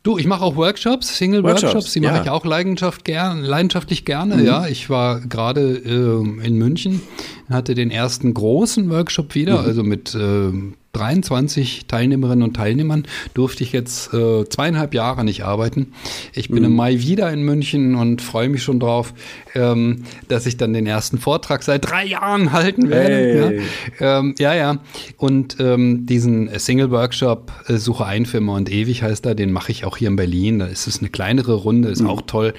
Du, 0.08 0.18
ich 0.18 0.26
mache 0.26 0.42
auch 0.42 0.56
Workshops, 0.56 1.18
Single-Workshops, 1.18 1.74
Workshops, 1.74 1.92
die 1.92 2.00
mache 2.00 2.16
ja. 2.16 2.24
ich 2.24 2.30
auch 2.30 2.46
Leidenschaft 2.46 3.04
gern, 3.04 3.42
leidenschaftlich 3.42 4.06
gerne. 4.06 4.38
Mhm. 4.38 4.46
Ja, 4.46 4.66
ich 4.66 4.90
war 4.90 5.20
gerade 5.20 5.82
äh, 5.84 6.46
in 6.46 6.58
München, 6.58 7.02
hatte 7.50 7.76
den 7.76 7.92
ersten 7.92 8.34
großen 8.34 8.90
Workshop 8.90 9.36
wieder, 9.36 9.64
mhm. 9.64 9.68
also 9.68 9.84
mit 9.84 10.16
äh, 10.16 10.54
23 10.94 11.88
Teilnehmerinnen 11.88 12.42
und 12.42 12.56
Teilnehmern 12.56 13.04
durfte 13.34 13.64
ich 13.64 13.74
jetzt 13.74 14.14
äh, 14.14 14.48
zweieinhalb 14.48 14.94
Jahre 14.94 15.26
nicht 15.26 15.44
arbeiten. 15.44 15.92
Ich 16.34 16.48
bin 16.48 16.60
mhm. 16.60 16.66
im 16.66 16.76
Mai 16.78 17.00
wieder 17.00 17.30
in 17.34 17.44
München 17.44 17.96
und 17.96 18.22
freue 18.22 18.48
mich 18.48 18.64
schon 18.64 18.80
drauf, 18.80 19.14
ähm, 19.58 20.04
dass 20.28 20.46
ich 20.46 20.58
dann 20.58 20.74
den 20.74 20.86
ersten 20.86 21.18
Vortrag 21.18 21.64
seit 21.64 21.90
drei 21.90 22.06
Jahren 22.06 22.52
halten 22.52 22.90
werde. 22.90 23.16
Hey. 23.16 23.62
Ja. 24.00 24.20
Ähm, 24.20 24.36
ja, 24.40 24.54
ja. 24.54 24.78
Und 25.18 25.58
ähm, 25.60 26.06
diesen 26.06 26.50
Single-Workshop 26.58 27.52
äh, 27.68 27.78
Suche 27.78 28.06
ein 28.06 28.26
für 28.26 28.38
immer 28.38 28.54
und 28.54 28.72
ewig 28.72 29.04
heißt 29.04 29.26
er, 29.26 29.36
den 29.36 29.52
mache 29.52 29.72
ich 29.72 29.86
auch 29.86 29.98
hier 29.98 30.08
in 30.08 30.16
Berlin. 30.16 30.60
Da 30.60 30.68
ist 30.68 30.88
es 30.88 31.00
eine 31.00 31.10
kleinere 31.10 31.54
Runde, 31.54 31.90
ist 31.90 32.02
mhm. 32.02 32.10
auch 32.10 32.22
toll. 32.22 32.54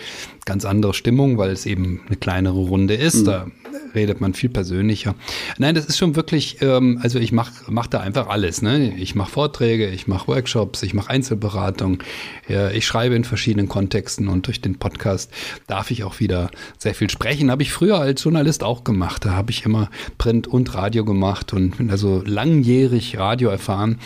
Ganz 0.45 0.65
andere 0.65 0.95
Stimmung, 0.95 1.39
weil 1.39 1.51
es 1.51 1.67
eben 1.67 2.01
eine 2.07 2.17
kleinere 2.17 2.59
Runde 2.59 2.95
ist. 2.95 3.23
Mhm. 3.23 3.25
Da 3.25 3.47
redet 3.95 4.21
man 4.21 4.35
viel 4.35 4.51
persönlicher. 4.51 5.15
Nein, 5.59 5.75
das 5.75 5.87
ist 5.87 5.99
schon 5.99 6.17
wirklich, 6.17 6.59
ähm, 6.61 6.99
also 7.03 7.19
ich 7.19 7.33
mache 7.33 7.53
mach 7.69 7.87
da 7.87 8.01
einfach 8.01 8.29
alles. 8.29 8.63
Ne? 8.63 8.95
Ich 8.97 9.15
mache 9.15 9.31
Vorträge, 9.31 9.89
ich 9.89 10.07
mache 10.07 10.29
Workshops, 10.29 10.83
ich 10.83 10.95
mache 10.95 11.11
Einzelberatung, 11.11 12.03
ja, 12.49 12.71
ich 12.71 12.87
schreibe 12.87 13.15
in 13.15 13.25
verschiedenen 13.25 13.69
Kontexten 13.69 14.29
und 14.29 14.47
durch 14.47 14.61
den 14.61 14.79
Podcast 14.79 15.31
darf 15.67 15.91
ich 15.91 16.05
auch 16.05 16.21
wieder 16.21 16.51
sehr 16.89 16.95
viel 16.95 17.11
sprechen. 17.11 17.51
Habe 17.51 17.63
ich 17.63 17.71
früher 17.71 17.99
als 17.99 18.25
Journalist 18.25 18.65
auch 18.65 18.83
gemacht. 18.83 19.27
Da 19.27 19.33
habe 19.33 19.51
ich 19.51 19.67
immer 19.67 19.91
Print 20.17 20.47
und 20.47 20.75
Radio 20.75 21.05
gemacht 21.05 21.53
und 21.53 21.77
bin 21.77 21.91
also 21.91 22.23
langjährig 22.25 23.19
Radio 23.19 23.51
erfahren 23.51 23.99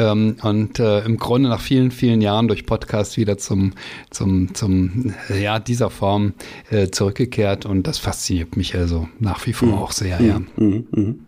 ähm, 0.00 0.36
und 0.42 0.80
äh, 0.80 1.04
im 1.04 1.16
Grunde 1.18 1.48
nach 1.48 1.60
vielen, 1.60 1.92
vielen 1.92 2.20
Jahren 2.20 2.48
durch 2.48 2.66
Podcast 2.66 3.16
wieder 3.18 3.38
zum, 3.38 3.74
zum, 4.10 4.52
zum 4.52 5.14
ja, 5.28 5.60
dieser 5.60 5.90
Form 5.90 6.34
äh, 6.70 6.88
zurückgekehrt 6.88 7.66
und 7.66 7.86
das 7.86 7.98
fasziniert 7.98 8.56
mich 8.56 8.74
also 8.74 9.08
nach 9.20 9.46
wie 9.46 9.52
vor 9.52 9.68
mhm. 9.68 9.74
auch 9.74 9.92
sehr, 9.92 10.20
ja. 10.20 10.40
Mhm. 10.56 10.88
Mhm. 10.90 11.26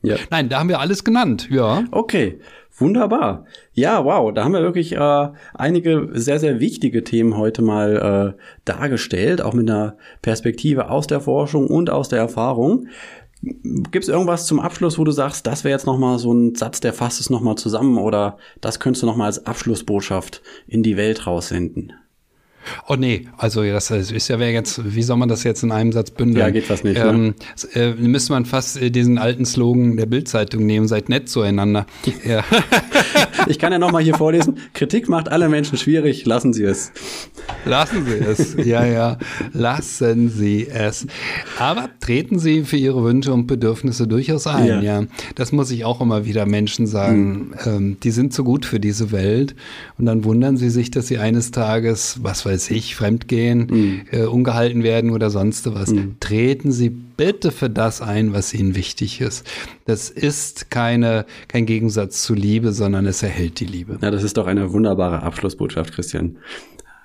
ja. 0.00 0.16
Nein, 0.30 0.48
da 0.48 0.60
haben 0.60 0.70
wir 0.70 0.80
alles 0.80 1.04
genannt, 1.04 1.48
ja. 1.50 1.84
Okay. 1.90 2.40
Wunderbar. 2.78 3.46
Ja, 3.72 4.04
wow, 4.04 4.32
da 4.32 4.44
haben 4.44 4.52
wir 4.52 4.60
wirklich 4.60 4.92
äh, 4.92 5.28
einige 5.54 6.10
sehr, 6.12 6.38
sehr 6.38 6.60
wichtige 6.60 7.04
Themen 7.04 7.38
heute 7.38 7.62
mal 7.62 8.36
äh, 8.36 8.42
dargestellt, 8.66 9.40
auch 9.40 9.54
mit 9.54 9.70
einer 9.70 9.96
Perspektive 10.20 10.90
aus 10.90 11.06
der 11.06 11.20
Forschung 11.20 11.68
und 11.68 11.88
aus 11.88 12.10
der 12.10 12.18
Erfahrung. 12.18 12.88
Gibt 13.42 14.04
es 14.04 14.08
irgendwas 14.08 14.46
zum 14.46 14.60
Abschluss, 14.60 14.98
wo 14.98 15.04
du 15.04 15.10
sagst, 15.10 15.46
das 15.46 15.64
wäre 15.64 15.72
jetzt 15.72 15.86
nochmal 15.86 16.18
so 16.18 16.32
ein 16.34 16.54
Satz, 16.54 16.80
der 16.80 16.92
fasst 16.92 17.20
es 17.20 17.30
nochmal 17.30 17.56
zusammen 17.56 17.96
oder 17.96 18.36
das 18.60 18.78
könntest 18.78 19.02
du 19.02 19.06
nochmal 19.06 19.28
als 19.28 19.46
Abschlussbotschaft 19.46 20.42
in 20.66 20.82
die 20.82 20.96
Welt 20.96 21.26
raussenden? 21.26 21.92
Oh 22.88 22.96
nee, 22.96 23.26
also 23.36 23.62
das 23.64 23.90
ist 23.90 24.28
ja 24.28 24.38
jetzt, 24.38 24.94
wie 24.94 25.02
soll 25.02 25.16
man 25.16 25.28
das 25.28 25.44
jetzt 25.44 25.62
in 25.62 25.72
einem 25.72 25.92
Satz 25.92 26.10
bündeln? 26.10 26.44
Ja, 26.44 26.50
geht 26.50 26.64
fast 26.64 26.84
nicht. 26.84 26.98
Ne? 26.98 27.08
Ähm, 27.08 27.34
ne? 27.74 27.80
äh, 27.80 27.94
müsste 27.94 28.32
man 28.32 28.44
fast 28.44 28.80
äh, 28.80 28.90
diesen 28.90 29.18
alten 29.18 29.44
Slogan 29.44 29.96
der 29.96 30.06
Bildzeitung 30.06 30.66
nehmen, 30.66 30.88
seid 30.88 31.08
nett 31.08 31.28
zueinander. 31.28 31.86
ja. 32.24 32.44
ich 33.48 33.58
kann 33.58 33.72
ja 33.72 33.78
nochmal 33.78 34.02
hier 34.02 34.14
vorlesen. 34.14 34.58
Kritik 34.74 35.08
macht 35.08 35.28
alle 35.28 35.48
Menschen 35.48 35.78
schwierig, 35.78 36.24
lassen 36.26 36.52
Sie 36.52 36.64
es. 36.64 36.92
Lassen 37.64 38.04
Sie 38.06 38.18
es, 38.18 38.56
ja, 38.64 38.84
ja, 38.84 39.18
lassen 39.52 40.28
Sie 40.28 40.66
es. 40.68 41.06
Aber 41.58 41.88
treten 42.00 42.38
Sie 42.38 42.64
für 42.64 42.76
Ihre 42.76 43.02
Wünsche 43.02 43.32
und 43.32 43.46
Bedürfnisse 43.46 44.06
durchaus 44.06 44.46
ein, 44.46 44.66
ja. 44.66 44.80
ja. 44.80 45.02
Das 45.34 45.52
muss 45.52 45.70
ich 45.70 45.84
auch 45.84 46.00
immer 46.00 46.24
wieder 46.24 46.46
Menschen 46.46 46.86
sagen. 46.86 47.36
Mhm. 47.36 47.54
Ähm, 47.64 47.96
die 48.02 48.10
sind 48.10 48.32
so 48.32 48.44
gut 48.44 48.64
für 48.64 48.80
diese 48.80 49.12
Welt 49.12 49.54
und 49.98 50.06
dann 50.06 50.24
wundern 50.24 50.56
sie 50.56 50.70
sich, 50.70 50.90
dass 50.90 51.06
sie 51.08 51.18
eines 51.18 51.50
Tages, 51.50 52.18
was 52.22 52.44
weiß 52.46 52.55
weiß 52.56 52.70
ich, 52.70 52.96
fremdgehen, 52.96 53.66
mhm. 53.70 54.00
äh, 54.10 54.22
ungehalten 54.24 54.82
werden 54.82 55.10
oder 55.10 55.30
sonst 55.30 55.72
was. 55.74 55.90
Mhm. 55.90 56.16
Treten 56.20 56.72
Sie 56.72 56.88
bitte 56.88 57.50
für 57.50 57.68
das 57.68 58.00
ein, 58.00 58.32
was 58.32 58.54
Ihnen 58.54 58.74
wichtig 58.74 59.20
ist. 59.20 59.46
Das 59.84 60.08
ist 60.08 60.70
keine, 60.70 61.26
kein 61.48 61.66
Gegensatz 61.66 62.22
zu 62.22 62.34
Liebe, 62.34 62.72
sondern 62.72 63.06
es 63.06 63.22
erhält 63.22 63.60
die 63.60 63.66
Liebe. 63.66 63.98
Ja, 64.00 64.10
das 64.10 64.22
ist 64.22 64.38
doch 64.38 64.46
eine 64.46 64.72
wunderbare 64.72 65.22
Abschlussbotschaft, 65.22 65.92
Christian. 65.94 66.38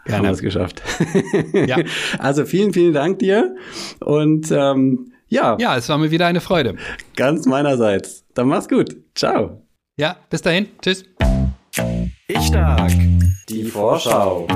Gerne. 0.06 0.18
Haben 0.18 0.26
wir 0.26 0.32
es 0.32 0.41
geschafft. 0.41 0.82
ja. 1.53 1.78
Also 2.18 2.45
vielen, 2.45 2.73
vielen 2.73 2.94
Dank 2.94 3.19
dir 3.19 3.56
und 3.99 4.49
ähm, 4.52 5.11
ja. 5.28 5.57
Ja, 5.60 5.78
es 5.78 5.88
war 5.90 5.98
mir 5.98 6.11
wieder 6.11 6.28
eine 6.28 6.41
Freude. 6.41 6.76
Ganz 7.15 7.45
meinerseits. 7.45 8.26
Dann 8.34 8.48
mach's 8.48 8.68
gut. 8.68 8.95
Ciao. 9.15 9.61
Ja, 9.98 10.18
bis 10.30 10.41
dahin. 10.41 10.68
Tschüss. 10.82 11.06
Ich 12.28 12.41
stark. 12.48 12.91
Die 13.52 13.65
Vorschau. 13.65 14.48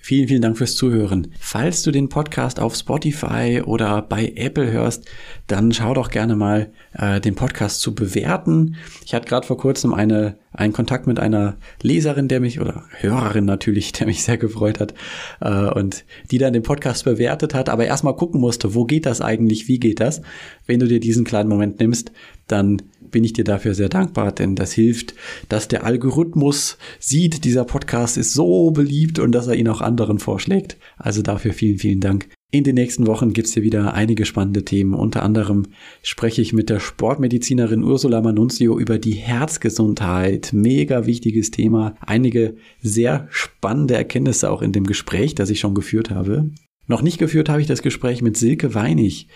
Vielen, 0.00 0.28
vielen 0.28 0.40
Dank 0.40 0.56
fürs 0.56 0.74
Zuhören. 0.74 1.34
Falls 1.38 1.82
du 1.82 1.90
den 1.90 2.08
Podcast 2.08 2.60
auf 2.60 2.74
Spotify 2.74 3.60
oder 3.62 4.00
bei 4.00 4.32
Apple 4.36 4.72
hörst, 4.72 5.04
dann 5.48 5.70
schau 5.72 5.92
doch 5.92 6.08
gerne 6.08 6.34
mal 6.34 6.72
äh, 6.94 7.20
den 7.20 7.34
Podcast 7.34 7.82
zu 7.82 7.94
bewerten. 7.94 8.76
Ich 9.04 9.12
hatte 9.12 9.28
gerade 9.28 9.46
vor 9.46 9.58
kurzem 9.58 9.92
eine, 9.92 10.38
einen 10.56 10.72
Kontakt 10.72 11.06
mit 11.06 11.18
einer 11.18 11.56
Leserin, 11.82 12.28
der 12.28 12.40
mich, 12.40 12.60
oder 12.60 12.84
Hörerin 12.98 13.44
natürlich, 13.44 13.92
der 13.92 14.06
mich 14.06 14.22
sehr 14.22 14.38
gefreut 14.38 14.80
hat 14.80 14.94
äh, 15.40 15.70
und 15.70 16.04
die 16.30 16.38
dann 16.38 16.52
den 16.52 16.62
Podcast 16.62 17.04
bewertet 17.04 17.54
hat, 17.54 17.68
aber 17.68 17.86
erstmal 17.86 18.16
gucken 18.16 18.40
musste, 18.40 18.74
wo 18.74 18.84
geht 18.84 19.06
das 19.06 19.20
eigentlich, 19.20 19.68
wie 19.68 19.78
geht 19.78 20.00
das? 20.00 20.22
Wenn 20.66 20.80
du 20.80 20.88
dir 20.88 21.00
diesen 21.00 21.24
kleinen 21.24 21.48
Moment 21.48 21.78
nimmst, 21.80 22.12
dann 22.48 22.82
bin 23.10 23.24
ich 23.24 23.32
dir 23.32 23.44
dafür 23.44 23.74
sehr 23.74 23.88
dankbar, 23.88 24.32
denn 24.32 24.56
das 24.56 24.72
hilft, 24.72 25.14
dass 25.48 25.68
der 25.68 25.84
Algorithmus 25.84 26.76
sieht, 26.98 27.44
dieser 27.44 27.64
Podcast 27.64 28.16
ist 28.16 28.32
so 28.32 28.70
beliebt 28.72 29.18
und 29.18 29.32
dass 29.32 29.46
er 29.46 29.54
ihn 29.54 29.68
auch 29.68 29.80
anderen 29.80 30.18
vorschlägt. 30.18 30.76
Also 30.96 31.22
dafür 31.22 31.52
vielen, 31.52 31.78
vielen 31.78 32.00
Dank. 32.00 32.28
In 32.56 32.64
den 32.64 32.76
nächsten 32.76 33.06
Wochen 33.06 33.34
gibt's 33.34 33.52
hier 33.52 33.64
wieder 33.64 33.92
einige 33.92 34.24
spannende 34.24 34.64
Themen. 34.64 34.94
Unter 34.94 35.22
anderem 35.22 35.66
spreche 36.02 36.40
ich 36.40 36.54
mit 36.54 36.70
der 36.70 36.80
Sportmedizinerin 36.80 37.84
Ursula 37.84 38.22
Manunzio 38.22 38.78
über 38.78 38.96
die 38.96 39.12
Herzgesundheit. 39.12 40.54
Mega 40.54 41.04
wichtiges 41.04 41.50
Thema. 41.50 41.96
Einige 42.00 42.56
sehr 42.80 43.28
spannende 43.28 43.92
Erkenntnisse 43.92 44.50
auch 44.50 44.62
in 44.62 44.72
dem 44.72 44.84
Gespräch, 44.84 45.34
das 45.34 45.50
ich 45.50 45.60
schon 45.60 45.74
geführt 45.74 46.08
habe. 46.08 46.48
Noch 46.86 47.02
nicht 47.02 47.18
geführt 47.18 47.50
habe 47.50 47.60
ich 47.60 47.66
das 47.66 47.82
Gespräch 47.82 48.22
mit 48.22 48.38
Silke 48.38 48.72
Weinig, 48.72 49.28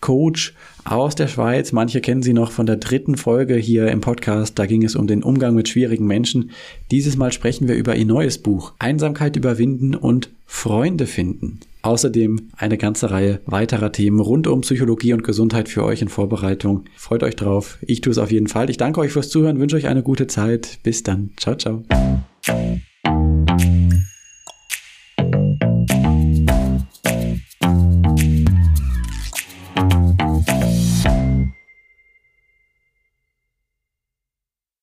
Coach 0.00 0.52
aus 0.84 1.14
der 1.14 1.28
Schweiz. 1.28 1.70
Manche 1.70 2.00
kennen 2.00 2.24
sie 2.24 2.32
noch 2.32 2.50
von 2.50 2.66
der 2.66 2.78
dritten 2.78 3.16
Folge 3.16 3.54
hier 3.54 3.92
im 3.92 4.00
Podcast. 4.00 4.58
Da 4.58 4.66
ging 4.66 4.82
es 4.82 4.96
um 4.96 5.06
den 5.06 5.22
Umgang 5.22 5.54
mit 5.54 5.68
schwierigen 5.68 6.08
Menschen. 6.08 6.50
Dieses 6.90 7.16
Mal 7.16 7.30
sprechen 7.30 7.68
wir 7.68 7.76
über 7.76 7.94
ihr 7.94 8.06
neues 8.06 8.38
Buch 8.38 8.72
Einsamkeit 8.80 9.36
überwinden 9.36 9.94
und 9.94 10.30
Freunde 10.46 11.06
finden. 11.06 11.60
Außerdem 11.86 12.48
eine 12.56 12.78
ganze 12.78 13.12
Reihe 13.12 13.40
weiterer 13.46 13.92
Themen 13.92 14.18
rund 14.18 14.48
um 14.48 14.62
Psychologie 14.62 15.12
und 15.12 15.22
Gesundheit 15.22 15.68
für 15.68 15.84
euch 15.84 16.02
in 16.02 16.08
Vorbereitung. 16.08 16.86
Freut 16.96 17.22
euch 17.22 17.36
drauf. 17.36 17.78
Ich 17.80 18.00
tue 18.00 18.10
es 18.10 18.18
auf 18.18 18.32
jeden 18.32 18.48
Fall. 18.48 18.70
Ich 18.70 18.76
danke 18.76 18.98
euch 18.98 19.12
fürs 19.12 19.28
Zuhören, 19.28 19.60
wünsche 19.60 19.76
euch 19.76 19.86
eine 19.86 20.02
gute 20.02 20.26
Zeit. 20.26 20.80
Bis 20.82 21.04
dann. 21.04 21.30
Ciao, 21.36 21.54
ciao. 21.54 21.84